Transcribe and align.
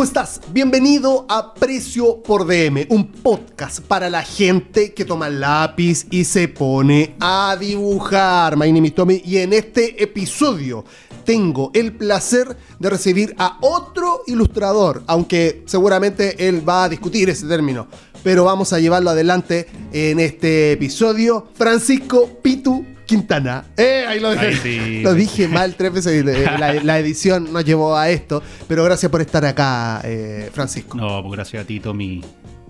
¿Cómo 0.00 0.08
estás? 0.08 0.40
Bienvenido 0.50 1.26
a 1.28 1.52
Precio 1.52 2.22
por 2.22 2.46
DM, 2.46 2.86
un 2.88 3.12
podcast 3.12 3.80
para 3.80 4.08
la 4.08 4.22
gente 4.22 4.94
que 4.94 5.04
toma 5.04 5.28
lápiz 5.28 6.06
y 6.10 6.24
se 6.24 6.48
pone 6.48 7.16
a 7.20 7.54
dibujar. 7.60 8.56
My 8.56 8.72
name 8.72 8.88
is 8.88 8.94
Tommy 8.94 9.20
y 9.22 9.36
en 9.36 9.52
este 9.52 10.02
episodio 10.02 10.86
tengo 11.26 11.70
el 11.74 11.92
placer 11.92 12.56
de 12.78 12.88
recibir 12.88 13.34
a 13.36 13.58
otro 13.60 14.22
ilustrador, 14.26 15.02
aunque 15.06 15.64
seguramente 15.66 16.48
él 16.48 16.66
va 16.66 16.84
a 16.84 16.88
discutir 16.88 17.28
ese 17.28 17.46
término, 17.46 17.86
pero 18.22 18.44
vamos 18.44 18.72
a 18.72 18.80
llevarlo 18.80 19.10
adelante 19.10 19.68
en 19.92 20.18
este 20.18 20.72
episodio. 20.72 21.48
Francisco 21.52 22.38
Pitu 22.40 22.86
Quintana. 23.10 23.64
Eh, 23.76 24.04
ahí 24.06 24.20
lo 24.20 24.30
dije. 24.30 24.46
Ahí 24.46 24.56
sí. 24.56 25.00
Lo 25.02 25.14
dije 25.14 25.48
mal 25.48 25.74
tres 25.74 25.92
veces. 25.92 26.24
La, 26.24 26.74
la 26.74 26.98
edición 27.00 27.52
nos 27.52 27.64
llevó 27.64 27.96
a 27.96 28.08
esto. 28.08 28.40
Pero 28.68 28.84
gracias 28.84 29.10
por 29.10 29.20
estar 29.20 29.44
acá, 29.44 30.00
eh, 30.04 30.48
Francisco. 30.52 30.96
No, 30.96 31.20
pues 31.20 31.32
gracias 31.32 31.64
a 31.64 31.66
ti, 31.66 31.80
Tommy, 31.80 32.22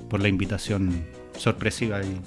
por 0.08 0.20
la 0.20 0.28
invitación 0.28 1.04
sorpresiva 1.36 2.00
y 2.02 2.22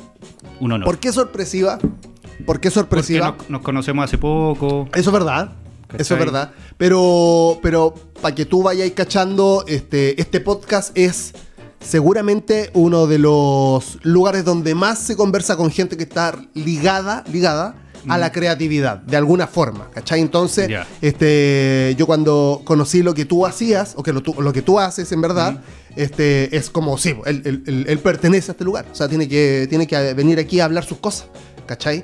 un 0.60 0.74
honor. 0.74 0.86
¿Por 0.86 1.00
qué 1.00 1.12
sorpresiva? 1.12 1.80
¿Por 1.80 1.90
qué 1.90 2.44
Porque 2.46 2.70
sorpresiva? 2.70 3.36
nos, 3.36 3.50
nos 3.50 3.62
conocemos 3.64 4.06
hace 4.06 4.20
poco. 4.20 4.88
Eso 4.94 5.10
es 5.10 5.14
verdad. 5.14 5.54
Eso 5.98 6.14
es 6.14 6.20
verdad. 6.20 6.52
Pero, 6.78 7.58
pero 7.64 7.96
para 8.22 8.36
que 8.36 8.46
tú 8.46 8.62
vayas 8.62 8.92
cachando, 8.92 9.64
este, 9.68 10.22
este 10.22 10.40
podcast 10.40 10.96
es 10.96 11.34
seguramente 11.80 12.70
uno 12.76 13.08
de 13.08 13.18
los 13.18 13.98
lugares 14.04 14.46
donde 14.46 14.76
más 14.76 15.00
se 15.00 15.16
conversa 15.16 15.58
con 15.58 15.72
gente 15.72 15.98
que 15.98 16.04
está 16.04 16.36
ligada, 16.54 17.24
ligada 17.32 17.83
a 18.10 18.18
la 18.18 18.32
creatividad, 18.32 18.98
de 18.98 19.18
alguna 19.18 19.48
forma, 19.48 19.90
¿cachai? 19.92 20.20
Entonces, 20.22 20.68
este, 21.02 21.96
yo 21.98 22.06
cuando 22.06 22.62
conocí 22.66 23.02
lo 23.04 23.14
que 23.14 23.26
tú 23.26 23.46
hacías, 23.46 23.94
o 23.96 24.04
que 24.04 24.12
lo, 24.14 24.22
tú- 24.22 24.36
lo 24.42 24.52
que 24.54 24.62
tú 24.62 24.80
haces 24.80 25.12
en 25.12 25.22
verdad, 25.22 25.62
este, 25.96 26.56
es 26.56 26.70
como, 26.70 26.98
sí, 26.98 27.16
él, 27.26 27.42
él- 27.46 27.64
él- 27.68 27.86
él 27.88 28.00
pertenece 28.00 28.52
a 28.52 28.54
este 28.54 28.64
lugar, 28.64 28.86
o 28.92 28.96
sea, 28.96 29.08
tiene 29.08 29.28
que, 29.28 29.68
tiene 29.70 29.88
que 29.88 30.14
venir 30.14 30.40
aquí 30.40 30.60
a 30.60 30.66
hablar 30.66 30.84
sus 30.86 30.98
cosas, 30.98 31.28
¿cachai? 31.66 32.04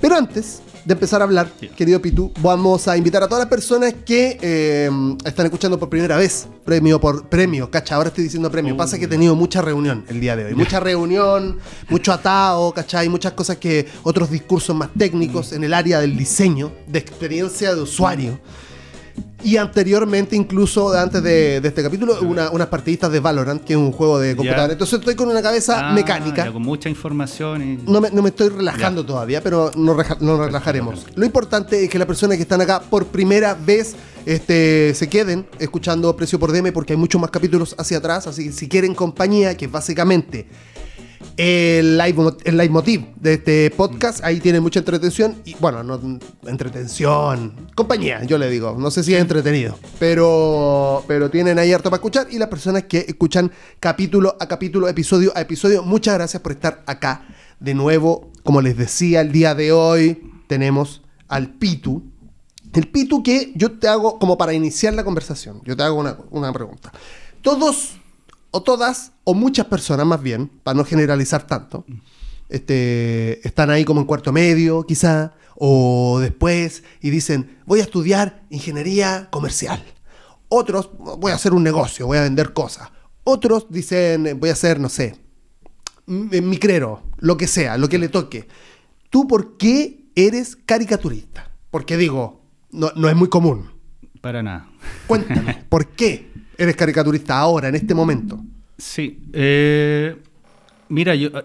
Pero 0.00 0.16
antes 0.16 0.62
de 0.88 0.94
empezar 0.94 1.20
a 1.20 1.24
hablar, 1.24 1.52
querido 1.76 2.00
Pitu, 2.00 2.32
vamos 2.40 2.88
a 2.88 2.96
invitar 2.96 3.22
a 3.22 3.28
todas 3.28 3.42
las 3.42 3.50
personas 3.50 3.92
que 4.06 4.38
eh, 4.40 4.88
están 5.22 5.44
escuchando 5.44 5.78
por 5.78 5.90
primera 5.90 6.16
vez. 6.16 6.48
Premio 6.64 6.98
por 6.98 7.28
premio, 7.28 7.70
cacha, 7.70 7.94
ahora 7.94 8.08
estoy 8.08 8.24
diciendo 8.24 8.50
premio. 8.50 8.74
Pasa 8.74 8.98
que 8.98 9.04
he 9.04 9.08
tenido 9.08 9.36
mucha 9.36 9.60
reunión 9.60 10.06
el 10.08 10.18
día 10.18 10.34
de 10.34 10.46
hoy. 10.46 10.54
Mucha 10.54 10.80
reunión, 10.90 11.58
mucho 11.90 12.10
atado, 12.10 12.72
cachai, 12.72 13.10
muchas 13.10 13.34
cosas 13.34 13.58
que, 13.58 13.86
otros 14.02 14.30
discursos 14.30 14.74
más 14.74 14.88
técnicos 14.96 15.52
en 15.52 15.62
el 15.62 15.74
área 15.74 16.00
del 16.00 16.16
diseño, 16.16 16.72
de 16.86 17.00
experiencia 17.00 17.74
de 17.74 17.82
usuario. 17.82 18.40
Y 19.44 19.56
anteriormente, 19.56 20.34
incluso 20.34 20.92
antes 20.92 21.22
de, 21.22 21.60
de 21.60 21.68
este 21.68 21.82
capítulo, 21.82 22.18
una- 22.22 22.50
unas 22.50 22.66
partidistas 22.68 23.10
de 23.12 23.20
Valorant, 23.20 23.62
que 23.62 23.74
es 23.74 23.76
un 23.78 23.92
juego 23.92 24.18
de 24.18 24.34
computadora. 24.34 24.72
Entonces 24.72 24.98
estoy 24.98 25.14
con 25.14 25.28
una 25.28 25.40
cabeza 25.40 25.90
Ah, 25.90 25.92
mecánica. 25.92 26.46
ya, 26.46 26.52
con 26.52 26.62
mucha 26.62 26.88
información. 26.88 27.62
Y... 27.62 27.90
No 27.90 28.00
me, 28.00 28.10
no 28.10 28.20
me 28.22 28.30
estoy 28.30 28.48
relajando 28.48 29.06
todavía, 29.06 29.40
pero 29.42 29.70
nos, 29.76 29.96
reja- 29.96 30.16
nos 30.20 30.38
relajaremos. 30.40 31.06
Lo 31.14 31.24
importante 31.24 31.84
es 31.84 31.88
que 31.90 31.98
las 31.98 32.06
personas 32.08 32.36
que 32.36 32.42
están 32.42 32.60
acá 32.60 32.80
por 32.80 33.06
primera 33.06 33.54
vez 33.54 33.94
este, 34.26 34.92
se 34.94 35.08
queden 35.08 35.46
escuchando 35.58 36.14
Precio 36.16 36.38
por 36.38 36.52
DM 36.52 36.72
porque 36.72 36.92
hay 36.94 36.98
muchos 36.98 37.20
más 37.20 37.30
capítulos 37.30 37.74
hacia 37.78 37.98
atrás. 37.98 38.26
Así 38.26 38.44
que 38.46 38.52
si 38.52 38.68
quieren 38.68 38.94
compañía, 38.94 39.56
que 39.56 39.68
básicamente 39.68 40.46
el, 41.36 41.98
live, 41.98 42.36
el 42.44 42.56
leitmotiv 42.56 43.14
de 43.16 43.34
este 43.34 43.70
podcast, 43.70 44.24
ahí 44.24 44.40
tienen 44.40 44.62
mucha 44.62 44.80
entretención. 44.80 45.40
Y 45.44 45.54
bueno, 45.54 45.82
no, 45.82 46.18
entretención, 46.46 47.68
compañía, 47.74 48.24
yo 48.24 48.38
le 48.38 48.50
digo. 48.50 48.76
No 48.78 48.90
sé 48.90 49.04
si 49.04 49.14
es 49.14 49.20
entretenido, 49.20 49.78
pero, 49.98 51.04
pero 51.06 51.30
tienen 51.30 51.58
ahí 51.58 51.72
harto 51.72 51.90
para 51.90 51.98
escuchar. 51.98 52.26
Y 52.30 52.38
las 52.38 52.48
personas 52.48 52.84
que 52.84 53.04
escuchan 53.08 53.52
capítulo 53.80 54.36
a 54.40 54.48
capítulo, 54.48 54.88
episodio 54.88 55.32
a 55.36 55.40
episodio, 55.40 55.82
muchas 55.82 56.14
gracias 56.14 56.42
por 56.42 56.52
estar 56.52 56.82
acá 56.86 57.26
de 57.60 57.74
nuevo. 57.74 58.30
Como 58.42 58.62
les 58.62 58.76
decía, 58.76 59.20
el 59.20 59.32
día 59.32 59.54
de 59.54 59.72
hoy 59.72 60.30
tenemos 60.46 61.02
al 61.28 61.50
Pitu. 61.50 62.02
El 62.72 62.88
Pitu 62.88 63.22
que 63.22 63.52
yo 63.54 63.78
te 63.78 63.88
hago 63.88 64.18
como 64.18 64.38
para 64.38 64.52
iniciar 64.54 64.94
la 64.94 65.04
conversación. 65.04 65.60
Yo 65.64 65.76
te 65.76 65.82
hago 65.82 65.98
una, 65.98 66.16
una 66.30 66.52
pregunta. 66.52 66.92
Todos 67.42 67.97
o 68.58 68.62
todas, 68.62 69.12
o 69.24 69.34
muchas 69.34 69.66
personas 69.66 70.06
más 70.06 70.22
bien, 70.22 70.48
para 70.62 70.76
no 70.76 70.84
generalizar 70.84 71.46
tanto, 71.46 71.84
este, 72.48 73.46
están 73.46 73.70
ahí 73.70 73.84
como 73.84 74.00
en 74.00 74.06
cuarto 74.06 74.32
medio, 74.32 74.84
quizá, 74.84 75.34
o 75.54 76.18
después, 76.20 76.82
y 77.00 77.10
dicen, 77.10 77.58
voy 77.66 77.80
a 77.80 77.82
estudiar 77.82 78.42
ingeniería 78.50 79.28
comercial. 79.30 79.82
Otros, 80.48 80.90
voy 80.98 81.32
a 81.32 81.34
hacer 81.34 81.52
un 81.52 81.62
negocio, 81.62 82.06
voy 82.06 82.18
a 82.18 82.22
vender 82.22 82.52
cosas. 82.52 82.88
Otros 83.24 83.66
dicen, 83.68 84.38
voy 84.40 84.50
a 84.50 84.54
hacer, 84.54 84.80
no 84.80 84.88
sé, 84.88 85.16
m- 86.06 86.40
micrero, 86.40 87.02
lo 87.18 87.36
que 87.36 87.46
sea, 87.46 87.76
lo 87.76 87.88
que 87.88 87.98
le 87.98 88.08
toque. 88.08 88.48
¿Tú 89.10 89.26
por 89.26 89.56
qué 89.56 90.10
eres 90.14 90.56
caricaturista? 90.56 91.50
Porque 91.70 91.96
digo, 91.96 92.40
no, 92.70 92.90
no 92.96 93.08
es 93.08 93.16
muy 93.16 93.28
común. 93.28 93.70
Para 94.22 94.42
nada. 94.42 94.68
Cuéntame, 95.06 95.64
¿por 95.68 95.88
qué 95.88 96.30
eres 96.58 96.76
caricaturista 96.76 97.38
ahora, 97.38 97.68
en 97.68 97.74
este 97.76 97.94
momento? 97.94 98.40
Sí. 98.76 99.20
eh, 99.32 100.16
mira, 100.88 101.14
yo 101.14 101.28
eh, 101.28 101.44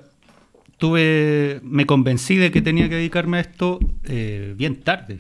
tuve. 0.78 1.60
Me 1.64 1.86
convencí 1.86 2.36
de 2.38 2.52
que 2.52 2.62
tenía 2.62 2.90
que 2.90 2.96
dedicarme 2.96 3.38
a 3.38 3.42
esto 3.42 3.80
eh, 4.04 4.54
bien 4.58 4.82
tarde, 4.82 5.20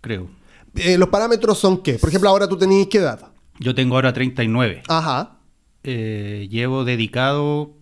creo. 0.00 0.28
Eh, 0.74 0.98
¿Los 0.98 1.08
parámetros 1.08 1.58
son 1.58 1.82
qué? 1.82 1.94
Por 1.94 2.08
ejemplo, 2.08 2.28
ahora 2.28 2.48
tú 2.48 2.56
tenías 2.58 2.88
qué 2.88 2.98
edad. 2.98 3.28
Yo 3.60 3.74
tengo 3.74 3.94
ahora 3.94 4.12
39. 4.12 4.82
Ajá. 4.88 5.36
Llevo 5.84 6.84
dedicado 6.84 7.72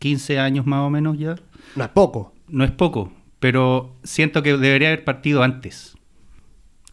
15 0.00 0.38
años 0.38 0.66
más 0.66 0.80
o 0.80 0.90
menos 0.90 1.18
ya. 1.18 1.36
No 1.76 1.84
es 1.84 1.90
poco. 1.90 2.34
No 2.48 2.64
es 2.64 2.70
poco, 2.72 3.12
pero 3.38 3.94
siento 4.02 4.42
que 4.42 4.56
debería 4.56 4.88
haber 4.88 5.04
partido 5.04 5.42
antes. 5.42 5.94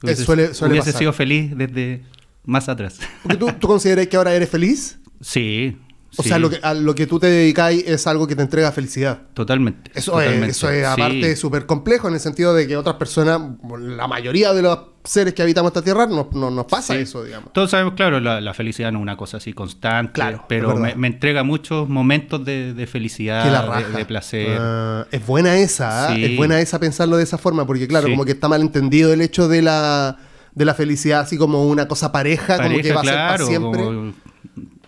Suele- 0.04 0.54
suele 0.54 0.74
hubiese 0.74 0.92
sido 0.94 1.12
feliz 1.14 1.58
desde 1.58 2.04
más 2.48 2.68
atrás. 2.70 2.98
Porque 3.22 3.38
tú, 3.38 3.52
tú 3.60 3.68
consideras 3.68 4.08
que 4.08 4.18
ahora 4.18 4.34
eres 4.34 4.50
feliz. 4.50 4.98
sí. 5.22 5.78
O 6.20 6.24
sí, 6.24 6.30
sea, 6.30 6.40
lo 6.40 6.50
que, 6.50 6.58
a 6.64 6.74
lo 6.74 6.96
que 6.96 7.06
tú 7.06 7.20
te 7.20 7.28
dedicáis 7.28 7.84
es 7.86 8.08
algo 8.08 8.26
que 8.26 8.36
te 8.36 8.42
entrega 8.42 8.72
felicidad. 8.72 9.20
Totalmente. 9.36 9.92
Eso 9.94 10.20
es, 10.20 10.42
eso 10.48 10.70
es 10.72 10.84
aparte 10.84 11.36
súper 11.36 11.68
complejo 11.68 12.08
en 12.08 12.16
el 12.16 12.20
sentido 12.20 12.56
de 12.56 12.66
que 12.66 12.76
otras 12.76 12.96
personas, 12.96 13.40
la 13.80 14.08
mayoría 14.08 14.52
de 14.54 14.64
los 14.64 14.80
seres 15.04 15.36
que 15.36 15.44
habitamos 15.44 15.70
esta 15.72 15.84
tierra, 15.84 16.08
no, 16.08 16.28
no- 16.32 16.50
nos 16.50 16.66
pasa 16.66 16.94
Sí. 16.96 17.02
eso, 17.02 17.24
digamos. 17.24 17.54
Todos 17.54 17.70
sabemos, 17.70 17.94
claro, 17.94 18.20
la, 18.20 18.42
la 18.42 18.54
felicidad 18.56 18.92
no 18.92 18.98
es 19.00 19.04
una 19.04 19.18
cosa 19.18 19.38
así 19.38 19.54
constante, 19.54 20.14
Claro, 20.14 20.46
pero 20.50 20.76
me, 20.78 20.96
me 20.96 21.08
entrega 21.08 21.44
muchos 21.44 21.88
momentos 21.88 22.44
de, 22.44 22.74
de 22.74 22.88
felicidad, 22.88 23.44
de- 23.92 23.98
de, 23.98 24.06
placer. 24.06 24.58
Ah, 24.60 25.06
es 25.12 25.24
buena 25.28 25.58
esa. 25.58 26.16
Sí. 26.16 26.24
es 26.26 26.38
buena 26.38 26.60
esa 26.62 26.80
pensarlo 26.80 27.18
de 27.18 27.24
esa 27.24 27.38
forma, 27.38 27.68
porque 27.68 27.88
claro, 27.88 28.08
como 28.10 28.26
que 28.26 28.32
está 28.32 28.48
mal 28.48 28.62
entendido 28.62 29.14
el 29.14 29.22
hecho 29.22 29.48
de 29.50 29.62
la, 29.62 30.18
de 30.58 30.66
la 30.66 30.74
felicidad 30.74 31.22
así 31.22 31.38
como 31.38 31.66
una 31.68 31.88
cosa 31.88 32.12
pareja, 32.12 32.58
como 32.58 32.80
que 32.80 32.92
va 32.94 33.02
a 33.02 33.04
ser 33.04 33.14
para 33.14 33.38
siempre. 33.46 33.84
como- 33.84 34.14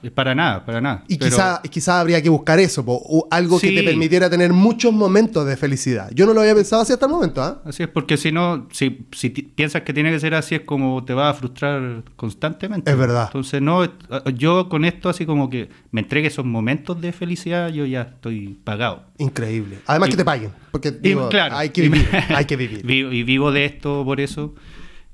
es 0.02 0.12
para 0.12 0.34
nada, 0.34 0.66
para 0.66 0.80
nada. 0.80 1.03
Y 1.09 1.18
Pero- 1.18 1.30
quizá, 1.30 1.62
quizá 1.69 2.00
habría 2.00 2.22
que 2.22 2.30
buscar 2.30 2.57
eso, 2.57 2.85
po, 2.85 3.28
algo 3.30 3.59
que 3.59 3.68
Sí. 3.68 3.75
te 3.75 3.84
permitiera 3.84 4.29
tener 4.29 4.53
muchos 4.53 4.94
momentos 4.94 5.46
de 5.46 5.58
felicidad. 5.58 6.09
Yo 6.16 6.25
no 6.25 6.34
lo 6.34 6.40
había 6.40 6.56
pensado 6.56 6.81
así 6.84 6.94
hasta 6.94 7.06
el 7.06 7.12
momento, 7.12 7.44
¿ah? 7.44 7.62
Así 7.66 7.84
es, 7.84 7.90
porque 7.90 8.16
si 8.16 8.31
no, 8.31 8.69
si, 8.72 9.06
si 9.12 9.29
piensas 9.29 9.81
que 9.81 9.91
tiene 9.94 10.09
que 10.09 10.19
ser 10.22 10.35
así, 10.35 10.56
es 10.56 10.62
como 10.62 11.03
te 11.03 11.13
va 11.13 11.28
a 11.29 11.34
frustrar 11.34 12.03
constantemente. 12.16 12.90
Es 12.90 12.97
verdad. 12.97 13.25
Entonces, 13.25 13.62
no, 13.62 13.84
eh, 13.84 13.90
yo 14.38 14.69
con 14.69 14.85
esto, 14.85 15.09
así 15.09 15.25
como 15.25 15.50
que 15.50 15.68
me 15.91 16.00
entregue 16.00 16.29
esos 16.29 16.46
momentos 16.46 17.02
de 17.02 17.12
felicidad, 17.12 17.68
yo 17.68 17.85
ya 17.85 18.03
estoy 18.03 18.58
pagado. 18.63 19.03
Increíble. 19.18 19.79
Además 19.85 20.08
Y- 20.08 20.12
que 20.12 20.18
te 20.18 20.24
paguen, 20.25 20.52
porque 20.72 20.88
Y, 20.90 21.09
digo, 21.09 21.28
claro, 21.28 21.58
hay 21.58 21.72
que 21.72 21.84
y- 21.84 21.90
vivir, 21.90 22.08
hay 22.29 22.46
que 22.46 22.56
vivir. 22.56 22.90
Y 22.90 23.24
vivo 23.24 23.52
de 23.52 23.66
esto 23.66 24.03
por 24.05 24.22
eso. 24.22 24.55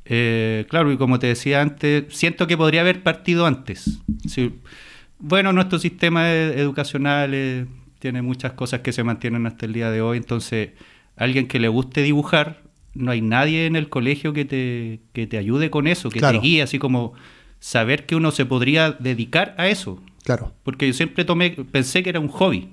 Eh, 0.06 0.66
claro, 0.70 0.92
y 0.92 0.98
como 0.98 1.18
te 1.20 1.28
decía 1.28 1.62
antes, 1.62 2.06
siento 2.10 2.48
que 2.48 2.58
podría 2.58 2.82
haber 2.82 3.02
partido 3.04 3.46
antes. 3.46 4.00
Sí. 4.28 4.54
Bueno, 5.20 5.52
nuestro 5.54 5.80
sistema 5.80 6.32
e- 6.32 6.60
educacional 6.60 7.32
eh, 7.34 7.66
tiene 8.00 8.22
muchas 8.22 8.54
cosas 8.54 8.82
que 8.82 8.92
se 8.92 9.04
mantienen 9.04 9.48
hasta 9.48 9.66
el 9.66 9.74
día 9.74 9.90
de 9.90 10.02
hoy, 10.02 10.18
entonces 10.18 10.70
alguien 11.16 11.48
que 11.48 11.60
le 11.60 11.68
guste 11.70 12.04
dibujar, 12.04 12.62
no 12.94 13.12
hay 13.12 13.22
nadie 13.22 13.66
en 13.66 13.76
el 13.76 13.90
colegio 13.90 14.32
que 14.34 14.46
te, 14.46 15.00
que 15.14 15.26
te 15.28 15.38
ayude 15.38 15.70
con 15.70 15.88
eso, 15.88 16.10
que 16.10 16.20
Claro. 16.20 16.40
te 16.40 16.46
guíe, 16.46 16.62
así 16.62 16.78
como 16.80 17.14
saber 17.60 18.06
que 18.06 18.16
uno 18.16 18.32
se 18.32 18.46
podría 18.46 18.92
dedicar 18.92 19.56
a 19.58 19.68
eso. 19.70 20.02
Claro. 20.24 20.54
Porque 20.64 20.88
yo 20.88 20.94
siempre 20.94 21.26
tomé, 21.26 21.52
pensé 21.52 22.04
que 22.04 22.10
era 22.10 22.20
un 22.20 22.28
hobby. 22.28 22.70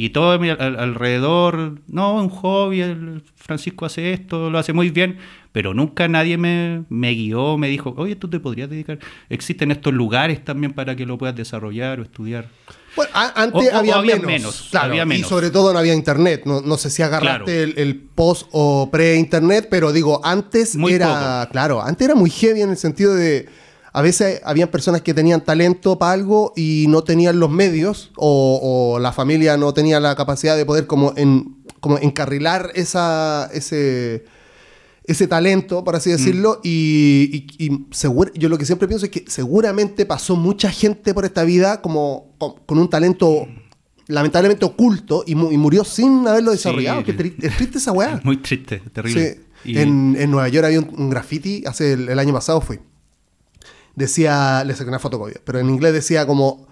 Y 0.00 0.10
todo 0.10 0.30
al- 0.30 0.78
alrededor, 0.78 1.80
no, 1.88 2.14
un 2.22 2.28
hobby, 2.28 2.82
el 2.82 3.20
Francisco 3.34 3.84
hace 3.84 4.12
esto, 4.12 4.48
lo 4.48 4.56
hace 4.58 4.72
muy 4.72 4.90
bien, 4.90 5.18
pero 5.50 5.74
nunca 5.74 6.06
nadie 6.06 6.38
me, 6.38 6.84
me 6.88 7.10
guió, 7.14 7.58
me 7.58 7.66
dijo, 7.68 7.94
oye, 7.96 8.14
tú 8.14 8.28
te 8.28 8.38
podrías 8.38 8.70
dedicar. 8.70 9.00
Existen 9.28 9.72
estos 9.72 9.92
lugares 9.92 10.44
también 10.44 10.72
para 10.72 10.94
que 10.94 11.04
lo 11.04 11.18
puedas 11.18 11.34
desarrollar 11.34 11.98
o 11.98 12.04
estudiar. 12.04 12.46
Bueno, 12.94 13.10
antes 13.12 13.70
O- 13.72 13.74
o 13.74 13.76
había, 13.76 14.00
menos, 14.00 14.22
menos, 14.24 14.68
claro, 14.70 14.92
había 15.00 15.16
y 15.16 15.22
sobre 15.24 15.50
todo 15.50 15.72
no 15.72 15.80
había 15.80 15.94
internet. 15.94 16.42
No, 16.44 16.60
no 16.60 16.76
sé 16.76 16.90
si 16.90 17.02
agarraste 17.02 17.44
Claro. 17.44 17.62
el, 17.64 17.74
el 17.78 17.96
post 17.96 18.46
o 18.52 18.90
pre-internet, 18.92 19.66
pero 19.68 19.90
digo, 19.92 20.20
antes 20.24 20.76
Muy 20.76 20.92
era, 20.92 21.48
claro, 21.50 21.82
antes 21.82 22.04
era 22.06 22.14
muy 22.14 22.30
heavy 22.30 22.62
en 22.62 22.70
el 22.70 22.76
sentido 22.76 23.16
de 23.16 23.48
a 23.92 24.02
veces 24.02 24.40
habían 24.44 24.68
personas 24.68 25.02
que 25.02 25.14
tenían 25.14 25.42
talento 25.44 25.98
para 25.98 26.12
algo 26.12 26.52
y 26.56 26.86
no 26.88 27.02
tenían 27.04 27.40
los 27.40 27.50
medios 27.50 28.10
o, 28.16 28.94
o 28.94 28.98
la 28.98 29.12
familia 29.12 29.56
no 29.56 29.72
tenía 29.74 29.98
la 30.00 30.14
capacidad 30.14 30.56
de 30.56 30.64
poder 30.66 30.86
como, 30.86 31.12
en, 31.16 31.56
como 31.80 31.98
encarrilar 31.98 32.70
esa, 32.74 33.48
ese, 33.52 34.24
ese 35.04 35.26
talento, 35.26 35.84
por 35.84 35.96
así 35.96 36.10
decirlo, 36.10 36.60
y, 36.62 37.46
y- 37.58 37.64
y 37.66 37.86
seguro- 37.90 38.30
yo 38.34 38.48
lo 38.50 38.58
que 38.58 38.66
siempre 38.66 38.86
pienso 38.88 39.06
es 39.06 39.10
que 39.10 39.24
seguramente 39.26 40.04
pasó 40.04 40.36
mucha 40.36 40.70
gente 40.70 41.14
por 41.14 41.24
esta 41.24 41.44
vida 41.44 41.80
como 41.80 42.34
con, 42.38 42.54
con 42.66 42.78
un 42.78 42.90
talento 42.90 43.48
lamentablemente 44.06 44.64
oculto 44.64 45.24
y, 45.26 45.34
mu- 45.34 45.50
y 45.52 45.56
murió 45.58 45.84
sin 45.84 46.26
haberlo 46.26 46.50
Sí, 46.52 46.56
desarrollado. 46.58 47.04
Qué 47.04 47.16
tri- 47.16 47.34
es 47.42 47.56
triste 47.56 47.78
esa 47.78 47.92
weá. 47.92 48.16
Es 48.16 48.24
muy 48.24 48.36
triste, 48.38 48.82
terrible. 48.92 49.34
Sí. 49.64 49.70
Y- 49.72 49.78
En, 49.78 50.16
en 50.18 50.30
Nueva 50.30 50.48
York 50.48 50.66
había 50.66 50.78
un, 50.80 50.90
un 50.96 51.10
graffiti, 51.10 51.64
hace 51.66 51.92
el, 51.94 52.08
el 52.08 52.18
año 52.18 52.32
pasado 52.32 52.60
fui. 52.60 52.78
Decía, 53.98 54.62
le 54.64 54.74
saqué 54.74 54.88
una 54.88 54.98
fotocopia, 54.98 55.40
pero 55.44 55.58
en 55.58 55.68
inglés 55.68 55.92
decía 55.92 56.26
como 56.26 56.68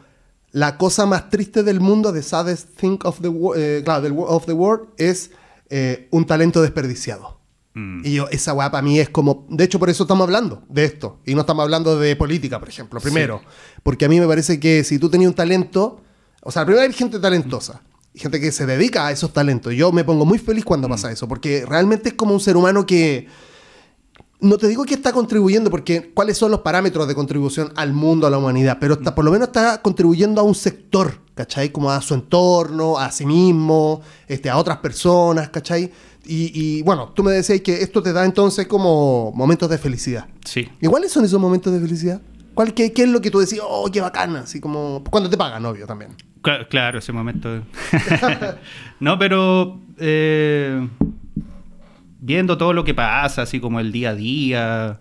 la 0.52 0.78
cosa 0.78 1.06
más 1.06 1.28
triste 1.28 1.62
del 1.62 1.80
mundo, 1.80 2.12
the 2.12 2.22
saddest 2.22 2.68
thing 2.76 2.98
of 3.04 3.20
the, 3.20 3.28
eh, 3.56 3.82
claro, 3.84 4.00
del 4.00 4.14
of 4.16 4.46
the 4.46 4.52
world, 4.52 4.88
es 4.96 5.30
eh, 5.68 6.08
un 6.12 6.24
talento 6.24 6.62
desperdiciado. 6.62 7.40
Mm. 7.74 8.00
Y 8.04 8.14
yo, 8.14 8.28
esa 8.30 8.54
weá 8.54 8.70
para 8.70 8.82
mí 8.82 8.98
es 8.98 9.10
como. 9.10 9.46
De 9.50 9.64
hecho, 9.64 9.78
por 9.78 9.90
eso 9.90 10.04
estamos 10.04 10.24
hablando 10.24 10.62
de 10.70 10.84
esto. 10.84 11.20
Y 11.26 11.34
no 11.34 11.42
estamos 11.42 11.62
hablando 11.62 11.98
de 11.98 12.16
política, 12.16 12.58
por 12.58 12.70
ejemplo, 12.70 13.00
primero. 13.00 13.42
Porque 13.82 14.06
a 14.06 14.08
mí 14.08 14.18
me 14.18 14.26
parece 14.26 14.58
que 14.58 14.82
si 14.82 14.98
tú 14.98 15.10
tenías 15.10 15.28
un 15.28 15.34
talento. 15.34 16.00
O 16.42 16.50
sea, 16.50 16.64
primero 16.64 16.86
hay 16.86 16.92
gente 16.94 17.18
talentosa. 17.18 17.82
y 18.14 18.20
Gente 18.20 18.40
que 18.40 18.50
se 18.50 18.64
dedica 18.64 19.06
a 19.06 19.12
esos 19.12 19.32
talentos. 19.34 19.74
Yo 19.74 19.92
me 19.92 20.04
pongo 20.04 20.24
muy 20.24 20.38
feliz 20.38 20.64
cuando 20.64 20.88
pasa 20.88 21.12
eso. 21.12 21.28
Porque 21.28 21.66
realmente 21.68 22.10
es 22.10 22.14
como 22.14 22.32
un 22.32 22.40
ser 22.40 22.56
humano 22.56 22.86
que. 22.86 23.28
No 24.40 24.58
te 24.58 24.68
digo 24.68 24.84
que 24.84 24.94
está 24.94 25.12
contribuyendo, 25.12 25.70
porque 25.70 26.10
cuáles 26.12 26.36
son 26.36 26.50
los 26.50 26.60
parámetros 26.60 27.08
de 27.08 27.14
contribución 27.14 27.72
al 27.74 27.92
mundo, 27.94 28.26
a 28.26 28.30
la 28.30 28.36
humanidad, 28.38 28.76
pero 28.80 28.94
está, 28.94 29.14
por 29.14 29.24
lo 29.24 29.30
menos 29.32 29.48
está 29.48 29.80
contribuyendo 29.80 30.40
a 30.42 30.44
un 30.44 30.54
sector, 30.54 31.20
¿cachai? 31.34 31.70
Como 31.70 31.90
a 31.90 32.00
su 32.02 32.12
entorno, 32.14 32.98
a 32.98 33.10
sí 33.12 33.24
mismo, 33.24 34.02
este, 34.28 34.50
a 34.50 34.58
otras 34.58 34.78
personas, 34.78 35.48
¿cachai? 35.48 35.90
Y, 36.26 36.50
y, 36.52 36.82
bueno, 36.82 37.12
tú 37.14 37.22
me 37.22 37.32
decías 37.32 37.60
que 37.62 37.80
esto 37.82 38.02
te 38.02 38.12
da 38.12 38.24
entonces 38.24 38.66
como 38.66 39.32
momentos 39.34 39.70
de 39.70 39.78
felicidad. 39.78 40.26
Sí. 40.44 40.68
¿Y 40.82 40.86
cuáles 40.86 41.12
son 41.12 41.24
esos 41.24 41.40
momentos 41.40 41.72
de 41.72 41.80
felicidad? 41.80 42.20
¿Cuál, 42.52 42.74
qué, 42.74 42.92
qué 42.92 43.04
es 43.04 43.08
lo 43.08 43.20
que 43.20 43.30
tú 43.30 43.38
decís, 43.38 43.60
oh, 43.62 43.88
qué 43.92 44.00
bacana? 44.00 44.40
Así 44.40 44.60
como, 44.60 45.02
cuando 45.10 45.30
te 45.30 45.36
pagan, 45.36 45.64
obvio, 45.64 45.86
también. 45.86 46.10
Cla- 46.42 46.66
Claro, 46.68 46.98
ese 46.98 47.12
momento. 47.12 47.62
no, 49.00 49.18
pero 49.18 49.78
eh, 49.98 50.88
viendo 52.26 52.58
todo 52.58 52.72
lo 52.72 52.82
que 52.84 52.92
pasa, 52.94 53.42
así 53.42 53.60
como 53.60 53.78
el 53.78 53.92
día 53.92 54.10
a 54.10 54.14
día, 54.14 55.00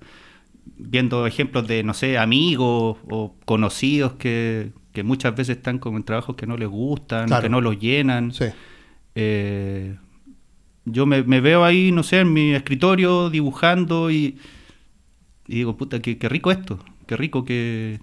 viendo 0.78 1.26
ejemplos 1.26 1.68
de, 1.68 1.84
no 1.84 1.94
sé, 1.94 2.18
amigos 2.18 2.98
o 3.10 3.36
conocidos 3.46 4.14
que, 4.14 4.72
que 4.94 5.04
muchas 5.04 5.36
veces 5.36 5.58
están 5.58 5.80
como 5.80 5.98
en 5.98 6.04
trabajos 6.04 6.36
que 6.36 6.46
no 6.46 6.56
les 6.58 6.68
gustan, 6.70 7.26
Claro. 7.28 7.42
que 7.44 7.50
no 7.50 7.62
los 7.62 7.80
llenan. 7.80 8.32
Sí. 8.32 8.46
Eh, 9.16 9.96
yo 10.86 11.06
me, 11.06 11.24
me 11.24 11.42
veo 11.42 11.66
ahí, 11.66 11.92
no 11.92 12.04
sé, 12.04 12.20
en 12.20 12.32
mi 12.32 12.54
escritorio 12.54 13.30
dibujando 13.32 14.12
y, 14.12 14.38
y 15.48 15.56
digo, 15.56 15.78
puta, 15.78 16.00
qué, 16.02 16.18
qué 16.18 16.30
rico 16.30 16.52
esto, 16.52 16.80
qué 17.08 17.18
rico, 17.18 17.44
qué, 17.44 18.00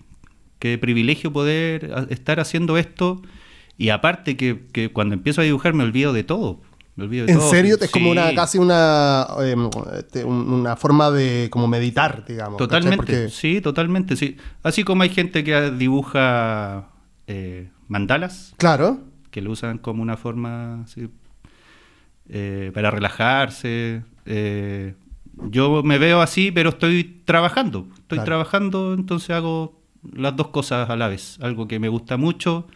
qué 0.59 0.79
privilegio 0.79 1.33
poder 1.33 1.93
a- 1.95 2.07
estar 2.13 2.41
haciendo 2.41 2.77
esto. 2.77 3.23
Y 3.79 3.89
aparte 3.91 4.37
que, 4.37 4.63
que 4.73 4.91
cuando 4.91 5.15
empiezo 5.15 5.41
a 5.41 5.45
dibujar 5.45 5.75
me 5.75 5.85
olvido 5.85 6.13
de 6.13 6.25
todo. 6.25 6.61
Me 6.95 7.05
olvido 7.05 7.25
de 7.27 7.33
¿En 7.33 7.39
todo. 7.39 7.51
serio? 7.51 7.77
Es 7.81 7.91
como 7.91 8.11
una, 8.11 8.35
casi 8.35 8.59
una, 8.59 9.27
em, 9.41 9.71
este, 9.99 10.25
un- 10.25 10.53
una 10.53 10.77
forma 10.77 11.11
de 11.11 11.49
como 11.51 11.67
meditar, 11.67 12.25
digamos. 12.27 12.59
Totalmente, 12.59 12.97
Porque- 12.97 13.29
sí, 13.31 13.61
totalmente, 13.63 14.15
sí. 14.17 14.37
Así 14.63 14.85
como 14.85 15.03
hay 15.03 15.09
gente 15.09 15.43
que 15.43 15.71
dibuja 15.71 16.89
eh, 17.27 17.71
mandalas, 17.89 18.53
Claro. 18.59 19.01
que 19.31 19.41
lo 19.41 19.53
usan 19.53 19.79
como 19.79 20.03
una 20.03 20.17
forma 20.19 20.85
eh, 22.29 22.71
para 22.75 22.91
relajarse. 22.91 24.03
eh, 24.27 24.95
yo 25.51 25.83
me 25.83 25.99
veo 25.99 26.21
así, 26.21 26.53
pero 26.53 26.69
estoy 26.71 27.23
trabajando. 27.25 27.87
Estoy 27.95 28.19
Claro. 28.19 28.25
trabajando, 28.27 28.93
entonces 28.95 29.31
hago 29.31 29.81
las 30.13 30.37
dos 30.37 30.49
cosas 30.49 30.91
a 30.91 30.97
la 30.97 31.09
vez. 31.09 31.39
Algo 31.41 31.67
que 31.67 31.79
me 31.81 31.89
gusta 31.89 32.17
mucho 32.19 32.67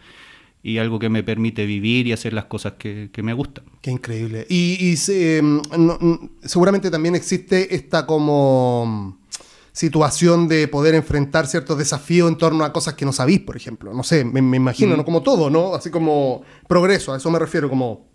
y 0.63 0.79
algo 0.79 0.99
que 0.99 1.09
me 1.09 1.23
permite 1.23 1.65
vivir 1.65 2.07
y 2.07 2.11
hacer 2.13 2.33
las 2.33 2.45
cosas 2.45 2.73
que, 2.77 3.09
que 3.13 3.23
me 3.23 3.33
gustan. 3.33 3.65
Qué 3.81 3.91
increíble. 3.91 4.45
Y, 4.49 4.91
y 4.91 5.41
no- 5.41 5.97
mm, 5.99 6.29
seguramente 6.43 6.91
también 6.91 7.15
existe 7.15 7.73
esta 7.75 8.05
como 8.05 8.85
mm, 8.85 9.27
situación 9.71 10.47
de 10.47 10.67
poder 10.67 10.95
enfrentar 10.95 11.47
ciertos 11.47 11.77
desafíos 11.77 12.29
en 12.29 12.37
torno 12.37 12.63
a 12.65 12.73
cosas 12.73 12.95
que 12.95 13.05
no 13.05 13.13
sabís, 13.13 13.39
por 13.41 13.55
ejemplo. 13.55 13.93
No 13.93 14.03
sé, 14.03 14.25
me, 14.25 14.41
me 14.41 14.57
imagino, 14.57 14.95
Mm. 14.95 14.97
¿no? 14.97 15.05
Como 15.05 15.21
todo, 15.23 15.49
¿no? 15.49 15.75
Así 15.75 15.89
como 15.91 16.41
progreso, 16.67 17.13
a 17.13 17.17
eso 17.17 17.29
me 17.31 17.39
refiero, 17.39 17.69
como 17.69 18.07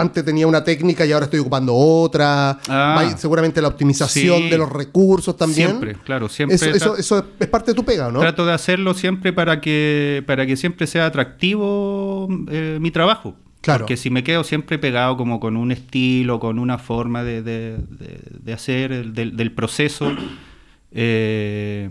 antes 0.00 0.24
tenía 0.24 0.46
una 0.46 0.64
técnica 0.64 1.04
y 1.06 1.12
ahora 1.12 1.24
estoy 1.26 1.40
ocupando 1.40 1.74
otra. 1.74 2.58
Ah. 2.68 3.14
Seguramente 3.16 3.60
la 3.62 3.68
optimización 3.68 4.42
Sí. 4.42 4.48
de 4.50 4.58
los 4.58 4.70
recursos 4.70 5.36
también. 5.36 5.68
Siempre, 5.68 5.94
claro, 6.04 6.28
siempre. 6.28 6.56
Eso, 6.56 6.96
eso, 6.96 7.26
es- 7.38 7.46
parte 7.48 7.70
de 7.72 7.74
tu 7.74 7.84
pega, 7.84 8.10
¿no? 8.10 8.20
Trato 8.20 8.44
de 8.46 8.52
hacerlo 8.52 8.94
siempre 8.94 9.32
para 9.32 9.60
que, 9.60 10.22
para 10.26 10.46
que 10.46 10.56
siempre 10.56 10.86
sea 10.86 11.06
atractivo 11.06 12.28
eh, 12.50 12.78
mi 12.80 12.90
trabajo. 12.90 13.36
Claro. 13.60 13.80
Porque 13.84 13.96
si 13.98 14.08
me 14.08 14.24
quedo 14.24 14.42
siempre 14.42 14.78
pegado 14.78 15.16
como 15.18 15.38
con 15.38 15.56
un 15.56 15.70
estilo, 15.70 16.40
con 16.40 16.58
una 16.58 16.78
forma 16.78 17.22
de, 17.24 17.42
de- 17.42 17.76
de- 17.76 18.20
de 18.42 18.52
hacer, 18.54 18.90
el- 18.92 19.12
del, 19.12 19.36
del 19.36 19.52
proceso, 19.52 20.10
eh, 20.92 21.90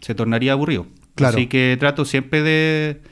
se 0.00 0.14
tornaría 0.14 0.52
aburrido. 0.52 0.86
Claro. 1.14 1.36
Así 1.36 1.46
que 1.46 1.76
trato 1.78 2.04
siempre 2.04 2.42
de, 2.42 3.02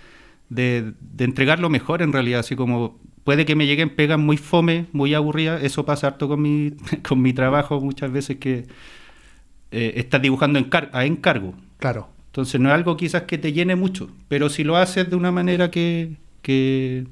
de, 0.48 0.92
de 1.00 1.24
entregar 1.24 1.58
lo 1.60 1.68
mejor 1.68 2.00
en 2.02 2.12
realidad, 2.12 2.40
así 2.40 2.56
como 2.56 2.98
puede 3.24 3.44
que 3.44 3.54
me 3.56 3.66
lleguen 3.66 3.90
pegas 3.90 4.18
muy 4.18 4.36
fome, 4.36 4.86
muy 4.92 5.14
aburridas, 5.14 5.62
eso 5.62 5.84
pasa 5.84 6.08
harto 6.08 6.28
con 6.28 6.40
mi, 6.42 6.72
con 7.08 7.20
mi 7.22 7.32
trabajo 7.32 7.80
muchas 7.80 8.10
veces 8.12 8.36
que 8.38 8.66
eh, 9.70 9.92
estás 9.96 10.20
dibujando 10.22 10.58
encar- 10.58 10.90
a 10.92 11.04
encargo. 11.04 11.54
Claro. 11.78 12.08
Entonces 12.26 12.60
no 12.60 12.68
es 12.68 12.74
algo 12.74 12.96
quizás 12.96 13.22
que 13.22 13.38
te 13.38 13.52
llene 13.52 13.74
mucho, 13.76 14.10
pero 14.28 14.48
si 14.48 14.62
lo 14.64 14.76
haces 14.76 15.10
de 15.10 15.16
una 15.16 15.32
manera 15.32 15.70
que, 15.70 16.12
que, 16.42 17.06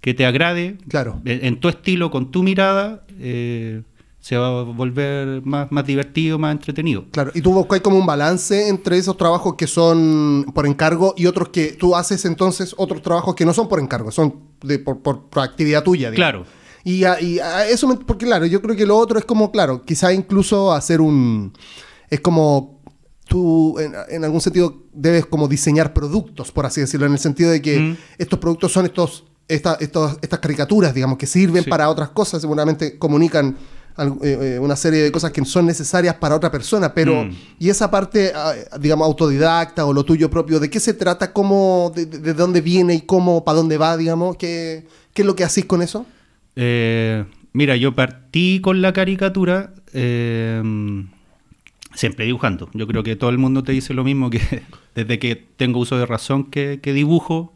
que 0.00 0.14
te 0.14 0.26
agrade, 0.26 0.76
Claro. 0.88 1.20
en, 1.24 1.44
en 1.44 1.60
tu 1.60 1.68
estilo, 1.68 2.10
con 2.10 2.30
tu 2.30 2.42
mirada, 2.42 3.04
eh, 3.18 3.82
se 4.24 4.38
va 4.38 4.60
a 4.60 4.62
volver 4.62 5.42
más, 5.44 5.70
más 5.70 5.84
divertido, 5.84 6.38
más 6.38 6.52
entretenido. 6.52 7.04
Claro, 7.10 7.30
y 7.34 7.42
tú 7.42 7.52
buscas 7.52 7.80
como 7.82 7.98
un 7.98 8.06
balance 8.06 8.68
entre 8.70 8.96
esos 8.96 9.18
trabajos 9.18 9.54
que 9.54 9.66
son 9.66 10.46
por 10.54 10.66
encargo 10.66 11.12
y 11.14 11.26
otros 11.26 11.50
que 11.50 11.72
tú 11.72 11.94
haces 11.94 12.24
entonces 12.24 12.74
otros 12.78 13.02
trabajos 13.02 13.34
que 13.34 13.44
no 13.44 13.52
son 13.52 13.68
por 13.68 13.80
encargo, 13.80 14.10
son 14.10 14.34
de, 14.62 14.78
por, 14.78 15.00
por, 15.02 15.24
por 15.28 15.42
actividad 15.42 15.82
tuya. 15.82 16.10
digamos. 16.10 16.46
Claro. 16.46 16.64
Y, 16.84 17.04
a- 17.04 17.20
y 17.20 17.38
a 17.38 17.68
eso, 17.68 17.86
me- 17.86 17.96
porque 17.96 18.24
claro, 18.24 18.46
yo 18.46 18.62
creo 18.62 18.74
que 18.74 18.86
lo 18.86 18.96
otro 18.96 19.18
es 19.18 19.26
como, 19.26 19.52
claro, 19.52 19.84
quizá 19.84 20.10
incluso 20.14 20.72
hacer 20.72 21.02
un... 21.02 21.52
Es 22.08 22.20
como 22.20 22.80
tú 23.28 23.78
en, 23.78 23.92
en 24.08 24.24
algún 24.24 24.40
sentido 24.40 24.84
debes 24.94 25.26
como 25.26 25.48
diseñar 25.48 25.92
productos, 25.92 26.50
por 26.50 26.64
así 26.64 26.80
decirlo, 26.80 27.04
en 27.06 27.12
el 27.12 27.18
sentido 27.18 27.50
de 27.50 27.60
que 27.60 27.78
Mm. 27.78 27.96
estos 28.16 28.38
productos 28.38 28.72
son 28.72 28.86
estos, 28.86 29.24
esta- 29.48 29.76
estos, 29.80 30.16
estas 30.22 30.38
caricaturas, 30.38 30.94
digamos, 30.94 31.18
que 31.18 31.26
sirven 31.26 31.64
Sí. 31.64 31.68
para 31.68 31.90
otras 31.90 32.08
cosas, 32.08 32.40
seguramente 32.40 32.98
comunican 32.98 33.56
una 33.96 34.74
serie 34.76 35.02
de 35.02 35.12
cosas 35.12 35.30
que 35.30 35.44
son 35.44 35.66
necesarias 35.66 36.14
para 36.16 36.34
otra 36.34 36.50
persona, 36.50 36.92
pero 36.92 37.24
Mm. 37.24 37.30
y 37.60 37.68
esa 37.68 37.90
parte, 37.90 38.32
ah, 38.34 38.52
digamos, 38.80 39.06
autodidacta 39.06 39.84
o 39.86 39.92
lo 39.92 40.04
tuyo 40.04 40.28
propio, 40.28 40.58
¿de 40.58 40.68
qué 40.68 40.80
se 40.80 40.94
trata? 40.94 41.32
¿Cómo, 41.32 41.92
de, 41.94 42.06
de- 42.06 42.18
de 42.18 42.34
dónde 42.34 42.60
viene 42.60 42.94
y 42.94 43.00
cómo, 43.02 43.44
para 43.44 43.56
dónde 43.58 43.78
va, 43.78 43.96
digamos? 43.96 44.36
¿Qué, 44.36 44.86
qué 45.12 45.22
es 45.22 45.26
lo 45.26 45.36
que 45.36 45.44
hacís 45.44 45.64
con 45.64 45.80
eso? 45.82 46.06
Eh, 46.56 47.24
mira, 47.52 47.76
yo 47.76 47.94
partí 47.94 48.60
con 48.60 48.82
la 48.82 48.92
caricatura 48.92 49.72
eh, 49.92 50.60
siempre 51.94 52.24
dibujando. 52.24 52.68
Yo 52.74 52.86
creo 52.88 53.04
que 53.04 53.14
todo 53.16 53.30
el 53.30 53.38
mundo 53.38 53.62
te 53.62 53.70
dice 53.72 53.94
lo 53.94 54.02
mismo, 54.02 54.28
que 54.30 54.40
desde 54.96 55.18
que 55.20 55.36
tengo 55.36 55.78
uso 55.78 55.96
de 55.98 56.06
razón 56.06 56.44
que, 56.50 56.80
que 56.82 56.92
dibujo, 56.92 57.52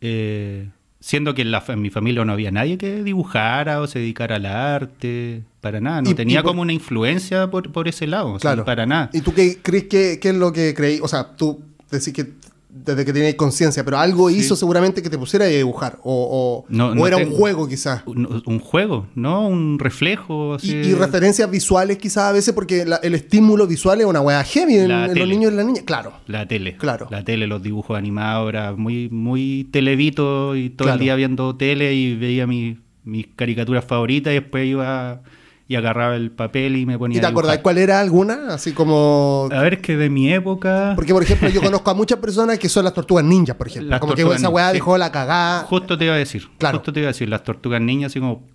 eh, 0.00 0.68
siendo 1.00 1.34
que 1.34 1.42
en, 1.42 1.50
la, 1.50 1.64
en 1.66 1.80
mi 1.82 1.90
familia 1.90 2.24
no 2.24 2.32
había 2.32 2.50
nadie 2.50 2.76
que 2.78 3.02
dibujara 3.02 3.80
o 3.80 3.86
se 3.86 3.98
dedicara 3.98 4.36
al 4.36 4.46
arte, 4.46 5.42
para 5.60 5.80
nada. 5.80 6.02
No 6.02 6.10
Y- 6.10 6.14
tenía 6.14 6.40
y 6.40 6.42
por- 6.42 6.50
como 6.52 6.62
una 6.62 6.72
influencia 6.72 7.50
por, 7.50 7.72
por 7.72 7.88
ese 7.88 8.06
lado, 8.06 8.28
o 8.32 8.38
sea, 8.38 8.50
Claro. 8.52 8.64
para 8.64 8.86
nada. 8.86 9.10
¿Y 9.12 9.20
tú 9.22 9.32
qué 9.34 9.58
crees 9.62 9.84
que 9.84 10.18
qué 10.20 10.28
es 10.30 10.34
lo 10.34 10.52
que 10.52 10.74
creí? 10.74 10.98
O 11.02 11.08
sea, 11.08 11.24
tú 11.36 11.60
decís 11.90 12.12
que 12.12 12.26
desde 12.72 13.04
que 13.04 13.12
tenías 13.12 13.34
conciencia, 13.34 13.84
pero 13.84 13.98
algo 13.98 14.30
Sí. 14.30 14.36
hizo 14.38 14.56
seguramente 14.56 15.02
que 15.02 15.10
te 15.10 15.18
pusiera 15.18 15.44
a 15.44 15.48
dibujar. 15.48 15.98
O, 16.02 16.64
o- 16.64 16.66
No- 16.68 16.88
o 16.88 16.94
no 16.94 17.06
era 17.06 17.16
un 17.16 17.30
juego 17.30 17.68
quizás. 17.68 18.02
Un, 18.06 18.42
un 18.46 18.58
juego, 18.60 19.06
¿no? 19.14 19.46
Un 19.48 19.78
reflejo. 19.78 20.54
Y, 20.54 20.56
así. 20.56 20.76
y 20.90 20.94
referencias 20.94 21.50
visuales 21.50 21.98
quizás 21.98 22.24
a 22.24 22.32
veces 22.32 22.54
porque 22.54 22.84
la- 22.84 22.96
el 23.02 23.14
estímulo 23.14 23.66
visual 23.66 24.00
es 24.00 24.06
una 24.06 24.20
weá 24.20 24.42
heavy 24.44 24.76
en, 24.76 24.88
los 24.88 25.28
niños 25.28 25.52
y 25.52 25.56
las 25.56 25.66
niñas. 25.66 25.84
Claro. 25.84 26.12
La 26.26 26.46
tele. 26.46 26.76
Claro. 26.76 27.08
La 27.10 27.24
tele, 27.24 27.46
los 27.46 27.62
dibujos 27.62 27.98
animados, 27.98 28.48
era 28.48 28.72
muy, 28.72 29.08
muy 29.10 29.68
televito 29.72 30.54
y 30.56 30.70
todo 30.70 30.86
Claro. 30.86 30.98
el 30.98 31.04
día 31.04 31.14
viendo 31.16 31.56
tele 31.56 31.92
y 31.94 32.14
veía 32.14 32.46
mi- 32.46 32.78
mis 33.04 33.26
caricaturas 33.34 33.84
favoritas 33.84 34.30
y 34.32 34.34
después 34.36 34.66
iba, 34.66 35.22
y 35.70 35.76
agarraba 35.76 36.16
el 36.16 36.32
papel 36.32 36.74
y 36.74 36.84
me 36.84 36.98
ponía 36.98 37.18
¿Y 37.18 37.20
te 37.20 37.28
acordás 37.28 37.58
cuál 37.58 37.78
era 37.78 38.00
alguna? 38.00 38.48
Así 38.48 38.72
como... 38.72 39.48
A 39.52 39.62
ver, 39.62 39.74
es 39.74 39.78
que 39.78 39.96
de 39.96 40.10
mi 40.10 40.32
época... 40.32 40.94
Porque, 40.96 41.12
por 41.12 41.22
ejemplo, 41.22 41.48
yo 41.48 41.62
conozco 41.62 41.88
a 41.92 41.94
muchas 41.94 42.18
personas 42.18 42.58
que 42.58 42.68
son 42.68 42.82
las 42.82 42.92
tortugas 42.92 43.24
ninjas, 43.24 43.54
por 43.54 43.68
ejemplo. 43.68 43.88
Las 43.88 44.00
como 44.00 44.14
que 44.14 44.22
esa 44.22 44.48
weá 44.48 44.64
ninjas, 44.64 44.72
sí. 44.72 44.74
dejó 44.78 44.98
la 44.98 45.12
cagada. 45.12 45.62
Justo 45.62 45.96
te 45.96 46.06
iba 46.06 46.14
a 46.14 46.18
decir. 46.18 46.48
Claro. 46.58 46.78
Justo 46.78 46.92
te 46.92 46.98
iba 46.98 47.06
a 47.06 47.12
decir. 47.12 47.28
Las 47.28 47.44
tortugas 47.44 47.80
niñas, 47.80 48.10
así 48.10 48.18
como. 48.18 48.48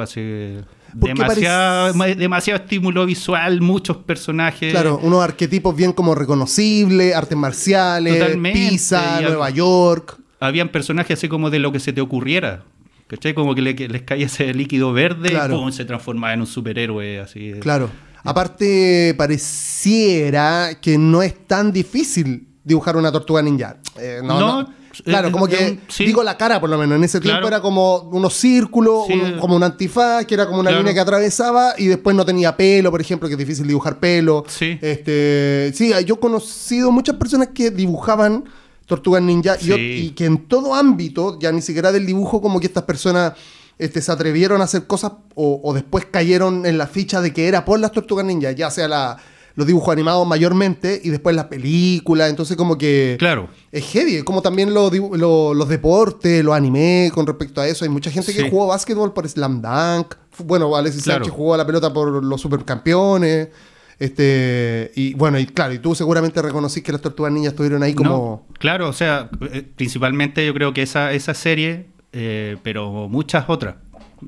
así, 0.00 0.60
demasiado, 0.92 1.92
demasiado 1.92 2.60
estímulo 2.60 3.04
visual, 3.04 3.60
muchos 3.60 3.96
personajes. 3.96 4.70
Claro, 4.70 5.00
unos 5.02 5.24
arquetipos 5.24 5.74
bien 5.74 5.92
como 5.92 6.14
reconocibles, 6.14 7.16
artes 7.16 7.36
marciales, 7.36 8.16
Totalmente, 8.16 8.68
Pisa, 8.68 9.20
Nueva 9.22 9.50
York. 9.50 10.20
Habían 10.38 10.68
personajes 10.68 11.18
así 11.18 11.28
como 11.28 11.50
de 11.50 11.58
lo 11.58 11.72
que 11.72 11.80
se 11.80 11.92
te 11.92 12.00
ocurriera. 12.00 12.62
¿Cachai? 13.06 13.34
Como 13.34 13.54
que, 13.54 13.62
le- 13.62 13.76
que 13.76 13.88
les 13.88 14.02
caía 14.02 14.26
ese 14.26 14.52
líquido 14.54 14.92
verde 14.92 15.28
Claro. 15.30 15.54
y 15.56 15.58
pum, 15.58 15.70
se 15.72 15.84
transformaba 15.84 16.32
en 16.34 16.40
un 16.40 16.46
superhéroe. 16.46 17.20
Así. 17.20 17.52
Claro. 17.60 17.90
Aparte, 18.24 19.14
pareciera 19.18 20.78
que 20.80 20.96
no 20.98 21.22
es 21.22 21.46
tan 21.46 21.72
difícil 21.72 22.48
dibujar 22.64 22.96
una 22.96 23.12
tortuga 23.12 23.42
ninja. 23.42 23.76
Eh, 23.98 24.20
no, 24.22 24.40
No, 24.40 24.62
no. 24.62 24.74
Claro, 25.04 25.32
como 25.32 25.48
que 25.48 25.56
un- 25.72 25.80
sí. 25.88 26.06
digo 26.06 26.22
la 26.22 26.36
cara 26.38 26.60
por 26.60 26.70
lo 26.70 26.78
menos. 26.78 26.96
En 26.96 27.02
ese 27.02 27.20
tiempo 27.20 27.48
era 27.48 27.60
como 27.60 27.96
unos 28.12 28.32
círculos, 28.34 29.08
Sí. 29.08 29.14
un- 29.14 29.38
como 29.40 29.56
un 29.56 29.62
antifaz, 29.64 30.24
que 30.24 30.34
era 30.34 30.46
como 30.46 30.60
una 30.60 30.70
Claro. 30.70 30.82
línea 30.84 30.94
que 30.94 31.00
atravesaba 31.00 31.74
y 31.76 31.86
después 31.88 32.14
no 32.14 32.24
tenía 32.24 32.56
pelo, 32.56 32.92
por 32.92 33.00
ejemplo, 33.00 33.26
que 33.28 33.34
es 33.34 33.38
difícil 33.38 33.66
dibujar 33.66 33.98
pelo. 33.98 34.44
Sí. 34.46 34.78
Este, 34.80 35.72
sí, 35.74 35.92
yo 36.06 36.14
he 36.14 36.18
conocido 36.20 36.92
muchas 36.92 37.16
personas 37.16 37.48
que 37.52 37.72
dibujaban 37.72 38.44
tortugas 38.86 39.22
ninja 39.22 39.56
y, 39.60 39.64
Sí. 39.64 39.72
y 39.74 40.10
que 40.10 40.24
en 40.26 40.46
todo 40.48 40.74
ámbito, 40.74 41.38
ya 41.40 41.50
ni 41.52 41.62
siquiera 41.62 41.90
del 41.92 42.06
dibujo, 42.06 42.40
como 42.40 42.60
que 42.60 42.66
estas 42.66 42.84
personas 42.84 43.32
este, 43.78 44.00
se 44.00 44.12
atrevieron 44.12 44.60
a 44.60 44.64
hacer 44.64 44.86
cosas 44.86 45.12
o, 45.34 45.60
o 45.64 45.74
después 45.74 46.06
cayeron 46.10 46.64
en 46.66 46.78
la 46.78 46.86
ficha 46.86 47.20
de 47.20 47.32
que 47.32 47.48
era 47.48 47.64
por 47.64 47.80
las 47.80 47.90
tortugas 47.92 48.24
ninja, 48.24 48.52
ya 48.52 48.70
sea 48.70 48.86
la- 48.88 49.16
los 49.56 49.66
dibujos 49.68 49.92
animados 49.92 50.26
mayormente 50.26 51.00
y 51.04 51.10
después 51.10 51.34
las 51.36 51.44
películas, 51.46 52.28
entonces 52.28 52.56
como 52.56 52.76
que 52.76 53.14
Claro. 53.20 53.48
es 53.70 53.84
heavy, 53.86 54.22
como 54.22 54.42
también 54.42 54.74
los, 54.74 54.90
dibu- 54.92 55.16
lo- 55.16 55.54
los 55.54 55.68
deportes, 55.68 56.44
los 56.44 56.54
anime 56.56 57.10
con 57.14 57.24
respecto 57.26 57.60
a 57.60 57.66
eso, 57.68 57.84
hay 57.84 57.88
mucha 57.88 58.10
gente 58.10 58.34
que 58.34 58.50
jugó 58.50 58.66
básquetbol 58.66 59.12
por 59.12 59.28
Slam 59.28 59.62
Dunk, 59.62 60.14
bueno, 60.44 60.74
Alexis 60.74 61.04
Claro. 61.04 61.24
Sánchez 61.24 61.36
jugó 61.36 61.54
a 61.54 61.56
la 61.56 61.66
pelota 61.66 61.92
por 61.92 62.24
los 62.24 62.40
supercampeones, 62.40 63.48
este, 63.98 64.90
y 64.96 65.14
bueno, 65.14 65.38
y 65.38 65.46
claro, 65.46 65.72
y 65.74 65.78
tú 65.78 65.94
seguramente 65.94 66.40
reconocís 66.42 66.82
que 66.82 66.92
las 66.92 67.00
tortugas 67.00 67.32
ninjas 67.32 67.52
estuvieron 67.52 67.82
ahí 67.82 67.94
como... 67.94 68.44
No, 68.48 68.54
claro, 68.58 68.88
o 68.88 68.92
sea, 68.92 69.30
eh, 69.52 69.62
principalmente 69.76 70.44
yo 70.44 70.52
creo 70.54 70.72
que 70.74 70.82
esa, 70.82 71.12
esa 71.12 71.34
serie, 71.34 71.86
eh, 72.12 72.56
pero 72.62 73.08
muchas 73.08 73.44
otras. 73.48 73.76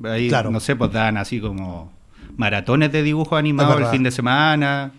Ahí, 0.03 0.29
Claro. 0.29 0.51
no 0.51 0.59
sé, 0.59 0.75
pues 0.75 0.91
dan 0.91 1.17
así 1.17 1.39
como 1.39 1.91
maratones 2.35 2.91
de 2.91 3.03
dibujos 3.03 3.37
animados 3.39 3.79
el 3.79 3.87
fin 3.87 4.03
de 4.03 4.11
semana. 4.11 4.91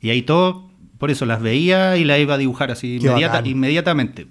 Y 0.00 0.10
ahí 0.10 0.22
todo, 0.22 0.70
por 0.98 1.10
eso 1.10 1.26
las 1.26 1.42
veía 1.42 1.96
y 1.98 2.04
las 2.04 2.18
iba 2.18 2.34
a 2.34 2.38
dibujar 2.38 2.70
así 2.70 2.98
inmediata- 2.98 3.46
inmediatamente. 3.46 4.26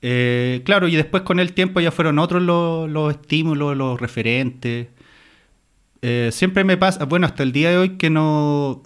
Eh, 0.00 0.62
claro, 0.64 0.88
y 0.88 0.96
después 0.96 1.24
con 1.24 1.40
el 1.40 1.52
tiempo 1.52 1.80
ya 1.80 1.90
fueron 1.90 2.18
otros 2.18 2.40
los, 2.42 2.88
los 2.88 3.10
estímulos, 3.12 3.76
los 3.76 4.00
referentes. 4.00 4.86
Eh, 6.00 6.30
siempre 6.32 6.62
me 6.64 6.76
pasa, 6.76 7.04
bueno, 7.04 7.26
hasta 7.26 7.42
el 7.42 7.50
día 7.52 7.70
de 7.70 7.76
hoy 7.78 7.88
que 7.98 8.08
no... 8.08 8.82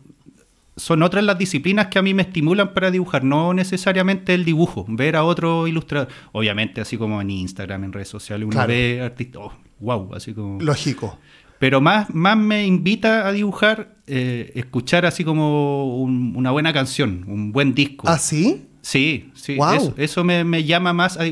Son 0.77 1.03
otras 1.03 1.23
las 1.25 1.37
disciplinas 1.39 1.89
que 1.89 1.99
a 1.99 2.03
mí 2.03 2.15
me 2.15 2.23
estimulan 2.23 2.73
para 2.73 2.91
dibujar, 2.91 3.25
no 3.25 3.53
necesariamente 3.53 4.33
el 4.33 4.45
dibujo, 4.45 4.87
ver 4.89 5.17
a 5.17 5.25
otro 5.25 5.67
ilustrador. 5.69 6.09
Obviamente, 6.33 6.81
así 6.81 6.97
como 6.97 7.21
en 7.21 7.29
Instagram, 7.31 7.85
en 7.85 7.93
redes 7.93 8.09
sociales, 8.09 8.45
uno 8.47 8.53
Claro. 8.55 8.69
ve 8.69 9.01
artistas, 9.03 9.43
oh, 9.45 9.53
wow, 9.81 10.15
así 10.15 10.33
como... 10.33 10.61
Lógico. 10.63 11.19
Pero 11.59 11.81
más, 11.81 12.13
más 12.15 12.37
me 12.39 12.67
invita 12.67 13.29
a 13.29 13.33
dibujar 13.33 13.97
eh, 14.07 14.51
escuchar 14.57 15.05
así 15.07 15.23
como 15.25 15.99
un- 16.03 16.33
una 16.37 16.51
buena 16.51 16.73
canción, 16.73 17.25
un 17.29 17.53
buen 17.53 17.75
disco. 17.75 18.09
¿Ah, 18.09 18.19
sí? 18.19 18.67
Sí, 18.81 19.31
sí. 19.35 19.55
Guau. 19.57 19.77
Eso, 19.77 19.95
eso 19.97 20.25
me, 20.25 20.43
me 20.43 20.65
llama 20.65 20.93
más. 20.93 21.17
a- 21.19 21.25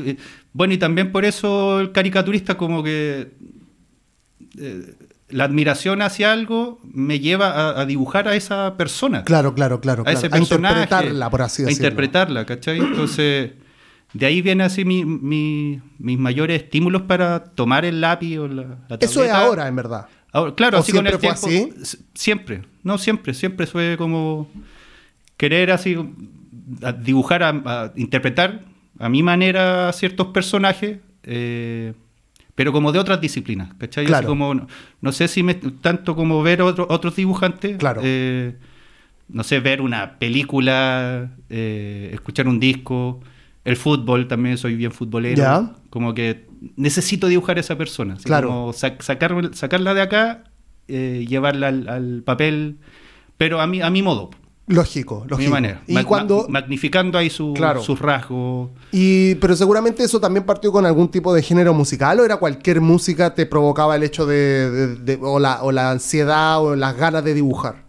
bueno, 0.53 0.73
y 0.73 0.77
también 0.77 1.11
por 1.11 1.25
eso 1.25 1.81
el 1.81 1.91
caricaturista, 1.91 2.55
como 2.55 2.81
que. 2.83 3.31
eh, 4.57 4.93
la 5.31 5.45
admiración 5.45 6.01
hacia 6.01 6.31
algo 6.31 6.79
me 6.83 7.19
lleva 7.19 7.47
a, 7.51 7.81
a 7.81 7.85
dibujar 7.85 8.27
a 8.27 8.35
esa 8.35 8.75
persona. 8.77 9.23
Claro, 9.23 9.53
claro, 9.55 9.79
claro. 9.81 10.01
a 10.01 10.05
claro. 10.05 10.17
ese 10.19 10.29
personaje. 10.29 10.81
interpretarla, 10.83 11.29
por 11.29 11.41
así 11.41 11.63
A 11.63 11.65
decirlo. 11.67 11.87
interpretarla, 11.87 12.45
¿cachai? 12.45 12.79
Entonces, 12.79 13.51
de 14.13 14.25
ahí 14.25 14.41
viene 14.41 14.63
así 14.63 14.83
mi- 14.85 15.05
mi- 15.05 15.79
mis 15.99 16.17
mayores 16.19 16.63
estímulos 16.63 17.03
para 17.03 17.43
tomar 17.43 17.85
el 17.85 18.01
lápiz 18.01 18.37
o 18.39 18.47
la, 18.47 18.63
la 18.89 18.97
Eso 18.99 19.23
es 19.23 19.31
ahora, 19.31 19.67
en 19.67 19.75
verdad. 19.75 20.07
Ahora, 20.33 20.55
claro, 20.55 20.77
¿O 20.77 20.81
así 20.81 20.91
con 20.91 21.07
el 21.07 21.17
siempre 21.19 21.49
tiempo. 21.49 21.75
s- 21.81 21.97
Siempre, 22.13 22.61
no 22.83 22.97
siempre, 22.97 23.33
siempre 23.33 23.67
fue 23.67 23.95
como 23.97 24.49
querer 25.37 25.71
así 25.71 25.97
a 26.83 26.91
dibujar, 26.93 27.43
a, 27.43 27.49
a 27.49 27.93
interpretar 27.95 28.61
a 28.99 29.09
mi 29.09 29.23
manera 29.23 29.91
ciertos 29.93 30.27
personajes, 30.27 30.99
eh, 31.23 31.93
pero 32.55 32.71
como 32.71 32.91
de 32.91 32.99
otras 32.99 33.21
disciplinas, 33.21 33.73
¿cachai? 33.77 34.03
Así 34.05 34.11
Claro. 34.11 34.27
como, 34.27 34.53
no, 34.53 34.67
no 35.01 35.11
sé 35.11 35.27
si 35.27 35.43
me, 35.43 35.55
tanto 35.55 36.15
como 36.15 36.41
ver 36.43 36.61
otro- 36.61 36.87
otros 36.89 37.15
dibujantes, 37.15 37.77
Claro. 37.77 38.01
eh, 38.03 38.55
no 39.29 39.43
sé, 39.43 39.59
ver 39.59 39.81
una 39.81 40.19
película, 40.19 41.31
eh, 41.49 42.09
escuchar 42.13 42.47
un 42.47 42.59
disco, 42.59 43.21
el 43.63 43.75
fútbol, 43.77 44.27
también 44.27 44.57
soy 44.57 44.75
bien 44.75 44.91
futbolero, 44.91 45.37
Ya. 45.37 45.71
como 45.89 46.13
que 46.13 46.47
necesito 46.75 47.27
dibujar 47.27 47.57
a 47.57 47.61
esa 47.61 47.77
persona, 47.77 48.15
así 48.15 48.25
Claro. 48.25 48.47
como 48.49 48.73
sac- 48.73 49.01
sacar- 49.01 49.53
sacarla 49.53 49.93
de 49.93 50.01
acá, 50.01 50.43
eh, 50.87 51.25
llevarla 51.27 51.67
al, 51.69 51.87
al 51.87 52.23
papel, 52.25 52.77
pero 53.37 53.61
a 53.61 53.67
mi, 53.67 53.81
a 53.81 53.89
mi 53.89 54.01
modo, 54.01 54.31
Lógico, 54.67 55.25
lógico. 55.27 55.37
mi 55.37 55.47
manera, 55.47 55.81
Y 55.87 56.01
cuando... 56.03 56.43
ma- 56.47 56.61
magnificando 56.61 57.17
ahí 57.17 57.29
su- 57.29 57.53
Claro. 57.53 57.81
sus 57.81 57.99
rasgos. 57.99 58.69
Y, 58.91 59.35
pero 59.35 59.55
seguramente 59.55 60.03
eso 60.03 60.19
también 60.21 60.45
partió 60.45 60.71
con 60.71 60.85
algún 60.85 61.09
tipo 61.09 61.33
de 61.33 61.41
género 61.41 61.73
musical 61.73 62.19
o 62.19 62.25
era 62.25 62.37
cualquier 62.37 62.79
música 62.79 63.33
te 63.33 63.45
provocaba 63.45 63.95
el 63.97 64.03
hecho 64.03 64.25
de, 64.25 64.69
de- 64.71 64.95
de- 64.95 65.19
o, 65.21 65.39
la, 65.39 65.61
o 65.63 65.71
la 65.73 65.91
ansiedad 65.91 66.61
o 66.63 66.75
las 66.75 66.95
ganas 66.95 67.23
de 67.23 67.33
dibujar. 67.33 67.83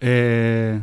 Eh, 0.00 0.80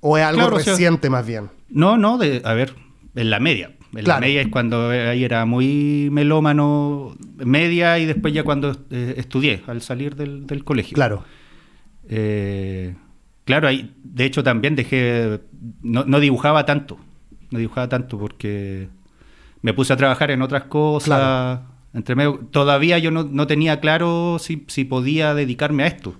O 0.00 0.16
es 0.16 0.24
algo 0.24 0.40
Claro, 0.42 0.56
o 0.56 0.60
sea- 0.60 0.72
reciente 0.72 1.10
más 1.10 1.26
bien. 1.26 1.50
no, 1.68 1.98
no, 1.98 2.16
de, 2.16 2.40
a 2.44 2.54
ver, 2.54 2.74
en 3.16 3.28
la 3.30 3.40
media. 3.40 3.72
En 3.94 4.04
Claro. 4.04 4.20
la 4.20 4.26
media 4.26 4.40
es 4.42 4.48
cuando 4.48 4.92
eh, 4.92 5.08
ahí 5.08 5.24
era 5.24 5.44
muy 5.46 6.08
melómano, 6.12 7.16
media, 7.38 7.98
y 7.98 8.06
después 8.06 8.32
ya 8.32 8.44
cuando 8.44 8.76
eh, 8.90 9.14
estudié, 9.18 9.62
al 9.66 9.82
salir 9.82 10.16
del, 10.16 10.46
del 10.46 10.64
colegio. 10.64 10.94
Claro. 10.94 11.24
Eh, 12.08 12.94
claro, 13.46 13.68
ahí, 13.68 13.94
de 14.04 14.24
hecho 14.26 14.42
también 14.42 14.76
dejé, 14.76 15.40
no, 15.82 16.04
no 16.04 16.20
dibujaba 16.20 16.66
tanto, 16.66 16.98
no 17.50 17.58
dibujaba 17.58 17.88
tanto 17.88 18.18
porque 18.18 18.88
me 19.62 19.72
puse 19.72 19.94
a 19.94 19.96
trabajar 19.96 20.30
en 20.30 20.42
otras 20.42 20.64
cosas. 20.64 21.06
Claro. 21.06 21.62
Entre 21.94 22.14
medio, 22.14 22.40
todavía 22.50 22.98
yo 22.98 23.10
no, 23.10 23.24
no 23.24 23.46
tenía 23.46 23.80
claro 23.80 24.36
si, 24.38 24.64
si 24.68 24.84
podía 24.84 25.32
dedicarme 25.34 25.84
a 25.84 25.86
esto. 25.86 26.14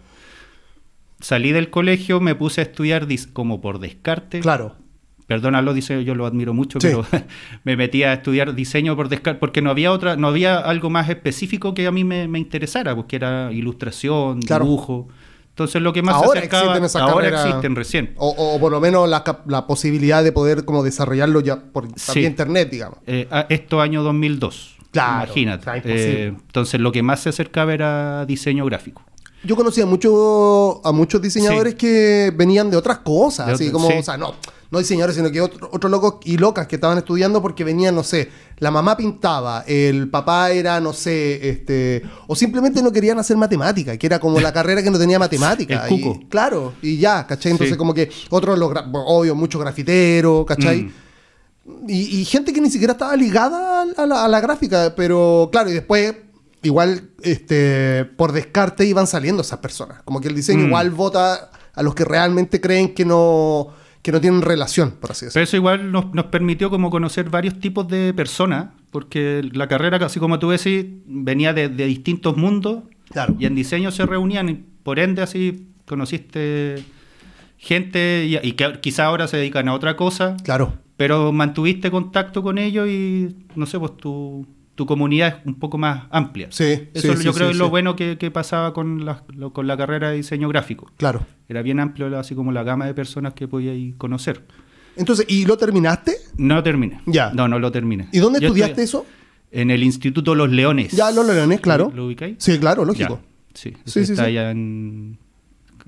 Salí 1.21 1.53
del 1.53 1.71
colegio, 1.71 2.21
me 2.21 2.35
puse 2.35 2.61
a 2.61 2.65
estudiar 2.65 3.07
como 3.33 3.61
por 3.61 3.79
descarte. 3.79 4.41
Claro. 4.41 4.77
Perdona 5.27 5.61
los 5.61 5.75
diseños, 5.75 6.05
yo 6.05 6.15
lo 6.15 6.25
admiro 6.25 6.55
mucho, 6.55 6.79
Sí. 6.81 6.87
pero 6.89 7.05
me 7.65 7.77
metí 7.77 8.05
a 8.05 8.13
estudiar 8.15 8.55
diseño 8.55 8.95
por 8.97 9.09
descarte 9.09 9.41
porque 9.41 9.61
no 9.61 9.71
había 9.71 9.91
otra, 9.93 10.17
no 10.17 10.29
había 10.29 10.59
algo 10.59 10.89
más 10.89 11.09
específico 11.09 11.75
que 11.75 11.87
a 11.87 11.91
mí 11.93 12.05
me, 12.05 12.29
me 12.29 12.39
interesara, 12.39 12.95
porque 12.95 13.17
era 13.17 13.51
ilustración, 13.53 14.41
Claro. 14.43 14.65
dibujo. 14.65 15.09
Entonces 15.57 15.81
lo 15.81 15.91
que 15.95 16.03
más 16.03 16.17
Ahora 16.17 16.33
se 16.33 16.39
acercaba, 16.41 16.63
existen 16.65 16.85
esas 16.85 17.01
ahora 17.01 17.15
carreras- 17.31 17.47
existen 17.47 17.77
recién. 17.77 18.13
O, 18.19 18.29
o 18.29 18.61
por 18.61 18.71
lo 18.71 18.79
menos 18.79 19.09
la, 19.09 19.25
la 19.47 19.67
posibilidad 19.67 20.23
de 20.23 20.31
poder 20.31 20.67
como 20.67 20.83
desarrollarlo 20.83 21.41
ya 21.41 21.57
por 21.57 21.89
Sí. 21.99 22.27
internet, 22.27 22.69
digamos. 22.71 22.99
Eh, 23.07 23.27
esto 23.49 23.81
año 23.81 24.03
2002. 24.03 24.77
Claro, 24.91 25.25
Imagínate. 25.25 25.71
Eh, 25.87 26.27
entonces 26.27 26.79
lo 26.79 26.93
que 26.93 27.03
más 27.03 27.21
se 27.21 27.31
acercaba 27.31 27.73
era 27.73 28.27
diseño 28.27 28.67
gráfico. 28.67 29.03
Yo 29.45 29.57
conocía 29.57 29.87
mucho, 29.87 30.83
a 30.87 30.93
muchos 30.93 31.23
diseñadores 31.23 31.73
Sí. 31.73 31.79
que 31.79 32.33
venían 32.37 32.71
de 32.71 32.77
otras 32.77 32.99
cosas, 32.99 33.47
De 33.47 33.53
así 33.55 33.65
otro- 33.69 33.79
como, 33.79 33.89
sí. 33.91 33.97
o 33.99 34.03
sea, 34.03 34.19
no, 34.19 34.35
no 34.71 34.79
diseñadores, 34.79 35.17
sino 35.17 35.31
que 35.31 35.41
otro- 35.41 35.69
otros 35.73 35.91
locos 35.91 36.17
y 36.25 36.37
locas 36.39 36.67
que 36.67 36.77
estaban 36.77 36.99
estudiando 36.99 37.41
porque 37.41 37.63
venían, 37.65 37.95
no 37.95 38.03
sé, 38.03 38.29
la 38.59 38.71
mamá 38.71 38.97
pintaba, 38.97 39.63
el 39.67 40.09
papá 40.11 40.51
era, 40.51 40.81
no 40.81 40.93
sé, 40.93 41.49
este, 41.49 42.03
o 42.27 42.35
simplemente 42.35 42.83
no 42.83 42.91
querían 42.93 43.19
hacer 43.19 43.37
matemática, 43.37 43.97
que 43.97 44.07
era 44.07 44.19
como 44.19 44.41
la 44.41 44.53
carrera 44.53 44.83
que 44.83 44.91
no 44.91 44.99
tenía 44.99 45.19
matemática. 45.19 45.87
El 45.87 45.95
y- 46.01 46.27
claro, 46.29 46.73
y 46.83 46.97
ya, 46.99 47.27
¿cachai? 47.27 47.53
Entonces 47.53 47.75
Sí. 47.75 47.79
como 47.79 47.95
que 47.95 48.11
otros, 48.31 48.59
los 48.59 48.73
obvio, 48.93 49.35
muchos 49.35 49.61
grafiteros, 49.61 50.45
¿cachai? 50.47 50.83
Mm. 50.83 50.93
Y, 51.89 52.21
y 52.21 52.25
gente 52.25 52.53
que 52.53 52.61
ni 52.61 52.71
siquiera 52.71 52.93
estaba 52.93 53.17
ligada 53.17 53.83
a, 53.83 54.03
a 54.03 54.07
la, 54.07 54.25
a 54.25 54.29
la 54.29 54.41
gráfica, 54.41 54.95
pero 54.97 55.49
claro, 55.51 55.69
y 55.71 55.73
después, 55.75 56.15
igual, 56.63 57.11
este, 57.23 58.05
por 58.05 58.33
descarte 58.33 58.85
iban 58.85 59.07
saliendo 59.07 59.43
esas 59.43 59.59
personas. 59.59 60.03
Como 60.05 60.21
que 60.21 60.29
el 60.29 60.35
diseño 60.35 60.65
Mm. 60.65 60.67
igual 60.67 60.91
vota 60.91 61.51
a 61.75 61.83
los 61.83 61.95
que 61.95 62.05
realmente 62.05 62.61
creen 62.61 62.95
que 62.95 63.05
no, 63.05 63.69
que 64.07 64.13
no 64.13 64.21
tienen 64.21 64.41
relación, 64.41 64.93
por 65.01 65.11
así 65.11 65.27
Pero 65.27 65.41
decirlo. 65.41 65.43
eso 65.43 65.57
igual 65.57 65.91
nos, 65.93 66.15
nos 66.15 66.27
permitió 66.27 66.71
como 66.71 66.91
conocer 66.91 67.29
varios 67.29 67.59
tipos 67.61 67.89
de 67.89 68.15
personas, 68.15 68.69
porque 68.91 69.43
la 69.53 69.67
carrera, 69.67 69.99
así 70.07 70.21
como 70.21 70.39
tú 70.39 70.51
decís, 70.51 70.87
venía 71.07 71.53
de, 71.53 71.69
de 71.69 71.87
distintos 71.87 72.37
mundos 72.37 72.85
Claro. 73.11 73.35
y 73.39 73.47
en 73.47 73.55
diseño 73.55 73.91
se 73.91 74.07
reunían 74.07 74.65
por 74.83 74.99
ende 74.99 75.23
así 75.23 75.67
conociste 75.87 76.83
gente 77.59 78.27
y, 78.27 78.37
y 78.47 78.53
que 78.53 78.79
quizá 78.81 79.07
ahora 79.07 79.27
se 79.29 79.37
dedican 79.39 79.69
a 79.69 79.75
otra 79.75 79.97
cosa, 79.97 80.37
Claro. 80.45 80.75
pero 80.97 81.33
mantuviste 81.33 81.91
contacto 81.91 82.43
con 82.43 82.59
ellos 82.59 82.89
y 82.89 83.35
no 83.55 83.67
sé, 83.67 83.79
pues 83.79 83.97
tu, 83.97 84.47
tu 84.77 84.87
comunidad 84.87 85.39
es 85.41 85.47
un 85.47 85.57
poco 85.59 85.77
más 85.79 86.05
amplia. 86.11 86.47
Sí, 86.51 86.89
Eso 86.95 87.17
sí, 87.17 87.25
yo 87.25 87.33
sí, 87.33 87.37
creo 87.39 87.49
sí, 87.49 87.53
es 87.53 87.59
lo 87.59 87.69
bueno 87.71 87.97
que, 87.97 88.17
que 88.19 88.31
pasaba 88.31 88.73
con 88.73 89.05
la, 89.05 89.25
lo- 89.35 89.53
con 89.53 89.67
la 89.67 89.77
carrera 89.77 90.11
de 90.11 90.17
diseño 90.17 90.49
gráfico. 90.49 90.93
Claro. 90.97 91.27
Era 91.49 91.63
bien 91.63 91.81
amplio, 91.81 92.17
así 92.19 92.35
como 92.37 92.53
la 92.53 92.63
gama 92.63 92.87
de 92.87 92.95
personas 92.95 93.35
que 93.35 93.49
podíais 93.49 93.95
conocer. 93.97 94.43
Entonces, 94.97 95.27
¿y 95.29 95.45
lo 95.45 95.57
terminaste? 95.57 96.17
No 96.37 96.55
lo 96.55 96.63
terminé. 96.63 97.01
Ya. 97.07 97.31
No, 97.35 97.49
no 97.49 97.59
lo 97.59 97.73
terminé. 97.73 98.09
¿Y 98.13 98.19
dónde 98.21 98.39
Yo 98.41 98.47
estudiaste 98.49 98.83
eso? 98.83 99.05
En 99.51 99.71
el 99.71 99.83
Instituto 99.83 100.35
Los 100.35 100.51
Leones. 100.51 100.93
Ya, 100.93 101.11
Los 101.11 101.27
Leones, 101.27 101.61
claro. 101.61 101.89
¿Lo, 101.91 101.97
lo 101.97 102.07
ubicáis? 102.07 102.37
Sí, 102.39 102.59
claro, 102.59 102.85
lógico. 102.85 103.21
Ya, 103.23 103.27
Sí, 103.55 103.73
Sí, 103.87 104.01
está 104.01 104.25
allá 104.25 104.51
en 104.51 105.19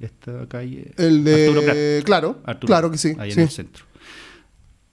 esta 0.01 0.47
calle. 0.49 0.93
El 0.97 1.23
de... 1.25 1.47
Arturo 1.49 1.63
Prat. 1.63 1.77
Claro, 2.05 2.39
Arturo 2.45 2.67
claro 2.69 2.91
que 2.91 2.97
sí. 2.99 3.13
Ahí 3.19 3.31
en 3.33 3.41
el 3.41 3.51
centro. 3.51 3.85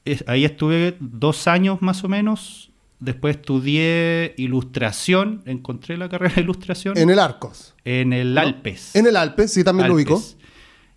Es- 0.04 0.24
ahí 0.28 0.46
estuve 0.46 0.98
dos 1.00 1.48
años 1.48 1.82
más 1.82 2.04
o 2.04 2.10
menos. 2.10 2.72
Después 3.00 3.36
estudié 3.38 4.34
ilustración. 4.38 5.42
Encontré 5.46 5.98
la 5.98 6.10
carrera 6.10 6.36
de 6.36 6.42
ilustración 6.42 6.98
En 6.98 7.10
el 7.10 7.20
Arcos. 7.20 7.76
en 7.84 8.14
el 8.14 8.34
¿no? 8.34 8.42
Alpes. 8.42 8.96
En 8.96 9.06
el 9.08 9.18
Alpes, 9.18 9.52
sí, 9.52 9.64
también 9.64 9.90
lo 9.90 9.96
ubico. 9.96 10.22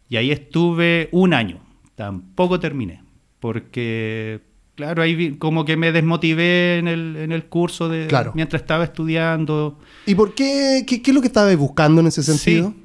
Y 0.09 0.17
ahí 0.17 0.31
estuve 0.31 1.09
un 1.13 1.35
año. 1.35 1.61
Tampoco 1.97 2.61
terminé. 2.61 3.03
Porque, 3.41 4.41
claro, 4.75 5.03
ahí 5.03 5.37
como 5.39 5.65
que 5.65 5.77
me 5.77 5.93
desmotivé 5.93 6.79
en 6.79 6.89
el, 6.89 7.17
en 7.17 7.33
el 7.33 7.47
curso 7.47 7.89
de 7.89 8.07
Claro. 8.07 8.33
mientras 8.35 8.63
estaba 8.63 8.85
estudiando. 8.85 9.79
¿Y 10.07 10.15
por 10.15 10.35
qué? 10.35 10.85
¿Qué, 10.87 11.03
qué 11.03 11.11
es 11.11 11.15
lo 11.15 11.21
que 11.21 11.27
estabas 11.27 11.55
buscando 11.57 12.01
en 12.01 12.07
ese 12.07 12.23
sentido? 12.23 12.71
Sí. 12.77 12.85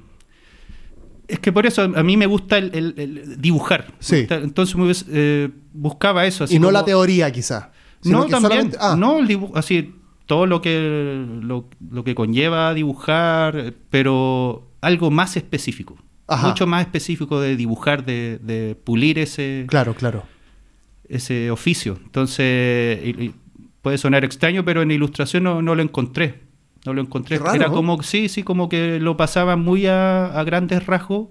Es 1.28 1.40
que 1.40 1.52
por 1.52 1.66
eso 1.66 1.82
a 1.84 2.04
mí 2.04 2.18
me 2.18 2.26
gusta 2.26 2.58
el, 2.58 2.72
el- 2.76 2.94
el 2.98 3.42
dibujar. 3.42 3.94
Sí. 4.00 4.28
entonces 4.30 5.06
eh, 5.10 5.50
buscaba 5.72 6.26
eso. 6.26 6.44
así 6.44 6.56
y 6.56 6.60
no 6.60 6.70
la 6.72 6.84
teoría, 6.84 7.32
quizá. 7.32 7.72
No, 8.06 8.26
también. 8.28 8.72
ah, 8.80 8.96
No, 8.98 9.20
el 9.20 9.28
dibujo, 9.28 9.58
así, 9.58 9.96
todo 10.26 10.46
lo 10.46 10.62
que, 10.62 11.26
lo, 11.42 11.68
lo 11.92 12.04
que 12.04 12.16
conlleva 12.16 12.74
dibujar, 12.74 13.74
pero 13.90 14.70
algo 14.82 15.12
más 15.12 15.36
específico. 15.38 15.98
Ajá. 16.28 16.48
Mucho 16.48 16.66
más 16.68 16.82
específico 16.82 17.40
de 17.42 17.56
dibujar, 17.56 18.06
de, 18.06 18.40
de 18.42 18.76
pulir 18.76 19.20
ese, 19.20 19.66
Claro, 19.68 19.94
claro. 19.94 20.24
ese 21.10 21.52
oficio. 21.52 22.00
Entonces, 22.04 23.00
y- 23.04 23.24
y 23.26 23.34
puede 23.82 23.98
sonar 23.98 24.24
extraño, 24.24 24.64
pero 24.64 24.82
en 24.82 24.92
ilustración 24.92 25.44
no, 25.44 25.62
no 25.62 25.76
lo 25.76 25.82
encontré. 25.84 26.42
No 26.86 26.94
lo 26.94 27.02
encontré. 27.02 27.38
Raro, 27.38 27.54
Era 27.56 27.68
¿no? 27.68 27.74
como, 27.74 28.02
sí, 28.04 28.30
sí, 28.30 28.44
como 28.44 28.68
que 28.70 29.00
lo 29.00 29.16
pasaba 29.18 29.56
muy 29.58 29.86
a, 29.88 30.26
a 30.38 30.44
grandes 30.46 30.86
rasgos, 30.86 31.28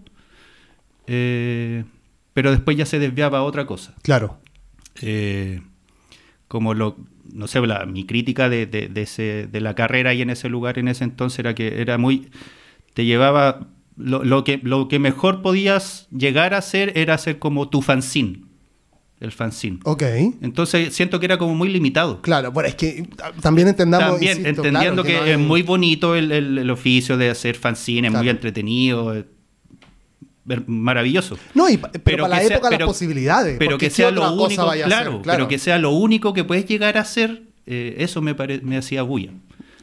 eh, 1.07 1.85
pero 2.35 2.50
después 2.50 2.76
ya 2.76 2.87
se 2.87 2.99
desviaba 2.99 3.38
a 3.38 3.43
otra 3.43 3.67
cosa. 3.67 3.95
Claro. 4.02 4.38
Eh, 5.00 5.61
como 6.53 6.75
lo, 6.75 6.99
no 7.33 7.47
sé, 7.47 7.67
la- 7.67 7.87
mi 7.87 8.05
crítica 8.05 8.51
de, 8.51 8.67
de, 8.67 8.89
de 8.89 9.03
ese, 9.03 9.49
de 9.51 9.61
la 9.63 9.75
carrera 9.75 10.13
y 10.13 10.21
en 10.21 10.29
ese 10.29 10.51
lugar 10.51 10.79
en 10.79 10.87
ese 10.89 11.03
entonces 11.05 11.39
era 11.39 11.55
que 11.55 11.81
era 11.81 11.97
muy, 11.97 12.29
te 12.93 13.07
llevaba, 13.07 13.69
lo, 13.97 14.23
lo 14.23 14.45
que, 14.45 14.61
lo 14.63 14.87
que 14.87 14.99
mejor 14.99 15.41
podías 15.41 16.09
llegar 16.11 16.53
a 16.53 16.59
hacer 16.59 16.93
era 16.95 17.15
hacer 17.15 17.39
como 17.39 17.71
tu 17.71 17.81
fanzine, 17.81 18.43
el 19.19 19.33
fanzine. 19.33 19.79
Ok. 19.85 20.03
Entonces 20.43 20.95
siento 20.95 21.19
que 21.21 21.25
era 21.25 21.39
como 21.39 21.55
muy 21.55 21.71
limitado. 21.71 22.21
Claro, 22.21 22.53
bueno, 22.53 22.69
es 22.69 22.75
que 22.75 23.09
también 23.41 23.69
entendamos. 23.69 24.11
También 24.11 24.33
insisto, 24.41 24.63
entendiendo 24.67 25.05
claro, 25.05 25.25
que, 25.25 25.31
no 25.33 25.33
es 25.43 25.49
muy 25.49 25.63
bonito 25.63 26.15
el, 26.17 26.31
el- 26.33 26.59
el 26.59 26.71
oficio 26.71 27.17
de 27.17 27.31
hacer 27.31 27.55
fanzine, 27.57 28.09
es 28.09 28.13
muy 28.13 28.29
entretenido, 28.29 29.07
ver- 29.07 29.29
maravilloso. 30.67 31.37
No, 31.55 31.69
y, 31.69 31.77
pero, 31.77 31.93
Pero 32.05 32.25
para 32.25 32.37
la 32.37 32.43
sea- 32.47 32.57
época 32.57 32.69
pero- 32.71 32.87
las 32.87 32.89
posibilidades. 32.89 33.57
Pero 33.59 33.79
que 33.79 33.87
¿qué 33.87 33.90
sea 33.95 34.11
lo 34.11 34.33
único, 34.33 34.69
claro, 34.71 35.11
hacer? 35.21 35.21
pero 35.25 35.49
que 35.49 35.59
sea 35.59 35.79
lo 35.79 35.90
único 35.90 36.33
que 36.33 36.45
puedes 36.45 36.66
llegar 36.66 36.97
a 36.99 37.03
hacer, 37.03 37.45
eh, 37.66 37.95
eso 37.99 38.21
me, 38.23 38.35
pare- 38.35 38.61
me 38.62 38.77
hacía 38.77 39.03
bulla. 39.03 39.31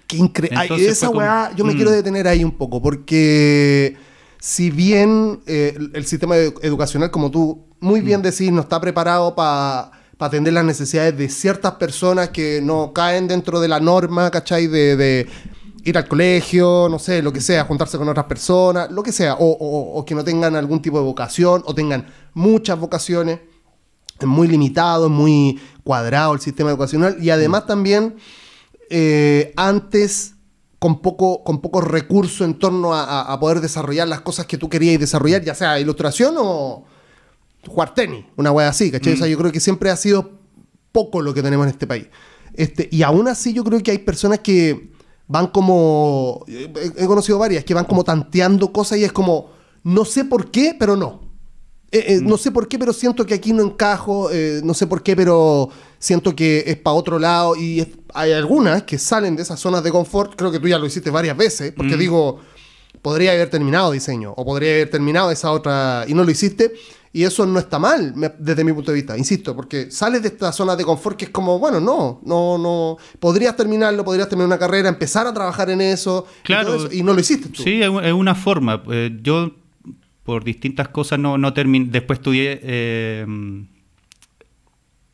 Qué 0.08 0.18
increíble. 0.18 0.88
Esa 0.88 1.08
como- 1.08 1.20
weá, 1.20 1.52
yo 1.56 1.64
me 1.66 1.74
Mm. 1.74 1.76
quiero 1.76 1.92
detener 1.92 2.28
ahí 2.28 2.44
un 2.44 2.52
poco, 2.58 2.82
porque 2.82 3.96
si 4.40 4.70
bien 4.72 5.40
eh, 5.46 5.74
el, 5.78 5.92
el 5.94 6.06
sistema 6.06 6.36
edu- 6.36 6.60
educacional, 6.62 7.12
como 7.12 7.30
tú 7.32 7.66
muy 7.80 8.02
Mm. 8.02 8.06
bien 8.06 8.22
decís, 8.22 8.52
no 8.52 8.62
está 8.62 8.82
preparado 8.82 9.36
para 9.36 9.92
atender 10.22 10.52
las 10.54 10.66
necesidades 10.66 11.18
de 11.18 11.30
ciertas 11.30 11.74
personas 11.76 12.30
que 12.30 12.60
no 12.62 12.92
caen 12.92 13.28
dentro 13.30 13.62
de 13.62 13.70
la 13.70 13.80
norma, 13.80 14.30
¿cachai? 14.32 14.68
De, 14.68 14.98
de 14.98 15.28
ir 15.90 15.98
al 15.98 16.08
colegio, 16.08 16.88
no 16.90 17.00
sé, 17.00 17.22
lo 17.22 17.32
que 17.34 17.42
sea, 17.42 17.66
juntarse 17.66 17.98
con 17.98 18.08
otras 18.08 18.26
personas, 18.26 18.92
lo 18.92 19.04
que 19.04 19.12
sea, 19.12 19.36
o, 19.36 19.46
o- 19.46 20.00
o 20.00 20.06
que 20.06 20.16
no 20.16 20.24
tengan 20.24 20.56
algún 20.56 20.82
tipo 20.82 20.98
de 20.98 21.04
vocación, 21.04 21.64
o 21.66 21.74
tengan 21.76 22.08
muchas 22.34 22.80
vocaciones. 22.80 23.40
Es 24.20 24.28
muy 24.28 24.48
limitado, 24.48 25.06
es 25.06 25.12
muy 25.12 25.60
cuadrado 25.84 26.34
el 26.34 26.40
sistema 26.42 26.70
educacional 26.72 27.18
y 27.22 27.30
además 27.30 27.66
también 27.66 28.16
eh, 28.90 29.54
antes 29.56 30.36
con 30.78 31.02
poco 31.02 31.44
con 31.44 31.62
pocos 31.62 31.84
recursos 31.84 32.42
en 32.42 32.54
torno 32.60 32.94
a, 32.94 33.38
poder 33.40 33.60
desarrollar 33.62 34.08
las 34.08 34.22
cosas 34.22 34.46
que 34.46 34.58
tú 34.58 34.70
querías 34.70 35.00
desarrollar, 35.00 35.42
ya 35.44 35.54
sea 35.56 35.80
ilustración 35.80 36.36
o 36.38 36.86
jugar 37.68 37.94
tenis, 37.94 38.26
una 38.38 38.52
wea 38.52 38.70
así, 38.70 38.90
¿cachai? 38.92 39.14
O 39.14 39.18
sea, 39.18 39.28
yo 39.28 39.38
creo 39.38 39.52
que 39.52 39.60
siempre 39.60 39.90
ha 39.90 39.96
sido 39.98 40.32
poco 40.92 41.22
lo 41.22 41.34
que 41.34 41.42
tenemos 41.44 41.66
en 41.66 41.72
este 41.72 41.86
país. 41.88 42.08
Este, 42.54 42.88
y 42.92 43.04
aún 43.04 43.28
así 43.28 43.54
yo 43.54 43.64
creo 43.64 43.80
que 43.82 43.92
hay 43.92 44.00
personas 44.00 44.40
que 44.40 44.92
van 45.30 45.48
como, 45.48 46.44
he, 46.48 47.06
conocido 47.06 47.38
varias, 47.38 47.64
que 47.64 47.74
van 47.74 47.86
como 47.86 48.04
tanteando 48.04 48.74
cosas 48.74 48.98
y 48.98 49.04
es 49.06 49.12
como, 49.14 49.52
no 49.84 50.04
sé 50.04 50.26
por 50.26 50.50
qué, 50.52 50.76
pero 50.78 50.98
no. 50.98 51.22
Eh, 51.92 52.04
eh, 52.16 52.20
No 52.22 52.38
sé 52.38 52.52
por 52.52 52.68
qué, 52.68 52.78
pero 52.78 52.92
siento 52.94 53.26
que 53.26 53.36
aquí 53.36 53.54
no 53.54 53.64
encajo. 53.64 54.30
eh, 54.32 54.60
no 54.64 54.74
sé 54.74 54.86
por 54.88 55.02
qué, 55.02 55.16
pero 55.16 55.70
siento 56.00 56.36
que 56.36 56.64
es 56.68 56.78
para 56.78 56.96
otro 56.96 57.18
lado. 57.20 57.56
Y 57.56 57.80
es- 57.80 57.88
hay 58.14 58.32
algunas 58.32 58.84
que 58.84 58.98
salen 58.98 59.36
de 59.36 59.44
esas 59.44 59.60
zonas 59.60 59.84
de 59.84 59.92
confort. 59.92 60.36
Creo 60.36 60.52
que 60.52 60.60
tú 60.60 60.68
ya 60.68 60.78
lo 60.78 60.86
hiciste 60.86 61.10
varias 61.12 61.38
veces. 61.38 61.72
Porque 61.76 61.96
digo, 61.98 62.40
podría 63.02 63.32
haber 63.32 63.50
terminado 63.50 63.92
diseño. 63.92 64.34
O 64.36 64.46
podría 64.46 64.72
haber 64.72 64.90
terminado 64.92 65.32
esa 65.32 65.52
otra. 65.52 66.06
Y 66.08 66.14
no 66.14 66.24
lo 66.24 66.30
hiciste. 66.32 66.74
Y 67.12 67.24
eso 67.24 67.46
no 67.46 67.58
está 67.58 67.80
mal, 67.80 68.14
desde 68.38 68.64
mi 68.64 68.72
punto 68.72 68.92
de 68.92 68.96
vista. 68.98 69.18
Insisto, 69.18 69.56
porque 69.56 69.90
sales 69.90 70.22
de 70.22 70.28
esta 70.28 70.52
zona 70.52 70.76
de 70.76 70.84
confort 70.84 71.18
que 71.18 71.26
es 71.26 71.32
como, 71.32 71.58
bueno, 71.58 71.80
no, 71.80 72.22
no, 72.24 72.58
no. 72.60 72.98
Podrías 73.20 73.56
terminarlo, 73.56 74.06
podrías 74.06 74.30
terminar 74.30 74.46
una 74.48 74.60
carrera, 74.60 74.90
empezar 74.90 75.26
a 75.26 75.34
trabajar 75.34 75.72
en 75.72 75.82
eso. 75.82 76.28
y 76.44 76.46
Claro. 76.46 76.76
eso, 76.76 76.90
Y, 76.92 77.02
no 77.02 77.14
lo 77.14 77.20
hiciste 77.20 77.50
tú. 77.50 77.64
Sí, 77.64 77.82
es 77.82 78.14
una 78.14 78.36
forma. 78.36 78.84
Eh, 78.92 79.18
yo, 79.24 79.52
por 80.24 80.44
distintas 80.44 80.90
cosas, 80.90 81.18
no, 81.18 81.40
no 81.40 81.52
terminé. 81.54 81.88
Después 81.90 82.20
estudié 82.20 82.60
eh, 82.62 83.26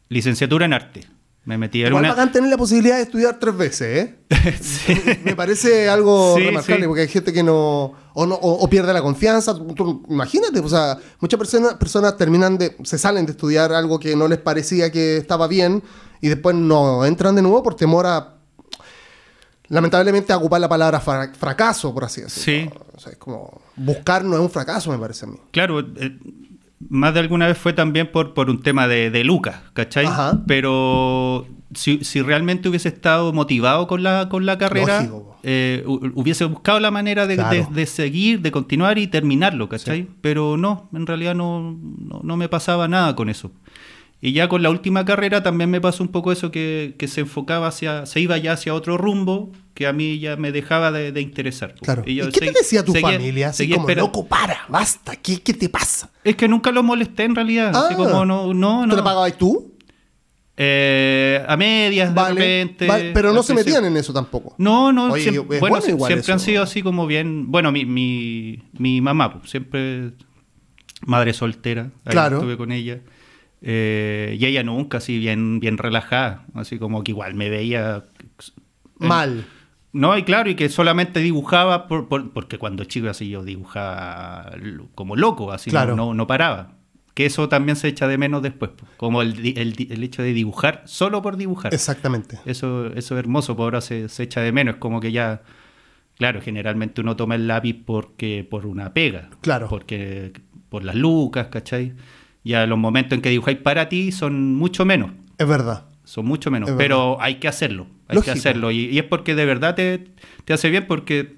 licenciatura 0.10 0.65
en 0.65 0.73
arte. 0.73 1.14
Me 1.45 1.58
metí 1.60 1.84
en 1.84 1.93
una. 1.93 2.10
bacán 2.10 2.31
tener 2.31 2.49
la 2.49 2.58
posibilidad 2.58 2.95
de 2.95 3.03
estudiar 3.03 3.38
tres 3.39 3.55
veces, 3.55 3.81
¿eh? 4.10 4.15
Sí. 4.62 4.95
Me 5.23 5.36
parece 5.36 5.88
algo 5.89 6.36
Sí, 6.36 6.43
remarcable 6.45 6.81
sí. 6.81 6.88
porque 6.88 7.01
hay 7.03 7.08
gente 7.08 7.31
que 7.31 7.43
no 7.43 7.93
o, 8.13 8.25
no, 8.25 8.36
o, 8.36 8.53
o 8.63 8.69
pierde 8.69 8.91
la 8.93 9.01
confianza. 9.01 9.53
Tú- 9.53 9.73
tú 9.75 10.03
imagínate, 10.10 10.60
o 10.60 10.67
sea, 10.69 10.97
muchas 11.19 11.38
personas, 11.38 11.75
personas 11.75 12.17
terminan 12.17 12.58
de, 12.58 12.75
se 12.84 12.97
salen 12.97 13.25
de 13.27 13.34
estudiar 13.34 13.71
algo 13.73 13.99
que 13.99 14.15
no 14.15 14.27
les 14.27 14.39
parecía 14.39 14.91
que 14.91 15.17
estaba 15.17 15.47
bien 15.47 15.84
y 16.21 16.29
después 16.29 16.55
no 16.55 17.05
entran 17.05 17.36
de 17.36 17.41
nuevo 17.43 17.62
por 17.62 17.75
temor 17.75 18.08
a, 18.08 18.38
lamentablemente, 19.67 20.31
a 20.34 20.38
ocupar 20.38 20.62
la 20.62 20.69
palabra 20.69 20.99
fra- 20.99 21.31
fracaso, 21.34 21.93
por 21.93 22.03
así 22.05 22.21
decirlo. 22.21 22.71
Sí. 22.71 22.79
O 22.95 22.99
sea, 22.99 23.12
es 23.12 23.17
como, 23.17 23.62
buscar 23.75 24.23
no 24.23 24.36
es 24.36 24.41
un 24.41 24.49
fracaso, 24.49 24.91
me 24.91 24.97
parece 24.97 25.25
a 25.25 25.29
mí. 25.29 25.38
Claro, 25.51 25.79
eh, 25.79 26.17
más 26.89 27.13
de 27.13 27.19
alguna 27.21 27.48
vez 27.48 27.58
fue 27.58 27.74
también 27.74 28.12
por, 28.12 28.34
por 28.34 28.50
un 28.50 28.62
tema 28.62 28.88
de, 28.88 29.10
de 29.12 29.24
Lucas, 29.24 29.62
¿cachai? 29.74 30.06
Ajá. 30.06 30.41
Pero 30.48 31.48
si, 31.74 32.04
si 32.04 32.21
realmente 32.21 32.69
hubiese 32.69 32.89
estado 32.89 33.34
motivado 33.34 33.88
con 33.88 34.04
la, 34.04 34.30
con 34.30 34.45
la 34.45 34.58
carrera, 34.58 35.08
eh, 35.43 35.84
hu- 35.86 36.12
hubiese 36.15 36.45
buscado 36.45 36.80
la 36.80 36.91
manera 36.91 37.28
de, 37.28 37.36
Claro. 37.36 37.67
de- 37.69 37.76
de 37.76 37.86
seguir, 37.86 38.41
de 38.41 38.52
continuar 38.52 38.98
y 38.98 39.08
terminarlo, 39.08 39.69
¿cachai? 39.69 40.04
Sí. 40.04 40.10
Pero 40.21 40.58
no, 40.58 40.89
en 40.93 41.06
realidad 41.08 41.36
no, 41.36 41.78
no, 41.98 42.21
no 42.24 42.38
me 42.38 42.50
pasaba 42.50 42.88
nada 42.88 43.15
con 43.15 43.30
eso. 43.30 43.52
Y 44.26 44.32
ya 44.34 44.48
con 44.48 44.64
la 44.64 44.72
última 44.72 45.06
carrera 45.06 45.44
también 45.44 45.70
me 45.70 45.80
pasó 45.80 46.02
un 46.02 46.10
poco 46.10 46.32
eso 46.32 46.50
que, 46.50 46.96
que 46.98 47.08
se 47.08 47.22
enfocaba 47.22 47.68
hacia, 47.68 48.08
se 48.08 48.20
iba 48.22 48.36
ya 48.40 48.54
hacia 48.54 48.74
otro 48.74 48.98
rumbo 48.98 49.52
que 49.76 49.86
a 49.86 49.94
mí 49.94 50.18
ya 50.18 50.36
me 50.36 50.52
dejaba 50.52 50.92
de, 50.92 51.12
de 51.12 51.22
interesar. 51.22 51.76
Claro. 51.76 52.02
¿Y, 52.08 52.16
yo 52.16 52.32
qué 52.32 52.40
te 52.40 52.52
decía 52.52 52.84
tu 52.84 52.92
seguía- 52.94 53.12
familia? 53.12 53.50
Así 53.50 53.70
como, 53.70 53.88
loco, 53.90 54.26
para, 54.26 54.62
basta, 54.68 55.16
¿qué, 55.18 55.42
qué 55.44 55.54
te 55.54 55.70
pasa? 55.70 56.10
Es 56.24 56.36
que 56.36 56.48
nunca 56.48 56.72
lo 56.72 56.82
molesté 56.82 57.26
en 57.26 57.36
realidad. 57.36 57.70
Así 57.76 57.94
Ah. 57.94 57.98
como 57.98 58.26
no, 58.26 58.52
no, 58.52 58.82
¿Te 58.82 58.88
no. 58.88 58.96
la 58.96 59.04
pagabas 59.04 59.38
tú? 59.38 59.76
Eh, 60.58 61.44
a 61.48 61.56
medias, 61.58 62.10
de 62.10 62.16
Vale, 62.16 62.34
repente. 62.42 62.88
vale, 62.88 63.12
pero 63.14 63.32
no 63.34 63.44
se 63.44 63.54
metían 63.54 63.86
en 63.86 63.96
eso 63.98 64.12
tampoco. 64.14 64.56
No, 64.58 64.92
no, 64.94 65.12
Oye, 65.12 65.30
siempre, 65.30 65.60
bueno, 65.60 65.82
siempre 65.82 66.34
han 66.34 66.40
sido 66.40 66.64
así 66.64 66.82
como 66.82 67.06
bien. 67.08 67.52
Bueno, 67.52 67.72
mi, 67.72 67.86
mi, 67.86 68.64
mi 68.74 69.02
mamá, 69.02 69.34
pues, 69.40 69.52
siempre 69.52 70.14
madre 71.06 71.34
soltera. 71.34 71.92
ahí 72.06 72.12
Claro. 72.12 72.38
Estuve 72.38 72.58
con 72.58 72.72
ella. 72.72 73.02
Eh, 73.67 74.38
y 74.39 74.45
ella 74.45 74.62
nunca 74.63 74.99
así 74.99 75.17
bien, 75.17 75.60
bien 75.60 75.78
relajada. 75.80 76.45
Así 76.54 76.78
como 76.78 77.04
que 77.04 77.12
igual 77.12 77.34
me 77.34 77.49
veía. 77.49 78.06
en- 79.01 79.08
Mal. 79.08 79.45
No, 79.91 80.15
y 80.17 80.23
claro, 80.23 80.49
y 80.49 80.56
que 80.56 80.69
solamente 80.69 81.19
dibujaba 81.19 81.88
por- 81.88 82.08
por- 82.08 82.32
porque 82.32 82.58
cuando 82.60 82.84
chico 82.84 83.10
así 83.10 83.30
yo 83.30 83.43
dibujaba 83.43 84.51
como 84.93 85.15
loco, 85.15 85.51
así 85.51 85.69
no- 85.69 85.73
Claro. 85.73 85.95
no, 85.95 86.13
no 86.13 86.28
paraba. 86.28 86.73
Que 87.13 87.25
eso 87.25 87.47
también 87.47 87.75
se 87.78 87.88
echa 87.88 88.08
de 88.10 88.17
menos 88.17 88.41
después, 88.43 88.71
como 88.97 89.21
el, 89.21 89.58
el 89.58 89.88
el 89.89 90.04
hecho 90.04 90.21
de 90.21 90.34
dibujar 90.34 90.84
solo 90.86 91.21
por 91.21 91.38
dibujar. 91.38 91.73
Exactamente. 91.73 92.39
Eso, 92.45 92.88
eso 92.88 93.15
es 93.15 93.19
hermoso, 93.19 93.56
por 93.56 93.63
ahora 93.63 93.80
se, 93.82 94.10
se 94.10 94.23
echa 94.23 94.41
de 94.41 94.51
menos. 94.51 94.75
Es 94.75 94.80
como 94.82 94.99
que 94.99 95.13
ya, 95.13 95.41
claro, 96.17 96.41
generalmente 96.41 96.99
uno 96.99 97.15
toma 97.15 97.36
el 97.36 97.47
lápiz 97.47 97.73
porque 97.86 98.45
por 98.49 98.65
una 98.65 98.93
pega. 98.93 99.30
Claro. 99.41 99.67
Porque 99.69 100.34
por 100.67 100.84
las 100.84 100.95
lucas, 100.95 101.47
¿cachai? 101.47 101.93
Ya 102.45 102.65
los 102.67 102.77
momentos 102.77 103.17
en 103.17 103.21
que 103.21 103.29
dibujáis 103.29 103.58
para 103.58 103.89
ti 103.89 104.12
son 104.12 104.55
mucho 104.55 104.86
menos. 104.86 105.12
Es 105.38 105.47
verdad. 105.47 105.86
Son 106.03 106.25
mucho 106.25 106.51
menos. 106.51 106.69
Es 106.69 106.75
Pero 106.77 107.17
hay 107.19 107.36
que 107.36 107.47
hacerlo. 107.47 107.88
Hay 108.08 108.15
Lógico. 108.15 108.34
que 108.34 108.39
hacerlo. 108.39 108.71
Y, 108.71 108.86
y 108.86 108.99
es 108.99 109.03
porque 109.03 109.36
de 109.36 109.45
verdad 109.45 109.75
te, 109.75 110.05
te 110.45 110.53
hace 110.53 110.69
bien 110.69 110.86
porque 110.88 111.38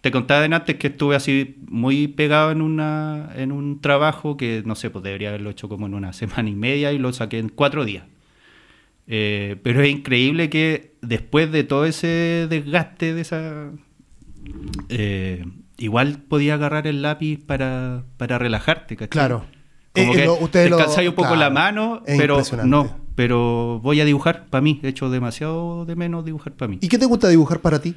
te 0.00 0.10
contaba 0.10 0.44
antes 0.44 0.76
que 0.76 0.88
estuve 0.88 1.16
así 1.16 1.56
muy 1.68 2.08
pegado 2.08 2.50
en 2.50 2.62
una 2.62 3.30
en 3.36 3.52
un 3.52 3.80
trabajo 3.80 4.36
que 4.36 4.62
no 4.64 4.74
sé, 4.74 4.90
pues 4.90 5.02
debería 5.04 5.28
haberlo 5.28 5.50
hecho 5.50 5.68
como 5.68 5.86
en 5.86 5.94
una 5.94 6.12
semana 6.14 6.48
y 6.50 6.54
media 6.54 6.92
y 6.92 6.98
lo 6.98 7.12
saqué 7.12 7.38
en 7.38 7.48
cuatro 7.48 7.84
días. 7.84 8.04
Eh, 9.06 9.56
pero 9.62 9.82
es 9.82 9.88
increíble 9.88 10.50
que 10.50 10.94
después 11.00 11.50
de 11.50 11.64
todo 11.64 11.86
ese 11.86 12.46
desgaste 12.50 13.14
de 13.14 13.20
esa 13.22 13.70
eh, 14.90 15.46
igual 15.78 16.18
podía 16.28 16.54
agarrar 16.54 16.86
el 16.86 17.02
lápiz 17.02 17.38
para, 17.38 18.04
para 18.18 18.38
relajarte, 18.38 18.96
¿cachai? 18.96 19.08
Claro. 19.08 19.46
Como 19.98 20.12
Eh, 20.14 20.16
que 20.16 20.24
lo- 20.24 20.36
descansáis 20.76 21.08
un 21.08 21.14
poco 21.14 21.28
claro, 21.28 21.40
la 21.40 21.50
mano, 21.50 22.02
pero 22.06 22.42
no, 22.64 22.96
pero 23.14 23.80
voy 23.82 24.00
a 24.00 24.04
dibujar 24.04 24.46
para 24.46 24.60
mí. 24.62 24.80
He 24.82 24.88
hecho 24.88 25.10
demasiado 25.10 25.84
de 25.84 25.96
menos 25.96 26.24
dibujar 26.24 26.52
para 26.54 26.68
mí. 26.70 26.78
¿Y 26.80 26.88
qué 26.88 26.98
te 26.98 27.06
gusta 27.06 27.28
dibujar 27.28 27.60
para 27.60 27.80
ti? 27.80 27.94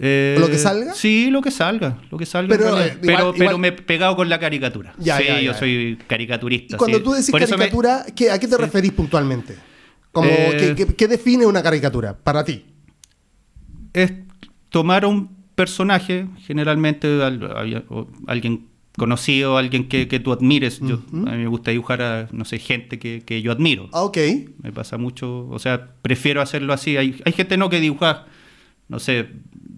Eh, 0.00 0.36
¿Lo 0.38 0.46
que 0.48 0.58
salga? 0.58 0.94
Sí, 0.94 1.28
lo 1.28 1.42
que 1.42 1.50
salga, 1.50 1.98
lo 2.10 2.18
que 2.18 2.24
salga. 2.26 2.56
Pero, 2.56 2.78
eh, 2.80 2.96
pero, 3.00 3.12
igual- 3.12 3.32
pero 3.32 3.44
igual- 3.50 3.58
me 3.58 3.68
he 3.68 3.72
pegado 3.72 4.14
con 4.14 4.28
la 4.28 4.38
caricatura. 4.38 4.94
Ya, 4.98 5.16
sí, 5.18 5.24
ya, 5.26 5.40
yo 5.40 5.54
soy 5.54 5.98
caricaturista. 6.06 6.76
Y 6.76 6.78
cuando 6.78 6.98
sí. 6.98 7.04
tú 7.04 7.12
decís 7.12 7.30
Por 7.32 7.42
eso 7.42 7.54
me- 7.54 7.58
caricatura, 7.64 8.06
¿qué- 8.14 8.30
¿a 8.30 8.38
qué 8.38 8.46
te 8.46 8.54
Sí. 8.54 8.62
referís 8.62 8.92
puntualmente? 8.92 9.56
Como, 10.12 10.28
Eh, 10.30 10.74
¿qué, 10.96 11.08
define 11.08 11.46
una 11.46 11.62
caricatura 11.62 12.16
para 12.16 12.44
ti? 12.44 12.64
es 13.92 14.12
tomar 14.68 15.04
un 15.04 15.36
personaje, 15.56 16.28
generalmente 16.46 17.08
al- 17.22 17.42
al- 17.56 17.84
o 17.88 18.06
alguien 18.28 18.67
conocido, 18.98 19.56
alguien 19.56 19.88
que, 19.88 20.06
que 20.08 20.20
tú 20.20 20.32
admires. 20.32 20.80
Yo- 20.80 21.00
a 21.12 21.30
mí 21.32 21.38
me 21.38 21.46
gusta 21.46 21.70
dibujar 21.70 22.02
a, 22.02 22.28
no 22.32 22.44
sé, 22.44 22.58
gente 22.58 22.98
que, 22.98 23.22
que 23.24 23.40
yo 23.40 23.50
admiro. 23.52 23.88
Ah, 23.92 24.02
ok. 24.04 24.18
Me 24.62 24.72
pasa 24.72 24.98
mucho, 24.98 25.48
o 25.48 25.58
sea, 25.58 25.94
prefiero 26.02 26.42
hacerlo 26.42 26.74
así. 26.74 26.96
Hay, 26.98 27.20
hay 27.24 27.32
gente 27.32 27.56
no 27.56 27.70
que 27.70 27.80
dibuja, 27.80 28.26
no 28.88 28.98
sé, 28.98 29.28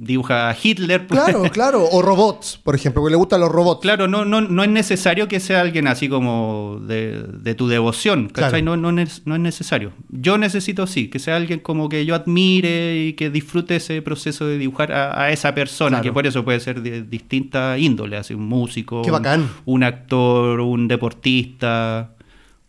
dibuja 0.02 0.48
a 0.48 0.56
Hitler. 0.60 1.06
pues. 1.06 1.20
Claro, 1.20 1.42
claro. 1.52 1.84
O 1.90 2.00
robots, 2.00 2.58
por 2.62 2.74
ejemplo, 2.74 3.02
porque 3.02 3.10
le 3.10 3.16
gustan 3.16 3.40
los 3.40 3.50
robots. 3.50 3.80
Claro, 3.82 4.08
no, 4.08 4.24
no, 4.24 4.40
no 4.40 4.62
es 4.64 4.70
necesario 4.70 5.28
que 5.28 5.40
sea 5.40 5.60
alguien 5.60 5.86
así 5.88 6.08
como 6.08 6.80
de, 6.86 7.22
de 7.24 7.54
tu 7.54 7.68
devoción, 7.68 8.28
¿cachai? 8.28 8.62
Claro. 8.62 8.76
No, 8.76 8.92
no, 8.92 9.02
es, 9.02 9.22
no 9.26 9.34
es 9.34 9.40
necesario. 9.40 9.92
Yo 10.08 10.38
necesito 10.38 10.86
sí, 10.86 11.08
que 11.08 11.18
sea 11.18 11.36
alguien 11.36 11.60
como 11.60 11.88
que 11.88 12.06
yo 12.06 12.14
admire 12.14 13.04
y 13.04 13.12
que 13.14 13.28
disfrute 13.30 13.76
ese 13.76 14.00
proceso 14.00 14.46
de 14.46 14.56
dibujar 14.58 14.92
a, 14.92 15.20
a 15.22 15.32
esa 15.32 15.54
persona, 15.54 15.98
Claro. 15.98 16.02
que 16.04 16.12
por 16.12 16.26
eso 16.26 16.44
puede 16.44 16.60
ser 16.60 16.80
de 16.82 17.02
distinta 17.02 17.76
índole, 17.76 18.16
así 18.16 18.32
un 18.32 18.46
músico, 18.46 19.02
Qué 19.02 19.10
un- 19.10 19.16
bacán. 19.16 19.50
Un, 19.66 19.82
actor, 19.84 20.60
un 20.60 20.88
deportista, 20.88 22.14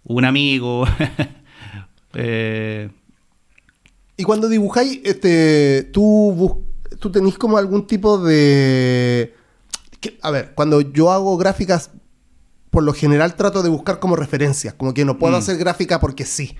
un 0.03 0.25
amigo. 0.25 0.85
Eh, 2.13 2.89
Y 4.21 4.23
cuando 4.23 4.47
dibujáis, 4.49 4.99
este, 5.03 5.89
tú, 5.91 6.31
bus- 6.35 6.97
tú 6.99 7.11
tenés 7.11 7.39
como 7.39 7.57
algún 7.57 7.87
tipo 7.87 8.19
de... 8.19 9.33
que- 9.99 10.19
a 10.21 10.29
ver, 10.29 10.53
cuando 10.53 10.81
yo 10.81 11.11
hago 11.11 11.35
gráficas, 11.37 11.89
por 12.69 12.83
lo 12.83 12.93
general 12.93 13.35
trato 13.35 13.63
de 13.63 13.69
buscar 13.69 13.99
como 13.99 14.15
referencias, 14.15 14.75
como 14.75 14.93
que 14.93 15.05
no 15.05 15.17
puedo 15.17 15.33
Mm. 15.33 15.39
hacer 15.39 15.57
gráfica 15.57 15.99
porque 15.99 16.23
sí. 16.25 16.55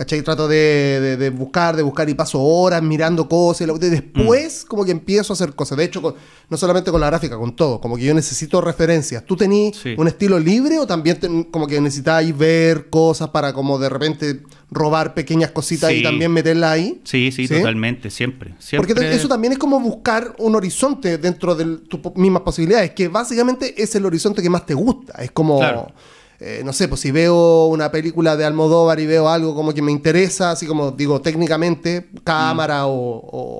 ¿Cachai? 0.00 0.22
Trato 0.22 0.48
de, 0.48 0.56
de- 0.56 1.16
de 1.18 1.28
buscar, 1.28 1.76
de 1.76 1.82
buscar 1.82 2.08
y 2.08 2.14
paso 2.14 2.40
horas 2.40 2.82
mirando 2.82 3.28
cosas. 3.28 3.68
y 3.68 3.78
después, 3.90 4.64
como 4.66 4.82
que 4.86 4.92
empiezo 4.92 5.32
a 5.32 5.34
hacer 5.34 5.54
cosas. 5.54 5.76
De 5.76 5.84
hecho, 5.84 6.00
con- 6.00 6.14
no 6.48 6.56
solamente 6.56 6.90
con 6.90 7.02
la 7.02 7.08
gráfica, 7.08 7.36
con 7.36 7.54
todo. 7.54 7.82
Como 7.82 7.96
que 7.98 8.04
yo 8.04 8.14
necesito 8.14 8.62
referencias. 8.62 9.22
¿Tú 9.26 9.36
tenés 9.36 9.76
Sí. 9.76 9.94
un 9.98 10.08
estilo 10.08 10.38
libre 10.38 10.78
o 10.78 10.86
también 10.86 11.20
ten- 11.20 11.44
como 11.44 11.66
que 11.66 11.78
necesitáis 11.82 12.34
ver 12.34 12.88
cosas 12.88 13.28
para 13.28 13.52
como 13.52 13.78
de 13.78 13.90
repente 13.90 14.40
robar 14.70 15.12
pequeñas 15.12 15.50
cositas 15.50 15.92
y 15.92 16.02
también 16.02 16.32
meterlas 16.32 16.70
ahí? 16.70 17.02
sí, 17.04 17.30
sí, 17.30 17.46
totalmente, 17.46 18.08
siempre. 18.08 18.54
siempre 18.58 18.94
Porque 18.94 19.14
eso 19.14 19.28
también 19.28 19.52
es 19.52 19.58
como 19.58 19.78
buscar 19.80 20.34
un 20.38 20.54
horizonte 20.54 21.18
dentro 21.18 21.54
de 21.54 21.76
tus 21.76 22.00
mismas 22.14 22.40
posibilidades, 22.40 22.92
que 22.92 23.08
básicamente 23.08 23.74
es 23.82 23.94
el 23.96 24.06
horizonte 24.06 24.40
que 24.40 24.48
más 24.48 24.64
te 24.64 24.72
gusta. 24.72 25.22
Es 25.22 25.30
como, 25.30 25.58
Claro. 25.58 25.92
Eh, 26.40 26.62
no 26.64 26.72
sé, 26.72 26.88
pues 26.88 27.00
si 27.02 27.10
veo 27.10 27.66
una 27.66 27.90
película 27.92 28.36
de 28.36 28.44
Almodóvar 28.46 28.98
y 28.98 29.06
veo 29.06 29.28
algo 29.28 29.54
como 29.54 29.74
que 29.74 29.82
me 29.82 29.92
interesa, 29.92 30.50
así 30.52 30.66
como 30.66 30.90
digo 30.92 31.20
técnicamente, 31.20 32.08
cámara 32.24 32.86
o, 32.86 32.92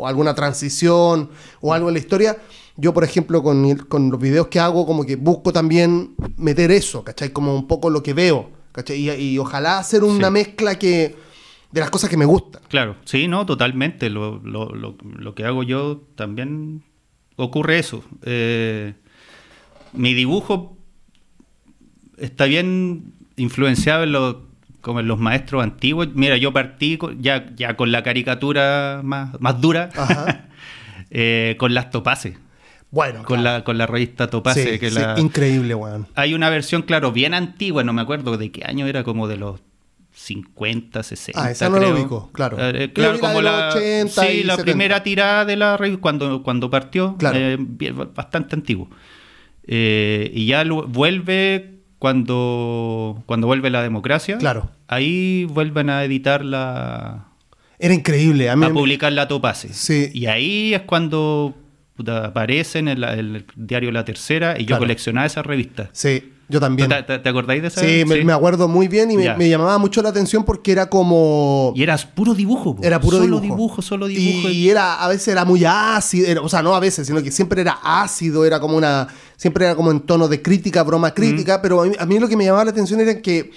o 0.01 0.07
alguna 0.07 0.35
transición 0.35 1.31
o 1.61 1.75
algo 1.75 1.89
en 1.89 1.95
la 1.95 2.01
historia. 2.01 2.39
Yo, 2.77 2.95
por 2.95 3.05
ejemplo, 3.05 3.43
con, 3.43 3.65
el- 3.67 3.87
con 3.87 4.11
los 4.11 4.19
videos 4.19 4.47
que 4.47 4.59
hago, 4.61 4.87
como 4.87 5.05
que 5.05 5.17
busco 5.17 5.53
también 5.53 6.15
meter 6.39 6.71
eso, 6.71 7.05
¿cachai? 7.05 7.31
Como 7.31 7.55
un 7.55 7.67
poco 7.67 7.91
lo 7.91 8.03
que 8.03 8.15
veo, 8.15 8.49
¿cachai? 8.73 8.97
Y, 8.97 9.11
y 9.11 9.39
ojalá 9.39 9.79
hacer 9.79 10.03
una 10.03 10.29
Sí. 10.29 10.33
mezcla 10.33 10.79
que 10.79 11.15
de 11.73 11.81
las 11.81 11.91
cosas 11.91 12.09
que 12.09 12.17
me 12.17 12.25
gustan. 12.25 12.63
Claro, 12.69 12.97
sí, 13.05 13.29
no, 13.29 13.45
totalmente. 13.45 14.09
Lo, 14.09 14.39
lo, 14.43 14.75
lo, 14.75 14.97
lo 15.03 15.35
que 15.35 15.45
hago 15.45 15.63
yo 15.63 16.01
también 16.17 16.83
ocurre 17.37 17.79
eso. 17.79 18.03
Eh, 18.23 18.95
mi 19.93 20.15
dibujo 20.15 20.77
está 22.21 22.45
bien 22.45 23.13
influenciado 23.37 24.05
en 24.05 24.13
lo- 24.13 24.49
como 24.81 25.01
en 25.01 25.09
los 25.09 25.19
maestros 25.19 25.63
antiguos. 25.63 26.09
Mira, 26.15 26.37
yo 26.37 26.53
partí 26.53 26.97
con- 26.97 27.21
ya, 27.23 27.51
ya 27.57 27.77
con 27.77 27.93
la 27.93 28.03
caricatura 28.03 29.01
más, 29.05 29.39
más 29.41 29.61
dura, 29.61 29.91
Ajá. 29.97 30.49
eh, 31.11 31.57
con 31.59 31.75
las 31.75 31.91
topaces, 31.91 32.39
Bueno, 32.91 33.23
con, 33.25 33.41
claro. 33.41 33.59
la, 33.59 33.65
con 33.65 33.77
la 33.79 33.87
revista 33.87 34.29
Topace. 34.29 34.73
Sí, 34.75 34.79
que 34.79 34.91
sí, 34.91 34.99
la- 34.99 35.17
increíble, 35.19 35.75
weón. 35.75 36.07
Hay 36.15 36.33
una 36.35 36.49
versión, 36.51 36.83
claro, 36.83 37.13
bien 37.13 37.35
antigua, 37.35 37.85
no 37.85 37.93
me 37.93 38.01
acuerdo 38.03 38.37
de 38.39 38.51
qué 38.51 38.63
año 38.65 38.87
era, 38.87 39.05
como 39.05 39.29
de 39.29 39.37
los 39.37 39.61
50, 40.13 41.03
60. 41.03 41.43
Ah, 41.43 41.51
esa 41.51 41.69
no 41.69 41.77
creo. 41.77 41.95
ubico, 41.95 42.31
claro. 42.33 42.57
Eh, 42.61 42.93
claro, 42.93 43.15
la 43.15 43.21
como 43.21 43.35
los 43.43 43.53
la, 43.53 43.69
80 43.71 44.23
sí, 44.23 44.43
la 44.45 44.55
70. 44.57 44.63
primera 44.65 45.03
tirada 45.03 45.45
de 45.45 45.57
la 45.57 45.77
revista 45.77 46.01
cuando, 46.03 46.43
cuando 46.43 46.69
partió, 46.71 47.17
Claro. 47.19 47.39
eh, 47.39 47.57
bastante 48.15 48.55
antiguo. 48.57 48.89
Eh, 49.67 50.31
y 50.35 50.47
ya 50.47 50.65
lo- 50.65 50.87
vuelve 50.87 51.80
cuando, 52.01 53.23
cuando 53.27 53.47
vuelve 53.47 53.71
la 53.71 53.83
democracia. 53.83 54.39
Claro. 54.39 54.71
Ahí 54.89 55.45
vuelven 55.45 55.91
a 55.91 56.03
editar 56.05 56.45
la. 56.45 57.27
Era 57.79 57.95
increíble. 57.95 58.51
A 58.51 58.57
mí 58.57 58.67
a 58.67 58.71
publicar 58.71 59.13
la 59.13 59.29
Topase. 59.29 59.73
Sí. 59.73 60.11
Y 60.13 60.27
ahí 60.27 60.75
es 60.75 60.83
cuando 60.83 61.55
puta, 61.97 62.27
aparece 62.27 62.79
en 62.81 62.89
el, 62.89 63.05
el 63.05 63.47
diario 63.55 63.93
La 63.93 64.05
Tercera 64.05 64.57
y 64.59 64.63
yo 64.63 64.69
Claro. 64.69 64.81
coleccionaba 64.81 65.27
esas 65.27 65.47
revistas. 65.47 65.89
Sí, 65.93 66.33
yo 66.49 66.59
también. 66.61 66.89
¿Te, 66.89 67.03
te- 67.05 67.19
te 67.19 67.29
acordáis 67.29 67.63
de 67.63 67.69
esa? 67.69 67.81
Sí, 67.81 68.05
me, 68.07 68.23
me 68.25 68.33
acuerdo 68.33 68.67
muy 68.69 68.89
bien 68.89 69.11
y 69.11 69.17
me, 69.17 69.49
llamaba 69.49 69.79
mucho 69.79 70.03
la 70.03 70.09
atención 70.11 70.45
porque 70.45 70.73
era 70.73 70.89
como... 70.91 71.73
Y 71.77 71.83
era 71.83 71.97
puro 71.97 72.35
dibujo. 72.35 72.77
po. 72.77 72.83
Era 72.83 73.01
puro 73.01 73.19
solo 73.19 73.41
dibujo. 73.41 73.83
solo 73.83 74.07
dibujo. 74.09 74.49
Y 74.51 74.69
era, 74.69 75.03
a 75.03 75.09
veces 75.09 75.29
era 75.29 75.45
muy 75.45 75.65
ácido, 75.67 76.27
era- 76.27 76.41
o 76.43 76.49
sea, 76.49 76.63
no 76.63 76.75
a 76.75 76.81
veces, 76.81 77.07
sino 77.07 77.23
que 77.23 77.31
siempre 77.31 77.61
era 77.63 77.79
ácido, 77.83 78.45
era 78.45 78.59
como 78.61 78.77
una, 78.77 79.07
siempre 79.41 79.65
era 79.65 79.75
como 79.75 79.91
en 79.91 80.01
tono 80.01 80.29
de 80.29 80.43
crítica, 80.43 80.83
broma 80.83 81.15
crítica, 81.15 81.57
Mm. 81.57 81.63
pero 81.63 81.81
a 81.81 81.87
mí, 81.87 81.95
a 81.99 82.05
mí 82.05 82.19
lo 82.19 82.29
que 82.29 82.37
me 82.37 82.45
llamaba 82.45 82.67
la 82.67 82.73
atención 82.73 83.01
era 83.01 83.23
que 83.23 83.51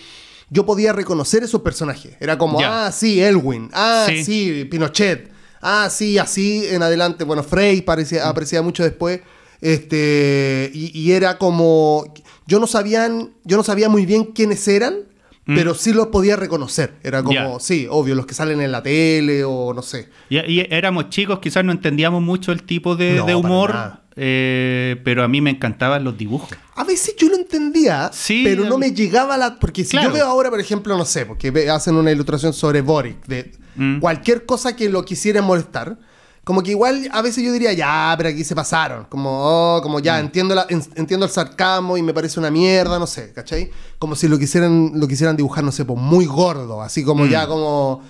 yo 0.50 0.66
podía 0.66 0.94
reconocer 0.94 1.44
esos 1.44 1.60
personajes. 1.62 2.16
Era 2.22 2.38
como, 2.38 2.58
ah, 2.64 2.90
sí, 2.94 3.20
Elwin, 3.22 3.70
ah, 3.74 4.06
sí. 4.08 4.24
Sí. 4.24 4.66
Pinochet, 4.72 5.30
ah, 5.62 5.90
sí, 5.92 6.18
así 6.18 6.66
en 6.70 6.84
adelante. 6.84 7.26
Bueno, 7.26 7.44
Frey 7.44 7.82
parecía, 7.82 8.30
aparecía 8.30 8.62
mucho 8.62 8.82
después. 8.84 9.20
Este, 9.60 10.72
y, 10.74 10.98
y 10.98 11.12
era 11.12 11.38
como, 11.38 12.06
yo 12.48 12.60
no 12.60 12.68
sabían, 12.68 13.32
yo 13.44 13.58
no 13.58 13.64
sabía 13.64 13.90
muy 13.90 14.06
bien 14.06 14.26
quiénes 14.26 14.66
eran, 14.68 15.00
Mm. 15.46 15.56
pero 15.56 15.74
sí 15.76 15.92
los 15.94 16.08
podía 16.08 16.36
reconocer. 16.38 16.94
Era 17.04 17.22
como, 17.24 17.60
sí, 17.60 17.86
obvio, 17.90 18.16
los 18.16 18.26
que 18.26 18.34
salen 18.34 18.62
en 18.62 18.72
la 18.72 18.82
tele 18.82 19.44
o 19.44 19.74
no 19.74 19.82
sé. 19.82 20.10
Y, 20.30 20.38
y 20.40 20.66
éramos 20.70 21.10
chicos, 21.10 21.40
quizás 21.40 21.66
no 21.66 21.72
entendíamos 21.74 22.22
mucho 22.22 22.52
el 22.52 22.64
tipo 22.64 22.96
de, 22.96 23.16
No, 23.16 23.26
de 23.26 23.34
para 23.34 23.38
humor, 23.38 23.76
eh, 24.16 25.02
pero 25.04 25.24
a 25.24 25.28
mí 25.28 25.42
me 25.42 25.50
encantaban 25.50 26.04
los 26.04 26.18
dibujos. 26.18 26.50
A 26.76 26.84
veces 26.84 27.16
yo 27.18 27.28
lo 27.30 27.36
entendía, 27.36 28.10
Sí, 28.14 28.42
pero 28.46 28.64
no 28.66 28.78
me 28.78 28.94
llegaba 28.94 29.38
la... 29.38 29.60
Porque 29.60 29.84
si 29.84 29.92
Claro. 29.92 30.10
yo 30.10 30.14
veo 30.14 30.26
ahora, 30.28 30.50
por 30.50 30.60
ejemplo, 30.60 30.98
no 30.98 31.04
sé, 31.06 31.26
porque 31.26 31.70
hacen 31.70 31.96
una 31.96 32.12
ilustración 32.12 32.54
sobre 32.54 32.82
Boric, 32.82 33.26
de 33.28 33.52
Mm. 33.76 34.00
cualquier 34.02 34.46
cosa 34.46 34.76
que 34.76 34.88
lo 34.88 35.04
quisiera 35.04 35.42
molestar, 35.42 35.98
como 36.44 36.62
que 36.62 36.72
igual 36.72 37.10
a 37.14 37.22
veces 37.22 37.44
yo 37.44 37.52
diría, 37.54 37.72
ya, 37.74 38.14
pero 38.18 38.30
aquí 38.30 38.44
se 38.44 38.54
pasaron. 38.56 39.06
Como, 39.10 39.30
oh, 39.32 39.82
como 39.82 40.00
ya, 40.00 40.16
Mm. 40.18 40.26
entiendo, 40.26 40.56
la, 40.56 40.66
en- 40.70 40.84
entiendo 40.96 41.26
el 41.26 41.32
sarcasmo 41.32 41.96
y 41.98 42.02
me 42.04 42.14
parece 42.14 42.40
una 42.40 42.52
mierda, 42.52 43.00
no 43.00 43.08
sé, 43.08 43.32
¿cachai? 43.34 43.70
Como 44.00 44.16
si 44.16 44.28
lo 44.28 44.38
quisieran, 44.38 44.92
lo 44.96 45.08
quisieran 45.08 45.38
dibujar, 45.38 45.64
no 45.64 45.72
sé, 45.72 45.86
pues 45.86 45.98
muy 46.00 46.26
gordo, 46.26 46.82
así 46.82 47.04
como 47.04 47.26
Mm. 47.26 47.30
ya 47.30 47.48
como... 47.48 48.02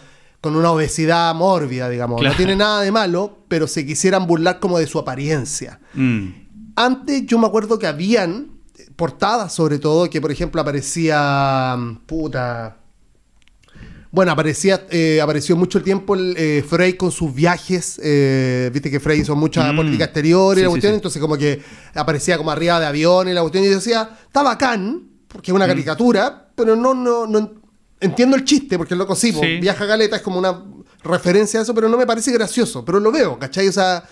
con 0.41 0.57
una 0.57 0.71
obesidad 0.71 1.33
mórbida, 1.35 1.87
digamos. 1.87 2.19
Claro. 2.19 2.33
No 2.33 2.37
tiene 2.37 2.55
nada 2.57 2.81
de 2.81 2.91
malo, 2.91 3.37
pero 3.47 3.65
se 3.65 3.85
quisieran 3.85 4.27
burlar 4.27 4.59
como 4.59 4.77
de 4.77 4.87
su 4.87 4.99
apariencia. 4.99 5.79
Mm. 5.93 6.27
Antes 6.75 7.25
yo 7.27 7.37
me 7.39 7.47
acuerdo 7.47 7.79
que 7.79 7.87
habían 7.87 8.51
portadas 8.97 9.53
sobre 9.53 9.79
todo, 9.79 10.09
que 10.09 10.19
por 10.19 10.31
ejemplo 10.31 10.59
aparecía... 10.59 11.77
Puta... 12.05 12.77
Bueno, 14.15 14.31
aparecía, 14.31 14.85
eh, 14.91 15.19
apareció 15.21 15.55
mucho 15.55 15.79
el 15.79 15.83
tiempo 15.83 16.13
el, 16.13 16.35
eh, 16.37 16.63
Frey 16.69 16.93
con 16.93 17.11
sus 17.11 17.33
viajes. 17.33 17.99
eh, 18.03 18.69
Viste 18.71 18.91
que 18.91 18.99
Frey 18.99 19.21
hizo 19.21 19.35
mucha 19.35 19.73
Mm. 19.73 19.75
política 19.75 20.03
exterior 20.03 20.55
y 20.55 20.59
Sí, 20.59 20.63
la 20.63 20.69
cuestión, 20.69 20.91
sí. 20.93 20.95
entonces 20.97 21.19
como 21.19 21.35
que 21.35 21.59
aparecía 21.95 22.37
como 22.37 22.51
arriba 22.51 22.79
de 22.79 22.85
avión 22.85 23.27
y 23.27 23.33
la 23.33 23.41
cuestión. 23.41 23.63
Y 23.63 23.69
yo 23.69 23.75
decía, 23.77 24.11
está 24.27 24.43
bacán, 24.43 25.01
porque 25.27 25.51
Mm. 25.51 25.55
es 25.55 25.57
una 25.57 25.65
caricatura, 25.67 26.47
pero 26.53 26.75
no, 26.75 26.93
no, 26.93 27.25
no 27.25 27.53
entiendo 27.99 28.35
el 28.35 28.45
chiste, 28.45 28.77
porque 28.77 28.93
el 28.93 28.99
loco 28.99 29.15
sí, 29.15 29.31
po, 29.31 29.39
Sí. 29.41 29.57
viaja 29.59 29.83
Galeta 29.85 30.17
es 30.17 30.21
como 30.21 30.37
una 30.37 30.63
referencia 31.03 31.59
a 31.59 31.63
eso, 31.63 31.73
pero 31.73 31.89
no 31.89 31.97
me 31.97 32.05
parece 32.05 32.31
gracioso, 32.31 32.85
pero 32.85 32.99
lo 32.99 33.11
veo, 33.11 33.39
¿cachai? 33.39 33.67
O 33.67 33.71
sea, 33.71 34.03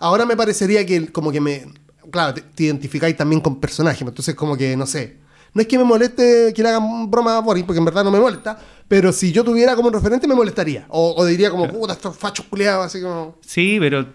ahora 0.00 0.26
me 0.26 0.36
parecería 0.36 0.84
que 0.84 1.12
como 1.12 1.30
que 1.30 1.40
me... 1.40 1.64
Claro, 2.10 2.34
te, 2.34 2.40
te 2.42 2.64
identificáis 2.64 3.16
también 3.16 3.40
con 3.40 3.60
personajes, 3.60 4.02
entonces 4.02 4.34
como 4.34 4.56
que, 4.56 4.76
no 4.76 4.84
sé, 4.86 5.18
no 5.54 5.60
es 5.62 5.66
que 5.68 5.78
me 5.78 5.84
moleste 5.84 6.52
que 6.54 6.62
le 6.62 6.68
hagan 6.68 7.10
broma 7.10 7.36
a 7.36 7.40
Boris, 7.40 7.64
porque 7.64 7.78
en 7.78 7.84
verdad 7.84 8.04
no 8.04 8.10
me 8.10 8.18
molesta, 8.20 8.58
pero 8.88 9.12
si 9.12 9.32
yo 9.32 9.42
tuviera 9.44 9.74
como 9.76 9.88
un 9.88 9.94
referente 9.94 10.26
me 10.28 10.34
molestaría, 10.34 10.84
o, 10.88 11.14
o 11.16 11.24
diría 11.24 11.50
como, 11.50 11.66
puta, 11.68 11.94
estos 11.94 12.16
fachos 12.16 12.44
culiados, 12.46 12.84
así 12.86 13.00
como... 13.00 13.38
Sí, 13.40 13.76
pero 13.80 14.06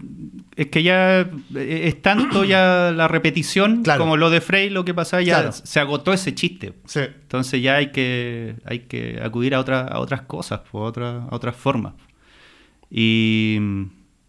es 0.54 0.66
que 0.68 0.82
ya 0.82 1.20
eh, 1.20 1.80
es 1.84 2.00
tanto 2.02 2.44
ya 2.44 2.92
la 2.94 3.08
repetición 3.08 3.82
Claro. 3.82 4.00
como 4.00 4.16
lo 4.16 4.30
de 4.30 4.40
Frey, 4.40 4.70
lo 4.70 4.84
que 4.84 4.94
pasaba, 4.94 5.22
ya 5.22 5.36
Claro. 5.40 5.52
se 5.52 5.80
agotó 5.80 6.12
ese 6.12 6.34
chiste. 6.34 6.74
Sí. 6.86 7.00
Entonces 7.00 7.60
ya 7.62 7.76
hay 7.76 7.90
que, 7.90 8.54
hay 8.64 8.80
que 8.80 9.20
acudir 9.24 9.54
a, 9.54 9.60
otra- 9.60 9.86
a 9.88 9.98
otras 9.98 10.22
cosas, 10.22 10.60
po, 10.70 10.84
a, 10.84 10.88
otra- 10.88 11.24
a 11.30 11.34
otras 11.34 11.56
formas. 11.56 11.94
Y 12.90 13.58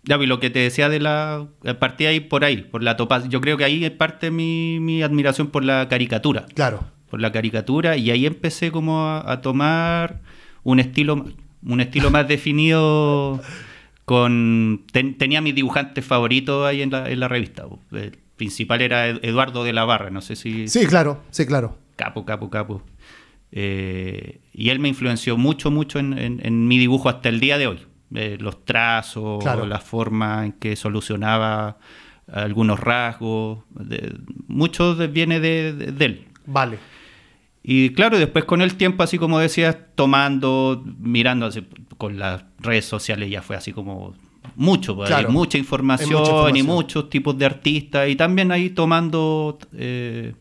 ya 0.03 0.17
vi 0.17 0.25
lo 0.27 0.39
que 0.39 0.49
te 0.49 0.59
decía 0.59 0.89
de 0.89 0.99
la... 0.99 1.47
Partí 1.79 2.05
ahí 2.05 2.19
por 2.19 2.43
ahí, 2.45 2.57
por 2.63 2.83
la 2.83 2.97
topaz. 2.97 3.27
Yo 3.29 3.41
creo 3.41 3.57
que 3.57 3.63
ahí 3.63 3.83
es 3.85 3.91
parte 3.91 4.31
mi, 4.31 4.79
mi 4.79 5.03
admiración 5.03 5.47
por 5.47 5.63
la 5.63 5.87
caricatura. 5.89 6.45
Claro, 6.53 6.83
Por 7.11 7.21
la 7.21 7.31
caricatura. 7.31 7.95
Y 7.97 8.09
ahí 8.09 8.25
empecé 8.25 8.71
como 8.71 9.05
a, 9.05 9.31
a 9.31 9.41
tomar 9.41 10.21
un 10.63 10.79
estilo, 10.79 11.25
un 11.63 11.81
estilo 11.81 12.09
más 12.09 12.27
definido 12.27 13.39
con... 14.05 14.83
ten- 14.91 15.17
tenía 15.17 15.41
mis 15.41 15.53
dibujantes 15.53 16.03
favoritos 16.05 16.65
ahí 16.65 16.81
en 16.81 16.89
la, 16.89 17.09
en 17.09 17.19
la 17.19 17.27
revista. 17.27 17.65
El 17.91 18.17
principal 18.37 18.81
era 18.81 19.07
Ed- 19.07 19.19
Eduardo 19.23 19.63
de 19.63 19.73
la 19.73 19.85
Barra, 19.85 20.09
no 20.09 20.21
sé 20.21 20.35
si 20.35 20.67
sí, 20.67 20.85
claro, 20.87 21.21
sí, 21.29 21.45
claro. 21.45 21.77
capo, 21.97 22.25
capo, 22.25 22.49
capo. 22.49 22.81
Eh, 23.51 24.39
y 24.53 24.69
él 24.69 24.79
me 24.79 24.87
influenció 24.89 25.37
mucho, 25.37 25.69
mucho 25.71 25.99
en, 25.99 26.17
en- 26.17 26.39
en 26.43 26.67
mi 26.67 26.77
dibujo 26.79 27.09
hasta 27.09 27.29
el 27.29 27.39
día 27.39 27.57
de 27.57 27.67
hoy. 27.67 27.79
Eh, 28.15 28.37
los 28.39 28.65
trazos, 28.65 29.41
Claro. 29.43 29.65
la 29.65 29.79
forma 29.79 30.45
en 30.45 30.51
que 30.53 30.75
solucionaba 30.75 31.77
algunos 32.31 32.79
rasgos. 32.79 33.59
de- 33.71 34.17
mucho 34.47 34.95
de- 34.95 35.07
viene 35.07 35.39
de, 35.39 35.73
de- 35.73 35.91
de 35.91 36.05
él. 36.05 36.25
Vale. 36.45 36.77
Y 37.63 37.91
claro, 37.91 38.17
después 38.17 38.45
con 38.45 38.61
el 38.61 38.75
tiempo, 38.75 39.03
así 39.03 39.17
como 39.17 39.37
decías, 39.39 39.77
tomando, 39.95 40.83
mirando 40.99 41.45
así, 41.45 41.63
con 41.97 42.17
las 42.17 42.43
redes 42.59 42.85
sociales 42.85 43.29
ya 43.29 43.41
fue 43.41 43.55
así 43.55 43.71
como 43.71 44.15
mucho, 44.55 44.95
pues, 44.95 45.09
Claro. 45.09 45.27
hay 45.27 45.33
mucha 45.33 45.57
información, 45.59 46.09
Hay 46.09 46.15
mucha 46.17 46.31
información. 46.31 46.57
y 46.57 46.63
muchos 46.63 47.09
tipos 47.09 47.37
de 47.37 47.45
artistas 47.45 48.09
y 48.09 48.15
también 48.15 48.51
ahí 48.51 48.71
tomando 48.71 49.59
eh, 49.73 50.33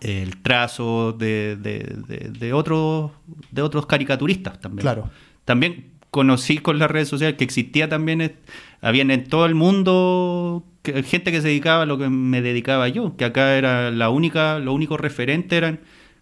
el 0.00 0.36
trazo 0.40 1.12
de, 1.12 1.56
de, 1.56 1.78
de- 2.06 2.30
de 2.30 2.52
otros, 2.52 3.10
de 3.50 3.62
otros 3.62 3.86
caricaturistas 3.86 4.60
también. 4.60 4.82
Claro. 4.82 5.10
También 5.44 5.86
conocí 6.10 6.58
con 6.58 6.78
las 6.78 6.90
redes 6.90 7.08
sociales 7.08 7.36
que 7.36 7.44
existía 7.44 7.88
también, 7.88 8.36
habían 8.80 9.10
en 9.10 9.24
todo 9.24 9.46
el 9.46 9.54
mundo 9.56 10.64
gente 10.84 11.30
que 11.32 11.40
se 11.42 11.48
dedicaba 11.48 11.82
a 11.82 11.86
lo 11.86 11.98
que 11.98 12.08
me 12.08 12.40
dedicaba 12.40 12.88
yo, 12.88 13.16
que 13.16 13.24
acá 13.24 13.56
era 13.56 13.90
la 13.90 14.10
única, 14.10 14.58
lo 14.60 14.72
único 14.72 14.96
referente 14.96 15.56
eran, 15.56 15.80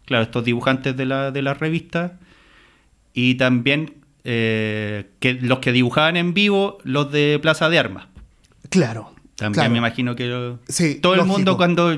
claro, 0.09 0.25
estos 0.25 0.43
dibujantes 0.43 0.97
de 0.97 1.05
la, 1.05 1.31
de 1.31 1.43
la 1.43 1.53
revista 1.55 2.19
y 3.13 3.35
también 3.35 3.95
eh, 4.25 5.11
que 5.21 5.35
los 5.35 5.59
que 5.59 5.71
dibujaban 5.71 6.17
en 6.17 6.33
vivo, 6.35 6.79
los 6.83 7.13
de 7.13 7.39
Plaza 7.43 7.69
de 7.69 7.79
Armas. 7.79 8.07
Claro. 8.71 9.13
También 9.37 9.53
claro. 9.55 9.71
me 9.71 9.79
imagino 9.79 10.17
que 10.17 10.27
lo- 10.27 10.59
Sí, 10.67 10.97
todo 10.97 11.15
el 11.15 11.25
mundo 11.25 11.57
cuando... 11.57 11.97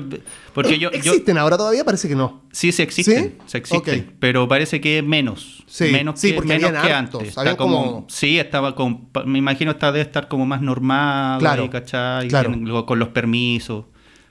Porque 0.53 0.77
yo, 0.77 0.91
yo, 0.91 0.97
¿Existen 1.13 1.39
ahora 1.39 1.57
todavía? 1.57 1.83
Parece 1.83 2.07
que 2.07 2.15
no. 2.15 2.43
Sí, 2.51 2.71
sí 2.71 2.83
existen, 2.83 3.23
¿Sí? 3.23 3.35
sí 3.47 3.57
existen, 3.57 4.13
pero 4.19 4.47
parece 4.47 4.79
que 4.79 4.99
es 4.99 5.03
menos, 5.03 5.63
Sí, 5.65 5.85
menos 5.85 6.19
sí, 6.19 6.29
que, 6.29 6.33
porque 6.35 6.59
menos 6.59 6.71
que 6.85 6.93
antes. 6.93 7.29
Está 7.29 7.57
como, 7.57 7.83
como- 7.83 8.05
sí, 8.09 8.37
estaba 8.37 8.75
con, 8.75 9.07
me 9.25 9.39
imagino 9.39 9.71
esta 9.71 9.91
debe 9.91 10.03
estar 10.03 10.27
como 10.27 10.45
más 10.45 10.61
normado, 10.61 11.39
Claro, 11.39 12.85
con 12.85 12.99
los 12.99 13.07
permisos, 13.07 13.85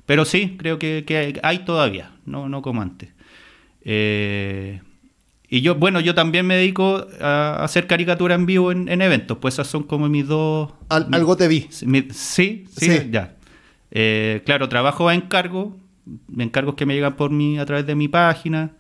pero 0.07 0.25
sí, 0.25 0.57
creo 0.57 0.79
que, 0.79 1.03
que 1.05 1.41
hay 1.43 1.59
todavía, 1.65 2.13
no, 2.27 2.49
no 2.49 2.63
como 2.63 2.81
antes. 2.83 3.09
Eh, 3.83 4.81
y 5.49 5.63
yo, 5.63 5.75
bueno, 5.75 5.99
yo 6.01 6.15
también 6.15 6.47
me 6.47 6.55
dedico 6.57 7.07
a 7.21 7.65
hacer 7.65 7.87
caricatura 7.87 8.35
en 8.37 8.47
vivo 8.47 8.71
en, 8.73 8.89
en 8.89 9.03
eventos, 9.03 9.39
pues 9.39 9.55
esas 9.55 9.67
son 9.67 9.83
como 9.83 10.09
mis 10.09 10.27
dos... 10.29 10.73
Al- 10.89 11.09
algo 11.13 11.37
te 11.37 11.49
vi. 11.49 11.67
Sí, 11.71 11.87
mi- 11.87 12.07
sí, 12.11 12.65
sí, 12.77 12.87
Sí. 12.87 13.09
ya. 13.11 13.35
Eh, 13.91 14.43
claro, 14.47 14.69
trabajo 14.69 15.09
a 15.09 15.15
encargo, 15.15 15.77
encargos 16.39 16.77
que 16.77 16.87
me 16.87 16.95
llegan 16.95 17.17
por 17.17 17.31
mi, 17.33 17.59
a 17.59 17.67
través 17.67 17.85
de 17.87 17.97
mi 17.97 18.07
página, 18.07 18.71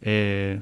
eh, 0.00 0.58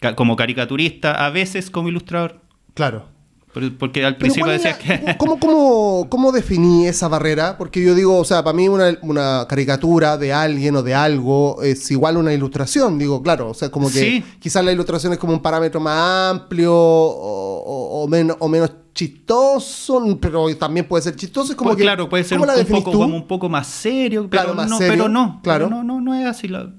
ca- 0.00 0.16
como 0.16 0.34
caricaturista, 0.34 1.24
a 1.24 1.30
veces 1.30 1.70
como 1.70 1.88
ilustrador, 1.88 2.40
Claro. 2.74 3.08
Por- 3.54 3.78
porque 3.78 4.04
al 4.04 4.16
principio 4.18 4.44
¿cuál 4.44 4.56
es 4.56 4.62
decías 4.64 4.78
que... 4.78 5.16
¿cómo, 5.16 5.38
cómo, 5.40 6.06
cómo 6.10 6.32
definí 6.32 6.86
esa 6.86 7.08
barrera? 7.08 7.56
Porque 7.56 7.82
yo 7.82 7.94
digo, 7.94 8.18
o 8.18 8.24
sea, 8.24 8.44
para 8.44 8.54
mí 8.54 8.68
una, 8.68 8.98
una 9.02 9.46
caricatura 9.48 10.18
de 10.18 10.32
alguien 10.34 10.76
o 10.76 10.82
de 10.82 10.94
algo 10.94 11.62
es 11.62 11.90
igual 11.90 12.16
a 12.16 12.18
una 12.18 12.34
ilustración. 12.34 12.98
Digo, 12.98 13.22
claro, 13.22 13.48
o 13.50 13.54
sea, 13.54 13.70
como 13.70 13.86
que 13.88 14.00
Sí. 14.00 14.24
quizás 14.40 14.62
la 14.64 14.72
ilustración 14.72 15.12
es 15.14 15.18
como 15.18 15.32
un 15.32 15.40
parámetro 15.40 15.80
más 15.80 16.30
amplio 16.32 16.74
o, 16.74 17.62
o- 17.64 18.02
o 18.02 18.08
menos, 18.08 18.36
o 18.40 18.48
menos 18.48 18.70
chistoso, 18.92 20.18
pero 20.20 20.54
también 20.56 20.86
puede 20.86 21.02
ser 21.02 21.16
chistoso. 21.16 21.52
Es 21.52 21.56
como 21.56 21.70
Pues 21.70 21.78
que, 21.78 21.82
claro, 21.84 22.08
puede 22.08 22.24
ser 22.24 22.38
¿cómo 22.38 22.52
un, 22.52 22.64
poco, 22.66 22.90
tú? 22.90 22.98
como 22.98 23.16
un 23.16 23.26
poco 23.26 23.48
más 23.48 23.66
serio, 23.66 24.28
pero, 24.30 24.42
Claro, 24.42 24.54
más 24.54 24.68
no, 24.70 24.78
serio, 24.78 24.92
pero 24.92 25.08
no, 25.08 25.40
claro. 25.42 25.66
pero 25.68 25.76
no, 25.76 25.82
no, 25.84 26.00
no 26.00 26.14
es 26.14 26.26
así. 26.26 26.48
La- 26.48 26.72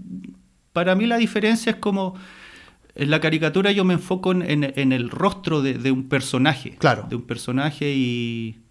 para 0.74 0.96
mí 0.96 1.06
la 1.06 1.18
diferencia 1.18 1.72
es 1.72 1.76
como 1.78 2.16
en 2.96 3.10
la 3.10 3.20
caricatura 3.20 3.72
yo 3.72 3.84
me 3.86 3.94
enfoco 3.96 4.32
en, 4.32 4.42
en- 4.42 4.74
en 4.76 4.92
el 4.92 5.10
rostro 5.10 5.62
de, 5.62 5.74
de 5.76 5.92
un 5.92 6.08
personaje, 6.10 6.76
Claro. 6.80 7.06
de 7.10 7.16
un 7.18 7.24
personaje 7.24 7.94
y, 7.94 8.62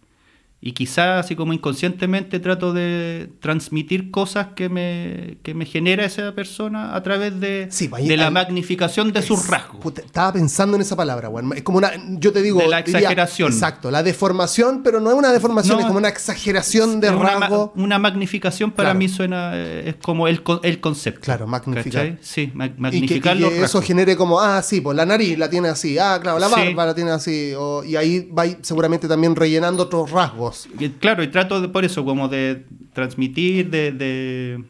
y 0.67 0.73
quizás 0.73 1.23
así 1.27 1.37
como 1.37 1.53
inconscientemente 1.53 2.41
trato 2.41 2.73
de 2.73 3.29
transmitir 3.41 4.11
cosas 4.11 4.49
que 4.57 4.71
me, 4.71 5.37
que 5.43 5.53
me 5.53 5.67
genera 5.67 6.07
esa 6.07 6.35
persona 6.35 6.97
a 6.97 7.03
través 7.03 7.39
de, 7.39 7.67
Sí, 7.71 7.89
pues 7.89 8.09
de 8.09 8.17
la 8.17 8.31
magnificación 8.31 9.13
de 9.13 9.21
sus 9.21 9.47
rasgos. 9.47 9.83
puta, 9.83 10.01
estaba 10.01 10.33
pensando 10.33 10.77
en 10.77 10.81
esa 10.81 10.97
palabra, 10.97 11.29
weón. 11.29 11.53
Es 11.55 11.63
como 11.63 11.77
una, 11.77 11.91
yo 12.19 12.33
te 12.33 12.41
digo... 12.41 12.61
De 12.61 12.69
la 12.69 12.83
diría- 12.83 13.01
exageración. 13.01 13.53
exacto, 13.53 13.91
la 13.91 14.03
deformación, 14.03 14.83
pero 14.83 15.01
no 15.01 15.11
es 15.11 15.17
una 15.19 15.33
deformación, 15.33 15.75
No, 15.77 15.81
es 15.81 15.87
como 15.87 15.99
una 15.99 16.09
exageración 16.09 16.99
de 16.99 17.11
una, 17.11 17.19
ma- 17.39 17.41
rasgo. 17.41 17.73
una 17.77 17.99
magnificación 17.99 18.71
para 18.71 18.87
Claro. 18.89 18.99
mí 19.01 19.09
suena, 19.11 19.51
eh, 19.55 19.91
es 19.91 19.97
como 19.97 20.29
el, 20.29 20.43
el 20.63 20.81
concepto. 20.81 21.21
Claro, 21.21 21.47
magnificar. 21.47 22.05
¿cachai? 22.07 22.19
Sí, 22.23 22.51
ma- 22.55 22.65
Y 22.65 22.71
que, 22.71 22.77
y 22.79 22.81
magnificar 22.81 23.37
que 23.37 23.43
los 23.43 23.53
eso 23.53 23.63
rasgos. 23.65 23.85
genere 23.85 24.17
como, 24.17 24.41
ah, 24.41 24.63
sí, 24.63 24.81
pues 24.81 24.97
la 24.97 25.05
nariz 25.05 25.37
la 25.39 25.51
tiene 25.51 25.69
así, 25.69 25.99
ah, 25.99 26.19
claro, 26.23 26.39
la 26.39 26.49
Sí. 26.49 26.55
barba 26.55 26.87
la 26.87 26.95
tiene 26.95 27.11
así, 27.11 27.53
o- 27.55 27.85
y 27.85 27.97
ahí 27.97 28.31
va 28.31 28.45
seguramente 28.63 29.07
también 29.09 29.37
rellenando 29.37 29.83
otros 29.83 30.11
rasgos. 30.11 30.54
Y, 30.79 30.89
Claro, 30.91 31.23
y 31.23 31.29
trato 31.29 31.61
de, 31.61 31.69
por 31.69 31.85
eso, 31.85 32.05
como 32.05 32.29
de 32.29 32.65
transmitir, 32.93 33.71
de, 33.71 33.93
de, 33.93 34.65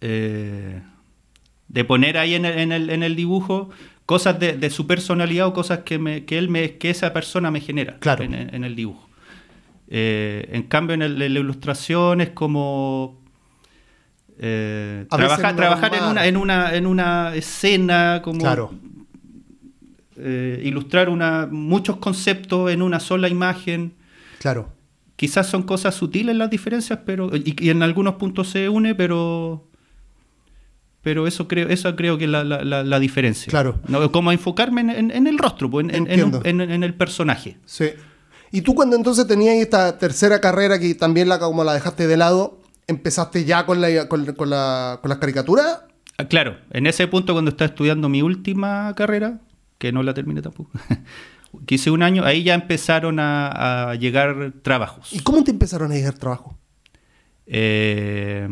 eh, 0.00 0.80
de 1.68 1.84
poner 1.84 2.18
ahí 2.18 2.34
en 2.34 2.44
el, 2.44 2.58
en 2.58 2.72
el, 2.72 2.90
en 2.90 3.02
el 3.02 3.16
dibujo 3.16 3.70
cosas 4.06 4.38
de, 4.40 4.54
de 4.56 4.70
su 4.70 4.86
personalidad 4.86 5.46
o 5.48 5.52
cosas 5.52 5.80
que, 5.80 5.98
me, 5.98 6.24
que, 6.24 6.38
él 6.38 6.48
me, 6.48 6.76
que 6.78 6.88
esa 6.90 7.12
persona 7.12 7.50
me 7.50 7.60
genera 7.60 7.98
Claro. 7.98 8.24
en, 8.24 8.34
en 8.34 8.64
el 8.64 8.74
dibujo. 8.74 9.06
Eh, 9.90 10.48
en 10.52 10.62
cambio, 10.64 10.94
en, 10.94 11.02
el- 11.02 11.20
en 11.20 11.34
la 11.34 11.40
ilustración 11.40 12.20
es 12.20 12.30
como 12.30 13.18
eh, 14.38 15.04
trabajar, 15.10 15.56
trabajar 15.56 15.94
en, 15.94 16.04
una, 16.04 16.26
en, 16.26 16.36
una, 16.36 16.74
en 16.74 16.86
una 16.86 17.34
escena, 17.34 18.20
como 18.22 18.38
Claro, 18.40 18.72
eh, 20.16 20.60
ilustrar 20.64 21.08
una, 21.08 21.46
muchos 21.50 21.96
conceptos 21.96 22.70
en 22.70 22.82
una 22.82 23.00
sola 23.00 23.28
imagen. 23.28 23.92
Claro. 24.38 24.72
Quizás 25.16 25.48
son 25.48 25.64
cosas 25.64 25.96
sutiles 25.96 26.36
las 26.36 26.48
diferencias, 26.48 27.00
pero 27.04 27.34
y, 27.34 27.56
y 27.58 27.70
en 27.70 27.82
algunos 27.82 28.14
puntos 28.14 28.50
se 28.50 28.68
une, 28.68 28.94
pero 28.94 29.64
pero 31.02 31.26
eso 31.26 31.48
creo 31.48 31.68
eso 31.68 31.94
creo 31.96 32.18
que 32.18 32.24
es 32.24 32.30
la, 32.30 32.44
la- 32.44 32.98
diferencia. 33.00 33.50
Claro. 33.50 33.80
No, 33.88 34.10
como 34.12 34.30
enfocarme 34.32 34.80
en, 34.82 34.90
en- 34.90 35.10
en 35.10 35.26
el 35.26 35.38
rostro, 35.38 35.70
pues, 35.70 35.86
en, 35.88 36.06
en- 36.08 36.82
el 36.84 36.94
personaje. 36.94 37.56
Sí. 37.64 37.86
Y 38.50 38.60
tú 38.62 38.74
cuando 38.74 38.96
entonces 38.96 39.26
tenías 39.26 39.56
esta 39.56 39.98
tercera 39.98 40.40
carrera 40.40 40.78
que 40.78 40.94
también 40.94 41.28
la, 41.28 41.38
como 41.38 41.64
la 41.64 41.74
dejaste 41.74 42.06
de 42.06 42.16
lado, 42.16 42.60
¿empezaste 42.86 43.44
ya 43.44 43.66
con, 43.66 43.80
la, 43.80 44.08
con, 44.08 44.24
con 44.34 44.50
la, 44.50 44.98
con 45.02 45.08
las 45.08 45.18
caricaturas? 45.18 45.80
Ah, 46.18 46.26
Claro, 46.28 46.56
en 46.70 46.86
ese 46.86 47.06
punto 47.08 47.32
cuando 47.32 47.50
estaba 47.50 47.68
estudiando 47.68 48.08
mi 48.08 48.22
última 48.22 48.92
carrera, 48.96 49.40
que 49.78 49.92
no 49.92 50.02
la 50.02 50.14
terminé 50.14 50.42
tampoco. 50.42 50.70
que 51.66 51.76
hice 51.76 51.90
un 51.90 52.02
año, 52.02 52.24
ahí 52.24 52.42
ya 52.42 52.54
empezaron 52.54 53.18
a, 53.20 53.90
a 53.90 53.94
llegar 53.94 54.52
trabajos. 54.62 55.12
¿Y 55.12 55.20
cómo 55.20 55.42
te 55.44 55.50
empezaron 55.50 55.90
a 55.92 55.94
llegar 55.94 56.14
trabajos? 56.14 56.54
Eh, 57.46 58.48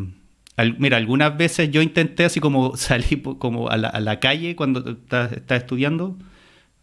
al- 0.56 0.78
mira, 0.78 0.96
algunas 0.96 1.37
veces 1.37 1.70
yo 1.70 1.82
intenté 1.82 2.24
así 2.24 2.40
como 2.40 2.76
salir 2.76 3.22
como 3.38 3.68
a 3.68 3.76
la, 3.76 3.88
a 3.88 4.00
la 4.00 4.20
calle 4.20 4.56
cuando 4.56 4.88
estaba 4.90 5.26
estaba 5.26 5.59
estudiando 5.59 6.16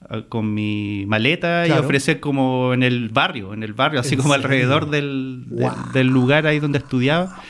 ah, 0.09 0.21
con 0.29 0.53
mi 0.53 1.05
maleta 1.07 1.67
y 1.67 1.71
ofrecer 1.71 2.19
como 2.19 2.73
en 2.73 2.83
el 2.83 3.09
barrio, 3.09 3.53
en 3.53 3.63
el 3.63 3.73
barrio, 3.73 3.99
así 3.99 4.13
¿En 4.15 4.21
como 4.21 4.33
serio? 4.33 4.45
alrededor 4.47 4.89
del, 4.89 5.45
del 5.93 6.07
lugar 6.07 6.45
ahí 6.47 6.59
donde 6.59 6.77
estudiaba. 6.77 7.41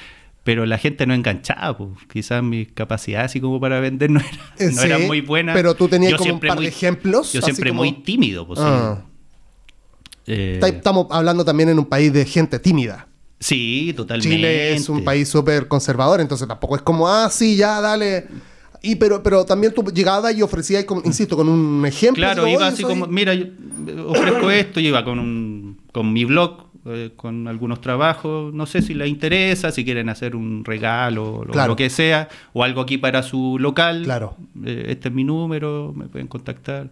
Pero 0.43 0.65
la 0.65 0.77
gente 0.77 1.06
no 1.06 1.13
enganchaba, 1.13 1.77
pues. 1.77 1.89
quizás 2.12 2.43
mis 2.43 2.69
capacidades 2.73 3.32
así 3.32 3.39
como 3.39 3.60
para 3.62 3.79
vender 3.79 4.10
no, 4.10 4.19
era- 4.19 4.29
Eh, 4.60 4.71
no 4.75 4.82
eran 4.82 5.08
muy 5.08 5.21
buenas. 5.21 5.56
pero 5.56 5.73
tú 5.75 5.88
tenías 5.88 6.12
Yo 6.12 6.17
como 6.17 6.34
un 6.34 6.39
par 6.41 6.60
de 6.60 6.67
ejemplos, 6.67 7.32
Yo 7.34 7.41
siempre 7.41 7.69
como- 7.69 7.84
muy 7.84 7.93
tímido, 8.03 8.45
pues. 8.45 8.60
Ah. 8.62 9.03
Eh, 10.25 10.60
Estamos 10.63 11.08
hablando 11.12 11.43
también 11.43 11.69
en 11.69 11.79
un 11.79 11.86
país 11.86 12.12
de 12.13 12.25
gente 12.25 12.60
tímida. 12.60 13.08
sí, 13.39 13.93
totalmente. 13.95 14.36
Chile 14.36 14.73
es 14.73 14.88
un 14.89 15.03
país 15.03 15.27
súper 15.27 15.67
conservador, 15.67 16.21
entonces 16.21 16.47
tampoco 16.47 16.75
es 16.77 16.82
como, 16.82 17.08
ah, 17.10 17.29
sí, 17.29 17.56
ya, 17.58 17.82
dale. 17.82 18.27
Y 18.82 18.95
pero, 18.95 19.21
pero 19.23 19.45
también 19.45 19.73
tú 19.73 19.84
llegabas 19.93 20.36
y 20.36 20.41
ofrecías, 20.41 20.86
insisto, 21.06 21.36
con 21.38 21.47
un 21.49 21.86
ejemplo. 21.86 22.21
Claro, 22.21 22.43
digo, 22.45 22.58
iba 22.58 22.65
"Oye, 22.67 22.73
así 22.73 22.82
soy-". 22.84 22.91
como, 22.91 23.08
mira, 23.08 23.34
yo 23.34 23.45
ofrezco 24.08 24.49
esto, 24.51 24.79
y 24.82 24.88
iba 24.88 25.03
con, 25.06 25.19
un, 25.19 25.82
con 25.91 26.12
mi 26.12 26.23
blog, 26.25 26.67
eh, 26.86 27.12
con 27.15 27.48
algunos 27.48 27.80
trabajos, 27.82 28.54
no 28.54 28.65
sé 28.65 28.82
si 28.82 28.93
les 28.93 29.08
interesa, 29.10 29.72
si 29.72 29.84
quieren 29.86 30.10
hacer 30.10 30.36
un 30.36 30.63
regalo, 30.65 31.43
lo, 31.46 31.52
Claro. 31.54 31.69
lo 31.69 31.76
que 31.76 31.89
sea, 31.89 32.28
o 32.54 32.63
algo 32.63 32.82
aquí 32.82 32.98
para 32.98 33.24
su 33.24 33.58
local. 33.60 34.04
Claro. 34.04 34.36
Eh, 34.65 34.86
este 34.89 35.08
es 35.10 35.13
mi 35.15 35.24
número, 35.24 35.93
me 35.96 36.08
pueden 36.08 36.28
contactar. 36.28 36.89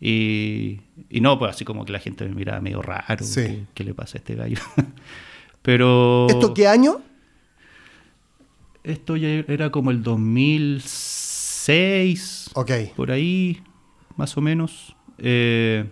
Y, 0.00 0.80
y 1.10 1.20
no, 1.20 1.38
pues 1.38 1.50
así 1.52 1.64
como 1.64 1.84
que 1.84 1.92
la 1.92 1.98
gente 2.00 2.26
me 2.28 2.34
miraba 2.34 2.60
medio 2.60 2.82
raro, 2.82 3.24
Sí. 3.24 3.42
¿qué, 3.42 3.64
qué 3.74 3.84
le 3.84 3.94
pasa 3.94 4.16
a 4.16 4.20
este 4.20 4.34
gallo? 4.34 4.58
Pero... 5.62 6.26
¿Esto 6.28 6.52
qué 6.54 6.66
año? 6.68 7.00
Esto 8.84 9.16
ya 9.16 9.28
era 9.48 9.70
como 9.70 9.90
el 9.90 10.02
2006, 10.02 12.50
Ok. 12.54 12.70
por 12.94 13.10
ahí, 13.10 13.60
más 14.16 14.36
o 14.36 14.40
menos. 14.40 14.94
Eh, 15.18 15.84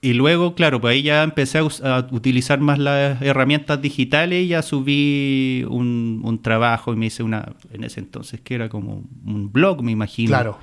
y 0.00 0.12
luego, 0.12 0.54
claro, 0.54 0.80
pues 0.80 0.92
ahí 0.92 1.02
ya 1.02 1.24
empecé 1.24 1.58
a, 1.58 2.06
utilizar 2.12 2.60
más 2.60 2.78
las 2.78 3.20
herramientas 3.20 3.82
digitales 3.82 4.44
y 4.44 4.48
ya 4.48 4.62
subí 4.62 5.64
un, 5.68 6.20
un 6.22 6.40
trabajo 6.40 6.92
y 6.92 6.96
me 6.96 7.06
hice 7.06 7.24
una, 7.24 7.52
en 7.72 7.82
ese 7.82 7.98
entonces 8.00 8.40
que 8.40 8.54
era 8.54 8.68
como 8.68 9.02
un 9.26 9.52
blog, 9.52 9.82
me 9.82 9.90
imagino. 9.90 10.28
Claro. 10.28 10.58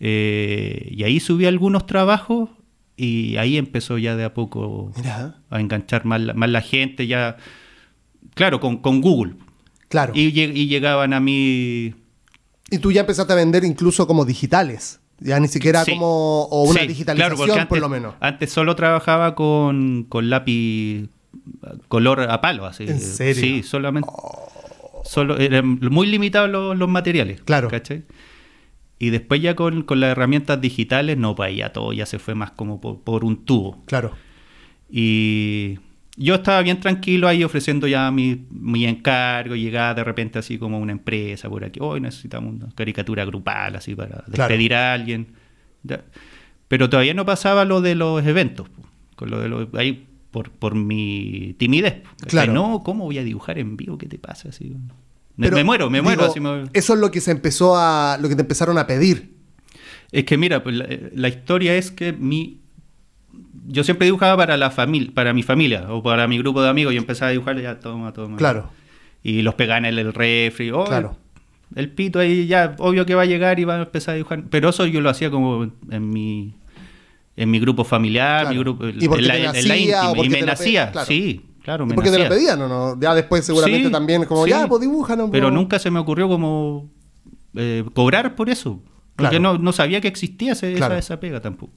Eh, 0.00 0.88
y 0.90 1.04
ahí 1.04 1.20
subí 1.20 1.46
algunos 1.46 1.86
trabajos 1.86 2.50
y 2.96 3.36
ahí 3.36 3.58
empezó 3.58 3.96
ya 3.96 4.16
de 4.16 4.24
a 4.24 4.34
poco 4.34 4.92
a 5.50 5.60
enganchar 5.60 6.04
más 6.04 6.20
la, 6.20 6.34
más 6.34 6.50
la 6.50 6.60
gente, 6.60 7.06
ya, 7.06 7.36
claro, 8.34 8.58
con, 8.58 8.78
con 8.78 9.00
Google. 9.00 9.34
claro. 9.88 10.12
Y, 10.16 10.40
y 10.40 10.66
llegaban 10.66 11.12
a 11.12 11.20
mí... 11.20 11.94
Y 12.70 12.78
tú 12.78 12.90
ya 12.90 13.02
empezaste 13.02 13.32
a 13.32 13.36
vender 13.36 13.64
incluso 13.64 14.08
como 14.08 14.24
digitales. 14.24 15.00
Ya 15.20 15.40
ni 15.40 15.48
siquiera 15.48 15.84
Sí. 15.84 15.92
como. 15.92 16.44
O 16.44 16.64
una 16.64 16.80
Sí, 16.80 16.86
digitalización, 16.86 17.46
claro, 17.46 17.68
por 17.68 17.78
lo 17.80 17.88
menos. 17.88 18.14
Antes 18.20 18.50
solo 18.52 18.76
trabajaba 18.76 19.34
con, 19.34 20.06
con 20.08 20.30
lápiz 20.30 21.08
color 21.88 22.20
a 22.22 22.40
palo, 22.40 22.66
así. 22.66 22.84
¿En 22.84 23.00
serio? 23.00 23.40
Sí, 23.42 23.62
solamente. 23.62 24.08
Solo, 25.04 25.38
eran 25.38 25.78
muy 25.80 26.06
limitados 26.06 26.50
los, 26.50 26.76
los 26.76 26.88
materiales. 26.88 27.40
Claro. 27.42 27.68
¿cachai? 27.68 28.04
Y 28.98 29.10
después 29.10 29.40
ya 29.40 29.54
con, 29.54 29.82
con 29.82 30.00
las 30.00 30.10
herramientas 30.10 30.60
digitales, 30.60 31.16
no, 31.16 31.34
pues 31.34 31.48
ahí 31.48 31.56
ya 31.56 31.72
todo 31.72 31.92
ya 31.92 32.04
se 32.06 32.18
fue 32.18 32.34
más 32.34 32.50
como 32.50 32.80
por, 32.80 33.00
por 33.00 33.24
un 33.24 33.44
tubo. 33.44 33.82
Claro. 33.86 34.12
Y 34.90 35.78
yo 36.18 36.34
estaba 36.34 36.60
bien 36.62 36.80
tranquilo 36.80 37.28
ahí 37.28 37.44
ofreciendo 37.44 37.86
ya 37.86 38.10
mi, 38.10 38.44
mi 38.50 38.84
encargo, 38.86 39.54
llegaba 39.54 39.94
de 39.94 40.04
repente 40.04 40.38
así 40.38 40.58
como 40.58 40.78
una 40.78 40.92
empresa 40.92 41.48
por 41.48 41.64
aquí, 41.64 41.78
hoy 41.80 42.00
necesitamos 42.00 42.54
una 42.54 42.68
caricatura 42.74 43.24
grupal 43.24 43.76
así 43.76 43.94
para 43.94 44.08
Claro. 44.24 44.24
despedir 44.48 44.74
a 44.74 44.92
alguien. 44.94 45.28
Pero 46.68 46.90
todavía 46.90 47.14
no 47.14 47.24
pasaba 47.24 47.64
lo 47.64 47.80
de 47.80 47.94
los 47.94 48.24
eventos, 48.26 48.68
con 49.16 49.30
lo 49.30 49.40
de 49.40 49.48
los, 49.48 49.68
ahí 49.74 50.06
por, 50.30 50.50
por 50.50 50.74
mi 50.74 51.54
timidez. 51.58 52.02
Claro. 52.26 52.52
No, 52.52 52.82
¿cómo 52.84 53.04
voy 53.04 53.18
a 53.18 53.24
dibujar 53.24 53.58
en 53.58 53.76
vivo? 53.76 53.96
¿Qué 53.96 54.06
te 54.06 54.18
pasa? 54.18 54.50
Así, 54.50 54.74
me, 55.36 55.46
Pero, 55.46 55.56
me 55.56 55.64
muero, 55.64 55.88
me 55.88 56.02
muero. 56.02 56.24
así 56.24 56.40
me- 56.40 56.64
Eso 56.74 56.94
es 56.94 57.00
lo 57.00 57.10
que 57.10 57.20
se 57.20 57.30
empezó 57.30 57.76
a. 57.76 58.18
Lo 58.20 58.28
que 58.28 58.34
te 58.34 58.42
empezaron 58.42 58.76
a 58.76 58.86
pedir. 58.86 59.34
Es 60.12 60.24
que 60.24 60.36
mira, 60.36 60.62
pues 60.62 60.74
la, 60.76 60.86
la 61.14 61.28
historia 61.28 61.74
es 61.76 61.90
que 61.90 62.12
mi 62.12 62.60
yo 63.68 63.84
siempre 63.84 64.06
dibujaba 64.06 64.36
para 64.36 64.56
la 64.56 64.70
familia, 64.70 65.10
para 65.14 65.32
mi 65.32 65.42
familia 65.42 65.86
o 65.92 66.02
para 66.02 66.26
mi 66.28 66.38
grupo 66.38 66.62
de 66.62 66.68
amigos. 66.68 66.94
Yo 66.94 66.98
empezaba 67.00 67.28
a 67.28 67.32
dibujar 67.32 67.60
ya 67.60 67.78
toma, 67.80 68.12
toma. 68.12 68.36
Claro. 68.36 68.70
Y 69.22 69.42
los 69.42 69.54
pegaba 69.54 69.78
en 69.78 69.84
el, 69.86 69.98
el 69.98 70.12
refri. 70.14 70.70
oh, 70.70 70.84
Claro. 70.84 71.16
El 71.74 71.90
pito 71.90 72.18
ahí 72.18 72.46
ya, 72.46 72.74
obvio 72.78 73.04
que 73.04 73.14
va 73.14 73.22
a 73.22 73.26
llegar 73.26 73.60
y 73.60 73.64
va 73.64 73.74
a 73.76 73.82
empezar 73.82 74.12
a 74.12 74.16
dibujar. 74.16 74.44
Pero 74.48 74.70
eso 74.70 74.86
yo 74.86 75.00
lo 75.02 75.10
hacía 75.10 75.30
como 75.30 75.70
en 75.90 76.10
mi 76.10 76.54
en 77.36 77.50
mi 77.52 77.60
grupo 77.60 77.84
familiar, 77.84 78.46
Claro. 78.46 78.54
mi 78.54 78.58
grupo, 78.60 78.86
¿Y 78.88 79.04
en 79.04 79.26
la, 79.26 79.34
te 79.34 79.38
en 79.38 79.44
la 79.44 79.52
nacía 79.52 79.76
íntima. 80.10 80.24
Y 80.26 80.28
me 80.30 80.42
nacía, 80.42 80.90
claro. 80.90 81.06
sí, 81.06 81.42
claro, 81.62 81.86
me 81.86 81.92
¿Y 81.92 81.94
por 81.94 82.02
qué 82.04 82.10
te 82.10 82.18
lo 82.18 82.28
pedían 82.28 82.60
o 82.62 82.68
no? 82.68 83.00
Ya 83.00 83.14
después 83.14 83.44
seguramente 83.44 83.86
Sí, 83.86 83.92
también, 83.92 84.24
como, 84.24 84.44
sí. 84.44 84.50
ya, 84.50 84.66
pues 84.66 84.80
dibújanos. 84.80 85.28
Pero 85.30 85.46
pues. 85.48 85.54
nunca 85.54 85.78
se 85.78 85.90
me 85.92 86.00
ocurrió 86.00 86.26
como 86.26 86.90
eh, 87.54 87.84
cobrar 87.94 88.34
por 88.34 88.48
eso. 88.50 88.82
Porque 89.14 89.38
Claro. 89.38 89.54
no, 89.54 89.58
no 89.62 89.72
sabía 89.72 90.00
que 90.00 90.08
existía 90.08 90.52
ese- 90.52 90.72
esa, 90.72 90.96
esa 90.98 91.20
pega 91.20 91.40
tampoco. 91.40 91.72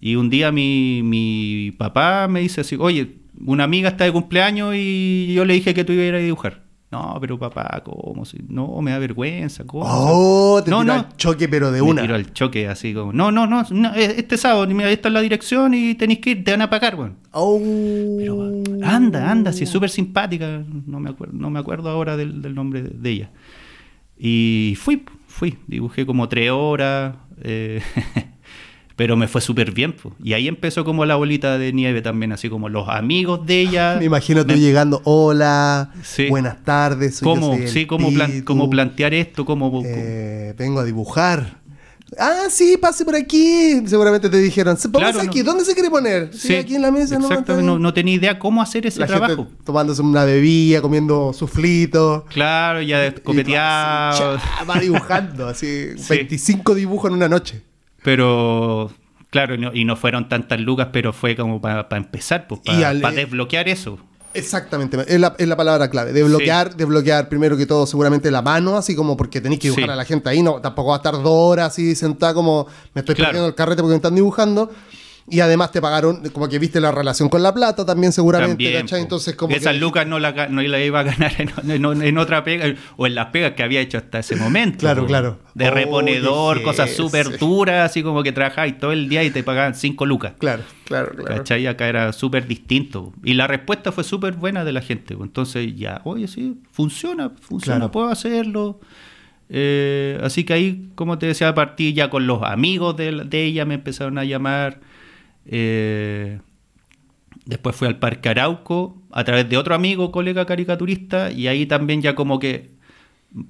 Y 0.00 0.16
un 0.16 0.30
día 0.30 0.50
mi, 0.50 1.02
mi 1.04 1.72
papá 1.72 2.26
me 2.28 2.40
dice 2.40 2.62
así, 2.62 2.76
oye, 2.78 3.16
una 3.44 3.64
amiga 3.64 3.90
está 3.90 4.04
de 4.04 4.12
cumpleaños 4.12 4.74
y 4.76 5.32
yo 5.34 5.44
le 5.44 5.54
dije 5.54 5.74
que 5.74 5.84
tú 5.84 5.92
ibas 5.92 6.04
a 6.04 6.08
ir 6.08 6.14
a 6.14 6.18
dibujar. 6.18 6.62
No, 6.90 7.18
pero 7.20 7.38
papá, 7.38 7.82
¿cómo? 7.84 8.24
No, 8.48 8.82
me 8.82 8.90
da 8.90 8.98
vergüenza, 8.98 9.64
¿cómo? 9.64 9.84
Oh, 9.86 10.60
te 10.60 10.72
no, 10.72 10.80
tiró 10.80 10.92
no. 10.94 11.00
al 11.00 11.16
choque, 11.16 11.48
pero 11.48 11.70
de 11.70 11.80
me 11.80 11.88
una. 11.88 12.02
tiró 12.02 12.16
al 12.16 12.32
choque 12.32 12.66
así 12.66 12.92
como, 12.92 13.12
no, 13.12 13.30
no, 13.30 13.46
no, 13.46 13.64
no, 13.70 13.94
este 13.94 14.36
sábado, 14.36 14.66
mira, 14.66 14.90
esta 14.90 15.06
es 15.06 15.14
la 15.14 15.20
dirección 15.20 15.72
y 15.72 15.94
tenéis 15.94 16.18
que 16.18 16.30
ir, 16.30 16.44
te 16.44 16.50
van 16.50 16.62
a 16.62 16.70
pagar, 16.70 16.96
weón. 16.96 17.16
Oh. 17.30 17.60
Pero 18.18 18.62
anda, 18.82 19.30
anda, 19.30 19.52
si 19.52 19.62
es 19.64 19.70
súper 19.70 19.88
simpática, 19.88 20.64
no 20.86 20.98
me 20.98 21.10
acuerdo, 21.10 21.34
no 21.36 21.48
me 21.48 21.60
acuerdo 21.60 21.90
ahora 21.90 22.16
del, 22.16 22.42
del 22.42 22.56
nombre 22.56 22.82
de, 22.82 22.90
de 22.90 23.10
ella. 23.10 23.30
Y 24.18 24.74
fui, 24.76 25.04
fui, 25.28 25.58
dibujé 25.68 26.04
como 26.04 26.28
tres 26.28 26.50
horas, 26.50 27.14
eh, 27.42 27.80
pero 29.00 29.16
me 29.16 29.28
fue 29.28 29.40
súper 29.40 29.72
bien. 29.72 29.94
po. 29.94 30.12
Y 30.22 30.34
ahí 30.34 30.46
empezó 30.46 30.84
como 30.84 31.06
la 31.06 31.16
bolita 31.16 31.56
de 31.56 31.72
nieve 31.72 32.02
también, 32.02 32.32
así 32.32 32.50
como 32.50 32.68
los 32.68 32.86
amigos 32.90 33.46
de 33.46 33.62
ella. 33.62 33.96
Me 33.98 34.04
imagino 34.04 34.44
tú 34.44 34.52
me- 34.52 34.60
llegando, 34.60 35.00
hola, 35.04 35.90
Sí. 36.02 36.28
buenas 36.28 36.62
tardes. 36.64 37.16
soy 37.16 37.24
cómo, 37.24 37.46
yo, 37.52 37.54
soy 37.54 37.62
el 37.62 37.68
sí, 37.70 37.86
cómo, 37.86 38.12
plan- 38.12 38.42
cómo 38.42 38.68
plantear 38.68 39.14
esto, 39.14 39.46
cómo... 39.46 39.80
eh, 39.86 40.52
vengo 40.58 40.80
a 40.80 40.84
dibujar. 40.84 41.60
Ah, 42.18 42.48
sí, 42.50 42.76
pase 42.78 43.06
por 43.06 43.16
aquí. 43.16 43.80
Seguramente 43.86 44.28
te 44.28 44.36
dijeron, 44.36 44.76
"Se- 44.76 44.90
póngase 44.90 45.12
Claro, 45.12 45.24
no. 45.24 45.30
aquí, 45.30 45.40
¿dónde 45.40 45.64
se 45.64 45.72
quiere 45.72 45.88
poner? 45.88 46.28
Sí, 46.34 46.54
aquí 46.56 46.74
en 46.74 46.82
la 46.82 46.90
mesa. 46.90 47.18
no, 47.18 47.26
Exactamente, 47.26 47.66
no, 47.66 47.78
no 47.78 47.94
tenía 47.94 48.16
idea 48.16 48.38
cómo 48.38 48.60
hacer 48.60 48.84
ese 48.86 49.00
La 49.00 49.06
trabajo. 49.06 49.34
gente 49.46 49.52
tomándose 49.64 50.02
una 50.02 50.24
bebida, 50.26 50.82
comiendo 50.82 51.32
suflito. 51.32 52.26
Claro, 52.28 52.82
ya 52.82 53.14
copeteado. 53.24 54.38
Va 54.68 54.78
dibujando, 54.78 55.48
así, 55.48 55.92
Sí. 55.96 56.04
25 56.16 56.74
dibujos 56.74 57.08
en 57.10 57.16
una 57.16 57.28
noche. 57.30 57.62
Pero, 58.02 58.90
claro, 59.30 59.54
y 59.54 59.58
no, 59.58 59.74
y 59.74 59.84
no 59.84 59.96
fueron 59.96 60.28
tantas 60.28 60.60
lucas, 60.60 60.88
pero 60.92 61.12
fue 61.12 61.36
como 61.36 61.60
para 61.60 61.86
empezar, 61.92 62.46
pues, 62.48 62.60
para 62.64 62.92
desbloquear 63.12 63.68
eso. 63.68 63.98
Exactamente, 64.32 64.96
es 65.08 65.18
la, 65.18 65.34
es 65.38 65.48
la 65.48 65.56
palabra 65.56 65.90
clave. 65.90 66.12
Desbloquear, 66.12 66.76
desbloquear 66.76 67.28
primero 67.28 67.56
que 67.56 67.66
todo 67.66 67.84
seguramente 67.84 68.30
la 68.30 68.42
mano, 68.42 68.76
así 68.76 68.94
como 68.94 69.16
porque 69.16 69.40
tenéis 69.40 69.60
que 69.60 69.68
dibujar 69.68 69.86
Sí. 69.86 69.90
a 69.90 69.96
la 69.96 70.04
gente 70.04 70.28
ahí, 70.28 70.40
no, 70.40 70.60
tampoco 70.60 70.90
va 70.90 70.94
a 70.94 70.98
estar 70.98 71.14
dos 71.14 71.24
horas 71.26 71.66
así 71.72 71.96
sentada 71.96 72.32
como 72.32 72.66
me 72.94 73.00
estoy 73.00 73.16
Claro. 73.16 73.30
perdiendo 73.30 73.48
el 73.48 73.54
carrete 73.56 73.82
porque 73.82 73.90
me 73.90 73.96
están 73.96 74.14
dibujando. 74.14 74.70
Y 75.30 75.40
además 75.40 75.70
te 75.70 75.80
pagaron, 75.80 76.28
como 76.30 76.48
que 76.48 76.58
viste 76.58 76.80
la 76.80 76.90
relación 76.90 77.28
con 77.28 77.42
la 77.42 77.54
plata 77.54 77.86
también 77.86 78.12
seguramente, 78.12 78.50
También, 78.64 78.80
¿cachai? 78.82 79.00
Entonces 79.02 79.36
como 79.36 79.54
Esas 79.54 79.74
que- 79.74 79.78
lucas 79.78 80.06
no 80.06 80.18
la, 80.18 80.48
no 80.48 80.60
la 80.60 80.80
iba 80.84 81.00
a 81.00 81.02
ganar 81.04 81.32
en, 81.38 81.50
en- 81.70 82.02
en 82.02 82.18
otra 82.18 82.42
pega, 82.42 82.74
o 82.96 83.06
en 83.06 83.14
las 83.14 83.26
pegas 83.26 83.52
que 83.52 83.62
había 83.62 83.80
hecho 83.80 83.98
hasta 83.98 84.18
ese 84.18 84.34
momento. 84.36 84.78
Claro, 84.80 85.06
claro. 85.06 85.38
De 85.54 85.68
Oh, 85.68 85.70
reponedor, 85.70 86.62
cosas 86.62 86.90
súper 86.90 87.38
duras, 87.38 87.90
así 87.90 88.02
como 88.02 88.22
que 88.22 88.32
trabajáis 88.32 88.78
todo 88.78 88.92
el 88.92 89.08
día 89.08 89.22
y 89.24 89.30
te 89.30 89.42
pagaban 89.44 89.74
cinco 89.74 90.04
lucas. 90.06 90.32
Claro, 90.38 90.62
claro, 90.84 91.12
claro. 91.14 91.36
¿Cachai? 91.36 91.66
Acá 91.66 91.88
era 91.88 92.12
súper 92.12 92.46
distinto. 92.48 93.12
Y 93.22 93.34
la 93.34 93.46
respuesta 93.46 93.92
fue 93.92 94.02
súper 94.04 94.34
buena 94.34 94.64
de 94.64 94.72
la 94.72 94.82
gente. 94.82 95.14
Entonces 95.20 95.76
ya, 95.76 96.00
oye, 96.04 96.26
sí, 96.28 96.56
funciona, 96.72 97.30
funciona, 97.40 97.78
Claro. 97.78 97.92
puedo 97.92 98.08
hacerlo. 98.08 98.80
Eh, 99.48 100.18
así 100.22 100.44
que 100.44 100.52
ahí, 100.52 100.90
como 100.94 101.18
te 101.18 101.26
decía, 101.26 101.48
a 101.48 101.54
partir 101.54 101.94
ya 101.94 102.08
con 102.10 102.26
los 102.26 102.42
amigos 102.42 102.96
de, 102.96 103.24
de 103.24 103.44
ella 103.44 103.64
me 103.64 103.74
empezaron 103.74 104.18
a 104.18 104.24
llamar. 104.24 104.80
Eh, 105.46 106.38
después 107.46 107.74
fui 107.76 107.88
al 107.88 107.98
Parque 107.98 108.28
Arauco 108.28 108.96
a 109.12 109.24
través 109.24 109.48
de 109.48 109.56
otro 109.56 109.74
amigo, 109.74 110.12
colega 110.12 110.46
caricaturista, 110.46 111.30
y 111.30 111.48
ahí 111.48 111.66
también 111.66 112.02
ya 112.02 112.14
como 112.14 112.38
que 112.38 112.70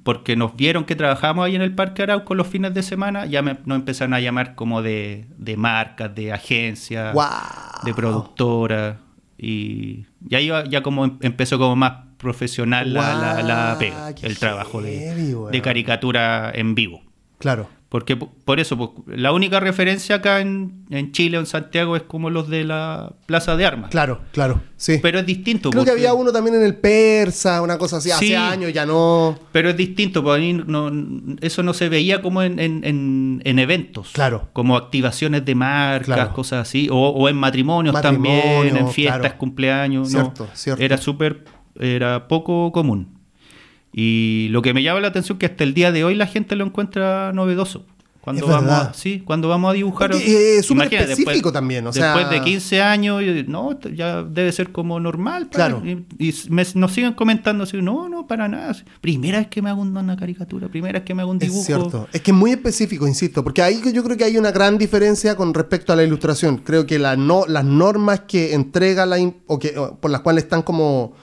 porque 0.03 0.37
nos 0.37 0.57
vieron 0.57 0.85
que 0.85 0.95
trabajamos 0.95 1.47
ahí 1.47 1.57
en 1.57 1.63
el 1.63 1.75
Parque 1.75 2.03
Arauco 2.03 2.35
los 2.35 2.47
fines 2.47 2.75
de 2.75 2.83
semana, 2.83 3.25
ya 3.25 3.41
me- 3.41 3.57
nos 3.65 3.77
empezaron 3.79 4.13
a 4.13 4.21
llamar 4.21 4.55
como 4.55 4.83
de, 4.83 5.25
de 5.39 5.57
marcas, 5.57 6.15
de 6.15 6.33
agencias, 6.33 7.15
de 7.85 7.95
productoras. 7.95 8.97
Y, 9.39 10.05
y 10.29 10.35
ahí 10.35 10.49
ya, 10.49 10.65
ya 10.67 10.83
como 10.83 11.07
em- 11.07 11.17
empezó 11.23 11.59
como 11.59 11.77
más 11.77 11.93
profesional 12.19 12.93
la, 12.93 13.01
la- 13.15 13.43
la 13.43 13.77
pega, 13.79 14.09
el 14.27 14.39
trabajo 14.39 14.81
heavy, 14.83 14.97
de 15.51 15.63
caricatura 15.63 16.53
en 16.55 16.75
vivo. 16.75 17.01
Claro. 17.41 17.69
Porque 17.89 18.15
po- 18.17 18.31
por 18.45 18.61
eso, 18.61 18.79
po- 18.79 19.05
la 19.09 19.33
única 19.33 19.59
referencia 19.59 20.15
acá 20.17 20.39
en, 20.41 20.85
en 20.91 21.11
Chile 21.11 21.39
o 21.39 21.41
en 21.41 21.47
Santiago 21.47 21.97
es 21.97 22.03
como 22.03 22.31
los 22.31 22.49
de 22.49 22.63
la 22.63 23.15
Plaza 23.27 23.57
de 23.57 23.67
Armas. 23.67 23.91
Claro, 23.91 24.21
claro. 24.31 24.61
Sí. 24.77 25.01
Pero 25.03 25.19
es 25.19 25.27
distinto. 25.27 25.71
Creo 25.71 25.85
que 25.85 25.91
había 25.91 26.15
uno 26.15 26.31
también 26.31 26.55
en 26.55 26.63
el 26.63 26.77
Persa, 26.77 27.61
una 27.63 27.79
cosa 27.79 27.97
así, 27.97 28.13
hace 28.13 28.37
años, 28.37 28.73
ya 28.73 28.87
no. 28.87 29.37
Pero 29.51 29.71
es 29.71 29.77
distinto, 29.77 30.23
porque 30.23 30.41
ahí 30.41 30.53
no, 30.53 30.89
eso 31.41 31.65
no 31.65 31.75
se 31.75 31.89
veía 31.89 32.23
como 32.23 32.43
en, 32.43 32.61
en- 32.61 32.85
en- 32.85 33.43
en 33.45 33.59
eventos. 33.59 34.11
Claro. 34.13 34.51
Como 34.53 34.77
activaciones 34.77 35.45
de 35.45 35.55
marcas, 35.57 36.05
Claro. 36.15 36.33
cosas 36.33 36.69
así. 36.69 36.89
O, 36.93 36.95
o 37.09 37.29
en 37.29 37.35
matrimonios 37.35 37.93
Matrimonio, 37.93 38.41
también, 38.53 38.77
en 38.77 38.89
fiestas, 38.93 39.19
claro. 39.21 39.39
cumpleaños. 39.39 40.13
no. 40.13 40.21
Cierto, 40.21 40.49
cierto. 40.55 40.81
Era 40.81 40.97
súper, 40.97 41.45
era 41.75 42.29
poco 42.29 42.71
común. 42.71 43.19
Y 43.93 44.49
lo 44.51 44.63
que 44.63 44.73
me 44.75 44.83
llama 44.83 45.01
la 45.01 45.09
atención 45.09 45.37
es 45.37 45.41
que 45.41 45.47
hasta 45.47 45.65
el 45.65 45.75
día 45.75 45.93
de 45.93 46.05
hoy 46.05 46.15
la 46.15 46.27
gente 46.27 46.57
lo 46.57 46.65
encuentra 46.65 47.33
novedoso. 47.33 47.85
Cuando 48.21 48.45
Es 48.45 48.51
vamos, 48.53 48.71
a, 48.71 48.93
sí, 48.93 49.23
cuando 49.25 49.49
vamos 49.49 49.71
a 49.71 49.73
dibujar. 49.73 50.11
Porque, 50.11 50.27
eh, 50.31 50.59
es 50.59 50.67
súper 50.67 50.93
específico 50.93 51.51
también, 51.53 51.87
o 51.87 51.93
sea- 51.93 52.15
después 52.15 52.29
de 52.31 52.45
15 52.45 52.83
años, 52.83 53.23
no, 53.47 53.81
ya 53.81 54.23
debe 54.23 54.53
ser 54.53 54.73
como 54.73 55.01
normal. 55.01 55.49
Claro. 55.49 55.83
Y, 55.83 56.05
y 56.19 56.35
me- 56.51 56.67
nos 56.75 56.93
siguen 56.93 57.15
comentando 57.15 57.65
así, 57.65 57.81
no, 57.81 58.11
no, 58.11 58.27
para 58.27 58.47
nada. 58.47 58.77
Primera 59.01 59.39
vez 59.39 59.49
que 59.49 59.63
me 59.63 59.71
hago 59.71 59.81
una 59.81 60.17
caricatura, 60.17 60.69
primera 60.69 60.99
vez 60.99 61.07
que 61.07 61.15
me 61.15 61.23
hago 61.23 61.31
un 61.31 61.39
dibujo. 61.39 61.61
Es 61.61 61.67
cierto. 61.67 62.09
Es 62.13 62.21
que 62.21 62.31
es 62.33 62.37
muy 62.37 62.51
específico, 62.51 63.09
insisto, 63.09 63.43
porque 63.43 63.63
ahí 63.63 63.81
yo 63.91 64.05
creo 64.05 64.19
que 64.19 64.25
hay 64.25 64.37
una 64.37 64.51
gran 64.51 64.77
diferencia 64.77 65.35
con 65.35 65.55
respecto 65.55 65.95
a 65.95 65.97
la 65.97 66.05
ilustración. 66.05 66.59
Creo 66.59 66.85
que 66.85 66.99
la 66.99 67.17
no, 67.17 67.47
las 67.49 67.65
normas 67.65 68.21
que 68.29 68.53
entrega 68.53 69.07
la 69.07 69.17
o 69.47 69.59
que 69.59 69.71
por 69.99 70.11
las 70.11 70.21
cuales 70.21 70.45
están 70.45 70.61
como 70.61 71.15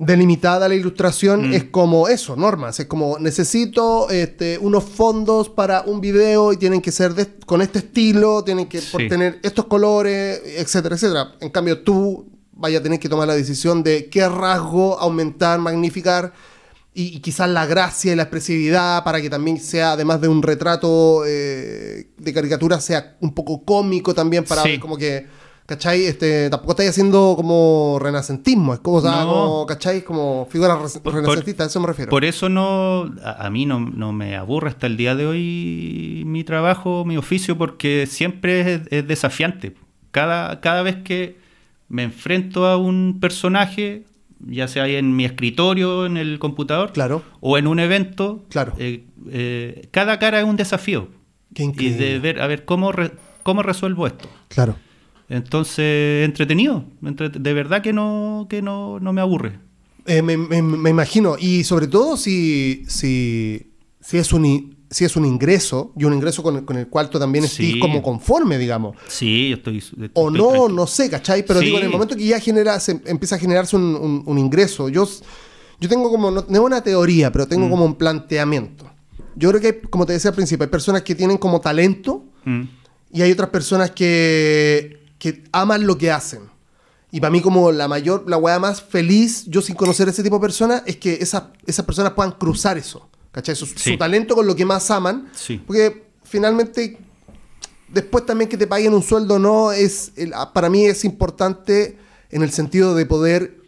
delimitada 0.00 0.68
la 0.68 0.74
ilustración 0.74 1.50
Mm. 1.50 1.54
es 1.54 1.64
como 1.64 2.08
eso, 2.08 2.36
normas. 2.36 2.78
Es 2.80 2.86
como 2.86 3.18
necesito 3.18 4.08
este, 4.10 4.58
unos 4.58 4.84
fondos 4.84 5.48
para 5.48 5.82
un 5.82 6.00
video 6.00 6.52
y 6.52 6.56
tienen 6.56 6.80
que 6.80 6.92
ser 6.92 7.14
de- 7.14 7.26
con 7.46 7.62
este 7.62 7.80
estilo, 7.80 8.44
tienen 8.44 8.66
que 8.66 8.80
por 8.92 9.00
tener 9.08 9.40
estos 9.42 9.66
colores, 9.66 10.40
etcétera, 10.56 10.94
etcétera. 10.94 11.34
En 11.40 11.50
cambio, 11.50 11.80
tú 11.82 12.26
vayas 12.52 12.80
a 12.80 12.82
tener 12.82 12.98
que 13.00 13.08
tomar 13.08 13.26
la 13.28 13.34
decisión 13.34 13.82
de 13.82 14.08
qué 14.08 14.28
rasgo 14.28 14.98
aumentar, 14.98 15.58
magnificar 15.60 16.32
y, 16.94 17.16
y 17.16 17.20
quizás 17.20 17.48
la 17.48 17.66
gracia 17.66 18.12
y 18.12 18.16
la 18.16 18.22
expresividad 18.24 19.04
para 19.04 19.20
que 19.20 19.30
también 19.30 19.58
sea, 19.60 19.92
además 19.92 20.20
de 20.20 20.28
un 20.28 20.42
retrato 20.42 21.22
eh, 21.26 22.08
de 22.16 22.32
caricatura, 22.32 22.80
sea 22.80 23.16
un 23.20 23.34
poco 23.34 23.64
cómico 23.64 24.14
también 24.14 24.44
para 24.44 24.62
Sí. 24.62 24.70
ver 24.70 24.80
como 24.80 24.96
que, 24.96 25.26
¿cachai? 25.68 26.06
Este, 26.06 26.48
tampoco 26.48 26.72
estáis 26.72 26.88
haciendo 26.90 27.34
como 27.36 27.98
renacentismo, 28.00 28.72
es 28.72 28.80
como, 28.80 28.96
o 28.96 29.00
sea, 29.02 29.20
No. 29.24 29.26
como, 29.26 29.66
¿cachai? 29.66 30.02
Como 30.02 30.48
figura 30.50 30.76
re- 30.76 31.00
Por- 31.00 31.14
renacentista, 31.14 31.64
a 31.64 31.66
eso 31.66 31.78
me 31.78 31.86
refiero. 31.86 32.08
Por 32.10 32.24
eso 32.24 32.48
no, 32.48 33.02
a, 33.22 33.46
a 33.46 33.50
mí 33.50 33.66
no, 33.66 33.78
no 33.80 34.12
me 34.14 34.34
aburre 34.36 34.70
hasta 34.70 34.86
el 34.86 34.96
día 34.96 35.14
de 35.14 35.26
hoy 35.26 36.22
mi 36.26 36.42
trabajo, 36.42 37.04
mi 37.04 37.18
oficio, 37.18 37.58
porque 37.58 38.06
siempre 38.06 38.60
es, 38.74 38.80
es 38.90 39.06
desafiante. 39.06 39.74
Cada, 40.10 40.60
cada 40.62 40.82
vez 40.82 40.96
que 41.04 41.36
me 41.88 42.02
enfrento 42.02 42.66
a 42.66 42.78
un 42.78 43.18
personaje, 43.20 44.04
ya 44.40 44.68
sea 44.68 44.86
en 44.88 45.14
mi 45.16 45.26
escritorio, 45.26 46.06
en 46.06 46.16
el 46.16 46.38
computador, 46.38 46.92
Claro. 46.92 47.22
o 47.40 47.58
en 47.58 47.66
un 47.66 47.78
evento, 47.78 48.42
Claro. 48.48 48.72
eh, 48.78 49.04
eh, 49.30 49.88
cada 49.90 50.18
cara 50.18 50.38
es 50.38 50.46
un 50.46 50.56
desafío. 50.56 51.08
Qué 51.54 51.62
Y 51.62 51.66
increíble. 51.66 52.06
de 52.06 52.18
ver, 52.20 52.40
a 52.40 52.46
ver, 52.46 52.64
¿cómo, 52.64 52.90
re- 52.90 53.12
cómo 53.42 53.62
resuelvo 53.62 54.06
esto? 54.06 54.28
Claro. 54.48 54.76
Entonces, 55.28 56.24
entretenido. 56.24 56.84
Entre- 57.04 57.28
de 57.28 57.52
verdad 57.52 57.82
que 57.82 57.92
no, 57.92 58.46
que 58.48 58.62
no, 58.62 58.98
no 59.00 59.12
me 59.12 59.20
aburre. 59.20 59.58
Eh, 60.06 60.22
me, 60.22 60.36
me- 60.36 60.62
me 60.62 60.90
imagino. 60.90 61.36
Y 61.38 61.64
sobre 61.64 61.86
todo 61.86 62.16
si, 62.16 62.84
si, 62.88 63.72
si, 64.00 64.16
es 64.16 64.32
un, 64.32 64.76
si 64.90 65.04
es 65.04 65.16
un 65.16 65.26
ingreso, 65.26 65.92
y 65.98 66.04
un 66.04 66.14
ingreso 66.14 66.42
con 66.42 66.56
el, 66.56 66.64
con 66.64 66.78
el 66.78 66.88
cual 66.88 67.10
tú 67.10 67.18
también 67.18 67.44
estés 67.44 67.72
Sí. 67.74 67.78
como 67.78 68.02
conforme, 68.02 68.56
digamos. 68.56 68.96
Sí, 69.06 69.50
yo 69.50 69.56
estoy. 69.56 69.78
estoy 69.78 70.10
O 70.14 70.30
no, 70.30 70.36
tranquilo. 70.48 70.68
no 70.70 70.86
sé, 70.86 71.10
¿cachai? 71.10 71.44
Pero 71.44 71.60
Sí. 71.60 71.66
digo, 71.66 71.78
en 71.78 71.84
el 71.84 71.90
momento 71.90 72.16
que 72.16 72.24
ya 72.24 72.40
genera, 72.40 72.80
se 72.80 73.00
empieza 73.04 73.36
a 73.36 73.38
generarse 73.38 73.76
un, 73.76 73.82
un- 73.96 74.22
un 74.24 74.38
ingreso, 74.38 74.88
yo, 74.88 75.06
yo 75.78 75.88
tengo 75.90 76.10
como, 76.10 76.30
no, 76.30 76.46
no 76.48 76.54
es 76.54 76.60
una 76.64 76.80
teoría, 76.82 77.30
pero 77.30 77.46
tengo 77.46 77.66
Mm. 77.66 77.70
como 77.70 77.84
un 77.84 77.94
planteamiento. 77.96 78.86
Yo 79.36 79.50
creo 79.50 79.60
que, 79.60 79.66
hay, 79.68 79.88
como 79.90 80.06
te 80.06 80.14
decía 80.14 80.30
al 80.30 80.34
principio, 80.36 80.64
hay 80.64 80.70
personas 80.70 81.02
que 81.02 81.14
tienen 81.14 81.36
como 81.36 81.60
talento 81.60 82.24
Mm. 82.46 82.62
y 83.12 83.20
hay 83.20 83.30
otras 83.30 83.50
personas 83.50 83.90
que, 83.90 84.96
que 85.18 85.44
aman 85.52 85.86
lo 85.86 85.98
que 85.98 86.10
hacen. 86.10 86.42
Y 87.10 87.20
para 87.20 87.30
mí 87.30 87.40
como 87.40 87.72
la 87.72 87.88
mayor, 87.88 88.24
la 88.28 88.36
weá 88.36 88.58
más 88.58 88.82
feliz, 88.82 89.44
yo 89.46 89.62
sin 89.62 89.74
conocer 89.74 90.08
a 90.08 90.10
ese 90.10 90.22
tipo 90.22 90.36
de 90.36 90.42
personas, 90.42 90.82
es 90.86 90.96
que 90.96 91.14
esas, 91.14 91.44
esas 91.66 91.84
personas 91.84 92.12
puedan 92.12 92.32
cruzar 92.32 92.76
eso. 92.76 93.08
¿Cachai? 93.32 93.54
Su, 93.56 93.66
talento 93.98 94.34
con 94.34 94.46
lo 94.46 94.54
que 94.56 94.64
más 94.64 94.90
aman. 94.90 95.28
Sí. 95.34 95.62
Porque 95.66 96.10
finalmente, 96.24 96.98
después 97.88 98.26
también 98.26 98.48
que 98.48 98.56
te 98.56 98.66
paguen 98.66 98.92
un 98.94 99.02
sueldo 99.02 99.34
o 99.34 99.38
no, 99.38 99.72
es, 99.72 100.12
el- 100.16 100.32
ah, 100.34 100.52
para 100.52 100.68
mí 100.68 100.84
es 100.84 101.04
importante 101.04 101.98
en 102.30 102.42
el 102.42 102.50
sentido 102.50 102.94
de 102.94 103.06
poder 103.06 103.58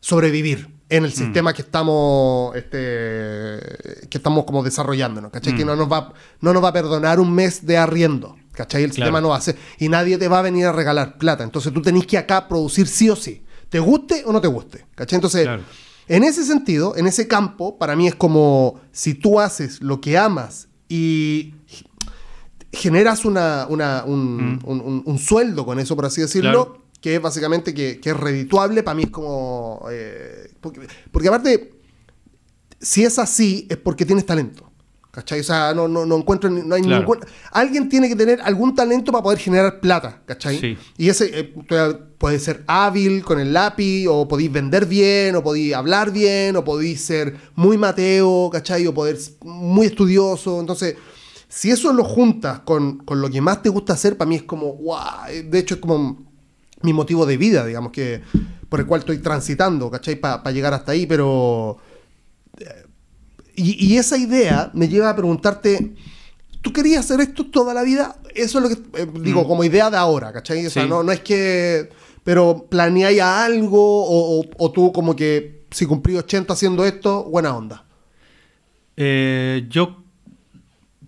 sobrevivir 0.00 0.68
en 0.90 1.04
el 1.04 1.12
sistema 1.12 1.52
que 1.54 1.62
estamos 1.62 2.54
este, 2.56 4.08
que 4.08 4.18
estamos 4.18 4.44
como 4.44 4.62
desarrollándonos, 4.64 5.30
¿cachai? 5.30 5.54
Que 5.54 5.64
no 5.64 5.76
nos, 5.76 5.90
va, 5.90 6.12
no 6.40 6.52
nos 6.52 6.62
va 6.64 6.68
a 6.68 6.72
perdonar 6.72 7.20
un 7.20 7.32
mes 7.32 7.64
de 7.64 7.76
arriendo, 7.78 8.36
¿cachai? 8.62 8.84
El 8.84 8.90
Claro. 8.90 9.06
sistema 9.06 9.20
no 9.20 9.32
hacer. 9.34 9.56
Y 9.78 9.88
nadie 9.88 10.18
te 10.18 10.28
va 10.28 10.40
a 10.40 10.42
venir 10.42 10.66
a 10.66 10.72
regalar 10.72 11.16
plata. 11.18 11.42
Entonces 11.44 11.72
tú 11.72 11.80
tenés 11.80 12.06
que 12.06 12.18
acá 12.18 12.46
producir 12.46 12.86
sí 12.86 13.08
o 13.08 13.16
sí. 13.16 13.42
Te 13.70 13.78
guste 13.78 14.22
o 14.26 14.32
no 14.32 14.40
te 14.40 14.48
guste, 14.48 14.84
¿cachai? 14.94 15.16
Entonces, 15.16 15.42
Claro. 15.44 15.62
en 16.08 16.24
ese 16.24 16.44
sentido, 16.44 16.94
en 16.96 17.06
ese 17.06 17.26
campo, 17.26 17.78
para 17.78 17.96
mí 17.96 18.06
es 18.06 18.14
como 18.14 18.80
si 18.92 19.14
tú 19.14 19.40
haces 19.40 19.80
lo 19.80 20.00
que 20.00 20.18
amas 20.18 20.68
y 20.88 21.54
generas 22.72 23.24
una, 23.24 23.66
una- 23.68 24.04
un, 24.04 24.60
un- 24.64 24.80
un- 24.80 25.02
un 25.04 25.18
sueldo 25.18 25.64
con 25.64 25.78
eso, 25.80 25.96
por 25.96 26.04
así 26.06 26.20
decirlo, 26.20 26.66
Claro. 26.66 26.84
que 27.00 27.16
es 27.16 27.22
básicamente 27.22 27.74
que, 27.74 27.98
que 28.00 28.10
es 28.10 28.16
redituable, 28.16 28.82
para 28.82 28.94
mí 28.94 29.04
es 29.04 29.10
como... 29.10 29.84
eh, 29.90 30.52
porque, 30.60 30.86
porque 31.10 31.28
aparte, 31.28 31.72
si 32.80 33.04
es 33.04 33.18
así, 33.18 33.66
es 33.70 33.76
porque 33.76 34.04
tienes 34.06 34.24
talento. 34.26 34.69
¿Cachai? 35.10 35.40
O 35.40 35.44
sea, 35.44 35.74
no, 35.74 35.88
no, 35.88 36.06
no 36.06 36.18
encuentro, 36.18 36.48
no 36.48 36.72
hay 36.74 36.82
Claro. 36.82 36.98
ningún... 37.00 37.18
Alguien 37.50 37.88
tiene 37.88 38.08
que 38.08 38.14
tener 38.14 38.40
algún 38.42 38.76
talento 38.76 39.10
para 39.10 39.24
poder 39.24 39.40
generar 39.40 39.80
plata, 39.80 40.22
¿cachai? 40.24 40.58
Sí. 40.60 40.78
Y 40.98 41.08
ese 41.08 41.30
eh, 41.40 41.52
puede 42.16 42.38
ser 42.38 42.62
hábil 42.68 43.24
con 43.24 43.40
el 43.40 43.52
lápiz, 43.52 44.06
o 44.08 44.28
podéis 44.28 44.52
vender 44.52 44.86
bien, 44.86 45.34
o 45.34 45.42
podéis 45.42 45.74
hablar 45.74 46.12
bien, 46.12 46.54
o 46.54 46.64
podéis 46.64 47.00
ser 47.00 47.34
muy 47.56 47.76
mateo, 47.76 48.50
¿cachai? 48.52 48.86
O 48.86 48.94
poder 48.94 49.16
ser 49.16 49.34
muy 49.42 49.86
estudioso. 49.86 50.60
Entonces, 50.60 50.94
si 51.48 51.72
eso 51.72 51.92
lo 51.92 52.04
juntas 52.04 52.60
con, 52.60 52.98
con 52.98 53.20
lo 53.20 53.28
que 53.28 53.40
más 53.40 53.62
te 53.62 53.68
gusta 53.68 53.94
hacer, 53.94 54.16
para 54.16 54.28
mí 54.28 54.36
es 54.36 54.44
como, 54.44 54.74
wow, 54.74 55.00
de 55.44 55.58
hecho 55.58 55.74
es 55.74 55.80
como 55.80 56.22
mi 56.82 56.92
motivo 56.92 57.26
de 57.26 57.36
vida, 57.36 57.66
digamos, 57.66 57.90
que 57.90 58.20
por 58.68 58.78
el 58.78 58.86
cual 58.86 59.00
estoy 59.00 59.18
transitando, 59.18 59.90
¿cachai? 59.90 60.14
Para 60.14 60.52
llegar 60.52 60.72
hasta 60.72 60.92
ahí, 60.92 61.04
pero... 61.06 61.78
Y, 63.56 63.86
y 63.92 63.96
esa 63.98 64.16
idea 64.16 64.70
me 64.74 64.88
lleva 64.88 65.10
a 65.10 65.16
preguntarte, 65.16 65.94
¿tú 66.62 66.72
querías 66.72 67.04
hacer 67.04 67.20
esto 67.20 67.46
toda 67.46 67.74
la 67.74 67.82
vida? 67.82 68.16
Eso 68.34 68.58
es 68.58 68.62
lo 68.62 68.68
que 68.68 69.02
eh, 69.02 69.06
digo, 69.22 69.42
Mm. 69.44 69.48
como 69.48 69.64
idea 69.64 69.90
de 69.90 69.96
ahora, 69.96 70.32
¿cachai? 70.32 70.64
O 70.66 70.70
sea, 70.70 70.84
Sí. 70.84 70.88
no, 70.88 71.02
no 71.02 71.12
es 71.12 71.20
que... 71.20 71.88
Pero 72.22 72.66
planeáis 72.68 73.20
algo 73.22 74.04
o, 74.04 74.40
o- 74.40 74.44
o 74.58 74.70
tú 74.70 74.92
como 74.92 75.16
que 75.16 75.64
si 75.70 75.86
cumplí 75.86 76.16
80 76.16 76.52
haciendo 76.52 76.84
esto, 76.84 77.24
buena 77.24 77.56
onda. 77.56 77.84
Eh, 78.96 79.66
yo, 79.70 80.02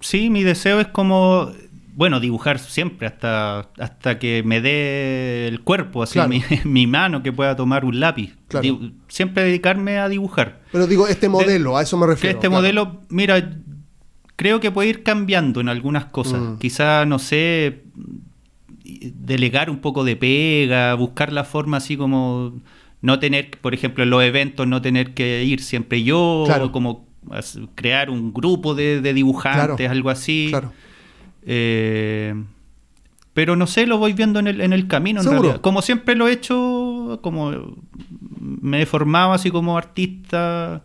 sí, 0.01 0.31
mi 0.31 0.43
deseo 0.43 0.81
es 0.81 0.89
como, 0.89 1.51
bueno, 1.95 2.21
dibujar 2.21 2.59
siempre 2.59 3.07
hasta, 3.07 3.69
hasta 3.79 4.19
que 4.19 4.43
me 4.45 4.61
dé 4.61 5.47
el 5.49 5.61
cuerpo, 5.61 6.03
así 6.03 6.15
Claro. 6.15 6.31
mi, 6.31 6.43
mi 6.65 6.87
mano 6.87 7.23
que 7.23 7.33
pueda 7.33 7.55
tomar 7.57 7.85
un 7.85 8.01
lápiz. 8.01 8.35
Claro. 8.49 8.63
Di- 8.63 8.95
siempre 9.09 9.45
dedicarme 9.45 9.99
a 9.99 10.09
dibujar. 10.09 10.61
Pero 10.73 10.87
digo, 10.87 11.07
este 11.07 11.29
modelo, 11.29 11.77
a 11.77 11.83
eso 11.83 11.97
me 11.99 12.07
Que 12.07 12.11
refiero. 12.13 12.37
este 12.39 12.49
claro. 12.49 12.61
modelo, 12.63 13.01
mira, 13.11 13.57
creo 14.37 14.61
que 14.61 14.71
puede 14.71 14.89
ir 14.89 15.03
cambiando 15.03 15.61
en 15.61 15.69
algunas 15.69 16.07
cosas. 16.07 16.41
Mm. 16.41 16.59
Quizá, 16.59 17.05
no 17.05 17.19
sé, 17.19 17.83
delegar 18.85 19.71
un 19.71 19.79
poco 19.79 20.05
de 20.05 20.17
pega, 20.17 20.95
buscar 20.95 21.33
la 21.33 21.45
forma 21.45 21.77
así 21.77 21.97
como 21.97 22.61
no 23.01 23.19
tener, 23.19 23.51
por 23.61 23.75
ejemplo, 23.75 24.05
en 24.05 24.11
los 24.11 24.23
eventos, 24.23 24.67
no 24.67 24.81
tener 24.81 25.13
que 25.15 25.45
ir 25.45 25.61
siempre 25.61 26.03
yo, 26.03 26.45
Claro. 26.47 26.73
como 26.73 27.07
crear 27.75 28.11
un 28.11 28.33
grupo 28.33 28.75
de, 28.75 29.01
de 29.01 29.15
dibujantes, 29.15 29.91
algo 29.91 30.11
así. 30.11 30.47
Claro. 30.51 30.73
Eh, 31.45 32.35
pero 33.35 33.57
no 33.57 33.67
sé, 33.67 33.87
lo 33.87 33.99
voy 33.99 34.13
viendo 34.13 34.39
en 34.41 34.47
el, 34.47 34.61
en 34.61 34.73
el 34.73 34.89
camino. 34.89 35.21
En 35.21 35.25
Seguro. 35.25 35.43
realidad. 35.43 35.61
Como 35.63 35.83
siempre 35.83 36.15
lo 36.15 36.29
he 36.29 36.33
hecho, 36.33 37.21
como 37.23 37.77
me 38.39 38.83
he 38.83 38.87
formado 38.87 39.33
así 39.33 39.51
como 39.51 39.79
artista, 39.79 40.83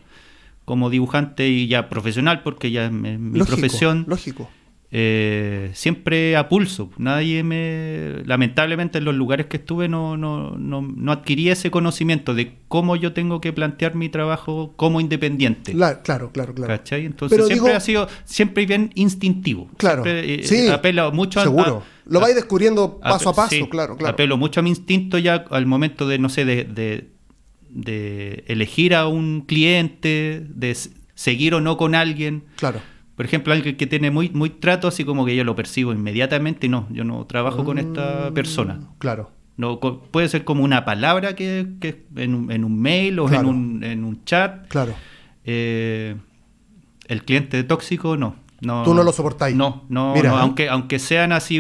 como 0.66 0.90
dibujante 0.90 1.48
y 1.50 1.68
ya 1.68 1.90
profesional, 1.90 2.44
porque 2.44 2.72
ya 2.72 2.86
es 2.86 2.92
mi 2.92 3.18
mi 3.18 3.40
Lógico, 3.40 3.58
profesión, 3.58 4.06
Lógico. 4.08 4.50
Eh, 4.90 5.70
siempre 5.74 6.38
a 6.38 6.48
pulso. 6.48 6.90
Nadie 6.98 7.44
me. 7.44 8.24
Lamentablemente, 8.26 9.00
en 9.00 9.04
los 9.06 9.16
lugares 9.16 9.48
que 9.48 9.58
estuve, 9.58 9.90
no, 9.90 10.16
no, 10.16 10.52
no, 10.58 10.82
no 10.82 11.12
adquirí 11.12 11.50
ese 11.50 11.70
conocimiento 11.72 12.34
de 12.34 12.54
cómo 12.70 12.96
yo 12.96 13.12
tengo 13.12 13.42
que 13.42 13.52
plantear 13.52 13.96
mi 13.96 14.08
trabajo 14.10 14.74
como 14.78 15.02
independiente. 15.02 15.74
La- 15.74 16.02
claro, 16.02 16.32
claro, 16.32 16.54
claro. 16.54 16.74
¿Cachai? 16.78 17.06
Entonces 17.06 17.36
Pero 17.36 17.48
siempre 17.48 17.66
digo- 17.70 17.78
ha 17.78 17.82
sido 17.82 18.08
siempre 18.24 18.66
bien 18.66 18.92
instintivo. 18.96 19.70
Claro. 19.78 20.04
Siempre, 20.04 20.36
eh, 20.36 20.44
sí, 20.44 20.68
apelo 20.70 21.12
mucho 21.12 21.42
a- 21.42 21.44
seguro. 21.44 21.84
a- 21.86 22.10
Lo 22.10 22.22
vais 22.22 22.36
descubriendo 22.36 23.00
paso 23.00 23.32
a 23.32 23.36
paso, 23.36 23.50
sí, 23.50 23.68
claro, 23.70 23.98
claro. 23.98 24.14
Apelo 24.14 24.38
mucho 24.38 24.62
a 24.62 24.64
mi 24.64 24.70
instinto 24.70 25.18
ya 25.18 25.44
al 25.50 25.66
momento 25.66 26.08
de, 26.08 26.18
no 26.20 26.30
sé, 26.30 26.46
de, 26.46 26.64
de, 26.64 27.10
de 27.70 28.46
elegir 28.48 28.96
a 28.96 29.08
un 29.08 29.42
cliente, 29.42 30.46
de 30.48 30.78
seguir 31.16 31.54
o 31.56 31.60
no 31.60 31.76
con 31.76 31.94
alguien. 31.96 32.44
Claro. 32.56 32.80
Por 33.18 33.26
ejemplo, 33.26 33.52
alguien 33.52 33.76
que 33.76 33.88
tiene 33.88 34.12
muy, 34.12 34.30
muy 34.30 34.50
trato, 34.52 34.88
así 34.88 35.04
como 35.04 35.26
que 35.26 35.36
yo 35.36 35.44
lo 35.44 35.56
percibo 35.56 35.92
inmediatamente 35.92 36.68
y 36.68 36.70
no, 36.70 36.88
yo 36.92 37.04
no 37.04 37.26
trabajo 37.26 37.66
con 37.66 37.78
esta 37.80 38.32
persona. 38.32 38.80
Claro. 39.00 39.32
No, 39.58 39.80
puede 39.80 40.30
ser 40.30 40.44
como 40.46 40.64
una 40.64 40.86
palabra 40.86 41.36
que, 41.36 41.66
que 41.82 42.06
en, 42.16 42.36
un, 42.36 42.52
en 42.52 42.64
un 42.64 42.80
mail 42.80 43.18
o 43.20 43.26
Claro. 43.26 43.42
en, 43.50 43.56
un, 43.56 43.84
en 43.84 44.04
un 44.06 44.24
chat. 44.24 44.68
Claro. 44.68 44.94
Eh, 45.46 46.16
el 47.08 47.24
cliente 47.24 47.64
tóxico, 47.64 48.18
no. 48.18 48.36
no 48.62 48.84
Tú 48.84 48.94
no 48.94 49.02
lo 49.04 49.12
soportáis. 49.12 49.56
No, 49.56 49.86
no, 49.90 50.14
Mira, 50.14 50.30
no, 50.30 50.36
¿eh? 50.38 50.42
aunque, 50.42 50.70
aunque 50.70 51.00
sean 51.00 51.32
así 51.32 51.58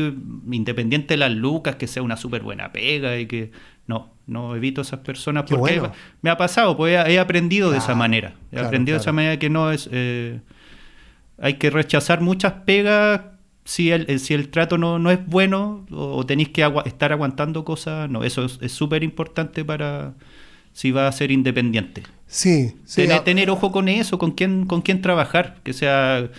independientes 0.51 1.07
de 1.09 1.17
las 1.17 1.31
lucas, 1.31 1.75
que 1.77 1.87
sea 1.87 2.03
una 2.03 2.17
súper 2.17 2.43
buena 2.43 2.71
pega 2.71 3.17
y 3.17 3.25
que. 3.25 3.51
No, 3.87 4.09
no 4.27 4.55
evito 4.55 4.81
esas 4.81 4.99
personas 4.99 5.45
Qué 5.45 5.55
porque 5.55 5.79
bueno. 5.79 5.93
me 6.21 6.29
ha 6.29 6.35
pasado, 6.37 6.75
pues 6.75 6.93
he, 7.07 7.13
he 7.13 7.19
aprendido 7.19 7.71
de 7.71 7.77
esa 7.77 7.95
manera. 7.95 8.33
He 8.51 8.55
claro, 8.55 8.67
aprendido 8.67 8.97
de 8.97 9.01
esa 9.01 9.13
manera 9.13 9.39
que 9.39 9.49
no 9.49 9.71
es. 9.71 9.89
eh, 9.91 10.41
hay 11.39 11.55
que 11.55 11.69
rechazar 11.69 12.21
muchas 12.21 12.53
pegas 12.65 13.21
si 13.63 13.91
el, 13.91 14.09
eh, 14.09 14.19
si 14.19 14.33
el 14.33 14.49
trato 14.49 14.77
no, 14.77 14.97
no 14.97 15.11
es 15.11 15.25
bueno 15.25 15.85
o, 15.91 16.25
tenéis 16.25 16.49
que 16.49 16.65
estar 16.85 17.11
aguantando 17.11 17.65
cosas. 17.65 18.09
No, 18.09 18.23
eso 18.23 18.45
es 18.45 18.59
es 18.61 18.71
súper 18.71 19.03
importante 19.03 19.65
para 19.65 20.13
si 20.73 20.91
va 20.91 21.07
a 21.07 21.11
ser 21.11 21.31
independiente. 21.31 22.03
Sí, 22.27 22.75
sí. 22.85 23.03
tener, 23.03 23.23
tener 23.23 23.49
ojo 23.49 23.71
con 23.71 23.89
eso, 23.89 24.17
con 24.17 24.31
quién, 24.31 24.65
con 24.65 24.81
quién 24.81 25.01
trabajar, 25.01 25.57
que 25.63 25.73
sea 25.73 26.29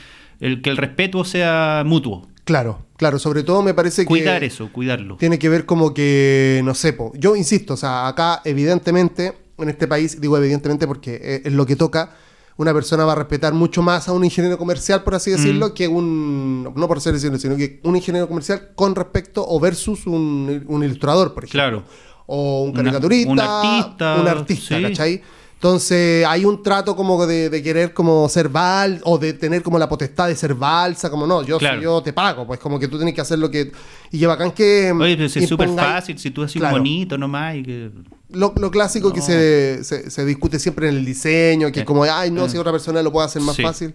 el 0.40 0.62
que 0.62 0.70
el 0.70 0.76
respeto 0.76 1.24
sea 1.24 1.82
mutuo. 1.84 2.28
Claro, 2.44 2.86
claro. 2.96 3.18
Sobre 3.18 3.42
todo 3.42 3.62
me 3.62 3.74
parece 3.74 4.02
que. 4.02 4.06
Cuidar 4.06 4.42
eso, 4.42 4.70
cuidarlo. 4.72 5.16
Tiene 5.16 5.38
que 5.38 5.48
ver 5.48 5.66
como 5.66 5.92
que, 5.92 6.62
no 6.64 6.74
sé, 6.74 6.94
po, 6.94 7.12
yo 7.14 7.36
insisto, 7.36 7.74
o 7.74 7.76
sea, 7.76 8.08
acá 8.08 8.40
evidentemente, 8.44 9.34
en 9.58 9.68
este 9.68 9.86
país, 9.86 10.20
digo 10.20 10.38
evidentemente 10.38 10.86
porque 10.86 11.16
es, 11.16 11.46
es 11.46 11.52
lo 11.52 11.66
que 11.66 11.76
toca, 11.76 12.16
una 12.58 12.74
persona 12.74 13.04
va 13.04 13.12
a 13.12 13.14
respetar 13.14 13.54
mucho 13.54 13.80
más 13.82 14.08
a 14.08 14.12
un 14.12 14.24
ingeniero 14.24 14.58
comercial, 14.58 15.02
por 15.04 15.14
así 15.14 15.30
decirlo, 15.30 15.68
Mm. 15.68 15.72
que 15.72 15.88
un, 15.88 16.64
no 16.76 16.86
por 16.88 16.98
así 16.98 17.10
decirlo, 17.10 17.38
sino 17.38 17.56
que 17.56 17.80
un 17.84 17.96
ingeniero 17.96 18.28
comercial 18.28 18.70
con 18.74 18.94
respecto 18.94 19.44
o 19.48 19.58
versus 19.58 20.06
un, 20.06 20.64
un 20.68 20.84
ilustrador, 20.84 21.32
por 21.34 21.44
ejemplo. 21.44 21.60
Claro. 21.60 21.84
O 22.26 22.62
un 22.64 22.70
Una- 22.70 22.82
caricaturista. 22.82 23.30
un 23.32 23.40
artista, 23.40 24.16
Un 24.20 24.28
artista, 24.28 24.76
sí. 24.76 24.82
¿cachai? 24.82 25.22
Entonces 25.58 26.24
hay 26.24 26.44
un 26.44 26.62
trato 26.62 26.94
como 26.94 27.26
de, 27.26 27.50
de 27.50 27.62
querer 27.64 27.92
como 27.92 28.28
ser 28.28 28.48
val 28.48 29.00
o 29.02 29.18
de 29.18 29.32
tener 29.32 29.60
como 29.64 29.76
la 29.76 29.88
potestad 29.88 30.28
de 30.28 30.36
ser 30.36 30.54
balsa, 30.54 31.10
como 31.10 31.26
no, 31.26 31.42
yo, 31.42 31.58
Claro. 31.58 31.80
yo 31.82 32.00
te 32.00 32.12
pago, 32.12 32.46
pues 32.46 32.60
como 32.60 32.78
que 32.78 32.86
tú 32.86 32.96
tienes 32.96 33.12
que 33.12 33.20
hacer 33.20 33.40
lo 33.40 33.50
que... 33.50 33.72
Y 34.12 34.20
que 34.20 34.26
bacán 34.28 34.52
que... 34.52 34.92
Oye, 34.92 35.16
pero 35.16 35.28
si 35.28 35.40
es 35.40 35.48
súper 35.48 35.68
fácil, 35.70 36.16
si 36.16 36.30
tú 36.30 36.44
haces 36.44 36.60
Claro. 36.60 36.76
bonito 36.76 37.18
nomás 37.18 37.56
y 37.56 37.64
que... 37.64 37.90
Lo, 38.30 38.54
lo 38.56 38.70
clásico 38.70 39.12
que 39.12 39.20
se, 39.20 39.82
se- 39.82 40.10
se 40.10 40.24
discute 40.24 40.60
siempre 40.60 40.90
en 40.90 40.96
el 40.98 41.04
diseño, 41.04 41.72
que 41.72 41.80
Eh, 41.80 41.82
es 41.82 41.86
como, 41.86 42.04
ay, 42.04 42.30
no, 42.30 42.44
eh. 42.44 42.48
si 42.48 42.56
otra 42.56 42.70
persona 42.70 43.02
lo 43.02 43.10
puede 43.10 43.26
hacer 43.26 43.42
más 43.42 43.56
Sí. 43.56 43.62
fácil. 43.62 43.94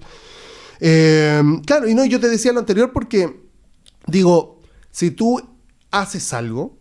Eh, 0.81 1.41
claro, 1.65 1.87
y 1.87 1.95
no, 1.95 2.03
yo 2.03 2.19
te 2.19 2.27
decía 2.27 2.51
lo 2.51 2.59
anterior 2.59 2.91
porque, 2.91 3.39
digo, 4.07 4.59
si 4.91 5.11
tú 5.11 5.41
haces 5.91 6.33
algo, 6.33 6.75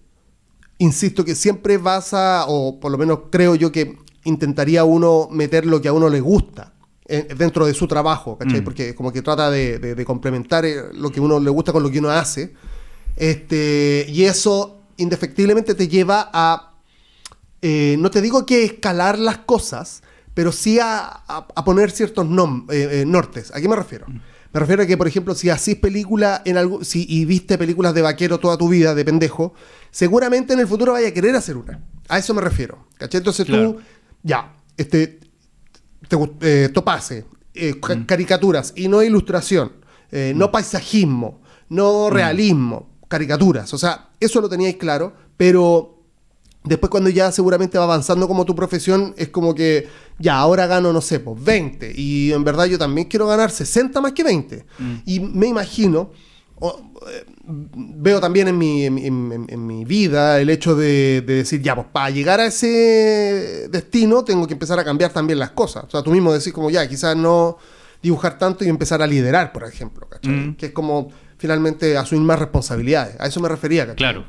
insisto 0.78 1.24
que 1.24 1.36
siempre 1.36 1.78
vas 1.78 2.14
a, 2.14 2.46
o 2.48 2.80
por 2.80 2.90
lo 2.90 2.98
menos 2.98 3.20
creo 3.30 3.54
yo 3.54 3.70
que 3.70 3.96
intentaría 4.24 4.84
uno 4.84 5.28
meter 5.30 5.66
lo 5.66 5.80
que 5.80 5.88
a 5.88 5.92
uno 5.92 6.08
le 6.08 6.20
gusta 6.20 6.72
eh, 7.08 7.28
dentro 7.36 7.66
de 7.66 7.74
su 7.74 7.86
trabajo, 7.88 8.38
¿cachai? 8.38 8.60
Mm. 8.60 8.64
Porque 8.64 8.94
como 8.94 9.12
que 9.12 9.22
trata 9.22 9.50
de, 9.50 9.78
de- 9.78 9.94
de 9.94 10.04
complementar 10.04 10.64
eh, 10.64 10.76
lo 10.94 11.10
que 11.10 11.20
uno 11.20 11.40
le 11.40 11.50
gusta 11.50 11.72
con 11.72 11.82
lo 11.82 11.90
que 11.90 11.98
uno 11.98 12.10
hace. 12.10 12.54
Este, 13.16 14.06
y 14.08 14.24
eso 14.24 14.80
indefectiblemente 14.96 15.74
te 15.74 15.88
lleva 15.88 16.30
a, 16.32 16.74
eh, 17.60 17.96
no 17.98 18.10
te 18.10 18.20
digo 18.22 18.46
que 18.46 18.64
escalar 18.64 19.18
las 19.18 19.38
cosas, 19.38 20.02
pero 20.34 20.52
sí 20.52 20.78
a, 20.78 20.98
a- 21.26 21.46
a 21.54 21.64
poner 21.64 21.90
ciertos 21.90 22.26
nom- 22.26 22.70
eh, 22.72 23.02
eh, 23.02 23.04
nortes. 23.06 23.50
¿A 23.54 23.60
qué 23.60 23.68
me 23.68 23.76
refiero? 23.76 24.06
Me 24.08 24.60
refiero 24.60 24.82
a 24.82 24.86
que, 24.86 24.96
por 24.98 25.08
ejemplo, 25.08 25.34
si 25.34 25.48
hacís 25.50 25.76
película 25.76 26.42
en 26.44 26.56
algo, 26.58 26.84
si 26.84 27.06
y 27.08 27.24
viste 27.24 27.56
películas 27.58 27.94
de 27.94 28.02
vaquero 28.02 28.38
toda 28.38 28.56
tu 28.58 28.68
vida, 28.68 28.94
de 28.94 29.04
pendejo, 29.04 29.54
seguramente 29.90 30.52
en 30.52 30.60
el 30.60 30.66
futuro 30.66 30.92
vaya 30.92 31.08
a 31.08 31.12
querer 31.12 31.34
hacer 31.36 31.56
una. 31.56 31.80
A 32.08 32.18
eso 32.18 32.34
me 32.34 32.42
refiero. 32.42 32.86
¿Cachai? 32.98 33.18
Entonces 33.18 33.46
Claro. 33.46 33.72
tú, 33.74 33.80
ya, 34.22 34.54
este, 34.76 35.20
te, 36.08 36.16
eh, 36.42 36.68
topase, 36.72 37.24
eh, 37.54 37.74
ca- 37.80 38.06
caricaturas 38.06 38.72
y 38.76 38.88
no 38.88 39.02
ilustración, 39.02 39.72
eh, 40.10 40.32
no 40.36 40.50
paisajismo, 40.50 41.40
no 41.68 42.10
realismo, 42.10 42.88
caricaturas. 43.08 43.72
O 43.74 43.78
sea, 43.78 44.10
eso 44.20 44.40
lo 44.40 44.48
teníais 44.48 44.76
claro, 44.76 45.12
pero 45.36 45.98
después 46.64 46.90
cuando 46.90 47.10
ya 47.10 47.32
seguramente 47.32 47.76
va 47.78 47.84
avanzando 47.84 48.28
como 48.28 48.44
tu 48.44 48.54
profesión, 48.54 49.14
es 49.16 49.28
como 49.28 49.54
que 49.54 49.88
ya, 50.18 50.36
ahora 50.38 50.66
gano, 50.66 50.92
no 50.92 51.00
sé, 51.00 51.18
pues 51.20 51.42
20. 51.42 51.92
Y 51.96 52.32
en 52.32 52.44
verdad 52.44 52.66
yo 52.66 52.78
también 52.78 53.08
quiero 53.08 53.26
ganar 53.26 53.50
60 53.50 54.00
más 54.00 54.12
que 54.12 54.22
20. 54.24 54.64
Y 55.06 55.20
me 55.20 55.46
imagino, 55.48 56.10
veo 57.74 58.20
también 58.20 58.48
en 58.48 58.56
mi, 58.58 58.84
en, 58.86 58.94
mi- 58.94 59.06
en- 59.06 59.46
en 59.48 59.66
mi 59.66 59.84
vida 59.84 60.40
el 60.40 60.48
hecho 60.50 60.74
de, 60.74 61.22
de 61.26 61.34
decir, 61.34 61.60
ya, 61.62 61.74
pues 61.74 61.86
para 61.92 62.10
llegar 62.10 62.40
a 62.40 62.46
ese 62.46 63.68
destino 63.70 64.24
tengo 64.24 64.46
que 64.46 64.54
empezar 64.54 64.78
a 64.78 64.84
cambiar 64.84 65.12
también 65.12 65.38
las 65.38 65.50
cosas. 65.50 65.84
O 65.84 65.90
sea, 65.90 66.02
tú 66.02 66.10
mismo 66.10 66.32
decís 66.32 66.52
como, 66.52 66.70
ya, 66.70 66.88
quizás 66.88 67.16
no 67.16 67.58
dibujar 68.02 68.38
tanto 68.38 68.64
y 68.64 68.68
empezar 68.68 69.02
a 69.02 69.06
liderar, 69.06 69.52
por 69.52 69.64
ejemplo, 69.64 70.08
¿cachai? 70.08 70.32
Mm. 70.32 70.54
Que 70.56 70.66
es 70.66 70.72
como 70.72 71.10
finalmente 71.38 71.96
asumir 71.96 72.24
más 72.24 72.38
responsabilidades. 72.38 73.16
A 73.20 73.26
eso 73.26 73.40
me 73.40 73.48
refería, 73.48 73.82
¿cachai? 73.86 73.96
Claro. 73.96 74.24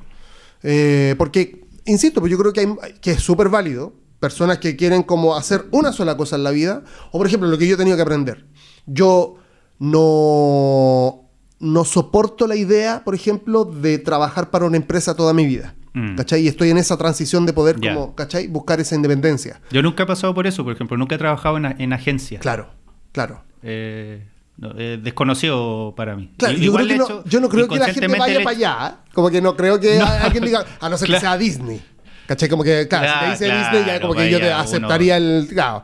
Eh, 0.61 1.15
porque, 1.17 1.65
insisto, 1.85 2.19
pues 2.19 2.31
yo 2.31 2.37
creo 2.37 2.53
que, 2.53 2.59
hay- 2.61 2.93
que 3.01 3.11
es 3.11 3.21
súper 3.21 3.49
válido 3.49 3.93
personas 4.19 4.59
que 4.59 4.75
quieren 4.75 5.03
como 5.03 5.35
hacer 5.35 5.65
una 5.71 5.91
sola 5.91 6.15
cosa 6.17 6.35
en 6.37 6.43
la 6.43 6.51
vida. 6.51 6.83
O 7.11 7.17
por 7.17 7.27
ejemplo, 7.27 7.49
lo 7.49 7.57
que 7.57 7.67
yo 7.67 7.75
he 7.75 7.77
tenido 7.77 7.95
que 7.97 8.03
aprender. 8.03 8.45
Yo 8.85 9.35
no, 9.79 11.22
no 11.63 11.85
soporto 11.85 12.45
la 12.47 12.55
idea, 12.55 13.03
por 13.03 13.15
ejemplo, 13.15 13.65
de 13.65 13.97
trabajar 13.97 14.51
para 14.51 14.65
una 14.65 14.77
empresa 14.77 15.15
toda 15.15 15.33
mi 15.33 15.45
vida. 15.45 15.73
Mm. 15.93 16.15
¿Cachai? 16.15 16.41
Y 16.41 16.47
estoy 16.47 16.69
en 16.71 16.77
esa 16.77 16.97
transición 16.97 17.45
de 17.45 17.53
poder 17.53 17.79
como, 17.79 18.15
¿cachai? 18.15 18.47
Buscar 18.47 18.79
esa 18.79 18.95
independencia. 18.95 19.61
Yo 19.71 19.81
nunca 19.83 20.03
he 20.03 20.05
pasado 20.05 20.33
por 20.33 20.47
eso, 20.47 20.63
por 20.63 20.73
ejemplo, 20.73 20.97
nunca 20.97 21.15
he 21.15 21.17
trabajado 21.19 21.57
en, 21.57 21.65
en 21.79 21.93
agencia. 21.93 22.39
Claro, 22.39 22.69
claro. 23.11 23.43
Eh, 23.61 24.23
no, 24.57 24.71
eh, 24.77 24.99
desconocido 25.01 25.93
para 25.95 26.15
mí. 26.15 26.31
Claro, 26.37 26.55
yo, 26.57 26.73
creo 26.73 26.87
que 26.87 26.97
no, 26.97 27.03
hecho 27.05 27.23
yo 27.25 27.39
no 27.39 27.49
creo 27.49 27.67
que 27.67 27.77
la 27.79 27.93
gente 27.93 28.07
vaya 28.07 28.39
le- 28.39 28.43
para 28.43 28.55
allá. 28.57 28.95
Como 29.13 29.29
que 29.29 29.41
no 29.41 29.55
creo 29.55 29.79
que 29.79 29.97
No. 29.99 30.05
alguien 30.05 30.45
diga, 30.45 30.65
a 30.79 30.89
no 30.89 30.97
ser 30.97 31.07
Claro. 31.07 31.21
que 31.21 31.27
sea 31.27 31.37
Disney. 31.37 31.81
¿Cachai? 32.27 32.47
Como 32.49 32.63
que, 32.63 32.87
claro, 32.87 33.05
si 33.05 33.11
te 33.13 33.19
Claro, 33.19 33.31
dice 33.31 33.45
Disney, 33.45 33.85
ya 33.85 34.01
como 34.01 34.13
que 34.15 34.29
yo 34.31 34.39
te 34.39 34.47
uno- 34.47 34.55
aceptaría 34.57 35.17
el. 35.17 35.47
Claro. 35.51 35.83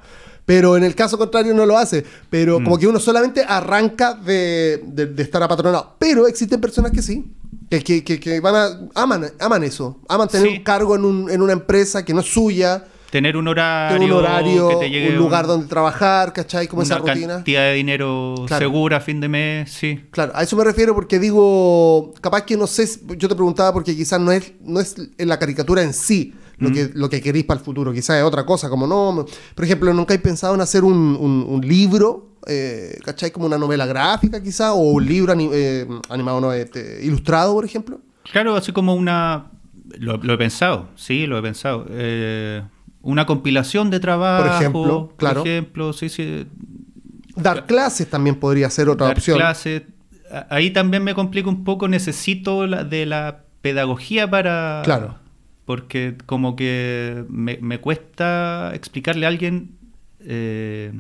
Pero 0.50 0.76
en 0.76 0.84
el 0.84 0.96
caso 0.96 1.16
contrario 1.20 1.54
no 1.54 1.64
lo 1.68 1.78
hace. 1.78 2.04
Pero 2.28 2.60
Mm. 2.60 2.64
como 2.64 2.80
que 2.80 2.88
uno 2.88 3.00
solamente 3.00 3.46
arranca 3.48 4.16
de, 4.16 4.82
de- 4.84 5.06
de 5.06 5.22
estar 5.22 5.44
apatronado. 5.44 5.94
Pero 6.00 6.26
existen 6.26 6.60
personas 6.60 6.92
que 6.92 7.04
sí. 7.04 7.24
Que, 7.70 7.84
que, 8.04 8.20
que- 8.20 8.40
van 8.40 8.56
a, 8.56 8.80
aman, 9.00 9.28
aman 9.40 9.64
eso. 9.64 10.00
Aman 10.10 10.28
tener 10.28 10.48
Sí. 10.50 10.58
un 10.58 10.64
cargo 10.64 10.96
en, 10.96 11.06
un- 11.06 11.30
en 11.30 11.44
una 11.44 11.54
empresa 11.54 12.04
que 12.04 12.16
no 12.16 12.22
es 12.22 12.26
suya. 12.34 12.84
Tener 13.12 13.38
un 13.38 13.48
horario, 13.48 13.96
Tener 13.98 14.12
un 14.12 14.18
horario, 14.20 14.70
que 14.70 14.76
te 14.78 14.90
llegue 14.90 15.10
un 15.12 15.18
lugar 15.18 15.46
donde 15.46 15.68
trabajar, 15.68 16.34
¿cachai? 16.34 16.68
Como 16.68 16.82
esa 16.82 17.00
una 17.00 17.14
rutina. 17.14 17.34
cantidad 17.36 17.62
de 17.66 17.74
dinero 17.74 18.34
Claro. 18.48 18.66
segura 18.66 18.98
a 18.98 19.02
fin 19.02 19.20
de 19.22 19.28
mes, 19.30 19.72
sí. 19.72 20.00
Claro, 20.10 20.32
a 20.36 20.42
eso 20.42 20.56
me 20.56 20.64
refiero 20.64 20.96
porque 20.96 21.20
digo, 21.20 22.12
capaz 22.22 22.42
que 22.46 22.58
no 22.58 22.66
sé, 22.66 22.88
yo 23.18 23.28
te 23.30 23.36
preguntaba 23.36 23.72
porque 23.74 23.96
quizás 23.96 24.20
no 24.20 24.32
es, 24.32 24.54
no 24.64 24.80
es 24.80 24.96
en 25.20 25.28
la 25.28 25.38
caricatura 25.38 25.84
en 25.84 25.94
sí 25.94 26.34
lo, 26.60 26.72
que, 26.72 26.92
lo 26.94 27.10
que 27.10 27.22
queréis 27.22 27.46
para 27.46 27.60
el 27.60 27.66
futuro, 27.66 27.92
quizás 27.94 28.18
es 28.18 28.24
otra 28.24 28.46
cosa, 28.46 28.70
como 28.70 28.86
no, 28.88 29.26
por 29.56 29.66
ejemplo, 29.66 29.94
nunca 29.94 30.14
he 30.14 30.20
pensado 30.20 30.56
en 30.56 30.62
hacer 30.62 30.84
un, 30.84 31.18
un- 31.20 31.46
un 31.48 31.62
libro, 31.68 32.36
eh, 32.48 32.98
¿cachai? 33.04 33.32
Como 33.32 33.46
una 33.46 33.58
novela 33.58 33.86
gráfica 33.86 34.42
quizás, 34.42 34.72
o 34.74 34.78
un 34.78 35.06
libro 35.06 35.34
eh, 35.38 35.88
animado, 36.10 36.40
no, 36.42 36.54
este, 36.54 37.00
ilustrado, 37.04 37.54
por 37.54 37.66
ejemplo. 37.66 38.00
Claro, 38.32 38.56
así 38.56 38.72
como 38.72 38.94
una... 38.96 39.52
Lo, 39.98 40.18
lo 40.18 40.34
he 40.34 40.38
pensado, 40.38 40.88
sí, 40.96 41.26
lo 41.26 41.38
he 41.38 41.42
pensado. 41.42 41.86
Eh, 41.90 42.62
una 43.02 43.26
compilación 43.26 43.90
de 43.90 44.00
trabajo. 44.00 44.44
Por 44.44 44.52
ejemplo, 44.54 45.14
claro. 45.18 45.42
Por 45.42 45.48
ejemplo, 45.48 45.94
sí, 45.94 46.10
sí. 46.10 46.46
Dar 47.36 47.66
clases 47.66 48.08
también 48.10 48.36
podría 48.36 48.70
ser 48.70 48.88
otra 48.90 49.08
dar 49.08 49.18
opción. 49.18 49.38
clases. 49.38 49.84
Ahí 50.50 50.70
también 50.72 51.04
me 51.04 51.16
complica 51.16 51.50
un 51.50 51.64
poco, 51.64 51.88
necesito 51.88 52.68
la, 52.68 52.84
de 52.84 53.06
la 53.08 53.46
pedagogía 53.62 54.30
para... 54.30 54.82
Claro. 54.86 55.16
Porque 55.70 56.16
como 56.26 56.56
que 56.56 57.26
me, 57.30 57.60
me 57.62 57.78
cuesta 57.78 58.72
explicarle 58.74 59.28
a 59.28 59.30
alguien 59.30 59.70
eh, 60.20 60.92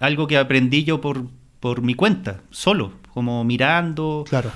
algo 0.00 0.26
que 0.26 0.38
aprendí 0.38 0.82
yo 0.82 1.00
por, 1.00 1.28
por 1.60 1.82
mi 1.82 1.94
cuenta, 1.94 2.40
solo, 2.50 2.94
como 3.14 3.44
mirando. 3.44 4.24
Claro. 4.28 4.50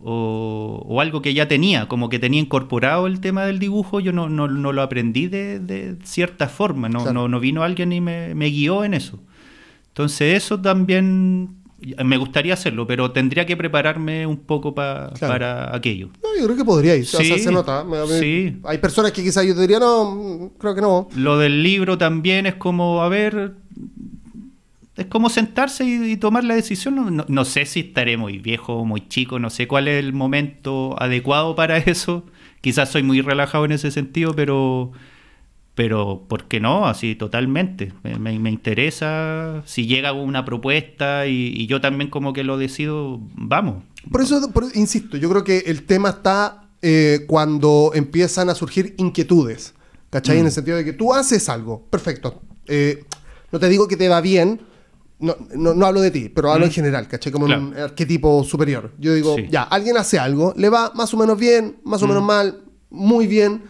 O, 0.00 0.84
o 0.86 1.00
algo 1.00 1.22
que 1.22 1.32
ya 1.32 1.48
tenía, 1.48 1.88
como 1.88 2.10
que 2.10 2.18
tenía 2.18 2.40
incorporado 2.42 3.06
el 3.06 3.20
tema 3.20 3.46
del 3.46 3.58
dibujo, 3.58 4.00
yo 4.00 4.12
no, 4.12 4.28
no, 4.28 4.48
no 4.48 4.74
lo 4.74 4.82
aprendí 4.82 5.28
de, 5.28 5.60
de 5.60 5.96
cierta 6.04 6.46
forma, 6.46 6.90
no, 6.90 6.98
Claro. 6.98 7.14
no, 7.14 7.28
no 7.28 7.40
vino 7.40 7.62
alguien 7.62 7.90
y 7.94 8.02
me, 8.02 8.34
me 8.34 8.48
guió 8.50 8.84
en 8.84 8.92
eso. 8.92 9.18
Entonces 9.88 10.36
eso 10.36 10.60
también 10.60 11.56
me 12.04 12.16
gustaría 12.16 12.54
hacerlo, 12.54 12.86
pero 12.86 13.12
tendría 13.12 13.46
que 13.46 13.56
prepararme 13.56 14.26
un 14.26 14.36
poco 14.38 14.74
pa- 14.74 15.12
Claro. 15.18 15.32
para 15.34 15.76
aquello. 15.76 16.08
No, 16.22 16.28
yo 16.38 16.44
creo 16.46 16.56
que 16.56 16.64
podría 16.64 16.96
ir. 16.96 17.02
o 17.02 17.06
sea, 17.06 17.20
Sí, 17.20 17.38
se 17.38 17.52
nota. 17.52 17.84
Sí. 18.18 18.56
Hay 18.64 18.78
personas 18.78 19.12
que 19.12 19.22
quizás 19.22 19.46
yo 19.46 19.54
te 19.54 19.60
diría, 19.60 19.78
no, 19.78 20.50
creo 20.58 20.74
que 20.74 20.80
no. 20.80 21.08
Lo 21.16 21.38
del 21.38 21.62
libro 21.62 21.96
también 21.96 22.46
es 22.46 22.54
como, 22.56 23.02
a 23.02 23.08
ver, 23.08 23.52
es 24.96 25.06
como 25.06 25.30
sentarse 25.30 25.84
y, 25.84 26.12
y 26.12 26.16
tomar 26.16 26.42
la 26.44 26.54
decisión. 26.56 26.96
No, 26.96 27.10
no- 27.10 27.24
no 27.28 27.44
sé 27.44 27.64
si 27.64 27.80
estaré 27.80 28.16
muy 28.16 28.38
viejo 28.38 28.74
o 28.78 28.84
muy 28.84 29.06
chico, 29.06 29.38
no 29.38 29.48
sé 29.50 29.68
cuál 29.68 29.86
es 29.86 30.02
el 30.02 30.12
momento 30.12 31.00
adecuado 31.00 31.54
para 31.54 31.76
eso. 31.78 32.24
Quizás 32.60 32.90
soy 32.90 33.04
muy 33.04 33.20
relajado 33.20 33.64
en 33.66 33.72
ese 33.72 33.92
sentido, 33.92 34.34
pero, 34.34 34.90
pero 35.78 36.24
¿por 36.28 36.48
qué 36.48 36.58
no? 36.58 36.88
Así 36.88 37.14
totalmente. 37.14 37.92
Me, 38.02 38.18
me- 38.18 38.50
interesa. 38.50 39.62
Si 39.64 39.86
llega 39.86 40.10
una 40.12 40.44
propuesta 40.44 41.28
y, 41.28 41.52
y 41.56 41.68
yo 41.68 41.80
también 41.80 42.10
como 42.10 42.32
que 42.32 42.42
lo 42.42 42.58
decido, 42.58 43.20
vamos. 43.36 43.84
Por 44.10 44.20
eso, 44.22 44.50
por- 44.52 44.64
insisto, 44.74 45.16
yo 45.16 45.30
creo 45.30 45.44
que 45.44 45.58
el 45.66 45.84
tema 45.84 46.08
está 46.08 46.64
eh, 46.82 47.20
cuando 47.28 47.92
empiezan 47.94 48.48
a 48.50 48.56
surgir 48.56 48.96
inquietudes. 48.98 49.74
¿Cachai? 50.10 50.38
En 50.40 50.46
el 50.46 50.50
sentido 50.52 50.76
de 50.78 50.84
que 50.84 50.94
tú 50.94 51.14
haces 51.14 51.48
algo, 51.48 51.86
perfecto. 51.90 52.42
Eh, 52.66 53.04
no 53.52 53.60
te 53.60 53.68
digo 53.68 53.86
que 53.86 53.96
te 53.96 54.08
va 54.08 54.20
bien, 54.20 54.60
no, 55.20 55.36
no, 55.54 55.74
no 55.74 55.86
hablo 55.86 56.00
de 56.00 56.10
ti, 56.10 56.28
pero 56.28 56.50
hablo 56.50 56.64
en 56.66 56.72
general, 56.72 57.06
¿cachai? 57.06 57.30
Como 57.30 57.46
Claro. 57.46 57.62
un 57.68 57.76
arquetipo 57.76 58.42
superior. 58.42 58.92
Yo 58.98 59.14
digo, 59.14 59.36
Sí. 59.36 59.46
ya, 59.48 59.62
alguien 59.62 59.96
hace 59.96 60.18
algo, 60.18 60.54
le 60.56 60.70
va 60.70 60.90
más 60.96 61.14
o 61.14 61.16
menos 61.18 61.38
bien, 61.38 61.76
más 61.84 62.02
o 62.02 62.08
menos 62.08 62.24
mal, 62.24 62.62
muy 62.90 63.28
bien, 63.28 63.62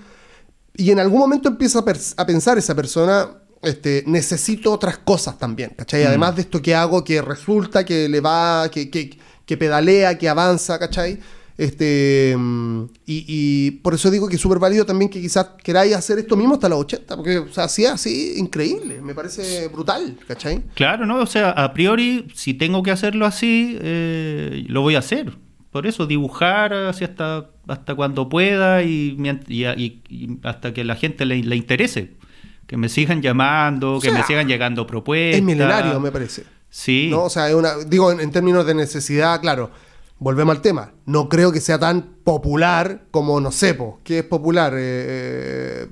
y 0.78 0.92
en 0.92 1.00
algún 1.00 1.18
momento 1.18 1.48
empieza 1.48 1.80
a, 1.80 1.82
a 2.22 2.26
pensar 2.26 2.56
esa 2.56 2.74
persona, 2.74 3.28
este, 3.62 4.04
necesito 4.06 4.72
otras 4.72 4.98
cosas 4.98 5.36
también, 5.36 5.72
¿cachai? 5.76 6.04
Además 6.04 6.36
de 6.36 6.42
esto 6.42 6.62
que 6.62 6.74
hago, 6.74 7.02
que 7.02 7.20
resulta, 7.20 7.84
que 7.84 8.08
le 8.08 8.20
va, 8.20 8.70
que, 8.70 8.88
que, 8.88 9.18
que 9.44 9.56
pedalea, 9.56 10.16
que 10.16 10.28
avanza, 10.28 10.78
¿cachai? 10.78 11.18
Este, 11.56 12.36
mm, 12.38 12.84
y, 13.06 13.24
y 13.26 13.70
por 13.72 13.94
eso 13.94 14.08
digo 14.12 14.28
que 14.28 14.36
es 14.36 14.40
súper 14.40 14.60
válido 14.60 14.86
también 14.86 15.10
que 15.10 15.20
quizás 15.20 15.48
queráis 15.64 15.96
hacer 15.96 16.20
esto 16.20 16.36
mismo 16.36 16.54
hasta 16.54 16.68
los 16.68 16.78
80, 16.78 17.16
porque, 17.16 17.38
o 17.38 17.52
sea, 17.52 17.64
así 17.64 17.84
es 17.84 17.90
así, 17.90 18.34
increíble, 18.36 19.02
me 19.02 19.12
parece 19.12 19.66
brutal, 19.66 20.16
¿cachai? 20.28 20.62
Claro, 20.74 21.04
¿no? 21.04 21.18
O 21.20 21.26
sea, 21.26 21.50
a 21.50 21.72
priori, 21.74 22.28
si 22.36 22.54
tengo 22.54 22.84
que 22.84 22.92
hacerlo 22.92 23.26
así, 23.26 23.76
eh, 23.80 24.64
lo 24.68 24.82
voy 24.82 24.94
a 24.94 25.00
hacer. 25.00 25.36
Por 25.70 25.86
eso, 25.86 26.06
dibujar 26.06 26.72
así 26.72 27.04
hasta, 27.04 27.50
hasta 27.66 27.94
cuando 27.94 28.28
pueda 28.28 28.82
y, 28.82 29.16
mient- 29.18 29.44
y- 29.48 29.66
y- 29.66 30.02
y 30.08 30.38
hasta 30.42 30.72
que 30.72 30.82
la 30.84 30.96
gente 30.96 31.24
le, 31.26 31.42
le 31.42 31.56
interese. 31.56 32.14
Que 32.66 32.76
me 32.76 32.88
sigan 32.88 33.22
llamando, 33.22 33.94
O 33.96 34.00
que 34.00 34.10
me 34.10 34.22
sigan 34.24 34.46
llegando 34.48 34.86
propuestas. 34.86 35.38
Es 35.38 35.42
milenario, 35.44 35.98
me 36.00 36.10
parece. 36.10 36.44
Sí. 36.70 37.08
¿no? 37.10 37.24
O 37.24 37.30
sea, 37.30 37.48
es 37.48 37.54
una, 37.54 37.76
digo, 37.86 38.12
en, 38.12 38.20
en 38.20 38.30
términos 38.30 38.66
de 38.66 38.74
necesidad, 38.74 39.40
claro. 39.40 39.70
Volvemos 40.18 40.56
al 40.56 40.60
tema. 40.62 40.92
No 41.06 41.28
creo 41.28 41.52
que 41.52 41.60
sea 41.60 41.78
tan 41.78 42.02
popular 42.24 43.02
como, 43.10 43.40
no 43.40 43.52
sé, 43.52 43.72
po, 43.74 44.00
¿qué 44.04 44.18
es 44.18 44.24
popular? 44.24 44.72
Eh, 44.74 44.78
eh, 44.78 45.86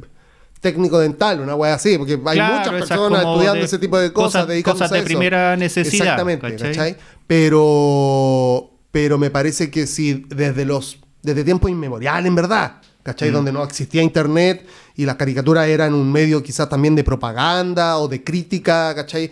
técnico 0.61 0.99
dental, 0.99 1.41
una 1.41 1.55
wea 1.55 1.75
así, 1.75 1.97
porque 1.97 2.15
hay 2.27 2.37
Claro, 2.37 2.57
muchas 2.59 2.73
personas 2.73 3.21
estudiando 3.21 3.55
de- 3.61 3.65
ese 3.65 3.79
tipo 3.79 3.99
de 3.99 4.13
cosas, 4.13 4.33
cosas- 4.33 4.49
dedicándose 4.49 4.83
cosas 4.85 4.91
de 4.91 4.97
a 4.97 5.01
eso. 5.01 5.07
primera 5.07 5.57
necesidad, 5.57 6.03
Exactamente, 6.07 6.51
¿cachai? 6.51 6.71
¿cachai? 6.73 6.97
Pero, 7.27 8.71
pero 8.97 9.19
me 9.19 9.29
parece 9.29 9.71
que 9.71 9.87
si 9.87 10.25
desde 10.31 10.65
los 10.65 10.99
desde 11.23 11.45
tiempos 11.45 11.71
inmemoriales, 11.71 12.27
en 12.27 12.35
verdad, 12.35 12.77
Mm. 12.77 13.03
¿cachai? 13.03 13.31
Donde 13.31 13.53
no 13.53 13.63
existía 13.63 14.03
internet 14.03 14.67
y 14.97 15.05
las 15.05 15.17
caricaturas 15.17 15.69
eran 15.69 15.93
un 15.93 16.11
medio 16.11 16.43
quizás 16.43 16.67
también 16.67 16.95
de 16.97 17.05
propaganda 17.05 17.99
o 17.99 18.09
de 18.09 18.25
crítica, 18.25 18.95
¿cachai? 18.95 19.31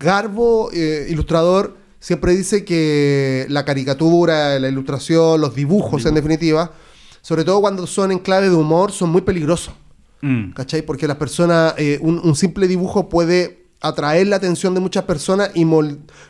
Garbo, 0.00 0.68
eh, 0.72 1.06
ilustrador, 1.10 1.76
siempre 2.00 2.34
dice 2.34 2.64
que 2.64 3.46
la 3.50 3.64
caricatura, 3.64 4.58
la 4.58 4.68
ilustración, 4.68 5.40
los 5.40 5.54
dibujos 5.54 6.04
en 6.06 6.14
definitiva, 6.14 6.72
sobre 7.22 7.44
todo 7.44 7.60
cuando 7.60 7.86
son 7.86 8.10
en 8.10 8.18
clave 8.18 8.50
de 8.50 8.56
humor, 8.56 8.90
son 8.90 9.10
muy 9.10 9.22
peligrosos. 9.22 9.74
Mm. 10.22 10.54
¿Cachai? 10.54 10.82
Porque 10.82 11.06
las 11.06 11.18
personas, 11.18 11.74
eh, 11.78 12.00
un, 12.02 12.18
un 12.18 12.34
simple 12.34 12.66
dibujo 12.66 13.08
puede 13.08 13.68
atraer 13.80 14.26
la 14.26 14.36
atención 14.36 14.74
de 14.74 14.80
muchas 14.80 15.04
personas 15.04 15.52
y 15.54 15.64
no 15.64 15.82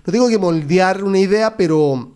digo 0.07 0.29
que 0.29 0.39
moldear 0.39 1.03
una 1.03 1.19
idea, 1.19 1.57
pero 1.57 2.14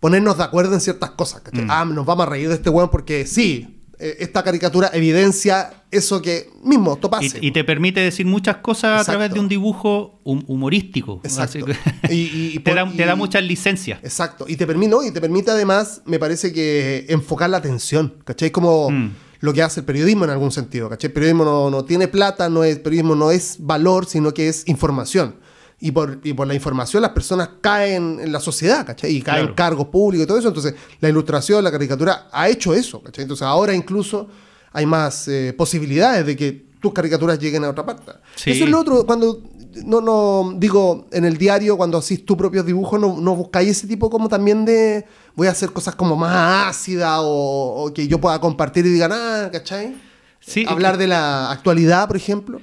ponernos 0.00 0.38
de 0.38 0.44
acuerdo 0.44 0.74
en 0.74 0.80
ciertas 0.80 1.10
cosas. 1.12 1.40
¿cachai? 1.42 1.64
Mm. 1.64 1.70
Ah, 1.70 1.84
nos 1.84 2.06
vamos 2.06 2.26
a 2.26 2.30
reír 2.30 2.48
de 2.48 2.54
este 2.54 2.70
weón 2.70 2.90
porque 2.90 3.26
sí, 3.26 3.82
eh, 3.98 4.16
esta 4.20 4.42
caricatura 4.44 4.90
evidencia 4.92 5.72
eso 5.90 6.22
que 6.22 6.50
mismo 6.62 6.96
topase. 6.96 7.38
Y, 7.40 7.48
y 7.48 7.50
te 7.50 7.64
permite 7.64 8.00
decir 8.00 8.26
muchas 8.26 8.58
cosas 8.58 9.00
a 9.00 9.04
través 9.10 9.32
de 9.32 9.40
un 9.40 9.48
dibujo 9.48 10.20
hum- 10.24 10.44
humorístico. 10.46 11.20
Exacto. 11.24 11.64
Que- 11.66 11.76
Y- 12.14 12.58
te, 12.60 12.74
da, 12.74 12.88
te 12.90 13.04
da 13.04 13.16
muchas 13.16 13.42
licencias. 13.42 13.98
Exacto. 14.02 14.44
Y 14.46 14.56
te 14.56 14.66
permite, 14.66 14.90
¿no? 14.90 15.02
Y 15.02 15.10
te 15.10 15.20
permite 15.20 15.50
además, 15.50 16.02
me 16.04 16.18
parece 16.18 16.52
que 16.52 17.06
enfocar 17.08 17.50
la 17.50 17.56
atención. 17.56 18.14
¿Cachai? 18.24 18.50
Como 18.52 18.90
Mm. 18.90 19.10
lo 19.40 19.52
que 19.52 19.62
hace 19.62 19.80
el 19.80 19.86
periodismo 19.86 20.24
en 20.24 20.30
algún 20.30 20.52
sentido. 20.52 20.88
¿Cachai? 20.88 21.08
El 21.08 21.14
periodismo 21.14 21.44
no, 21.44 21.70
no 21.70 21.84
tiene 21.84 22.06
plata, 22.06 22.48
no 22.48 22.62
es, 22.64 22.76
el 22.76 22.82
periodismo 22.82 23.14
no 23.16 23.30
es 23.32 23.56
valor, 23.58 24.06
sino 24.06 24.32
que 24.34 24.48
es 24.48 24.62
información. 24.68 25.36
Y 25.80 25.92
por, 25.92 26.18
y 26.24 26.32
por 26.32 26.46
la 26.48 26.54
información 26.54 27.02
las 27.02 27.12
personas 27.12 27.50
caen 27.60 28.18
en 28.20 28.32
la 28.32 28.40
sociedad, 28.40 28.84
¿cachai? 28.84 29.14
Y 29.16 29.22
caen 29.22 29.42
Claro. 29.42 29.54
cargos 29.54 29.86
públicos 29.88 30.24
y 30.24 30.26
todo 30.26 30.38
eso. 30.38 30.48
Entonces, 30.48 30.74
la 31.00 31.08
ilustración, 31.08 31.62
la 31.62 31.70
caricatura 31.70 32.28
ha 32.32 32.48
hecho 32.48 32.74
eso, 32.74 33.00
¿cachai? 33.00 33.22
Entonces, 33.22 33.46
ahora 33.46 33.72
incluso 33.74 34.26
hay 34.72 34.86
más 34.86 35.28
eh, 35.28 35.54
posibilidades 35.56 36.26
de 36.26 36.36
que 36.36 36.66
tus 36.80 36.92
caricaturas 36.92 37.38
lleguen 37.38 37.64
a 37.64 37.70
otra 37.70 37.86
parte. 37.86 38.12
Sí. 38.34 38.50
Eso 38.50 38.64
es 38.64 38.70
lo 38.70 38.80
otro, 38.80 39.06
cuando, 39.06 39.40
no, 39.84 40.00
no, 40.00 40.54
digo, 40.56 41.06
en 41.12 41.24
el 41.24 41.36
diario, 41.38 41.76
cuando 41.76 41.98
hacís 41.98 42.24
tus 42.24 42.36
propios 42.36 42.66
dibujos, 42.66 43.00
no, 43.00 43.16
no 43.20 43.36
buscáis 43.36 43.68
ese 43.70 43.86
tipo 43.86 44.10
como 44.10 44.28
también 44.28 44.64
de, 44.64 45.04
voy 45.36 45.46
a 45.46 45.52
hacer 45.52 45.70
cosas 45.72 45.94
como 45.94 46.16
más 46.16 46.68
ácidas 46.70 47.18
o, 47.22 47.84
o 47.84 47.92
que 47.94 48.06
yo 48.08 48.20
pueda 48.20 48.40
compartir 48.40 48.84
y 48.86 48.90
digan, 48.90 49.12
ah, 49.12 49.48
¿cachai? 49.52 49.94
Sí, 50.40 50.64
Hablar 50.68 50.98
de 50.98 51.06
la 51.08 51.50
actualidad, 51.50 52.06
por 52.08 52.16
ejemplo. 52.16 52.60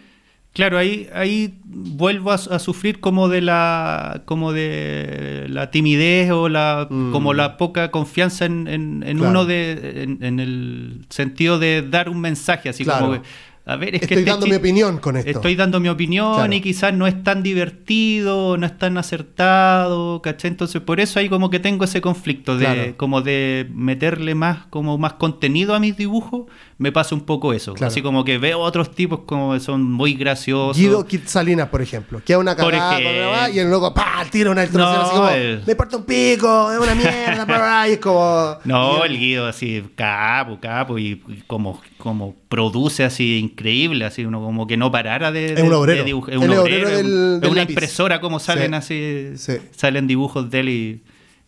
Claro, 0.56 0.78
ahí, 0.78 1.10
ahí 1.14 1.60
vuelvo 1.66 2.32
a, 2.32 2.36
a 2.36 2.60
sufrir 2.60 3.02
como 3.02 3.28
de 3.28 3.42
la 3.42 4.22
como 4.26 4.54
de 4.54 5.46
la 5.50 5.70
timidez 5.70 6.32
o 6.32 6.48
la 6.50 6.88
como 6.90 7.34
la 7.34 7.58
poca 7.58 7.92
confianza 7.92 8.46
en, 8.46 8.68
en- 8.68 9.04
en 9.06 9.18
Mm. 9.18 9.20
Claro. 9.20 9.30
uno 9.32 9.46
de 9.46 10.04
en, 10.04 10.24
en 10.24 10.40
el 10.40 11.06
sentido 11.10 11.60
de 11.60 11.82
dar 11.82 12.08
un 12.10 12.22
mensaje 12.22 12.70
así 12.70 12.86
Claro. 12.86 13.06
como 13.08 13.22
que, 13.22 13.28
a 13.68 13.76
ver 13.78 13.96
es 13.96 14.02
que 14.02 14.06
Estoy 14.06 14.20
este 14.20 14.30
dando 14.32 14.46
mi 14.48 14.54
opinión 14.56 14.98
con 15.00 15.18
esto. 15.18 15.30
Estoy 15.32 15.56
dando 15.56 15.80
mi 15.80 15.90
opinión 15.90 16.36
Claro. 16.36 16.54
y 16.54 16.62
quizás 16.62 16.94
no 16.94 17.08
es 17.08 17.24
tan 17.24 17.42
divertido, 17.44 18.58
no 18.58 18.66
es 18.66 18.78
tan 18.78 18.98
acertado, 18.98 20.22
¿cachai? 20.22 20.52
Entonces 20.52 20.82
por 20.82 21.00
eso 21.00 21.20
ahí 21.20 21.30
como 21.30 21.50
que 21.50 21.60
tengo 21.60 21.84
ese 21.86 22.02
conflicto 22.02 22.58
de 22.58 22.66
Claro. 22.66 22.98
como 22.98 23.22
de 23.22 23.68
meterle 23.74 24.36
más 24.36 24.66
como 24.70 24.98
más 24.98 25.14
contenido 25.14 25.74
a 25.76 25.80
mis 25.80 25.98
dibujos, 25.98 26.46
me 26.78 26.92
pasa 26.92 27.16
un 27.16 27.22
poco 27.22 27.54
eso, 27.54 27.74
Claro. 27.74 27.88
así 27.92 28.02
como 28.02 28.24
que 28.24 28.38
veo 28.38 28.60
otros 28.60 28.92
tipos 28.92 29.22
como 29.26 29.54
que 29.54 29.60
son 29.60 29.84
muy 29.92 30.14
graciosos. 30.14 30.78
Guido 30.78 31.06
Salinas, 31.26 31.70
por 31.70 31.82
ejemplo, 31.82 32.22
que 32.24 32.34
es 32.34 32.40
una 32.40 32.56
cagada 32.56 33.00
ejemplo. 33.00 33.54
y 33.56 33.60
el 33.60 33.70
loco 33.70 33.94
¡pah! 33.94 34.26
tira 34.32 34.52
una 34.52 34.66
No, 34.66 34.84
así 34.88 35.12
como 35.16 35.30
el- 35.30 35.64
me 35.66 35.76
parto 35.76 35.98
un 35.98 36.04
pico, 36.06 36.72
es 36.72 36.80
una 36.80 36.96
mierda, 36.96 37.46
bla, 37.46 37.58
bla", 37.58 37.90
y 37.90 37.94
es 37.94 38.00
como 38.00 38.58
No, 38.66 39.04
el 39.04 39.18
Guido 39.18 39.48
así, 39.48 39.84
capo, 39.96 40.60
capo, 40.60 40.98
y, 41.00 41.24
y 41.28 41.44
como, 41.48 41.82
como 41.98 42.36
produce 42.56 43.04
así 43.04 43.38
increíble, 43.40 44.06
así 44.06 44.24
uno 44.24 44.40
como 44.42 44.66
que 44.66 44.78
no 44.78 44.90
parara 44.92 45.30
de, 45.32 45.54
Es 45.56 45.62
un 45.62 45.74
obrero. 45.74 46.04
de. 46.06 46.10
Es 46.10 46.38
un 46.40 46.50
obrero, 46.52 46.88
un- 46.90 47.40
del- 47.42 47.50
una 47.52 47.62
lápiz. 47.62 47.74
impresora 47.74 48.22
como 48.22 48.40
salen 48.40 48.72
Sí. 48.72 48.76
así, 48.76 49.32
Sí. 49.36 49.58
salen 49.72 50.08
dibujos 50.08 50.50
de 50.50 50.60
él 50.62 50.70
y 50.70 51.02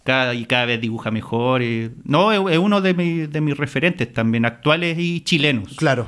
cada, 0.03 0.33
y 0.33 0.45
cada 0.45 0.65
vez 0.65 0.81
dibuja 0.81 1.09
mejor. 1.11 1.61
y- 1.63 1.91
no, 2.03 2.31
es, 2.33 2.53
es 2.53 2.57
uno 2.59 2.81
de, 2.81 2.93
mi- 2.93 3.25
de 3.27 3.39
mis 3.41 3.55
referentes 3.55 4.11
también, 4.11 4.43
actuales 4.45 4.97
y 4.99 5.21
chilenos, 5.21 5.75
Claro. 5.77 6.07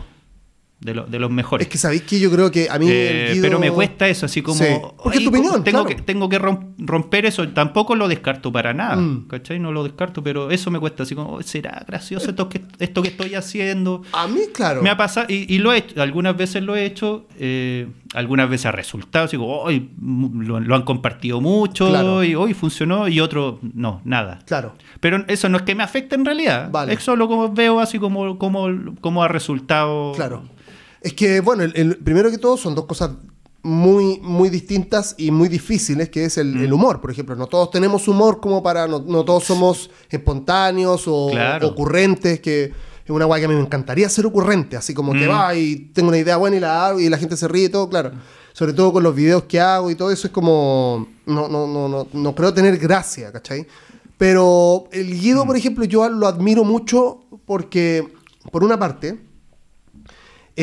De, 0.82 0.93
lo- 0.93 1.05
de 1.05 1.19
los 1.19 1.30
mejores. 1.30 1.67
Es 1.67 1.71
que 1.71 1.77
sabéis 1.77 2.03
que 2.03 2.19
yo 2.19 2.32
creo 2.32 2.49
que 2.51 2.69
a 2.69 2.80
mí 2.80 2.88
Eh, 2.89 3.32
Guido- 3.34 3.41
Pero 3.41 3.59
me 3.59 3.69
cuesta 3.69 4.07
eso, 4.07 4.25
así 4.25 4.41
como. 4.41 4.57
Sí, 4.59 4.65
porque 5.03 5.17
es 5.17 5.23
tu 5.25 5.30
"Ay, 5.30 5.36
opinión, 5.36 5.63
Tengo, 5.63 5.84
claro. 5.84 5.95
que, 5.97 6.01
tengo 6.03 6.30
que 6.30 6.39
rom- 6.39 6.73
romper 6.77 7.25
eso. 7.25 7.47
Tampoco 7.49 7.95
lo 7.95 8.07
descarto 8.07 8.51
para 8.51 8.73
nada. 8.73 8.95
Mm. 8.95 9.27
¿Cachai? 9.27 9.59
No 9.59 9.71
lo 9.73 9.84
descarto, 9.84 10.23
pero 10.23 10.51
eso 10.51 10.71
me 10.71 10.80
cuesta. 10.80 11.03
Así 11.03 11.15
como, 11.15 11.34
"Oh, 11.34 11.41
¿será 11.43 11.84
gracioso 11.88 12.30
esto 12.30 12.47
que, 12.47 12.61
esto 12.80 13.01
que 13.01 13.09
estoy 13.09 13.36
haciendo? 13.36 14.03
A 14.13 14.27
mí, 14.27 14.39
claro. 14.53 14.82
Me 14.82 14.89
ha 14.89 14.95
pasado, 14.97 15.27
y, 15.30 15.53
y 15.53 15.57
lo 15.57 15.73
he 15.73 15.77
hecho, 15.80 16.01
algunas 16.01 16.38
veces 16.38 16.63
lo 16.63 16.75
he 16.77 16.86
hecho, 16.86 17.25
eh, 17.38 17.88
algunas 18.13 18.49
veces 18.49 18.67
ha 18.67 18.71
resultado, 18.71 19.25
así 19.25 19.36
como, 19.38 19.67
"Ay, 19.67 19.89
mm, 19.97 20.41
lo, 20.47 20.59
lo 20.61 20.75
han 20.75 20.84
compartido 20.84 21.41
mucho, 21.41 21.89
Claro. 21.89 22.23
y 22.23 22.36
hoy 22.36 22.53
funcionó, 22.53 23.07
y 23.09 23.19
otro, 23.19 23.59
no, 23.73 24.01
nada. 24.05 24.39
Claro. 24.45 24.75
Pero 25.01 25.25
eso 25.27 25.49
no 25.49 25.57
es 25.57 25.63
que 25.63 25.75
me 25.75 25.84
afecte 25.84 26.15
en 26.15 26.23
realidad, 26.25 26.69
Vale. 26.71 26.93
es 26.93 27.03
solo 27.03 27.27
como 27.27 27.51
veo 27.53 27.80
así 27.82 27.99
como, 27.99 28.38
como, 28.38 28.67
como 29.01 29.23
ha 29.23 29.27
resultado. 29.27 30.13
Claro. 30.15 30.43
Es 31.02 31.14
que, 31.14 31.39
bueno, 31.41 31.64
el, 31.64 31.74
el- 31.76 31.97
primero 31.97 32.30
que 32.32 32.38
todo 32.38 32.58
son 32.58 32.76
dos 32.76 32.86
cosas 32.86 33.12
muy, 33.62 34.20
muy 34.22 34.50
distintas 34.50 35.16
y 35.18 35.32
muy 35.32 35.50
difíciles, 35.50 36.10
que 36.10 36.26
es 36.26 36.38
el, 36.38 36.56
Mm. 36.56 36.64
el 36.64 36.74
humor, 36.74 37.02
por 37.02 37.12
ejemplo. 37.12 37.36
No 37.36 37.47
todos 37.47 37.72
tenemos 37.72 38.08
humor 38.08 38.39
como 38.39 38.64
para, 38.64 38.88
no, 38.88 39.00
no 39.00 39.24
todos 39.26 39.43
somos 39.43 39.89
espontáneos 40.10 41.04
o 41.08 41.30
Claro. 41.32 41.68
ocurrentes, 41.68 42.39
que 42.39 42.66
es 42.66 43.10
una 43.10 43.26
guay 43.26 43.41
que 43.41 43.45
a 43.45 43.50
mí 43.50 43.56
me 43.56 43.62
encantaría 43.62 44.08
ser 44.10 44.26
ocurrente, 44.26 44.78
así 44.78 44.93
como 44.93 45.12
que 45.14 45.28
Mm. 45.28 45.32
va 45.32 45.56
y 45.56 45.76
tengo 45.93 46.10
una 46.10 46.18
idea 46.18 46.38
buena 46.38 46.56
y 46.58 46.60
la 46.60 46.88
hago 46.88 47.00
y 47.00 47.10
la 47.10 47.18
gente 47.18 47.36
se 47.36 47.47
ríe 47.47 47.66
y 47.66 47.70
todo, 47.70 47.89
claro. 47.89 48.12
Sobre 48.54 48.74
todo 48.74 48.91
con 48.93 49.04
los 49.04 49.16
videos 49.16 49.43
que 49.43 49.60
hago 49.60 49.89
y 49.91 49.95
todo 49.95 50.12
eso 50.12 50.28
es 50.28 50.34
como, 50.34 51.08
no, 51.26 51.47
no, 51.50 51.66
no, 51.68 51.88
no, 51.89 52.08
no 52.12 52.36
creo 52.36 52.54
tener 52.54 52.78
gracia, 52.78 53.32
¿cachai? 53.32 53.66
Pero 54.18 54.86
el 54.91 55.08
Mm. 55.08 55.20
Guido, 55.20 55.45
por 55.45 55.56
ejemplo, 55.58 55.86
yo 55.86 56.08
lo 56.10 56.28
admiro 56.28 56.64
mucho 56.64 57.22
porque, 57.45 58.08
por 58.52 58.64
una 58.64 58.78
parte, 58.80 59.20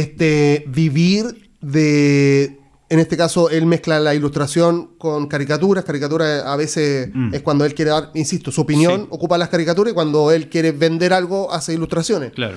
este, 0.01 0.65
vivir 0.69 1.51
de, 1.61 2.59
en 2.89 2.99
este 2.99 3.17
caso, 3.17 3.49
él 3.51 3.67
mezcla 3.67 3.99
la 3.99 4.15
ilustración 4.15 4.97
con 4.99 5.27
caricaturas. 5.27 5.85
Caricaturas 5.85 6.45
a 6.45 6.55
veces 6.57 7.09
Mm. 7.15 7.35
es 7.35 7.43
cuando 7.43 7.65
él 7.65 7.75
quiere 7.75 7.91
dar, 7.93 8.11
insisto, 8.15 8.53
su 8.53 8.61
opinión, 8.61 9.03
Sí. 9.03 9.07
ocupa 9.11 9.39
las 9.39 9.49
caricaturas 9.49 9.93
y 9.93 9.95
cuando 9.95 10.31
él 10.31 10.49
quiere 10.49 10.73
vender 10.73 11.13
algo, 11.13 11.53
hace 11.53 11.73
ilustraciones. 11.75 12.33
Claro. 12.33 12.57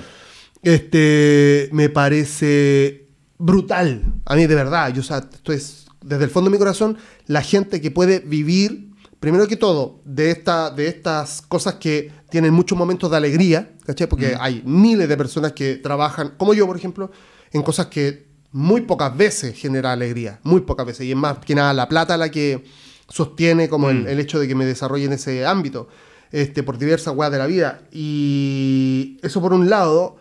Este, 0.62 1.68
me 1.72 1.88
parece 1.88 3.06
brutal. 3.38 4.02
A 4.26 4.36
mí, 4.36 4.46
de 4.46 4.54
verdad, 4.54 4.92
yo, 4.92 5.00
o 5.00 5.04
sea, 5.04 5.18
esto 5.32 5.52
es 5.52 5.86
desde 6.02 6.24
el 6.24 6.30
fondo 6.30 6.50
de 6.50 6.52
mi 6.56 6.58
corazón, 6.58 6.96
la 7.26 7.42
gente 7.42 7.80
que 7.80 7.90
puede 7.90 8.20
vivir, 8.20 8.90
primero 9.18 9.46
que 9.48 9.56
todo, 9.56 10.00
de, 10.04 10.30
esta, 10.30 10.70
de 10.70 10.88
estas 10.88 11.42
cosas 11.42 11.74
que 11.74 12.10
tienen 12.30 12.52
muchos 12.52 12.76
momentos 12.78 13.10
de 13.10 13.16
alegría, 13.16 13.72
¿cachai? 13.84 14.06
Porque 14.08 14.36
hay 14.38 14.62
miles 14.64 15.08
de 15.08 15.16
personas 15.16 15.52
que 15.52 15.76
trabajan, 15.76 16.34
como 16.36 16.54
yo, 16.54 16.66
por 16.66 16.76
ejemplo, 16.76 17.10
en 17.52 17.62
cosas 17.62 17.86
que 17.86 18.28
muy 18.52 18.80
pocas 18.82 19.16
veces 19.16 19.56
genera 19.56 19.92
alegría, 19.92 20.40
muy 20.42 20.60
pocas 20.62 20.86
veces. 20.86 21.06
Y 21.06 21.10
es 21.12 21.16
más 21.16 21.38
que 21.38 21.54
nada 21.54 21.72
la 21.72 21.88
plata 21.88 22.16
la 22.16 22.30
que 22.30 22.64
sostiene 23.08 23.68
como 23.68 23.90
el, 23.90 24.04
Mm. 24.04 24.08
el 24.08 24.20
hecho 24.20 24.38
de 24.38 24.46
que 24.48 24.54
me 24.54 24.64
desarrolle 24.64 25.04
en 25.06 25.12
ese 25.12 25.44
ámbito, 25.46 25.88
este, 26.32 26.62
por 26.62 26.78
diversas 26.78 27.14
weas 27.16 27.32
de 27.32 27.38
la 27.38 27.46
vida. 27.46 27.82
Y 27.92 29.18
eso 29.22 29.40
por 29.40 29.52
un 29.52 29.68
lado. 29.70 30.16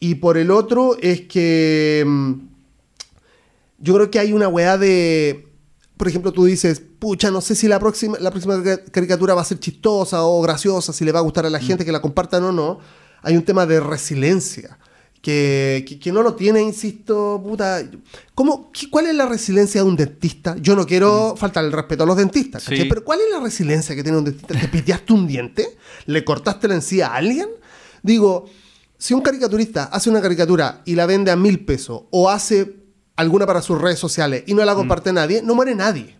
Y 0.00 0.16
por 0.16 0.36
el 0.36 0.50
otro 0.50 0.96
es 1.00 1.20
que 1.22 2.02
mm, 2.06 2.32
yo 3.78 3.94
creo 3.94 4.10
que 4.10 4.18
hay 4.18 4.32
una 4.32 4.48
weá 4.48 4.78
de... 4.78 5.48
Por 5.96 6.08
ejemplo, 6.08 6.32
tú 6.32 6.44
dices, 6.46 6.82
pucha, 6.98 7.30
no 7.30 7.40
sé 7.40 7.54
si 7.54 7.68
la 7.68 7.78
próxima, 7.78 8.16
la 8.18 8.30
próxima 8.32 8.60
ca- 8.62 8.82
caricatura 8.90 9.34
va 9.34 9.42
a 9.42 9.44
ser 9.44 9.60
chistosa 9.60 10.24
o 10.24 10.40
graciosa, 10.42 10.92
si 10.92 11.04
le 11.04 11.12
va 11.12 11.20
a 11.20 11.22
gustar 11.22 11.46
a 11.46 11.50
la 11.50 11.60
gente, 11.60 11.84
que 11.84 11.92
la 11.92 12.00
compartan 12.02 12.42
o 12.42 12.50
no. 12.52 12.80
Hay 13.22 13.36
un 13.36 13.44
tema 13.44 13.66
de 13.66 13.78
resiliencia. 13.78 14.78
Que, 15.22 15.84
que, 15.88 16.00
que 16.00 16.10
no 16.10 16.20
lo 16.22 16.34
tiene, 16.34 16.60
insisto, 16.60 17.40
puta. 17.44 17.80
¿Cómo, 18.34 18.72
qué- 18.72 18.90
¿Cuál 18.90 19.06
es 19.06 19.14
la 19.14 19.24
resiliencia 19.26 19.80
de 19.82 19.88
un 19.88 19.94
dentista? 19.94 20.56
Yo 20.60 20.74
no 20.74 20.84
quiero 20.84 21.36
faltar 21.36 21.64
el 21.64 21.70
respeto 21.70 22.02
a 22.02 22.06
los 22.06 22.16
dentistas. 22.16 22.64
Sí. 22.64 22.74
Pero 22.88 23.04
¿cuál 23.04 23.20
es 23.20 23.26
la 23.32 23.38
resiliencia 23.38 23.94
que 23.94 24.02
tiene 24.02 24.18
un 24.18 24.24
dentista? 24.24 24.58
¿Te 24.58 24.66
piteaste 24.66 25.12
un 25.12 25.28
diente? 25.28 25.78
¿Le 26.06 26.24
cortaste 26.24 26.66
la 26.66 26.74
encía 26.74 27.06
a 27.06 27.14
alguien? 27.18 27.46
Digo, 28.02 28.46
si 28.98 29.14
un 29.14 29.20
caricaturista 29.20 29.84
hace 29.84 30.10
una 30.10 30.20
caricatura 30.20 30.82
y 30.84 30.96
la 30.96 31.06
vende 31.06 31.30
a 31.30 31.36
mil 31.36 31.64
pesos 31.64 32.02
o 32.10 32.28
hace 32.28 32.82
alguna 33.14 33.46
para 33.46 33.62
sus 33.62 33.80
redes 33.80 34.00
sociales 34.00 34.42
y 34.48 34.54
no 34.54 34.64
la 34.64 34.74
comparte 34.74 35.12
nadie, 35.12 35.40
no 35.40 35.54
muere 35.54 35.76
nadie. 35.76 36.16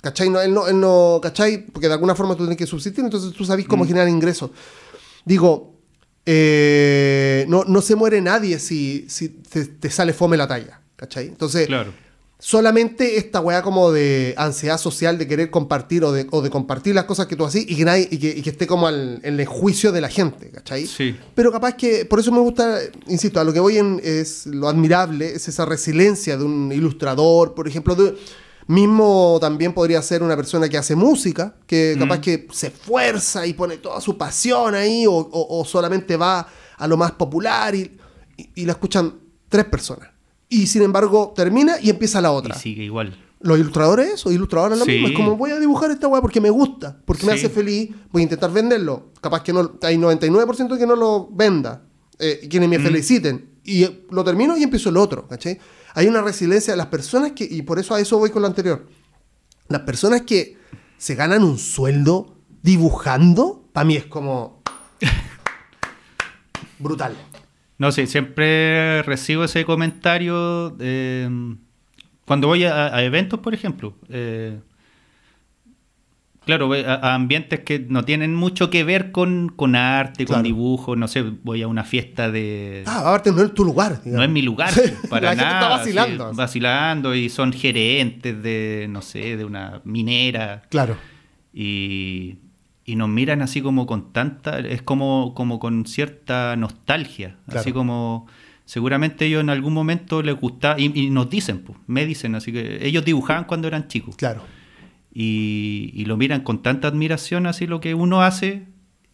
¿Cachai? 0.00 0.30
No, 0.30 0.40
él 0.40 0.54
no, 0.54 0.66
él 0.68 0.80
no, 0.80 1.20
¿cachai? 1.22 1.66
Porque 1.66 1.86
de 1.86 1.92
alguna 1.94 2.14
forma 2.14 2.34
tú 2.34 2.44
tienes 2.44 2.56
que 2.56 2.66
subsistir, 2.66 3.04
entonces 3.04 3.32
tú 3.34 3.44
sabes 3.44 3.66
cómo 3.68 3.84
generar 3.86 4.08
ingresos. 4.08 4.50
Digo, 5.26 5.71
eh, 6.26 7.44
no, 7.48 7.64
no 7.64 7.82
se 7.82 7.94
muere 7.96 8.20
nadie 8.20 8.58
si, 8.58 9.06
si 9.08 9.28
te, 9.28 9.64
te 9.66 9.90
sale 9.90 10.12
fome 10.12 10.36
la 10.36 10.46
talla, 10.48 10.80
¿cachai? 10.96 11.26
Entonces, 11.26 11.66
Claro. 11.66 11.92
solamente 12.38 13.16
esta 13.16 13.40
weá 13.40 13.62
como 13.62 13.92
de 13.92 14.34
ansiedad 14.36 14.78
social 14.78 15.18
de 15.18 15.26
querer 15.28 15.50
compartir 15.50 16.04
o 16.04 16.12
de, 16.12 16.26
o 16.30 16.42
de 16.42 16.50
compartir 16.50 16.94
las 16.94 17.04
cosas 17.04 17.26
que 17.26 17.36
tú 17.36 17.44
haces 17.44 17.64
y 17.68 17.76
que, 17.76 17.84
nadie, 17.84 18.08
y 18.10 18.18
que, 18.18 18.28
y 18.30 18.42
que 18.42 18.50
esté 18.50 18.66
como 18.66 18.86
al- 18.86 19.20
en 19.22 19.38
el 19.38 19.46
juicio 19.46 19.92
de 19.92 20.00
la 20.00 20.08
gente, 20.08 20.50
¿cachai? 20.50 20.86
Sí. 20.86 21.16
Pero 21.34 21.50
capaz 21.52 21.74
que, 21.74 22.04
por 22.04 22.18
eso 22.20 22.30
me 22.32 22.40
gusta, 22.40 22.78
insisto, 23.08 23.38
a 23.40 23.44
lo 23.44 23.52
que 23.52 23.60
voy 23.60 23.78
en, 23.78 24.00
es 24.02 24.46
lo 24.46 24.68
admirable, 24.68 25.32
es 25.34 25.48
esa 25.48 25.64
resiliencia 25.64 26.36
de 26.36 26.44
un 26.44 26.72
ilustrador, 26.72 27.54
por 27.54 27.66
ejemplo, 27.68 27.94
de- 27.94 28.14
mismo 28.66 29.38
también 29.40 29.72
podría 29.72 30.00
ser 30.02 30.22
una 30.22 30.36
persona 30.36 30.68
que 30.68 30.78
hace 30.78 30.94
música, 30.96 31.56
que 31.66 31.96
capaz 31.98 32.20
que 32.20 32.46
se 32.52 32.68
esfuerza 32.68 33.46
y 33.46 33.52
pone 33.54 33.76
toda 33.78 34.00
su 34.00 34.16
pasión 34.16 34.74
ahí, 34.74 35.06
o, 35.06 35.12
o- 35.12 35.60
o 35.60 35.64
solamente 35.64 36.16
va 36.16 36.46
a 36.76 36.86
lo 36.88 36.96
más 36.96 37.12
popular 37.12 37.74
y, 37.74 37.96
y- 38.36 38.48
y 38.54 38.64
la 38.64 38.72
escuchan 38.72 39.14
tres 39.48 39.64
personas. 39.66 40.08
Y 40.48 40.66
sin 40.66 40.82
embargo 40.82 41.32
termina 41.34 41.76
y 41.80 41.90
empieza 41.90 42.20
la 42.20 42.30
otra. 42.32 42.54
Y 42.56 42.58
sigue 42.58 42.84
igual. 42.84 43.16
Los 43.40 43.58
ilustradores 43.58 44.24
o 44.26 44.30
ilustradoras 44.30 44.78
lo 44.78 44.84
Sí. 44.84 44.92
mismo. 44.92 45.08
Es 45.08 45.14
como 45.14 45.36
voy 45.36 45.50
a 45.50 45.58
dibujar 45.58 45.90
esta 45.90 46.06
weá 46.08 46.20
porque 46.20 46.40
me 46.40 46.50
gusta, 46.50 46.96
porque 47.04 47.26
me 47.26 47.32
hace 47.32 47.48
feliz, 47.48 47.90
voy 48.12 48.22
a 48.22 48.24
intentar 48.24 48.52
venderlo. 48.52 49.10
Capaz 49.20 49.42
que 49.42 49.52
no, 49.52 49.72
hay 49.82 49.96
99% 49.98 50.78
que 50.78 50.86
no 50.86 50.94
lo 50.94 51.28
venda, 51.32 51.82
eh, 52.18 52.46
quienes 52.48 52.68
me 52.68 52.78
Mm. 52.78 52.82
feliciten. 52.84 53.50
Y 53.64 53.82
eh, 53.84 54.04
lo 54.10 54.22
termino 54.22 54.56
y 54.56 54.62
empiezo 54.62 54.90
el 54.90 54.96
otro, 54.96 55.26
¿cachai? 55.26 55.58
Hay 55.94 56.06
una 56.06 56.22
resiliencia 56.22 56.72
de 56.72 56.76
las 56.76 56.86
personas 56.86 57.32
que, 57.32 57.44
y 57.48 57.62
por 57.62 57.78
eso 57.78 57.94
a 57.94 58.00
eso 58.00 58.18
voy 58.18 58.30
con 58.30 58.42
lo 58.42 58.48
anterior. 58.48 58.86
Las 59.68 59.82
personas 59.82 60.22
que 60.22 60.56
se 60.96 61.14
ganan 61.14 61.42
un 61.42 61.58
sueldo 61.58 62.36
dibujando, 62.62 63.68
para 63.72 63.84
mí 63.84 63.96
es 63.96 64.06
como 64.06 64.62
brutal. 66.78 67.16
No 67.78 67.90
sé, 67.92 68.06
siempre 68.06 69.02
recibo 69.02 69.44
ese 69.44 69.64
comentario 69.64 70.76
eh, 70.78 71.28
cuando 72.24 72.46
voy 72.46 72.64
a, 72.64 72.94
a 72.94 73.02
eventos, 73.02 73.40
por 73.40 73.54
ejemplo. 73.54 73.96
eh, 74.08 74.60
claro, 76.44 76.70
a, 76.74 77.14
ambientes 77.14 77.60
que 77.60 77.78
no 77.78 78.04
tienen 78.04 78.34
mucho 78.34 78.70
que 78.70 78.84
ver 78.84 79.12
con, 79.12 79.48
con 79.54 79.76
arte, 79.76 80.24
con 80.26 80.42
dibujo. 80.42 80.96
No 80.96 81.08
sé, 81.08 81.22
voy 81.22 81.62
a 81.62 81.68
una 81.68 81.84
fiesta 81.84 82.30
de. 82.30 82.84
Ah, 82.86 83.00
aparte 83.00 83.32
no 83.32 83.42
es 83.42 83.54
tu 83.54 83.64
lugar. 83.64 84.00
no 84.04 84.22
es 84.22 84.30
mi 84.30 84.42
lugar, 84.42 84.70
para 85.10 85.22
La 85.22 85.28
gente 85.30 85.44
nada. 85.44 85.60
está 85.60 85.68
vacilando. 85.76 86.32
vacilando 86.34 87.14
y 87.14 87.28
son 87.28 87.52
gerentes 87.52 88.42
de, 88.42 88.86
no 88.90 89.02
sé, 89.02 89.36
de 89.36 89.44
una 89.44 89.80
minera. 89.84 90.62
Claro. 90.68 90.96
y, 91.52 92.36
y 92.84 92.96
nos 92.96 93.08
miran 93.08 93.42
así 93.42 93.62
como 93.62 93.86
con 93.86 94.12
tanta, 94.12 94.58
es 94.58 94.82
como, 94.82 95.34
como 95.34 95.58
con 95.60 95.86
cierta 95.86 96.56
nostalgia, 96.56 97.36
Claro. 97.46 97.60
así 97.60 97.72
como 97.72 98.26
seguramente 98.64 99.26
ellos 99.26 99.40
en 99.40 99.50
algún 99.50 99.72
momento 99.72 100.22
les 100.22 100.34
gustaba, 100.34 100.80
y, 100.80 100.90
y 100.98 101.10
nos 101.10 101.30
dicen, 101.30 101.60
pues, 101.60 101.78
me 101.86 102.06
dicen, 102.06 102.34
así 102.34 102.52
que 102.52 102.84
ellos 102.86 103.04
dibujaban 103.04 103.44
cuando 103.44 103.68
eran 103.68 103.86
chicos, 103.86 104.16
Claro. 104.16 104.42
Y, 105.14 105.90
y 105.94 106.04
lo 106.06 106.16
miran 106.16 106.40
con 106.42 106.62
tanta 106.62 106.88
admiración, 106.88 107.46
así 107.46 107.66
lo 107.66 107.80
que 107.80 107.94
uno 107.94 108.22
hace, 108.22 108.66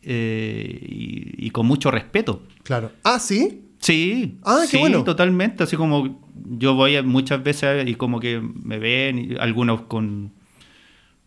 eh, 0.03 0.79
y, 0.89 1.47
y 1.47 1.51
con 1.51 1.67
mucho 1.67 1.91
respeto. 1.91 2.43
Claro. 2.63 2.93
Ah, 3.05 3.19
sí. 3.19 3.63
Sí, 3.81 4.39
Ah, 4.45 4.61
qué 4.63 4.69
sí, 4.69 4.79
bueno. 4.79 5.05
totalmente. 5.05 5.63
Así 5.65 5.77
como 5.77 6.21
yo 6.59 6.75
voy 6.75 7.01
muchas 7.03 7.43
veces 7.43 7.87
y 7.89 7.95
como 7.95 8.19
que 8.21 8.41
me 8.41 8.79
ven, 8.79 9.19
y 9.19 9.37
algunos 9.39 9.83
con, 9.83 10.33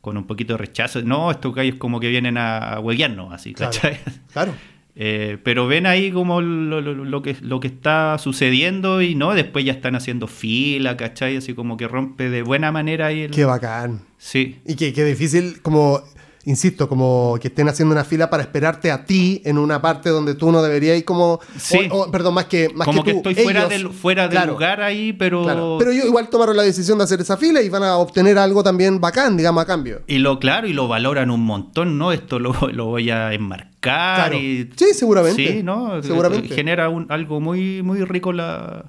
con 0.02 0.18
un 0.18 0.26
poquito 0.26 0.54
de 0.54 0.58
rechazo. 0.58 1.02
No, 1.02 1.32
estos 1.32 1.54
gallos 1.56 1.76
como 1.78 2.00
que 2.00 2.10
vienen 2.10 2.38
a, 2.38 2.58
a 2.76 2.80
hueguearnos, 2.80 3.32
así, 3.34 3.54
Claro. 3.54 3.72
¿cachai? 3.74 4.00
Claro. 4.34 4.54
Eh, 4.96 5.38
pero 5.44 5.68
ven 5.68 5.86
ahí 5.86 6.12
como 6.12 6.42
lo, 6.42 6.82
lo- 6.82 6.94
lo 6.94 7.22
que, 7.22 7.36
lo 7.42 7.60
que 7.62 7.68
está 7.68 8.18
sucediendo 8.18 9.02
y 9.02 9.16
no, 9.16 9.34
después 9.34 9.64
ya 9.64 9.72
están 9.72 9.96
haciendo 9.96 10.28
fila, 10.28 10.98
¿cachai? 10.98 11.38
Así 11.38 11.54
como 11.54 11.78
que 11.78 11.88
rompe 11.88 12.30
de 12.30 12.42
buena 12.44 12.72
manera 12.72 13.08
ahí 13.08 13.22
el... 13.22 13.32
Qué 13.32 13.46
bacán. 13.46 14.02
Sí, 14.18 14.58
Y 14.66 14.76
que, 14.76 14.92
que 14.94 15.04
difícil, 15.06 15.62
como, 15.62 16.02
insisto, 16.46 16.90
como 16.90 17.38
que 17.40 17.50
estén 17.50 17.70
haciendo 17.70 17.94
una 17.94 18.04
fila 18.04 18.30
para 18.30 18.42
esperarte 18.44 18.92
a 18.92 19.06
ti 19.06 19.42
en 19.46 19.58
una 19.58 19.82
parte 19.82 20.10
donde 20.10 20.34
tú 20.36 20.52
no 20.52 20.62
deberías 20.62 20.98
ir 20.98 21.06
como... 21.06 21.40
Sí. 21.58 21.88
o- 21.92 22.04
o, 22.04 22.12
perdón, 22.12 22.34
más 22.34 22.46
que, 22.46 22.70
más 22.74 22.86
como 22.88 23.04
que, 23.04 23.12
tú, 23.14 23.18
estoy 23.30 23.36
fuera 23.36 23.68
del, 23.68 23.90
fuera 23.90 24.24
del 24.24 24.32
Claro, 24.32 24.54
lugar 24.54 24.82
ahí, 24.82 25.14
pero... 25.14 25.44
claro. 25.44 25.76
Pero 25.80 25.92
ellos 25.92 26.06
igual 26.06 26.30
tomaron 26.30 26.58
la 26.58 26.64
decisión 26.64 26.98
de 26.98 27.04
hacer 27.04 27.22
esa 27.22 27.38
fila 27.38 27.62
y 27.62 27.70
van 27.70 27.84
a 27.84 27.98
obtener 27.98 28.38
algo 28.38 28.64
también 28.64 29.00
bacán, 29.00 29.38
digamos, 29.38 29.64
a 29.64 29.68
cambio. 29.68 30.02
Y 30.08 30.18
lo 30.18 30.40
claro, 30.40 30.68
y 30.68 30.74
lo 30.74 30.88
valoran 30.88 31.30
un 31.30 31.42
montón, 31.46 31.98
¿no? 31.98 32.12
Esto 32.12 32.40
lo, 32.40 32.54
lo 32.72 32.86
voy 32.86 33.10
a 33.12 33.34
enmarcar 33.34 33.72
Claro. 33.82 34.38
y... 34.38 34.70
Sí, 34.76 34.88
seguramente. 34.94 35.48
Sí, 35.58 35.64
¿no? 35.64 36.02
Seguramente. 36.04 36.54
Genera 36.56 36.90
un- 36.90 37.08
algo 37.10 37.40
muy, 37.40 37.82
muy 37.82 38.04
rico 38.04 38.32
la, 38.34 38.86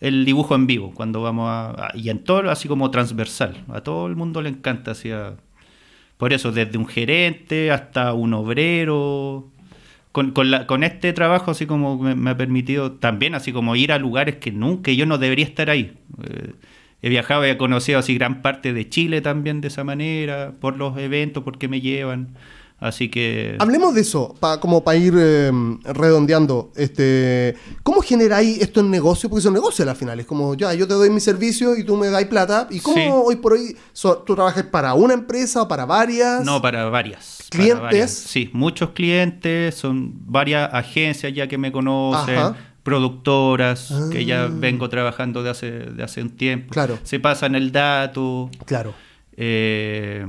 el 0.00 0.24
dibujo 0.24 0.54
en 0.54 0.66
vivo, 0.66 0.92
cuando 0.94 1.22
vamos 1.22 1.48
a, 1.48 1.70
a- 1.70 1.96
Y 1.96 2.10
en 2.10 2.22
todo, 2.24 2.50
así 2.50 2.68
como 2.68 2.90
transversal. 2.90 3.64
A 3.72 3.80
todo 3.82 4.06
el 4.06 4.16
mundo 4.16 4.40
le 4.42 4.50
encanta, 4.50 4.90
así 4.92 5.10
a- 5.10 5.34
Por 6.18 6.32
eso, 6.32 6.52
desde 6.52 6.76
un 6.76 6.86
gerente 6.86 7.70
hasta 7.70 8.12
un 8.12 8.34
obrero... 8.34 9.50
Con, 10.10 10.82
este 10.82 11.12
trabajo 11.12 11.52
así 11.52 11.64
como 11.64 11.96
me, 11.96 12.16
me 12.16 12.30
ha 12.30 12.36
permitido 12.36 12.92
también 12.92 13.36
así 13.36 13.52
como 13.52 13.76
ir 13.76 13.92
a 13.92 13.98
lugares 13.98 14.36
que 14.36 14.50
nunca 14.50 14.90
yo 14.90 15.06
no 15.06 15.16
debería 15.16 15.44
estar 15.44 15.70
ahí. 15.70 15.96
Eh, 16.24 16.54
he 17.02 17.08
viajado 17.08 17.46
y 17.46 17.50
he 17.50 17.56
conocido 17.56 17.98
así 17.98 18.14
gran 18.14 18.42
parte 18.42 18.72
de 18.72 18.88
Chile 18.88 19.20
también 19.20 19.60
de 19.60 19.68
esa 19.68 19.84
manera, 19.84 20.54
por 20.60 20.76
los 20.76 20.98
eventos, 20.98 21.44
porque 21.44 21.68
me 21.68 21.80
llevan. 21.80 22.34
Así 22.80 23.08
que... 23.08 23.56
Hablemos 23.58 23.92
de 23.94 24.02
eso, 24.02 24.36
pa- 24.38 24.60
como 24.60 24.84
para 24.84 24.96
ir 24.96 25.12
eh, 25.18 25.50
redondeando. 25.84 26.70
Este, 26.76 27.56
¿Cómo 27.82 28.00
generáis 28.02 28.60
esto 28.60 28.78
en 28.80 28.90
negocio? 28.90 29.28
Porque 29.28 29.42
son 29.42 29.52
negocios 29.54 29.88
al 29.88 29.96
final. 29.96 30.20
Es 30.20 30.26
como, 30.26 30.54
ya, 30.54 30.72
yo 30.74 30.86
te 30.86 30.94
doy 30.94 31.10
mi 31.10 31.18
servicio 31.18 31.76
y 31.76 31.82
tú 31.82 31.96
me 31.96 32.06
das 32.08 32.24
plata. 32.26 32.68
¿Y 32.70 32.78
cómo 32.78 32.96
Sí. 32.96 33.02
hoy 33.10 33.36
por 33.36 33.54
hoy 33.54 33.76
so- 33.92 34.18
tú 34.18 34.34
trabajas 34.36 34.62
para 34.64 34.94
una 34.94 35.14
empresa 35.14 35.62
o 35.62 35.66
para 35.68 35.86
varias? 35.86 36.44
No, 36.44 36.62
para 36.62 36.84
varias. 36.88 37.48
para 37.50 37.62
¿Clientes? 37.62 37.82
varias. 37.82 38.10
Sí, 38.12 38.50
muchos 38.52 38.90
clientes, 38.90 39.74
son 39.74 40.12
varias 40.26 40.72
agencias 40.72 41.32
ya 41.34 41.48
que 41.48 41.58
me 41.58 41.72
conocen, 41.72 42.36
Ajá. 42.38 42.56
productoras, 42.84 43.92
que 44.12 44.24
ya 44.24 44.44
Ah. 44.44 44.48
vengo 44.52 44.88
trabajando 44.88 45.42
de 45.42 45.50
hace, 45.50 45.70
de 45.70 46.02
hace 46.04 46.22
un 46.22 46.30
tiempo. 46.30 46.70
Claro. 46.72 46.98
Se 47.02 47.18
pasan 47.18 47.54
el 47.54 47.72
dato, 47.72 48.50
Claro. 48.66 48.94
eh, 49.36 50.26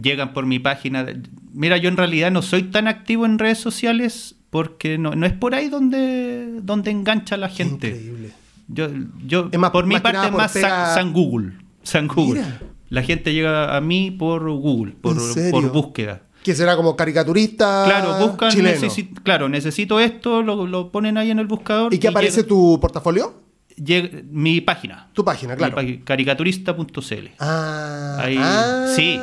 llegan 0.00 0.32
por 0.32 0.46
mi 0.46 0.58
página. 0.58 1.06
Mira, 1.52 1.76
yo 1.76 1.88
en 1.88 1.96
realidad 1.96 2.30
no 2.30 2.42
soy 2.42 2.64
tan 2.64 2.88
activo 2.88 3.26
en 3.26 3.38
redes 3.38 3.58
sociales 3.58 4.36
porque 4.50 4.98
no, 4.98 5.14
no 5.14 5.26
es 5.26 5.32
por 5.32 5.54
ahí 5.54 5.68
donde, 5.68 6.60
donde 6.62 6.90
engancha 6.90 7.36
la 7.36 7.48
gente. 7.48 7.88
Increíble. 7.88 8.32
Yo, 8.68 8.88
yo 9.26 9.48
más- 9.58 9.70
por 9.70 9.86
mi 9.86 9.94
más 9.94 10.02
parte 10.02 10.26
es 10.26 10.32
más 10.32 10.52
San, 10.52 10.62
pega- 10.62 10.94
San 10.94 11.12
Google. 11.12 11.52
San 11.82 12.06
Google. 12.08 12.42
Mira. 12.42 12.60
La 12.90 13.02
gente 13.02 13.32
llega 13.34 13.76
a 13.76 13.80
mí 13.82 14.10
por 14.10 14.50
Google, 14.50 14.92
por, 15.00 15.16
por 15.50 15.72
búsqueda. 15.72 16.22
Que 16.42 16.54
será 16.54 16.76
como 16.76 16.96
caricaturista 16.96 17.82
Claro, 17.84 18.26
buscan, 18.26 18.50
chileno. 18.50 18.80
necesi- 18.80 19.12
claro, 19.22 19.48
necesito 19.48 20.00
esto, 20.00 20.42
lo, 20.42 20.66
lo 20.66 20.90
ponen 20.90 21.18
ahí 21.18 21.30
en 21.30 21.38
el 21.38 21.46
buscador. 21.46 21.92
¿Y 21.92 21.98
qué 21.98 22.08
aparece 22.08 22.36
llega- 22.42 22.48
tu 22.48 22.78
portafolio? 22.80 23.42
llega- 23.76 24.22
mi 24.30 24.60
página, 24.62 25.08
Tu 25.12 25.24
página, 25.24 25.56
claro. 25.56 25.76
caricaturista.cl. 26.04 27.28
Ah, 27.38 28.18
Ahí, 28.20 28.36
ah, 28.40 28.86
sí, 28.94 29.18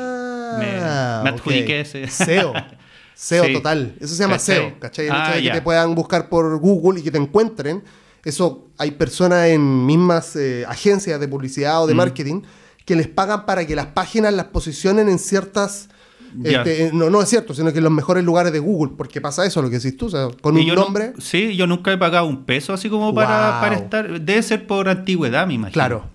me- 0.59 1.23
me 1.23 1.29
adjudiqué 1.29 1.81
ok. 1.81 1.85
ese. 1.87 2.07
SEO. 2.25 2.53
SEO 3.13 3.45
Sí. 3.45 3.53
total. 3.53 3.95
Eso 3.99 4.13
se 4.15 4.23
llama. 4.23 4.39
SEO, 4.39 4.79
¿cachai? 4.79 5.05
El 5.07 5.11
Ah, 5.13 5.29
hecho 5.31 5.35
de 5.37 5.43
que 5.43 5.51
te 5.51 5.61
puedan 5.61 5.95
buscar 5.95 6.29
por 6.29 6.57
Google 6.59 6.99
y 6.99 7.03
que 7.03 7.11
te 7.11 7.17
encuentren. 7.17 7.83
Eso 8.23 8.67
hay 8.77 8.91
personas 8.91 9.47
en 9.49 9.85
mismas 9.85 10.35
eh, 10.35 10.65
agencias 10.67 11.19
de 11.19 11.27
publicidad 11.27 11.83
o 11.83 11.87
de 11.87 11.93
Mm. 11.93 11.97
marketing 11.97 12.41
que 12.83 12.95
les 12.95 13.07
pagan 13.07 13.45
para 13.45 13.65
que 13.65 13.75
las 13.75 13.87
páginas 13.87 14.33
las 14.33 14.45
posicionen 14.47 15.09
en 15.09 15.19
ciertas. 15.19 15.89
Este, 16.43 16.89
no, 16.91 17.09
no 17.09 17.21
es 17.21 17.29
cierto, 17.29 17.53
sino 17.53 17.71
que 17.71 17.77
en 17.77 17.85
los 17.85 17.93
mejores 17.93 18.21
lugares 18.25 18.51
de 18.51 18.59
Google, 18.59 18.93
porque 18.97 19.21
pasa 19.21 19.45
eso, 19.45 19.61
lo 19.61 19.69
que 19.69 19.77
decís 19.79 19.95
tú, 19.95 20.07
o 20.07 20.09
sea, 20.09 20.27
con 20.41 20.57
Y 20.57 20.61
un 20.61 20.65
yo 20.67 20.75
nombre. 20.75 21.13
sí, 21.17 21.55
yo 21.55 21.65
nunca 21.65 21.93
he 21.93 21.97
pagado 21.97 22.25
un 22.25 22.43
peso 22.43 22.73
así 22.73 22.89
como 22.89 23.15
para, 23.15 23.61
para 23.61 23.75
estar. 23.77 24.19
Debe 24.19 24.43
ser 24.43 24.67
por 24.67 24.89
antigüedad, 24.89 25.47
me 25.47 25.53
imagino. 25.53 25.73
Claro. 25.73 26.09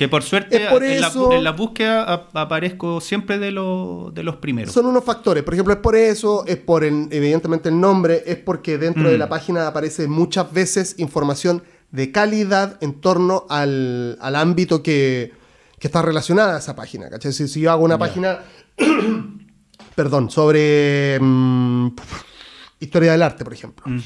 Que 0.00 0.08
por 0.08 0.22
suerte 0.22 0.62
Es 0.64 0.70
por 0.70 0.82
en, 0.82 0.98
la, 0.98 1.08
eso- 1.08 1.30
en 1.30 1.44
la 1.44 1.50
búsqueda 1.52 2.04
ap- 2.10 2.34
aparezco 2.34 3.02
siempre 3.02 3.38
de, 3.38 3.50
lo- 3.50 4.10
de 4.14 4.22
los 4.22 4.36
primeros. 4.36 4.72
Son 4.72 4.86
unos 4.86 5.04
factores. 5.04 5.42
Por 5.44 5.52
ejemplo, 5.52 5.74
es 5.74 5.80
por 5.80 5.94
eso, 5.94 6.42
es 6.46 6.56
por 6.56 6.84
el- 6.84 7.08
evidentemente 7.10 7.68
el 7.68 7.78
nombre, 7.78 8.22
es 8.24 8.36
porque 8.38 8.78
dentro 8.78 9.10
de 9.10 9.16
Mm. 9.16 9.18
la 9.18 9.28
página 9.28 9.66
aparece 9.66 10.08
muchas 10.08 10.50
veces 10.54 10.94
información 10.96 11.62
de 11.90 12.10
calidad 12.12 12.78
en 12.80 12.94
torno 13.02 13.44
al, 13.50 14.16
al 14.22 14.36
ámbito 14.36 14.82
que, 14.82 15.32
que 15.78 15.86
está 15.88 16.00
relacionada 16.00 16.56
a 16.56 16.60
esa 16.60 16.74
página. 16.74 17.10
¿cachai? 17.10 17.34
Si, 17.34 17.46
si 17.46 17.60
yo 17.60 17.70
hago 17.70 17.84
una 17.84 17.98
página, 17.98 18.38
perdón, 19.94 20.30
sobre 20.30 21.18
mm, 21.20 21.88
historia 22.80 23.12
del 23.12 23.22
arte, 23.22 23.44
por 23.44 23.52
ejemplo, 23.52 23.84
Mm. 23.86 23.98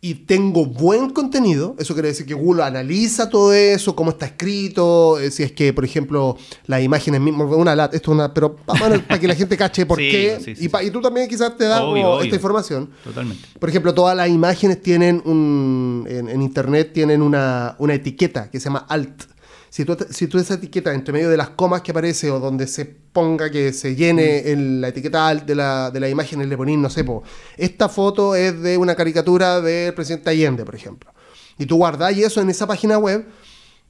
Y 0.00 0.14
tengo 0.14 0.64
buen 0.64 1.10
contenido, 1.10 1.74
eso 1.78 1.92
quiere 1.92 2.10
decir 2.10 2.24
que 2.24 2.34
Google 2.34 2.62
analiza 2.62 3.28
todo 3.28 3.52
eso, 3.52 3.96
cómo 3.96 4.10
está 4.10 4.26
escrito, 4.26 5.18
eh, 5.18 5.32
si 5.32 5.42
es 5.42 5.50
que, 5.50 5.72
por 5.72 5.84
ejemplo, 5.84 6.36
las 6.66 6.82
imágenes 6.82 7.20
mismas, 7.20 7.48
una 7.50 7.74
lat- 7.74 7.92
esto 7.94 8.12
es 8.12 8.14
una, 8.14 8.32
pero 8.32 8.54
para 8.66 9.00
que 9.18 9.26
la 9.26 9.34
gente 9.34 9.56
cache 9.56 9.86
por 9.86 9.98
Sí, 9.98 10.08
qué, 10.08 10.38
sí, 10.44 10.54
sí, 10.54 10.66
y, 10.66 10.68
pa- 10.68 10.84
y 10.84 10.90
tú 10.92 11.00
también 11.00 11.28
quizás 11.28 11.56
te 11.56 11.64
das 11.64 11.80
Obvio, 11.80 12.02
como 12.02 12.08
obvio. 12.14 12.24
esta 12.24 12.36
información. 12.36 12.90
Totalmente. 13.02 13.42
Por 13.58 13.68
ejemplo, 13.68 13.92
todas 13.92 14.16
las 14.16 14.28
imágenes 14.28 14.80
tienen 14.80 15.20
un, 15.24 16.06
en, 16.08 16.28
en 16.28 16.42
internet 16.42 16.92
tienen 16.94 17.20
una, 17.20 17.74
una 17.80 17.94
etiqueta 17.94 18.48
que 18.50 18.60
se 18.60 18.66
llama 18.66 18.86
alt. 18.88 19.24
Si 19.78 19.84
tú, 19.84 19.96
si 20.10 20.26
tú 20.26 20.38
esa 20.40 20.54
etiqueta 20.54 20.92
entre 20.92 21.12
medio 21.12 21.30
de 21.30 21.36
las 21.36 21.50
comas 21.50 21.82
que 21.82 21.92
aparece 21.92 22.32
o 22.32 22.40
donde 22.40 22.66
se 22.66 22.84
ponga 22.84 23.48
que 23.48 23.72
se 23.72 23.94
llene 23.94 24.42
Mm. 24.44 24.48
el- 24.48 24.80
la 24.80 24.88
etiqueta 24.88 25.32
de 25.36 25.54
la, 25.54 25.92
de 25.92 26.00
la 26.00 26.08
imagen 26.08 26.40
y 26.42 26.46
le 26.46 26.56
ponís, 26.56 26.76
no 26.76 26.90
sé, 26.90 27.04
po, 27.04 27.22
esta 27.56 27.88
foto 27.88 28.34
es 28.34 28.60
de 28.60 28.76
una 28.76 28.96
caricatura 28.96 29.60
del 29.60 29.94
presidente 29.94 30.30
Allende, 30.30 30.64
por 30.64 30.74
ejemplo. 30.74 31.12
Y 31.58 31.66
tú 31.66 31.76
guardás 31.76 32.18
eso 32.18 32.40
en 32.40 32.50
esa 32.50 32.66
página 32.66 32.98
web, 32.98 33.24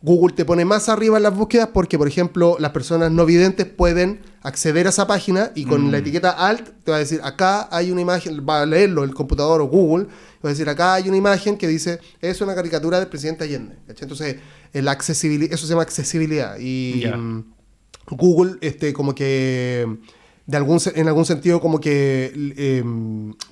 Google 0.01 0.34
te 0.34 0.44
pone 0.44 0.64
más 0.64 0.88
arriba 0.88 1.16
en 1.16 1.24
las 1.24 1.34
búsquedas 1.34 1.70
porque, 1.74 1.99
por 1.99 2.07
ejemplo, 2.07 2.57
las 2.61 2.70
personas 2.70 3.11
no 3.11 3.26
videntes 3.26 3.66
pueden 3.66 4.20
acceder 4.42 4.86
a 4.86 4.90
esa 4.90 5.09
página 5.09 5.51
y 5.57 5.64
con 5.64 5.88
Mm. 5.88 5.90
la 5.90 5.99
etiqueta 5.99 6.30
alt 6.30 6.68
te 6.84 6.92
va 6.92 6.99
a 6.99 7.01
decir, 7.01 7.20
acá 7.24 7.68
hay 7.72 7.90
una 7.90 8.01
imagen, 8.01 8.46
va 8.49 8.62
a 8.62 8.66
leerlo 8.66 9.03
el 9.03 9.12
computador 9.12 9.61
o 9.61 9.66
Google, 9.66 10.07
va 10.44 10.51
a 10.51 10.53
decir, 10.53 10.68
acá 10.68 10.94
hay 10.94 11.09
una 11.09 11.16
imagen 11.16 11.57
que 11.59 11.66
dice, 11.66 11.99
es 12.20 12.40
una 12.40 12.55
caricatura 12.55 13.01
del 13.01 13.09
presidente 13.09 13.42
Allende. 13.42 13.74
Entonces, 13.88 14.36
accesibilidad, 14.86 15.53
eso 15.53 15.66
se 15.66 15.70
llama 15.70 15.82
accesibilidad. 15.82 16.59
Y 16.61 17.05
mm, 17.12 17.40
Google, 18.11 18.59
este, 18.61 18.92
como 18.92 19.16
que 19.16 19.99
de 20.49 20.57
algún, 20.57 20.80
en 20.94 21.07
algún 21.09 21.24
sentido 21.26 21.61
como 21.61 21.78
que 21.78 22.32
eh, 22.57 22.82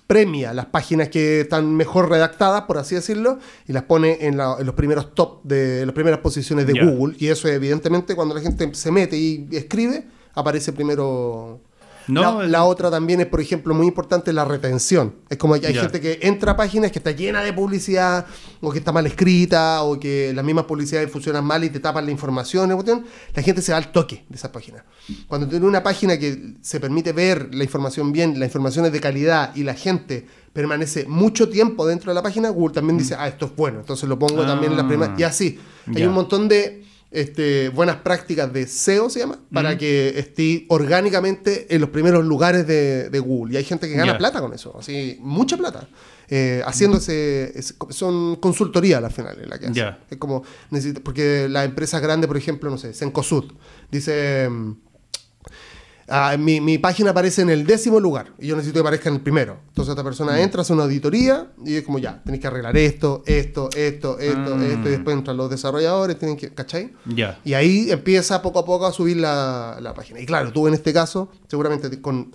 premia 0.07 0.53
las 0.55 0.67
páginas 0.67 1.09
que 1.11 1.43
están 1.43 1.77
mejor 1.77 2.09
redactadas, 2.09 2.63
por 2.63 2.79
así 2.79 2.95
decirlo, 2.95 3.39
y 3.69 3.73
las 3.75 3.83
pone 3.85 4.19
en, 4.27 4.37
la- 4.39 4.57
en 4.59 4.65
los 4.67 4.75
primeros 4.75 5.15
top 5.15 5.43
de 5.45 5.83
en 5.83 5.87
las 5.87 5.95
primeras 5.95 6.21
posiciones 6.21 6.67
de. 6.67 6.73
Google. 6.91 7.15
Y 7.19 7.29
eso 7.29 7.49
evidentemente 7.49 8.17
cuando 8.17 8.35
la 8.35 8.41
gente 8.41 8.69
se 8.75 8.91
mete 8.91 9.17
y 9.17 9.47
escribe, 9.53 10.07
aparece 10.35 10.73
primero. 10.73 11.61
No, 12.09 12.43
la, 12.43 12.49
la 12.49 12.65
otra 12.65 12.91
también 12.91 13.21
es, 13.21 13.27
por 13.27 13.41
ejemplo, 13.41 13.75
muy 13.75 13.87
importante 13.87 14.33
la 14.33 14.45
retención. 14.45 15.15
Es 15.29 15.37
como 15.39 15.55
que 15.59 15.67
hay 15.67 15.75
gente 15.75 16.01
que 16.01 16.19
entra 16.23 16.53
a 16.53 16.57
páginas 16.57 16.93
que 16.93 16.99
está 16.99 17.11
llena 17.11 17.43
de 17.43 17.53
publicidad, 17.53 18.27
o 18.61 18.71
que 18.73 18.79
está 18.79 18.93
mal 18.93 19.07
escrita, 19.07 19.83
o 19.83 19.99
que 19.99 20.33
las 20.35 20.45
mismas 20.45 20.65
publicidades 20.67 21.11
funcionan 21.11 21.45
mal 21.45 21.65
y 21.65 21.71
te 21.71 21.81
tapan 21.81 22.05
la 22.05 22.11
información. 22.13 22.69
La 23.35 23.43
gente 23.43 23.63
se 23.63 23.73
va 23.73 23.79
al 23.79 23.93
toque 23.93 24.25
de 24.29 24.37
esas 24.37 24.51
páginas. 24.51 24.83
Cuando 25.27 25.49
tiene 25.49 25.67
una 25.67 25.83
página 25.83 26.19
que 26.19 26.55
se 26.61 26.81
permite 26.81 27.13
ver 27.13 27.55
la 27.55 27.65
información 27.65 28.13
bien, 28.13 28.39
la 28.39 28.45
información 28.47 28.87
es 28.87 28.93
de 28.93 29.01
calidad 29.01 29.55
y 29.57 29.63
la 29.65 29.75
gente 29.75 30.27
permanece 30.53 31.05
mucho 31.07 31.49
tiempo 31.49 31.87
dentro 31.87 32.11
de 32.11 32.15
la 32.15 32.23
página, 32.23 32.49
Google 32.49 32.73
también 32.75 32.97
dice, 32.99 33.15
ah, 33.19 33.29
esto 33.29 33.47
es 33.47 33.57
bueno, 33.57 33.81
entonces 33.81 34.09
lo 34.09 34.19
pongo 34.19 34.47
también 34.47 34.73
en 34.73 34.79
las 34.79 34.87
Ah. 34.87 34.89
primeras. 34.89 35.19
Y 35.19 35.23
así. 35.23 35.59
Hay 35.95 36.05
un 36.05 36.15
montón 36.15 36.49
de 36.49 36.85
este, 37.11 37.69
buenas 37.71 37.97
prácticas 37.97 38.53
de 38.53 38.67
SEO, 38.67 39.09
se 39.11 39.21
llama, 39.21 39.39
para 39.53 39.79
que 39.79 40.19
esté 40.19 40.67
orgánicamente 40.69 41.67
en 41.75 41.81
los 41.81 41.91
primeros 41.91 42.25
lugares 42.25 42.67
de, 42.67 43.09
de 43.11 43.19
Google. 43.21 43.55
Y 43.55 43.57
hay 43.57 43.65
gente 43.65 43.89
que 43.89 43.95
gana 43.95 44.13
plata 44.19 44.41
con 44.41 44.53
eso, 44.53 44.77
así, 44.79 45.17
mucha 45.21 45.57
plata. 45.57 45.89
Eh, 46.29 46.61
haciéndose, 46.67 47.53
es- 47.57 47.77
son 47.91 48.37
consultoría 48.37 48.99
al 48.99 49.11
final 49.13 49.37
la 49.49 49.59
que 49.59 49.67
hacen. 49.67 49.75
Es 50.11 50.17
como, 50.19 50.43
porque 51.05 51.47
las 51.49 51.65
empresas 51.65 52.03
grandes, 52.03 52.27
por 52.27 52.37
ejemplo, 52.37 52.69
no 52.69 52.79
sé, 52.79 52.93
Sencosud, 52.95 53.53
dice, 53.91 54.49
mm, 54.51 54.73
ah, 56.09 56.37
mi, 56.39 56.61
mi 56.61 56.79
página 56.79 57.11
aparece 57.11 57.43
en 57.43 57.51
el 57.51 57.67
décimo 57.67 57.99
lugar 58.01 58.33
y 58.39 58.47
yo 58.49 58.57
necesito 58.57 58.75
que 58.75 58.81
aparezca 58.81 59.09
en 59.09 59.17
el 59.17 59.21
primero. 59.21 59.59
Entonces 59.69 59.91
esta 59.93 60.03
Mm. 60.03 60.05
persona 60.05 60.41
entra, 60.41 60.63
hace 60.63 60.73
una 60.73 60.85
auditoría 60.85 61.49
y 61.65 61.75
es 61.75 61.83
como 61.83 61.99
ya, 61.99 62.23
tenéis 62.25 62.41
que 62.41 62.47
arreglar 62.47 62.77
esto, 62.77 63.23
esto, 63.27 63.69
esto, 63.77 64.19
esto, 64.19 64.57
Ah. 64.59 64.65
esto, 64.65 64.89
y 64.89 64.93
después 64.93 65.17
entran 65.17 65.37
los 65.37 65.51
desarrolladores, 65.51 66.19
tienen 66.19 66.37
que, 66.37 66.51
¿cachai? 66.55 66.93
Ya. 67.07 67.39
Y 67.45 67.55
ahí 67.55 67.91
empieza 67.91 68.43
poco 68.43 68.59
a 68.61 68.65
poco 68.65 68.87
a 68.87 68.93
subir 68.93 69.17
la, 69.19 69.79
la 69.81 69.95
página. 69.95 70.21
Y 70.21 70.27
claro, 70.27 70.53
tú 70.53 70.67
en 70.69 70.75
este 70.75 70.93
caso, 70.93 71.31
seguramente 71.49 71.91
te- 71.91 72.01
con 72.01 72.33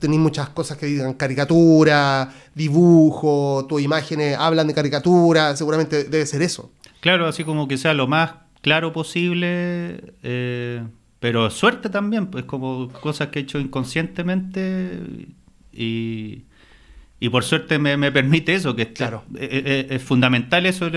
tenéis 0.00 0.20
muchas 0.20 0.50
cosas 0.50 0.76
que 0.76 0.86
digan 0.86 1.14
caricatura, 1.14 2.30
dibujo, 2.54 3.66
tus 3.68 3.80
imágenes 3.80 4.36
hablan 4.38 4.66
de 4.66 4.74
caricatura, 4.74 5.56
seguramente 5.56 6.04
debe 6.04 6.26
ser 6.26 6.42
eso. 6.42 6.70
Claro, 7.00 7.26
así 7.26 7.44
como 7.44 7.68
que 7.68 7.78
sea 7.78 7.94
lo 7.94 8.06
más 8.06 8.32
claro 8.60 8.92
posible, 8.92 10.14
eh, 10.22 10.82
pero 11.20 11.50
suerte 11.50 11.88
también, 11.88 12.26
pues 12.28 12.44
como 12.44 12.88
cosas 12.92 13.28
que 13.28 13.38
he 13.40 13.42
hecho 13.42 13.58
inconscientemente 13.58 15.00
y, 15.72 16.44
y 17.20 17.28
por 17.30 17.44
suerte 17.44 17.78
me, 17.78 17.96
me 17.96 18.12
permite 18.12 18.54
eso, 18.54 18.76
que 18.76 18.92
Claro. 18.92 19.24
eh, 19.36 19.62
eh, 19.64 19.86
es, 19.90 20.02
fundamental 20.02 20.66
eso, 20.66 20.90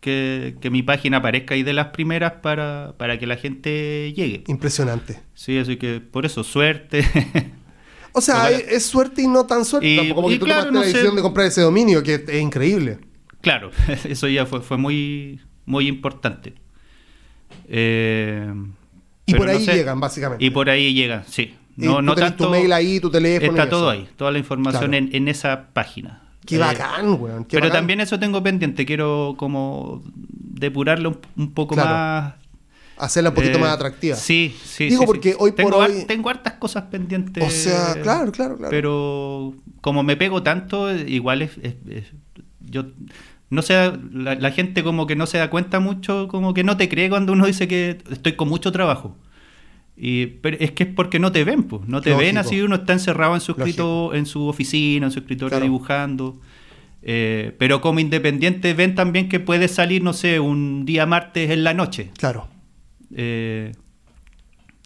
que, 0.00 0.56
que 0.60 0.70
mi 0.70 0.82
página 0.82 1.16
aparezca 1.18 1.54
ahí 1.54 1.62
de 1.62 1.72
las 1.72 1.88
primeras 1.88 2.32
para, 2.42 2.94
para 2.98 3.18
que 3.18 3.26
la 3.26 3.36
gente 3.36 4.12
llegue. 4.14 4.44
Impresionante. 4.48 5.20
Sí, 5.34 5.56
así 5.58 5.76
que 5.76 6.00
por 6.00 6.26
eso 6.26 6.44
suerte. 6.44 7.02
O 8.12 8.20
sea, 8.20 8.50
es, 8.50 8.68
es 8.70 8.86
suerte 8.86 9.22
y 9.22 9.26
no 9.28 9.46
tan 9.46 9.64
suerte. 9.64 9.88
Y- 9.88 9.96
tampoco, 9.96 10.22
porque 10.22 10.36
y 10.36 10.38
tú 10.38 10.44
claro, 10.44 10.66
tomaste 10.66 10.74
no 10.74 10.80
la 10.80 10.86
sé. 10.86 10.92
decisión 10.92 11.16
de 11.16 11.22
comprar 11.22 11.46
ese 11.46 11.62
dominio, 11.62 12.02
que 12.02 12.14
es 12.28 12.40
increíble. 12.40 12.98
Claro, 13.40 13.70
eso 14.04 14.28
ya 14.28 14.44
fue, 14.44 14.60
fue 14.60 14.76
muy, 14.76 15.40
muy 15.64 15.88
importante. 15.88 16.54
Eh, 17.68 18.52
Y 19.26 19.32
pero 19.32 19.38
por 19.44 19.52
no 19.52 19.58
ahí 19.58 19.64
sé. 19.64 19.74
llegan, 19.74 20.00
básicamente. 20.00 20.44
Y 20.44 20.50
por 20.50 20.68
ahí 20.70 20.92
llegan, 20.94 21.24
sí. 21.26 21.54
No, 21.76 22.00
no 22.02 22.14
tanto. 22.14 22.44
tu 22.44 22.50
mail 22.50 22.72
ahí, 22.72 23.00
tu 23.00 23.10
teléfono. 23.10 23.50
está 23.50 23.68
todo 23.68 23.90
ahí, 23.90 24.08
toda 24.16 24.30
la 24.30 24.38
información 24.38 24.90
Claro. 24.90 25.06
en, 25.06 25.14
en 25.14 25.28
esa 25.28 25.66
página. 25.72 26.22
Qué 26.46 26.56
Eh, 26.56 26.58
bacán, 26.58 27.20
weón. 27.20 27.44
qué 27.44 27.56
pero 27.56 27.66
bacán. 27.68 27.80
también 27.80 28.00
eso 28.00 28.18
tengo 28.20 28.42
pendiente, 28.42 28.84
quiero 28.86 29.34
como 29.38 30.02
depurarlo 30.30 31.08
un, 31.08 31.18
un 31.36 31.52
poco 31.52 31.74
Claro. 31.74 31.90
más. 31.90 32.34
hacerla 32.96 33.30
un 33.30 33.34
poquito 33.34 33.58
Eh, 33.58 33.60
más 33.60 33.70
atractiva. 33.72 34.14
Sí, 34.14 34.54
sí. 34.64 34.88
Digo 34.88 35.00
sí, 35.00 35.06
porque 35.06 35.30
sí. 35.32 35.36
hoy 35.40 35.50
por 35.50 35.56
tengo, 35.56 35.82
har- 35.82 35.90
hoy- 35.90 36.04
tengo 36.04 36.30
hartas 36.30 36.52
cosas 36.54 36.84
pendientes. 36.84 37.42
O 37.42 37.50
sea, 37.50 38.00
claro, 38.02 38.30
claro, 38.30 38.56
claro. 38.56 38.70
Pero 38.70 39.54
como 39.80 40.04
me 40.04 40.16
pego 40.16 40.44
tanto, 40.44 40.94
igual 40.94 41.42
es. 41.42 41.50
es- 41.62 41.74
es- 41.90 42.12
yo. 42.60 42.84
No 43.54 43.62
sé, 43.62 43.92
la, 44.12 44.34
la 44.34 44.50
gente 44.50 44.82
como 44.82 45.06
que 45.06 45.16
no 45.16 45.26
se 45.26 45.38
da 45.38 45.48
cuenta 45.48 45.80
mucho, 45.80 46.28
como 46.28 46.52
que 46.52 46.64
no 46.64 46.76
te 46.76 46.88
cree 46.88 47.08
cuando 47.08 47.32
uno 47.32 47.46
dice 47.46 47.66
que 47.68 47.98
estoy 48.10 48.32
con 48.32 48.48
mucho 48.48 48.72
trabajo. 48.72 49.16
Y, 49.96 50.26
pero 50.26 50.56
es 50.60 50.72
que 50.72 50.82
es 50.84 50.88
porque 50.94 51.18
no 51.18 51.30
te 51.32 51.44
ven, 51.44 51.62
pues. 51.62 51.86
No 51.86 52.00
te 52.00 52.14
ven 52.14 52.36
así, 52.36 52.60
uno 52.60 52.74
está 52.76 52.92
encerrado 52.92 53.34
en 53.34 53.40
su, 53.40 53.52
escrito, 53.52 54.12
en 54.14 54.26
su 54.26 54.46
oficina, 54.48 55.06
en 55.06 55.12
su 55.12 55.20
escritorio 55.20 55.50
Claro. 55.50 55.64
dibujando. 55.64 56.40
Eh, 57.02 57.54
pero 57.58 57.80
como 57.80 58.00
independiente 58.00 58.74
ven 58.74 58.94
también 58.94 59.28
que 59.28 59.38
puede 59.38 59.68
salir, 59.68 60.02
no 60.02 60.12
sé, 60.12 60.40
un 60.40 60.84
día 60.84 61.06
martes 61.06 61.50
en 61.50 61.62
la 61.62 61.74
noche. 61.74 62.10
Claro. 62.18 62.48
Eh, 63.14 63.72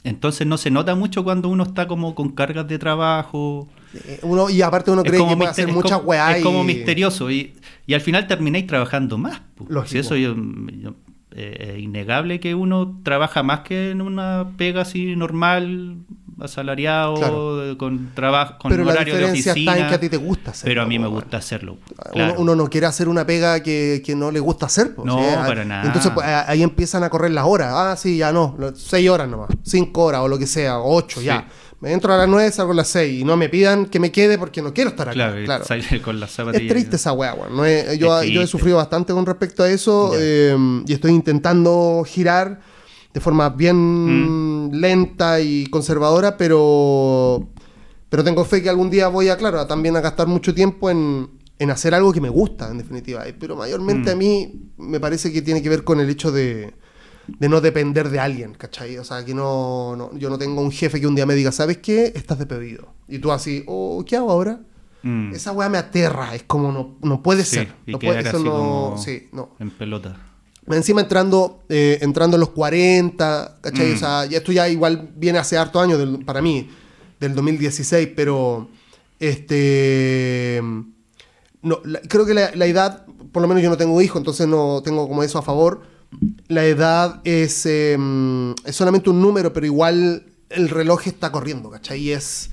entonces 0.05 0.47
no 0.47 0.59
se 0.59 0.71
nota 0.71 0.95
mucho 0.95 1.25
cuando 1.25 1.49
uno 1.49 1.63
está 1.63 1.87
como 1.89 2.15
con 2.15 2.31
cargas 2.31 2.69
de 2.69 2.79
trabajo. 2.79 3.69
Eh, 3.95 4.21
Uno, 4.23 4.51
y 4.51 4.61
aparte 4.63 4.91
uno 4.91 5.03
cree 5.03 5.25
que 5.27 5.37
puede 5.37 5.51
hacer 5.51 5.69
muchas 5.69 6.01
weas. 6.05 6.37
Es 6.37 6.43
como 6.43 6.63
misterioso. 6.65 7.31
Y, 7.31 7.55
y 7.87 7.95
al 7.95 8.01
final 8.01 8.27
termináis 8.27 8.67
trabajando 8.67 9.17
más. 9.19 9.41
Si 9.87 9.99
eso 9.99 10.15
yo- 10.17 10.35
yo- 10.37 10.95
eh, 11.35 11.75
es 11.77 11.83
innegable 11.83 12.41
que 12.41 12.55
uno 12.55 13.01
trabaja 13.05 13.43
más 13.43 13.61
que 13.61 13.91
en 13.91 14.01
una 14.03 14.49
pega 14.57 14.83
así 14.83 15.15
normal, 15.15 15.99
asalariado, 16.41 17.15
Claro. 17.15 17.77
con 17.79 18.11
trabajo, 18.15 18.55
con 18.59 18.71
Pero 18.71 18.85
la 18.85 18.93
horario 18.93 19.15
de 19.15 19.21
diferencia 19.21 19.53
oficina. 19.53 19.73
está 19.73 19.83
en 19.85 19.89
que 19.89 19.95
a 19.95 20.01
ti 20.01 20.09
te 20.09 20.17
gusta 20.17 20.51
hacerlo. 20.53 20.71
pero 20.71 20.83
a 20.83 20.87
mí 20.87 20.99
me 20.99 21.07
gusta 21.09 21.37
hacerlo. 21.37 21.73
Uno- 21.91 22.13
claro. 22.13 22.35
Uno, 22.39 22.55
no 22.57 22.69
quiere 22.71 22.87
hacer 22.87 23.09
una 23.09 23.27
pega 23.27 23.63
que, 23.63 24.03
que 24.05 24.15
no 24.15 24.31
le 24.31 24.41
gusta 24.41 24.67
hacer. 24.67 24.95
po, 24.95 25.05
No, 25.05 25.19
¿sí? 25.19 25.25
para 25.47 25.65
nada. 25.65 25.85
Entonces 25.85 26.11
pues, 26.13 26.27
ahí 26.27 26.63
empiezan 26.63 27.03
a 27.05 27.11
correr 27.11 27.31
las 27.33 27.45
horas. 27.45 27.73
Ah, 27.75 27.97
sí, 27.97 28.17
ya 28.17 28.33
no. 28.33 28.57
Seis 28.77 29.09
horas 29.11 29.29
nomás. 29.29 29.49
Cinco 29.65 30.05
horas 30.05 30.21
o 30.23 30.29
lo 30.29 30.39
que 30.39 30.47
sea. 30.47 30.79
Ocho, 30.81 31.21
Sí. 31.21 31.27
ya. 31.27 31.47
Me 31.81 31.93
entro 31.93 32.13
a 32.13 32.17
las 32.19 32.29
nueve, 32.29 32.51
salgo 32.51 32.73
a 32.73 32.75
las 32.77 32.89
seis. 32.89 33.21
Y 33.21 33.25
no 33.25 33.37
me 33.37 33.49
pidan 33.49 33.87
que 33.87 34.01
me 34.01 34.11
quede 34.11 34.37
porque 34.37 34.61
no 34.63 34.75
quiero 34.75 34.91
estar 34.91 35.09
acá. 35.09 35.15
Claro, 35.15 35.45
Claro. 35.45 35.65
salir 35.65 36.03
con 36.03 36.19
las 36.19 36.37
Es 36.39 36.69
triste 36.69 36.97
esa 36.97 37.13
weá, 37.13 37.35
weón. 37.35 37.57
No 37.57 37.65
es- 37.65 37.99
yo, 37.99 38.21
Es 38.21 38.31
yo 38.31 38.43
he 38.43 38.47
sufrido 38.47 38.79
bastante 38.79 39.13
con 39.13 39.25
respecto 39.27 39.63
a 39.63 39.71
eso 39.71 40.13
eh, 40.17 40.57
y 40.87 40.93
estoy 40.93 41.13
intentando 41.13 42.03
girar 42.07 42.61
de 43.15 43.21
forma 43.21 43.49
bien 43.51 43.77
Mm. 44.69 44.75
lenta 44.75 45.41
y 45.41 45.67
conservadora, 45.67 46.37
pero, 46.37 47.49
pero 48.09 48.25
tengo 48.25 48.45
fe 48.45 48.63
que 48.63 48.69
algún 48.69 48.91
día 48.91 49.09
voy 49.09 49.29
a, 49.29 49.37
claro, 49.37 49.61
a 49.61 49.67
también 49.67 49.97
a 49.97 50.01
gastar 50.01 50.27
mucho 50.27 50.55
tiempo 50.55 50.91
en, 50.91 51.31
en 51.59 51.71
hacer 51.71 51.95
algo 51.95 52.13
que 52.13 52.21
me 52.21 52.29
gusta, 52.29 52.71
en 52.71 52.79
definitiva. 52.79 53.25
Pero 53.39 53.57
mayormente 53.57 54.11
Mm. 54.11 54.15
a 54.15 54.17
mí 54.17 54.71
me 54.77 55.01
parece 55.01 55.33
que 55.33 55.43
tiene 55.43 55.63
que 55.63 55.69
ver 55.69 55.85
con 55.85 56.01
el 56.01 56.11
hecho 56.11 56.31
de, 56.33 56.75
de 57.29 57.49
no 57.49 57.61
depender 57.61 58.09
de 58.09 58.19
alguien, 58.21 58.55
¿cachai? 58.55 58.97
O 58.99 59.05
sea, 59.05 59.25
que 59.25 59.35
no, 59.35 59.95
no- 59.97 60.17
yo 60.19 60.31
no 60.31 60.39
tengo 60.39 60.61
un 60.63 60.71
jefe 60.73 61.01
que 61.01 61.07
un 61.07 61.15
día 61.15 61.27
me 61.27 61.35
diga, 61.35 61.53
¿sabes 61.53 61.79
qué? 61.79 62.13
Estás 62.17 62.39
despedido. 62.39 62.89
Y 63.07 63.19
tú 63.19 63.31
así, 63.33 63.65
oh, 63.67 64.03
¿qué 64.07 64.17
hago 64.17 64.31
ahora? 64.31 64.61
Mm. 65.03 65.33
Esa 65.35 65.53
weá 65.53 65.69
me 65.69 65.79
aterra, 65.79 66.35
es 66.35 66.43
como 66.45 66.73
no, 66.73 66.97
no 67.03 67.23
puede 67.23 67.45
Sí, 67.45 67.57
ser. 67.57 67.73
y 67.87 67.93
no 67.93 67.99
puede, 67.99 68.21
eso 68.21 68.37
así 68.37 68.45
no, 68.45 68.51
como 68.53 68.99
sí, 68.99 69.29
no. 69.33 69.51
en 69.61 69.71
pelota. 69.71 70.17
Encima 70.71 71.01
entrando, 71.03 71.63
eh, 71.69 71.99
entrando 72.03 72.37
en 72.37 72.41
los 72.41 72.51
40, 72.51 73.59
¿cachai? 73.61 73.93
Mm. 73.93 73.95
O 73.95 73.99
sea, 73.99 74.27
ya 74.27 74.39
esto 74.39 74.53
ya 74.53 74.69
igual 74.69 75.11
viene 75.17 75.39
hace 75.39 75.57
harto 75.57 75.81
años 75.81 75.99
del- 75.99 76.25
para 76.25 76.43
mí, 76.43 76.69
del 77.21 77.35
2016, 77.35 78.09
pero 78.17 78.69
este 79.19 80.63
no, 81.63 81.81
la- 81.85 82.01
creo 82.01 82.25
que 82.27 82.35
la, 82.35 82.51
la 82.55 82.67
edad, 82.67 83.07
por 83.33 83.43
lo 83.43 83.49
menos 83.49 83.63
yo 83.63 83.71
no 83.71 83.77
tengo 83.77 84.01
hijo, 84.01 84.19
entonces 84.19 84.47
no 84.47 84.81
tengo 84.85 85.09
como 85.09 85.23
eso 85.23 85.39
a 85.39 85.43
favor. 85.43 85.83
La 86.49 86.65
edad 86.65 87.21
es, 87.25 87.67
eh, 87.67 87.97
es 88.65 88.75
solamente 88.77 89.11
un 89.11 89.21
número, 89.21 89.53
pero 89.53 89.67
igual 89.67 90.25
el 90.49 90.69
reloj 90.71 91.07
está 91.07 91.31
corriendo, 91.31 91.71
¿cachai? 91.71 92.01
Y 92.01 92.13
es 92.13 92.51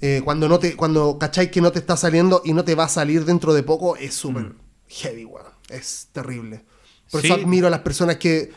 eh, 0.00 0.20
cuando 0.24 0.48
no 0.48 0.58
te, 0.58 0.76
cuando 0.76 1.18
que 1.50 1.60
no 1.60 1.72
te 1.72 1.78
está 1.78 1.96
saliendo 1.96 2.42
y 2.44 2.52
no 2.52 2.62
te 2.64 2.74
va 2.74 2.84
a 2.84 2.88
salir 2.88 3.24
dentro 3.24 3.54
de 3.54 3.62
poco, 3.62 3.96
es 3.96 4.14
súper 4.14 4.44
Mm. 4.44 4.54
heavy, 4.88 5.24
weón. 5.24 5.46
Es 5.70 6.08
terrible. 6.12 6.62
Por 7.10 7.22
Sí. 7.22 7.28
eso 7.28 7.36
admiro 7.36 7.66
a 7.66 7.70
las 7.70 7.80
personas 7.80 8.16
que 8.16 8.52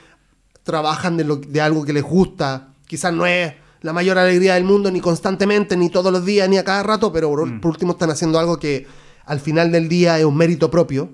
trabajan 0.64 1.16
de, 1.18 1.24
lo- 1.24 1.38
de 1.38 1.62
algo 1.62 1.86
que 1.86 1.94
les 1.94 2.04
gusta. 2.04 2.74
Quizás 2.86 3.14
no 3.14 3.26
es 3.26 3.54
la 3.82 3.94
mayor 3.94 4.18
alegría 4.18 4.56
del 4.56 4.66
mundo, 4.66 4.92
ni 4.92 5.00
constantemente, 5.00 5.78
ni 5.78 5.90
todos 5.90 6.12
los 6.12 6.26
días, 6.26 6.50
ni 6.50 6.58
a 6.58 6.64
cada 6.66 6.84
rato, 6.84 7.12
pero 7.14 7.30
por, 7.30 7.46
Mm. 7.48 7.62
por 7.62 7.72
último 7.72 7.94
están 7.94 8.10
haciendo 8.12 8.38
algo 8.40 8.60
que 8.60 8.86
al 9.26 9.40
final 9.40 9.72
del 9.72 9.88
día 9.88 10.20
es 10.20 10.26
un 10.26 10.36
mérito 10.36 10.70
propio 10.70 11.12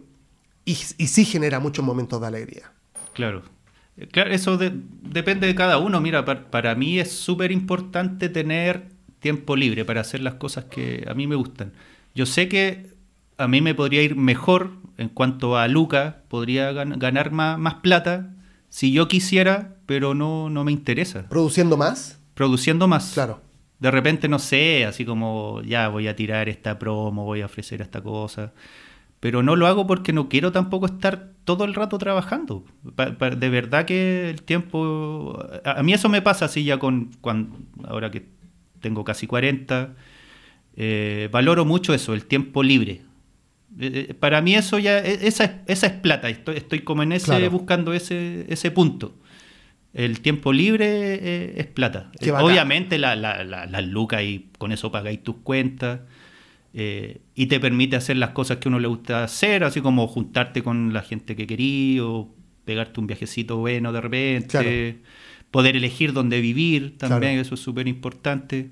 y, 0.66 0.72
y 0.98 1.08
sí 1.08 1.26
genera 1.26 1.60
muchos 1.60 1.86
momentos 1.86 2.20
de 2.20 2.28
alegría. 2.28 2.73
Claro. 3.14 3.44
Eh, 3.98 4.08
Claro, 4.12 4.32
eso 4.32 4.58
de- 4.58 4.72
depende 5.02 5.48
de 5.48 5.56
cada 5.56 5.78
uno. 5.78 6.02
Mira, 6.02 6.26
par- 6.26 6.46
para, 6.50 6.76
mí 6.76 7.00
es 7.00 7.12
súper 7.12 7.52
importante 7.52 8.30
tener 8.30 8.84
tiempo 9.20 9.56
libre 9.56 9.86
para 9.86 10.02
hacer 10.02 10.22
las 10.22 10.34
cosas 10.36 10.66
que 10.66 11.06
a 11.08 11.14
mí 11.14 11.28
me 11.28 11.36
gustan. 11.36 11.72
Yo 12.16 12.26
sé 12.26 12.48
que 12.50 12.88
a 13.38 13.48
mí 13.48 13.62
me 13.62 13.74
podría 13.76 14.02
ir 14.04 14.16
mejor 14.16 14.72
en 14.98 15.10
cuanto 15.10 15.58
a 15.58 15.68
Luca, 15.68 16.22
podría 16.28 16.72
gan- 16.72 16.98
ganar 17.00 17.32
más, 17.32 17.58
más 17.58 17.76
plata 17.76 18.30
si 18.70 18.92
yo 18.92 19.08
quisiera, 19.08 19.76
pero 19.86 20.14
no, 20.14 20.50
no 20.50 20.64
me 20.64 20.72
interesa. 20.72 21.28
Produciendo 21.30 21.78
más, 21.78 22.20
Produciendo 22.34 22.88
más. 22.88 23.12
claro. 23.14 23.42
De 23.80 23.92
repente, 23.92 24.28
no 24.30 24.40
sé, 24.40 24.86
así 24.86 25.04
como 25.06 25.62
ya 25.64 25.90
voy 25.90 26.08
a 26.08 26.16
tirar 26.16 26.48
esta 26.50 26.80
promo, 26.80 27.26
voy 27.26 27.42
a 27.42 27.46
ofrecer 27.48 27.82
esta 27.82 28.02
cosa. 28.02 28.52
Pero 29.24 29.42
no 29.42 29.56
lo 29.56 29.68
hago 29.68 29.88
porque 29.88 30.12
no 30.12 30.28
quiero 30.28 30.52
tampoco 30.52 30.86
estar 30.86 31.30
todo 31.46 31.64
el 31.64 31.74
rato 31.76 31.98
trabajando. 31.98 32.66
Pa- 32.98 33.18
pa- 33.18 33.30
de 33.30 33.48
verdad 33.50 33.86
que 33.86 34.30
el 34.30 34.42
tiempo... 34.42 35.40
A, 35.64 35.80
a 35.80 35.84
mí 35.84 35.94
eso 35.94 36.10
me 36.10 36.22
pasa 36.22 36.44
así 36.44 36.66
ya 36.66 36.78
con... 36.78 37.12
cuando, 37.22 37.58
ahora 37.86 38.12
que 38.12 38.26
tengo 38.82 39.06
casi 39.06 39.26
40. 39.26 39.94
eh, 40.76 41.30
valoro 41.32 41.64
mucho 41.64 41.94
eso, 41.94 42.14
el 42.14 42.26
tiempo 42.26 42.64
libre. 42.64 43.00
Eh, 43.80 44.08
eh, 44.10 44.14
para 44.14 44.42
mí 44.42 44.56
eso 44.56 44.78
ya... 44.78 45.00
e- 45.00 45.26
Esa 45.26 45.46
es, 45.46 45.52
esa 45.68 45.88
es 45.88 45.94
plata. 45.94 46.28
Estoy, 46.28 46.58
estoy 46.58 46.80
como 46.80 47.02
en 47.04 47.14
ese... 47.14 47.28
Claro. 47.28 47.50
buscando 47.50 47.94
ese, 47.94 48.46
ese 48.50 48.72
punto. 48.72 49.16
El 49.94 50.20
tiempo 50.20 50.52
libre 50.52 50.86
eh, 51.14 51.54
es 51.62 51.68
plata. 51.68 52.12
Obviamente 52.44 52.98
la- 52.98 53.16
la- 53.16 53.46
la- 53.46 53.68
las 53.68 53.88
lucas 53.88 54.22
y 54.24 54.50
con 54.58 54.74
eso 54.74 54.92
pagáis 54.92 55.24
tus 55.24 55.38
cuentas. 55.44 56.02
Eh, 56.74 57.22
y 57.36 57.46
te 57.48 57.60
permite 57.60 57.96
hacer 57.96 58.18
las 58.18 58.32
cosas 58.32 58.58
que 58.58 58.68
uno 58.70 58.80
le 58.80 58.88
gusta 58.88 59.24
hacer, 59.24 59.64
así 59.64 59.80
como 59.82 60.08
juntarte 60.08 60.64
con 60.64 60.92
la 60.94 61.02
gente 61.02 61.36
que 61.36 61.46
querí 61.48 62.00
o 62.00 62.34
pegarte 62.66 63.00
un 63.00 63.08
viajecito 63.08 63.58
bueno 63.58 63.92
de 63.94 64.02
repente. 64.02 64.48
Claro. 64.48 64.70
Poder 65.52 65.76
elegir 65.76 66.14
dónde 66.14 66.42
vivir 66.42 66.98
también, 66.98 67.34
Claro. 67.34 67.42
eso 67.42 67.54
es 67.56 67.62
súper 67.62 67.88
importante. 67.88 68.72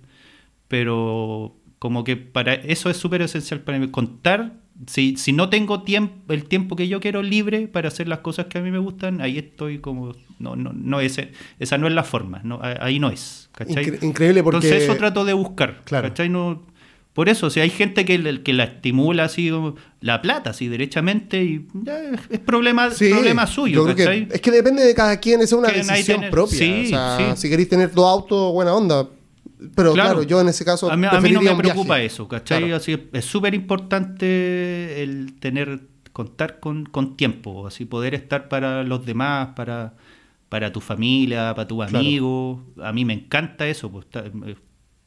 Pero 0.68 1.58
como 1.80 2.04
que 2.04 2.16
para 2.18 2.54
eso 2.54 2.90
es 2.90 2.98
súper 2.98 3.22
esencial 3.22 3.62
para 3.62 3.78
mí. 3.80 3.88
Contar, 3.90 4.54
si, 4.88 5.18
si 5.18 5.34
no 5.34 5.50
tengo 5.50 5.84
tiempo, 5.84 6.32
el 6.34 6.46
tiempo 6.46 6.76
que 6.76 6.88
yo 6.88 7.00
quiero 7.00 7.22
libre 7.22 7.68
para 7.68 7.88
hacer 7.90 8.08
las 8.08 8.20
cosas 8.20 8.46
que 8.48 8.58
a 8.58 8.62
mí 8.62 8.72
me 8.72 8.80
gustan, 8.80 9.22
ahí 9.22 9.38
estoy 9.38 9.80
como, 9.80 10.14
no, 10.40 10.56
no, 10.56 10.72
no 10.74 11.00
ese, 11.02 11.32
esa 11.60 11.78
no 11.78 11.88
es 11.88 11.94
la 11.94 12.04
forma, 12.04 12.42
no, 12.44 12.60
ahí 12.62 13.00
no 13.00 13.10
es. 13.10 13.50
¿cachai? 13.54 13.86
Incre- 13.86 14.04
increíble 14.04 14.44
porque... 14.44 14.66
Entonces 14.66 14.84
eso 14.84 14.96
trato 14.98 15.26
de 15.26 15.34
buscar. 15.34 15.82
Claro. 15.84 16.08
¿cachai? 16.10 16.30
No, 16.30 16.66
por 17.14 17.28
eso, 17.30 17.50
si 17.50 17.60
hay 17.60 17.70
gente 17.70 18.06
que, 18.06 18.42
que 18.44 18.54
la 18.54 18.64
estimula 18.64 19.26
así 19.26 19.52
la 20.00 20.22
plata, 20.22 20.52
así 20.52 20.68
derechamente, 20.70 21.44
y 21.44 21.68
ya 21.84 22.00
es, 22.30 22.40
problema, 22.40 22.90
Sí, 22.92 23.10
problema 23.10 23.46
suyo. 23.48 23.76
yo 23.76 23.84
creo 23.84 23.96
que- 23.96 24.04
¿cachai? 24.06 24.28
es 24.32 24.42
que 24.42 24.52
depende 24.52 24.84
de 24.86 24.96
cada 24.96 25.20
quien, 25.20 25.42
es 25.42 25.52
una 25.52 25.68
Que 25.70 25.80
decisión 25.84 26.24
propia. 26.32 26.58
sí, 26.58 26.84
o 26.86 26.90
sea, 26.90 27.18
sí. 27.36 27.42
si 27.42 27.50
queréis 27.50 27.68
tener 27.70 27.92
tu 27.92 28.04
auto, 28.06 28.54
buena 28.54 28.74
onda. 28.74 29.10
Pero 29.76 29.94
claro, 29.94 30.10
Claro. 30.16 30.24
yo 30.24 30.42
en 30.42 30.48
ese 30.50 30.66
caso 30.66 30.90
a 30.92 30.98
mí, 30.98 31.06
a 31.10 31.22
mí 31.22 31.32
no 31.32 31.42
me 31.42 31.54
preocupa 31.56 31.96
viaje. 31.96 32.06
eso, 32.08 32.28
¿cachai? 32.28 32.60
Claro. 32.62 32.76
Así, 32.78 32.98
es 33.14 33.26
súper 33.26 33.54
importante 33.54 35.04
el 35.04 35.34
tener, 35.40 35.82
contar 36.14 36.60
con, 36.60 36.86
con 36.86 37.16
tiempo, 37.16 37.68
así 37.68 37.86
poder 37.86 38.14
estar 38.16 38.48
para 38.50 38.84
los 38.84 39.06
demás, 39.06 39.50
para, 39.56 39.94
para 40.50 40.72
tu 40.72 40.82
familia, 40.82 41.54
para 41.56 41.68
tus 41.68 41.78
Claro. 41.78 41.98
amigos. 42.00 42.60
A 42.82 42.92
mí 42.92 43.06
me 43.06 43.14
encanta 43.14 43.68
eso, 43.68 43.92
pues, 43.92 44.06
eh, 44.14 44.56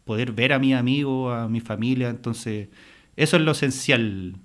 poder 0.05 0.33
ver 0.33 0.53
a 0.53 0.59
mis 0.59 0.75
amigos, 0.75 1.35
a 1.35 1.49
mi 1.49 1.61
familia, 1.61 2.09
entonces 2.11 2.69
eso 3.17 3.37
es 3.37 3.43
lo 3.43 3.53
esencial 3.53 4.37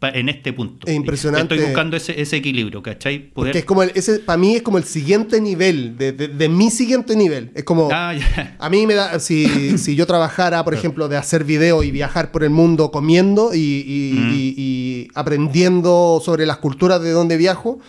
en 0.00 0.28
este 0.28 0.52
punto. 0.52 0.86
Es 0.86 0.94
impresionante. 0.94 1.54
Estoy 1.56 1.66
buscando 1.70 1.96
ese, 1.96 2.20
ese 2.20 2.36
equilibrio, 2.36 2.80
¿cachai? 2.84 3.30
Poder... 3.30 3.50
Porque 3.50 3.58
es 3.58 3.64
como 3.64 3.82
el, 3.82 3.90
ese, 3.96 4.20
para 4.20 4.36
mí 4.36 4.54
es 4.54 4.62
como 4.62 4.78
el 4.78 4.84
siguiente 4.84 5.40
nivel, 5.40 5.98
de, 5.98 6.12
de- 6.12 6.28
de 6.28 6.48
mi 6.48 6.70
siguiente 6.70 7.16
nivel. 7.16 7.50
Es 7.56 7.64
como, 7.64 7.88
Ah, 7.90 8.14
a 8.60 8.70
mí 8.70 8.86
me 8.86 8.94
da, 8.94 9.18
si, 9.18 9.76
si 9.78 9.96
yo 9.96 10.06
trabajara, 10.06 10.62
por 10.62 10.72
ejemplo, 10.74 11.08
de 11.08 11.16
hacer 11.16 11.42
video 11.42 11.82
y 11.82 11.90
viajar 11.90 12.30
por 12.30 12.44
el 12.44 12.50
mundo 12.50 12.92
comiendo 12.92 13.52
y, 13.54 13.58
y- 13.58 14.12
Mm. 14.14 14.32
y- 14.34 14.54
y 14.56 15.08
aprendiendo 15.14 16.20
sobre 16.24 16.46
las 16.46 16.58
culturas 16.58 17.02
de 17.02 17.10
donde 17.10 17.36
viajo 17.36 17.80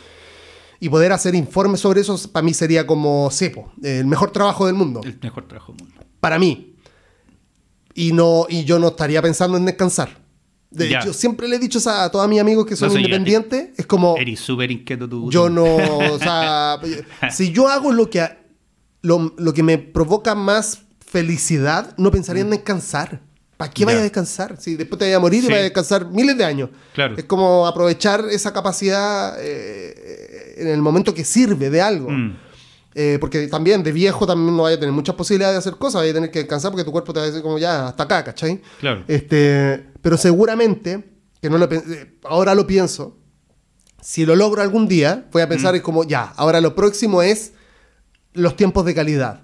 y 0.79 0.89
poder 0.89 1.11
hacer 1.11 1.35
informes 1.35 1.81
sobre 1.81 2.01
eso, 2.01 2.17
para 2.31 2.43
mí 2.43 2.53
sería 2.55 2.87
como, 2.87 3.29
sepo, 3.29 3.71
el 3.83 4.05
mejor 4.07 4.31
trabajo 4.31 4.65
del 4.65 4.75
mundo. 4.75 5.01
El 5.03 5.19
mejor 5.21 5.47
trabajo 5.47 5.73
del 5.73 5.83
mundo. 5.85 6.01
Para 6.19 6.39
mí. 6.39 6.68
Y, 7.93 8.11
no, 8.13 8.45
y 8.49 8.63
yo 8.65 8.79
no 8.79 8.89
estaría 8.89 9.21
pensando 9.21 9.57
en 9.57 9.65
descansar. 9.65 10.17
De 10.71 10.87
Ya. 10.87 10.99
hecho, 10.99 11.13
siempre 11.13 11.47
le 11.47 11.55
he 11.55 11.59
dicho 11.59 11.79
esa- 11.79 12.03
a 12.03 12.11
todos 12.11 12.27
mis 12.29 12.39
amigos 12.39 12.65
que 12.65 12.75
son 12.75 12.89
No 12.89 12.93
ya 12.95 12.99
independientes, 13.01 13.69
es 13.77 13.85
como... 13.87 14.15
Eres 14.17 14.39
súper 14.39 14.69
inquieto 14.71 15.09
tú. 15.09 15.31
Yo 15.31 15.49
no, 15.49 15.63
o 15.65 16.19
sea, 16.19 16.77
si 17.31 17.51
yo 17.51 17.67
hago 17.67 17.91
lo 17.91 18.09
que 18.09 18.27
lo, 19.01 19.33
lo 19.37 19.53
que 19.53 19.63
me 19.63 19.77
provoca 19.77 20.35
más 20.35 20.79
felicidad, 21.05 21.95
no 21.97 22.11
pensaría 22.11 22.43
Mm. 22.43 22.47
en 22.47 22.51
descansar. 22.51 23.21
¿Para 23.57 23.71
qué 23.71 23.83
vaya 23.83 23.97
Ya. 23.97 24.01
a 24.01 24.03
descansar? 24.03 24.55
Si 24.61 24.75
después 24.75 24.99
te 24.99 25.05
vaya 25.05 25.17
a 25.17 25.19
morir 25.19 25.39
y 25.39 25.47
Sí. 25.47 25.47
vaya 25.47 25.59
a 25.61 25.63
descansar 25.63 26.05
miles 26.11 26.37
de 26.37 26.45
años. 26.45 26.69
Claro. 26.93 27.15
Es 27.17 27.23
como 27.25 27.65
aprovechar 27.67 28.23
esa 28.31 28.53
capacidad 28.53 29.35
eh, 29.39 30.55
en 30.57 30.67
el 30.67 30.81
momento 30.81 31.13
que 31.13 31.25
sirve 31.25 31.69
de 31.69 31.81
algo. 31.81 32.09
Mm. 32.09 32.37
Eh, 32.95 33.17
porque 33.21 33.47
también 33.47 33.83
de 33.83 33.91
viejo 33.91 34.25
también 34.25 34.57
no 34.57 34.63
vaya 34.63 34.77
a 34.77 34.79
tener 34.79 34.93
muchas 34.93 35.15
posibilidades 35.15 35.55
de 35.55 35.59
hacer 35.59 35.77
cosas, 35.77 36.01
vaya 36.01 36.11
a 36.11 36.13
tener 36.15 36.31
que 36.31 36.39
descansar 36.39 36.71
porque 36.71 36.83
tu 36.83 36.91
cuerpo 36.91 37.13
te 37.13 37.19
va 37.19 37.25
a 37.25 37.27
decir 37.27 37.43
como 37.43 37.59
ya, 37.59 37.87
hasta 37.89 38.03
acá, 38.03 38.23
¿cachai? 38.23 38.61
Claro. 38.79 39.03
Este, 39.07 39.85
pero 40.01 40.17
seguramente, 40.17 41.03
que 41.41 41.49
no 41.51 41.57
lo 41.59 41.71
eh, 41.71 42.17
ahora 42.23 42.55
lo 42.55 42.65
pienso, 42.65 43.15
si 44.01 44.25
lo 44.25 44.35
logro 44.35 44.61
algún 44.63 44.87
día, 44.87 45.27
voy 45.31 45.41
a 45.43 45.45
Mm. 45.45 45.49
pensar 45.49 45.75
es 45.75 45.81
como 45.83 46.03
ya, 46.03 46.33
ahora 46.35 46.61
lo 46.61 46.73
próximo 46.73 47.21
es 47.21 47.53
los 48.33 48.55
tiempos 48.55 48.85
de 48.85 48.95
calidad. 48.95 49.41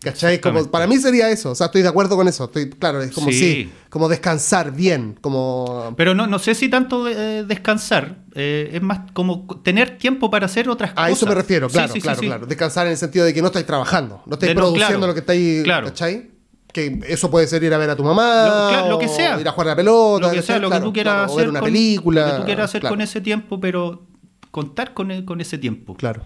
¿Cachai? 0.00 0.40
Como, 0.40 0.70
para 0.70 0.86
mí 0.86 0.96
sería 0.98 1.28
eso, 1.28 1.50
o 1.50 1.54
sea, 1.56 1.66
estoy 1.66 1.82
de 1.82 1.88
acuerdo 1.88 2.14
con 2.16 2.28
eso, 2.28 2.44
estoy, 2.44 2.70
claro, 2.70 3.02
es 3.02 3.10
como 3.10 3.28
Sí. 3.30 3.32
sí, 3.38 3.72
como 3.90 4.08
descansar 4.08 4.70
bien, 4.72 5.18
como... 5.20 5.92
Pero 5.96 6.14
no, 6.14 6.28
no 6.28 6.38
sé 6.38 6.54
si 6.54 6.68
tanto 6.68 7.08
eh, 7.08 7.42
descansar, 7.44 8.18
eh, 8.36 8.70
es 8.74 8.80
más 8.82 9.10
como 9.12 9.44
tener 9.64 9.98
tiempo 9.98 10.30
para 10.30 10.46
hacer 10.46 10.68
otras 10.68 10.92
cosas. 10.92 11.04
A 11.04 11.10
eso 11.10 11.26
me 11.26 11.34
refiero, 11.34 11.68
claro, 11.68 11.88
sí, 11.88 11.94
sí, 11.94 12.00
claro, 12.00 12.20
claro. 12.20 12.46
Descansar 12.46 12.86
en 12.86 12.92
el 12.92 12.98
sentido 12.98 13.24
de 13.24 13.34
que 13.34 13.40
no 13.40 13.48
estáis 13.48 13.66
trabajando, 13.66 14.22
no 14.26 14.34
estáis 14.34 14.50
De 14.50 14.54
no, 14.54 14.60
produciendo 14.60 14.98
claro, 14.98 15.06
lo 15.08 15.14
que 15.14 15.20
estáis, 15.20 15.64
claro. 15.64 15.86
¿cachai? 15.88 16.30
Que 16.72 17.00
eso 17.08 17.28
puede 17.28 17.48
ser 17.48 17.64
ir 17.64 17.74
a 17.74 17.78
ver 17.78 17.90
a 17.90 17.96
tu 17.96 18.04
mamá, 18.04 18.84
Lo- 18.88 18.98
que 19.00 19.08
sea. 19.08 19.40
ir 19.40 19.48
a 19.48 19.50
jugar 19.52 19.68
a 19.68 19.70
la 19.70 19.76
pelota, 19.76 20.28
Lo 20.28 20.32
que 20.32 20.42
sea, 20.42 20.58
lo 20.60 20.70
que 20.70 20.78
tú 20.80 20.92
quieras 20.92 21.28
hacer. 21.32 21.48
una 21.48 21.60
película. 21.60 22.24
Lo 22.26 22.32
que 22.34 22.38
tú 22.40 22.44
quieras 22.44 22.64
hacer 22.70 22.82
con 22.88 23.00
ese 23.00 23.20
tiempo, 23.20 23.58
pero 23.58 24.06
contar 24.52 24.94
con, 24.94 25.22
con 25.24 25.40
ese 25.40 25.58
tiempo. 25.58 25.94
Claro. 25.96 26.24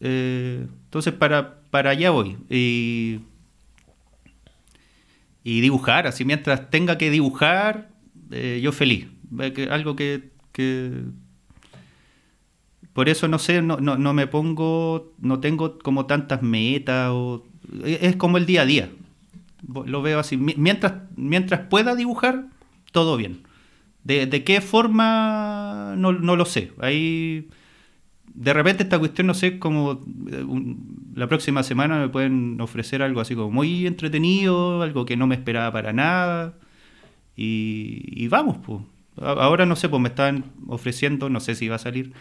Eh, 0.00 0.66
entonces, 0.84 1.12
para, 1.12 1.57
para 1.70 1.90
allá 1.90 2.10
voy. 2.10 2.36
Y, 2.50 3.20
y 5.44 5.60
dibujar, 5.60 6.06
así 6.06 6.24
mientras 6.24 6.70
tenga 6.70 6.98
que 6.98 7.10
dibujar, 7.10 7.90
eh, 8.30 8.60
yo 8.62 8.72
feliz. 8.72 9.06
Ve 9.30 9.52
que 9.52 9.64
algo 9.64 9.96
que, 9.96 10.30
que- 10.52 11.02
Por 12.92 13.08
eso 13.08 13.28
no 13.28 13.38
sé, 13.38 13.62
no, 13.62 13.76
no, 13.78 13.96
no 13.96 14.12
me 14.12 14.26
pongo, 14.26 15.12
no 15.20 15.40
tengo 15.40 15.78
como 15.78 16.06
tantas 16.06 16.42
metas, 16.42 17.10
o, 17.12 17.46
es 17.84 18.02
es 18.02 18.16
como 18.16 18.38
el 18.38 18.46
día 18.46 18.62
a 18.62 18.66
día. 18.66 18.90
Lo 19.86 20.02
veo 20.02 20.18
así. 20.18 20.36
Mi- 20.36 20.54
Mientras, 20.56 20.94
mientras 21.16 21.60
pueda 21.68 21.94
dibujar, 21.94 22.46
todo 22.92 23.16
bien. 23.16 23.42
De, 24.04 24.26
de 24.26 24.44
qué 24.44 24.60
forma, 24.60 25.94
no, 25.96 26.12
no 26.12 26.36
lo 26.36 26.44
sé. 26.44 26.72
Ahí 26.80 27.48
de 28.40 28.52
repente 28.52 28.84
esta 28.84 28.98
cuestión, 28.98 29.26
no 29.26 29.34
sé, 29.34 29.58
como 29.58 30.00
eh, 30.30 30.42
un- 30.42 31.10
la 31.14 31.26
próxima 31.26 31.62
semana 31.62 31.98
me 31.98 32.08
pueden 32.08 32.60
ofrecer 32.60 33.02
algo 33.02 33.20
así 33.20 33.34
como 33.34 33.50
muy 33.50 33.86
entretenido, 33.86 34.82
algo 34.82 35.04
que 35.04 35.16
no 35.16 35.26
me 35.26 35.34
esperaba 35.34 35.72
para 35.72 35.92
nada. 35.92 36.54
Y, 37.36 38.02
y 38.06 38.28
vamos, 38.28 38.58
pues. 38.64 38.80
Ahora 39.20 39.66
no 39.66 39.74
sé, 39.74 39.88
pues 39.88 40.00
me 40.00 40.08
están 40.08 40.44
ofreciendo, 40.68 41.28
no 41.28 41.40
sé 41.40 41.56
si 41.56 41.66
va 41.68 41.74
a 41.76 41.80
salir, 41.80 42.12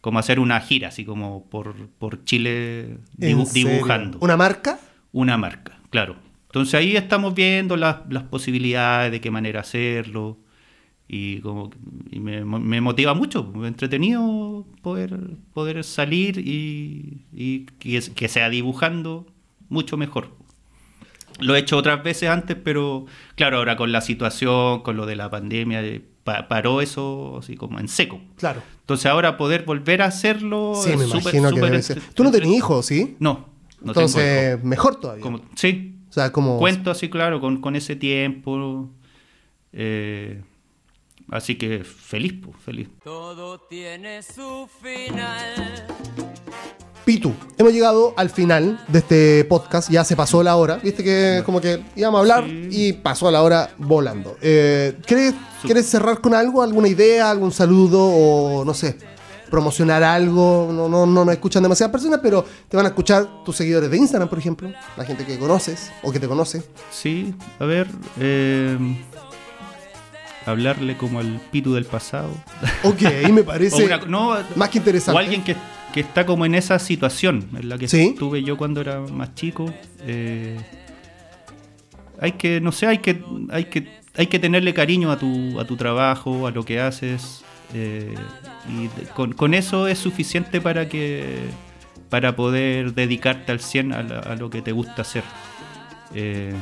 como 0.00 0.18
hacer 0.18 0.40
una 0.40 0.58
gira, 0.60 0.88
así 0.88 1.04
como 1.04 1.48
por, 1.48 1.74
por 1.98 2.24
Chile 2.24 2.98
dibujando 3.16 4.18
¿Una 4.20 4.36
marca? 4.36 4.80
una 5.12 5.36
marca, 5.36 5.78
claro. 5.90 6.16
Entonces 6.46 6.74
ahí 6.74 6.96
estamos 6.96 7.34
viendo 7.34 7.76
las, 7.76 7.98
las 8.10 8.24
posibilidades 8.24 9.12
de 9.12 9.20
qué 9.20 9.30
manera 9.30 9.60
hacerlo 9.60 10.38
y 11.14 11.40
como 11.40 11.70
y 12.10 12.20
me, 12.20 12.42
me 12.44 12.80
motiva 12.80 13.12
mucho, 13.12 13.52
entretenido 13.66 14.66
poder 14.80 15.36
poder 15.52 15.84
salir 15.84 16.38
y, 16.38 17.26
y 17.34 17.66
que, 17.78 18.00
que 18.14 18.28
sea 18.28 18.48
dibujando 18.48 19.26
mucho 19.68 19.98
mejor. 19.98 20.30
Lo 21.38 21.54
he 21.54 21.58
hecho 21.58 21.76
otras 21.76 22.02
veces 22.02 22.30
antes, 22.30 22.56
pero 22.62 23.04
claro, 23.36 23.58
ahora 23.58 23.76
con 23.76 23.92
la 23.92 24.00
situación, 24.00 24.80
con 24.80 24.96
lo 24.96 25.04
de 25.04 25.16
la 25.16 25.28
pandemia, 25.30 25.82
eh, 25.84 26.02
pa- 26.24 26.48
paró 26.48 26.80
eso 26.80 27.36
así 27.38 27.56
como 27.56 27.78
en 27.78 27.88
seco. 27.88 28.18
Claro. 28.38 28.62
Entonces 28.80 29.04
ahora 29.06 29.36
poder 29.36 29.64
volver 29.64 30.00
a 30.00 30.06
hacerlo 30.06 30.72
Sí, 30.82 30.90
es 30.92 30.98
me 30.98 31.04
imagino 31.04 31.48
que 31.50 31.54
súper 31.56 31.70
debe 31.72 31.82
ser. 31.82 32.00
Tú 32.14 32.24
no 32.24 32.30
tenías 32.30 32.56
hijos, 32.56 32.86
¿sí? 32.86 33.16
No, 33.18 33.48
no 33.82 33.92
tengo. 33.92 34.06
Entonces, 34.06 34.64
mejor 34.64 34.96
todavía. 35.00 35.22
Como- 35.22 35.40
sí, 35.56 35.96
o 36.08 36.12
sea, 36.12 36.32
como... 36.32 36.58
cuento 36.58 36.90
así, 36.90 37.08
claro, 37.10 37.38
con, 37.40 37.60
con 37.60 37.76
ese 37.76 37.96
tiempo. 37.96 38.88
eh, 39.72 40.42
así 41.32 41.56
que 41.56 41.82
feliz, 41.84 42.34
pues, 42.44 42.56
feliz. 42.64 42.88
Todo 43.02 43.58
tiene 43.60 44.22
su 44.22 44.68
final. 44.82 45.86
Pitu, 47.04 47.32
hemos 47.58 47.72
llegado 47.72 48.14
al 48.16 48.30
final 48.30 48.78
de 48.86 49.00
este 49.00 49.44
podcast. 49.46 49.90
Ya 49.90 50.04
se 50.04 50.14
pasó 50.14 50.40
la 50.44 50.54
hora. 50.54 50.76
Viste 50.76 51.02
que 51.02 51.42
como 51.44 51.60
que 51.60 51.82
íbamos 51.96 52.18
a 52.18 52.20
hablar 52.20 52.44
Sí. 52.48 52.68
y 52.70 52.92
pasó 52.92 53.28
la 53.30 53.42
hora 53.42 53.70
volando. 53.78 54.36
Eh, 54.40 54.96
¿quieres, 55.04 55.34
¿Quieres 55.62 55.86
cerrar 55.86 56.20
con 56.20 56.32
algo? 56.32 56.62
¿Alguna 56.62 56.86
idea? 56.86 57.28
¿Algún 57.30 57.50
saludo? 57.50 57.98
O 58.04 58.64
no 58.64 58.72
sé, 58.72 58.96
promocionar 59.50 60.04
algo. 60.04 60.70
No, 60.72 60.88
no, 60.88 61.04
no 61.04 61.24
nos 61.24 61.34
escuchan 61.34 61.64
demasiadas 61.64 61.90
personas, 61.90 62.20
pero 62.22 62.44
te 62.68 62.76
van 62.76 62.86
a 62.86 62.90
escuchar 62.90 63.42
tus 63.44 63.56
seguidores 63.56 63.90
de 63.90 63.96
Instagram, 63.96 64.28
por 64.28 64.38
ejemplo. 64.38 64.70
La 64.96 65.04
gente 65.04 65.24
que 65.26 65.38
conoces 65.40 65.90
o 66.04 66.12
que 66.12 66.20
te 66.20 66.28
conoce. 66.28 66.62
Sí, 66.92 67.34
a 67.58 67.64
ver. 67.64 67.88
eh, 68.20 68.78
hablarle 70.46 70.96
como 70.96 71.20
al 71.20 71.40
pitu 71.50 71.74
del 71.74 71.84
pasado. 71.84 72.30
Ok, 72.84 73.02
me 73.30 73.42
parece 73.42 73.84
una- 73.84 73.98
no, 73.98 74.36
más 74.56 74.68
que 74.70 74.78
interesante. 74.78 75.16
O 75.16 75.18
alguien 75.18 75.42
que, 75.44 75.56
que 75.92 76.00
está 76.00 76.24
como 76.26 76.44
en 76.46 76.54
esa 76.54 76.78
situación 76.78 77.48
en 77.56 77.68
la 77.68 77.78
que 77.78 77.88
Sí. 77.88 78.08
estuve 78.08 78.42
yo 78.42 78.56
cuando 78.56 78.80
era 78.80 79.00
más 79.00 79.34
chico. 79.34 79.72
eh, 80.00 80.56
hay 82.20 82.32
que, 82.32 82.60
no 82.60 82.72
sé, 82.72 82.86
hay 82.86 82.98
que, 82.98 83.22
hay 83.50 83.64
que, 83.66 83.88
hay 84.16 84.26
que 84.28 84.38
tenerle 84.38 84.72
cariño 84.74 85.10
a 85.10 85.18
tu, 85.18 85.58
a 85.58 85.64
tu 85.64 85.76
trabajo, 85.76 86.46
a 86.46 86.50
lo 86.50 86.64
que 86.64 86.80
haces. 86.80 87.44
eh, 87.74 88.14
y 88.68 88.88
con 89.36 89.54
eso 89.54 89.86
es 89.88 89.98
suficiente 89.98 90.60
para 90.60 90.88
que 90.88 91.38
para 92.10 92.36
poder 92.36 92.92
dedicarte 92.94 93.50
al 93.52 93.60
100 93.60 93.92
a, 93.94 94.02
la- 94.02 94.18
a 94.18 94.36
lo 94.36 94.50
que 94.50 94.60
te 94.60 94.70
gusta 94.72 95.00
hacer. 95.02 95.24
Eh, 96.14 96.52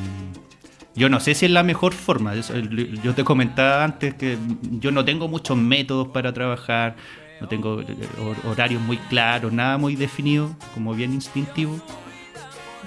yo 0.95 1.09
no 1.09 1.21
sé 1.21 1.35
si 1.35 1.47
es 1.47 1.53
la 1.53 1.63
mejor 1.63 1.93
forma. 1.93 2.35
Yo 2.35 3.15
te 3.15 3.25
comentaba 3.25 3.85
antes 3.85 4.15
que 4.15 4.37
yo 4.81 4.91
no 4.91 5.05
tengo 5.05 5.29
muchos 5.29 5.57
métodos 5.57 6.09
para 6.09 6.33
trabajar, 6.33 6.97
no 7.41 7.49
tengo 7.49 7.81
eh, 7.81 7.87
hor- 8.19 8.51
horarios 8.51 8.83
muy 8.83 8.97
claros, 8.97 9.53
nada 9.53 9.79
muy 9.79 9.97
definido, 9.97 10.55
como 10.75 10.95
bien 10.95 11.13
instintivo. 11.13 11.81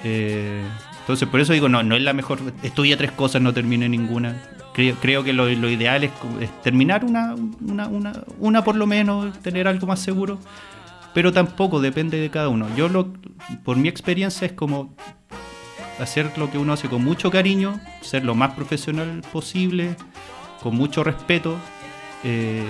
Eh, 0.04 0.62
entonces, 1.00 1.28
por 1.28 1.40
eso 1.40 1.54
digo, 1.54 1.70
no, 1.70 1.84
no 1.84 1.96
es 1.96 2.02
la 2.02 2.14
mejor. 2.14 2.40
Estudia 2.62 2.98
tres 2.98 3.12
cosas, 3.12 3.42
no 3.42 3.54
termine 3.54 3.90
ninguna. 3.90 4.42
Creo, 4.74 4.96
creo 4.96 5.24
que 5.24 5.34
lo, 5.34 5.50
ideal 5.50 6.04
es, 6.04 6.12
es 6.40 6.62
terminar 6.62 7.06
una, 7.06 7.36
una, 7.62 7.88
una, 7.88 8.14
una 8.40 8.64
por 8.64 8.76
lo 8.76 8.88
menos, 8.88 9.38
tener 9.40 9.68
algo 9.68 9.88
más 9.88 10.00
seguro. 10.00 10.40
Pero 11.14 11.32
tampoco 11.32 11.80
depende 11.80 12.20
de 12.20 12.30
cada 12.30 12.50
uno. 12.50 12.68
Yo, 12.76 12.90
lo, 12.90 13.14
por 13.64 13.78
mi 13.78 13.88
experiencia, 13.88 14.48
es 14.48 14.54
como 14.54 14.96
hacer 16.00 16.38
lo 16.38 16.50
que 16.52 16.58
uno 16.58 16.74
hace 16.74 16.90
con 16.90 17.04
mucho 17.04 17.30
cariño, 17.32 17.80
ser 18.02 18.24
lo 18.24 18.36
más 18.36 18.54
profesional 18.54 19.22
posible, 19.32 19.96
con 20.62 20.76
mucho 20.76 21.04
respeto, 21.04 21.58
eh, 22.24 22.64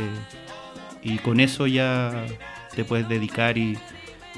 y 1.01 1.17
con 1.19 1.39
eso 1.39 1.67
ya 1.67 2.25
te 2.75 2.83
puedes 2.85 3.07
dedicar 3.07 3.57
y 3.57 3.77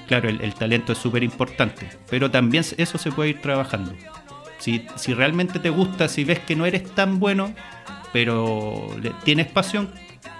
claro, 0.08 0.30
el, 0.30 0.54
talento 0.54 0.92
es 0.92 0.98
súper 0.98 1.24
importante, 1.24 1.90
pero 2.10 2.30
también 2.30 2.64
eso 2.78 2.98
se 2.98 3.12
puede 3.12 3.32
ir 3.32 3.42
trabajando. 3.42 3.94
Si, 4.58 4.86
si 4.96 5.14
realmente 5.14 5.60
te 5.60 5.70
gusta, 5.70 6.08
si 6.08 6.24
ves 6.24 6.40
que 6.40 6.56
no 6.56 6.66
eres 6.66 6.90
tan 6.92 7.20
bueno, 7.20 7.54
pero 8.14 8.90
le- 9.02 9.12
tienes 9.24 9.48
pasión, 9.48 9.90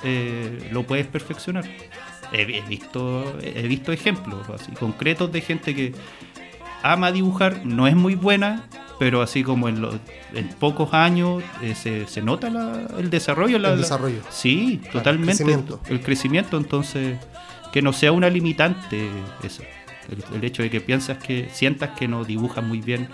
eh, 0.04 0.70
lo 0.72 0.84
puedes 0.84 1.08
perfeccionar. 1.08 1.66
He, 2.32 2.42
he 2.42 2.62
visto, 2.62 3.38
he 3.42 3.68
visto 3.68 3.92
ejemplos 3.92 4.50
así 4.50 4.72
concretos 4.72 5.32
de 5.32 5.42
gente 5.42 5.76
que 5.76 5.94
ama 6.94 7.12
dibujar, 7.12 7.66
no 7.66 7.88
es 7.88 7.96
muy 7.96 8.16
buena, 8.16 8.64
pero 9.00 9.22
así 9.22 9.44
como 9.44 9.68
en, 9.70 9.82
los- 9.82 9.96
en 10.34 10.48
pocos 10.50 10.94
años 10.94 11.44
eh, 11.62 11.76
se, 11.76 12.08
se 12.08 12.22
nota 12.22 12.50
la- 12.50 12.88
el 12.98 13.10
desarrollo. 13.10 13.60
la- 13.60 13.70
El 13.70 13.76
la- 13.76 13.82
desarrollo. 13.82 14.22
sí, 14.30 14.82
totalmente. 14.92 15.44
crecimiento. 15.44 15.80
El 15.90 16.02
crecimiento, 16.02 16.58
entonces, 16.58 17.18
que 17.74 17.82
no 17.82 17.92
sea 17.94 18.12
una 18.12 18.30
limitante 18.30 19.10
eso. 19.44 19.64
El, 20.10 20.36
el 20.38 20.44
hecho 20.44 20.62
de 20.64 20.70
que 20.70 20.80
piensas 20.82 21.18
que, 21.18 21.50
sientas 21.52 21.90
que 21.98 22.08
no 22.08 22.24
dibujas 22.24 22.64
muy 22.64 22.80
bien. 22.82 23.08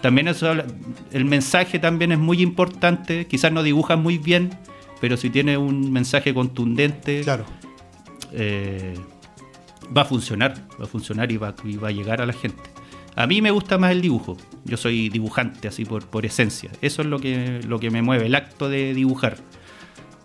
También 0.00 0.26
eso 0.28 0.50
el 1.12 1.24
mensaje 1.26 1.78
también 1.78 2.10
es 2.12 2.18
muy 2.18 2.40
importante. 2.40 3.26
Quizás 3.26 3.52
no 3.52 3.62
dibujas 3.62 3.98
muy 3.98 4.16
bien, 4.16 4.50
pero 5.00 5.18
si 5.18 5.28
tiene 5.28 5.58
un 5.58 5.92
mensaje 5.92 6.32
contundente, 6.32 7.20
Claro. 7.20 7.44
eh, 8.32 8.94
va 9.96 10.02
a 10.02 10.04
funcionar, 10.06 10.54
va 10.80 10.84
a 10.84 10.88
funcionar 10.88 11.30
y 11.30 11.36
va, 11.36 11.54
y 11.64 11.76
va 11.76 11.88
a 11.88 11.90
llegar 11.92 12.20
a 12.22 12.26
la 12.26 12.32
gente. 12.32 12.62
A 13.22 13.26
mí 13.26 13.42
me 13.42 13.50
gusta 13.50 13.76
más 13.78 13.92
el 13.92 14.00
dibujo. 14.00 14.36
Yo 14.64 14.76
soy 14.76 15.08
dibujante 15.08 15.68
así 15.68 15.84
por, 15.84 16.06
por 16.06 16.24
esencia. 16.26 16.70
Eso 16.80 17.02
es 17.02 17.08
lo 17.08 17.18
que, 17.18 17.60
lo 17.66 17.78
que 17.78 17.90
me 17.90 18.02
mueve, 18.02 18.26
el 18.26 18.34
acto 18.34 18.68
de 18.68 18.94
dibujar. 18.94 19.36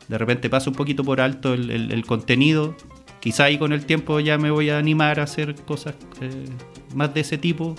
de 0.08 0.18
repente 0.18 0.50
paso 0.50 0.70
un 0.70 0.76
poquito 0.76 1.04
por 1.04 1.20
alto 1.22 1.54
el, 1.54 1.70
el- 1.92 2.06
contenido. 2.06 2.76
Quizá 3.20 3.46
ahí 3.46 3.58
con 3.58 3.74
el 3.74 3.86
tiempo 3.86 4.20
ya 4.20 4.38
me 4.38 4.52
voy 4.52 4.70
a 4.70 4.78
animar 4.78 5.20
a 5.20 5.24
hacer 5.24 5.56
cosas 5.56 5.96
eh, 6.22 6.46
más 6.94 7.14
de 7.14 7.22
ese 7.22 7.38
tipo. 7.38 7.76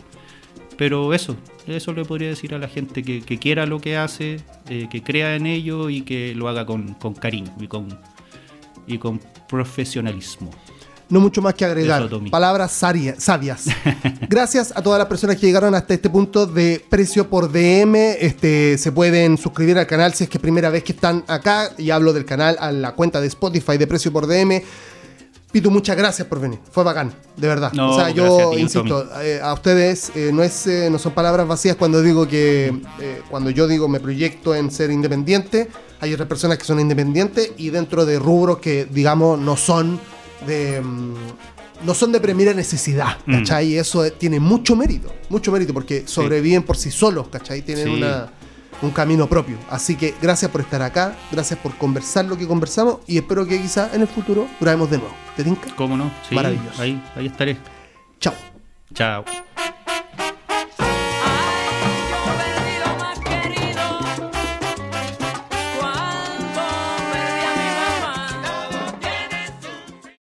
Pero 0.77 1.15
eso, 1.15 1.37
eso 1.67 1.93
le 1.95 2.05
podría 2.05 2.29
decir 2.29 2.55
a 2.55 2.59
la 2.59 2.69
gente 2.69 3.03
que, 3.03 3.23
que 3.23 3.39
quiera 3.39 3.65
lo 3.65 3.81
que 3.81 3.97
hace, 3.97 4.41
eh, 4.69 4.89
que 4.91 5.03
crea 5.03 5.35
en 5.37 5.47
ello 5.47 5.89
y 5.89 6.03
que 6.03 6.35
lo 6.35 6.49
haga 6.49 6.67
con, 6.67 6.93
con 6.95 7.15
cariño 7.15 7.55
y 7.61 7.67
con, 7.69 7.89
y 8.87 8.99
con 8.99 9.21
profesionalismo. 9.49 10.51
No 11.09 11.21
mucho 11.21 11.41
más 11.41 11.55
que 11.55 11.65
agregar. 11.65 12.09
Palabras 12.31 12.73
saria- 12.73 13.15
sabias. 13.19 13.67
Gracias 14.29 14.73
a 14.75 14.83
todas 14.83 14.99
las 14.99 15.07
personas 15.07 15.37
que 15.37 15.47
llegaron 15.47 15.75
hasta 15.75 15.95
este 15.95 16.11
punto 16.11 16.47
de 16.47 16.85
precio 16.89 17.29
por 17.31 17.51
DM. 17.53 17.95
Este, 18.21 18.77
se 18.77 18.91
pueden 18.91 19.39
suscribir 19.39 19.79
al 19.79 19.87
canal 19.87 20.15
si 20.15 20.25
es 20.25 20.31
que 20.31 20.39
es 20.39 20.43
primera 20.43 20.69
vez 20.69 20.83
que 20.83 20.93
están 20.93 21.23
acá. 21.29 21.71
Y 21.79 21.91
hablo 21.91 22.13
del 22.13 22.25
canal 22.25 22.57
a 22.59 22.73
la 22.73 22.93
cuenta 22.93 23.21
de 23.21 23.29
Spotify 23.29 23.79
de 23.79 23.87
precio 23.87 24.13
por 24.13 24.27
DM. 24.27 24.61
Pitu, 25.53 25.71
muchas 25.71 25.97
gracias 25.97 26.27
por 26.27 26.41
venir. 26.41 26.59
Fue 26.73 26.83
bacán, 26.83 27.15
de 27.37 27.47
verdad. 27.49 27.73
No, 27.73 27.93
o 27.93 27.97
sea, 27.97 28.11
yo 28.11 28.51
a 28.51 28.55
ti, 28.57 28.61
insisto, 28.63 29.09
eh, 29.23 29.41
a 29.41 29.55
ustedes 29.55 30.11
eh, 30.17 30.31
no, 30.35 30.43
es, 30.43 30.67
eh, 30.67 30.89
no 30.91 30.99
son 30.99 31.13
palabras 31.13 31.47
vacías 31.47 31.77
cuando 31.77 32.03
digo 32.03 32.27
que, 32.27 32.67
eh, 33.01 33.23
cuando 33.31 33.51
yo 33.51 33.69
digo 33.69 33.89
me 33.89 34.01
proyecto 34.01 34.55
en 34.57 34.73
ser 34.73 34.91
independiente, 34.91 35.69
hay 36.01 36.13
otras 36.13 36.29
personas 36.29 36.59
que 36.59 36.65
son 36.65 36.81
independientes 36.81 37.53
y 37.57 37.71
dentro 37.71 38.05
de 38.05 38.19
rubros 38.19 38.59
que, 38.59 38.87
digamos, 38.91 39.39
no 39.39 39.57
son 39.57 39.99
de. 40.47 40.81
mm, 40.81 41.15
no 41.85 41.93
son 41.95 42.11
de 42.11 42.21
primera 42.21 42.55
necesidad, 42.55 43.19
Mm. 43.27 43.33
¿cachai? 43.39 43.73
Y 43.75 43.77
eso 43.79 44.11
tiene 44.13 44.41
mucho 44.41 44.75
mérito, 44.75 45.13
mucho 45.29 45.53
mérito, 45.53 45.75
porque 45.75 46.05
sobreviven 46.07 46.63
por 46.63 46.77
sí 46.77 46.91
solos, 46.91 47.29
¿cachai? 47.29 47.61
Tienen 47.63 47.85
Sí. 47.85 47.91
una, 47.93 48.31
un 48.83 48.91
camino 48.91 49.27
propio. 49.29 49.59
Así 49.71 49.95
que 49.95 50.15
gracias 50.23 50.51
por 50.51 50.63
estar 50.63 50.81
acá, 50.83 51.15
gracias 51.31 51.59
por 51.61 51.75
conversar 51.77 52.25
lo 52.25 52.37
que 52.39 52.47
conversamos 52.47 52.99
y 53.07 53.19
espero 53.19 53.47
que 53.47 53.61
quizá 53.61 53.91
en 53.95 54.01
el 54.03 54.09
futuro 54.09 54.49
grabemos 54.61 54.91
de 54.91 54.99
nuevo. 54.99 55.15
¿Te 55.37 55.45
tinca? 55.45 55.69
¿Cómo 55.77 55.97
no? 55.99 56.11
Sí, 56.29 56.35
Maravilloso. 56.35 56.81
Ahí, 56.81 57.03
ahí 57.15 57.27
estaré. 57.27 57.59
Chao. 58.21 58.35
Chao. 58.95 59.25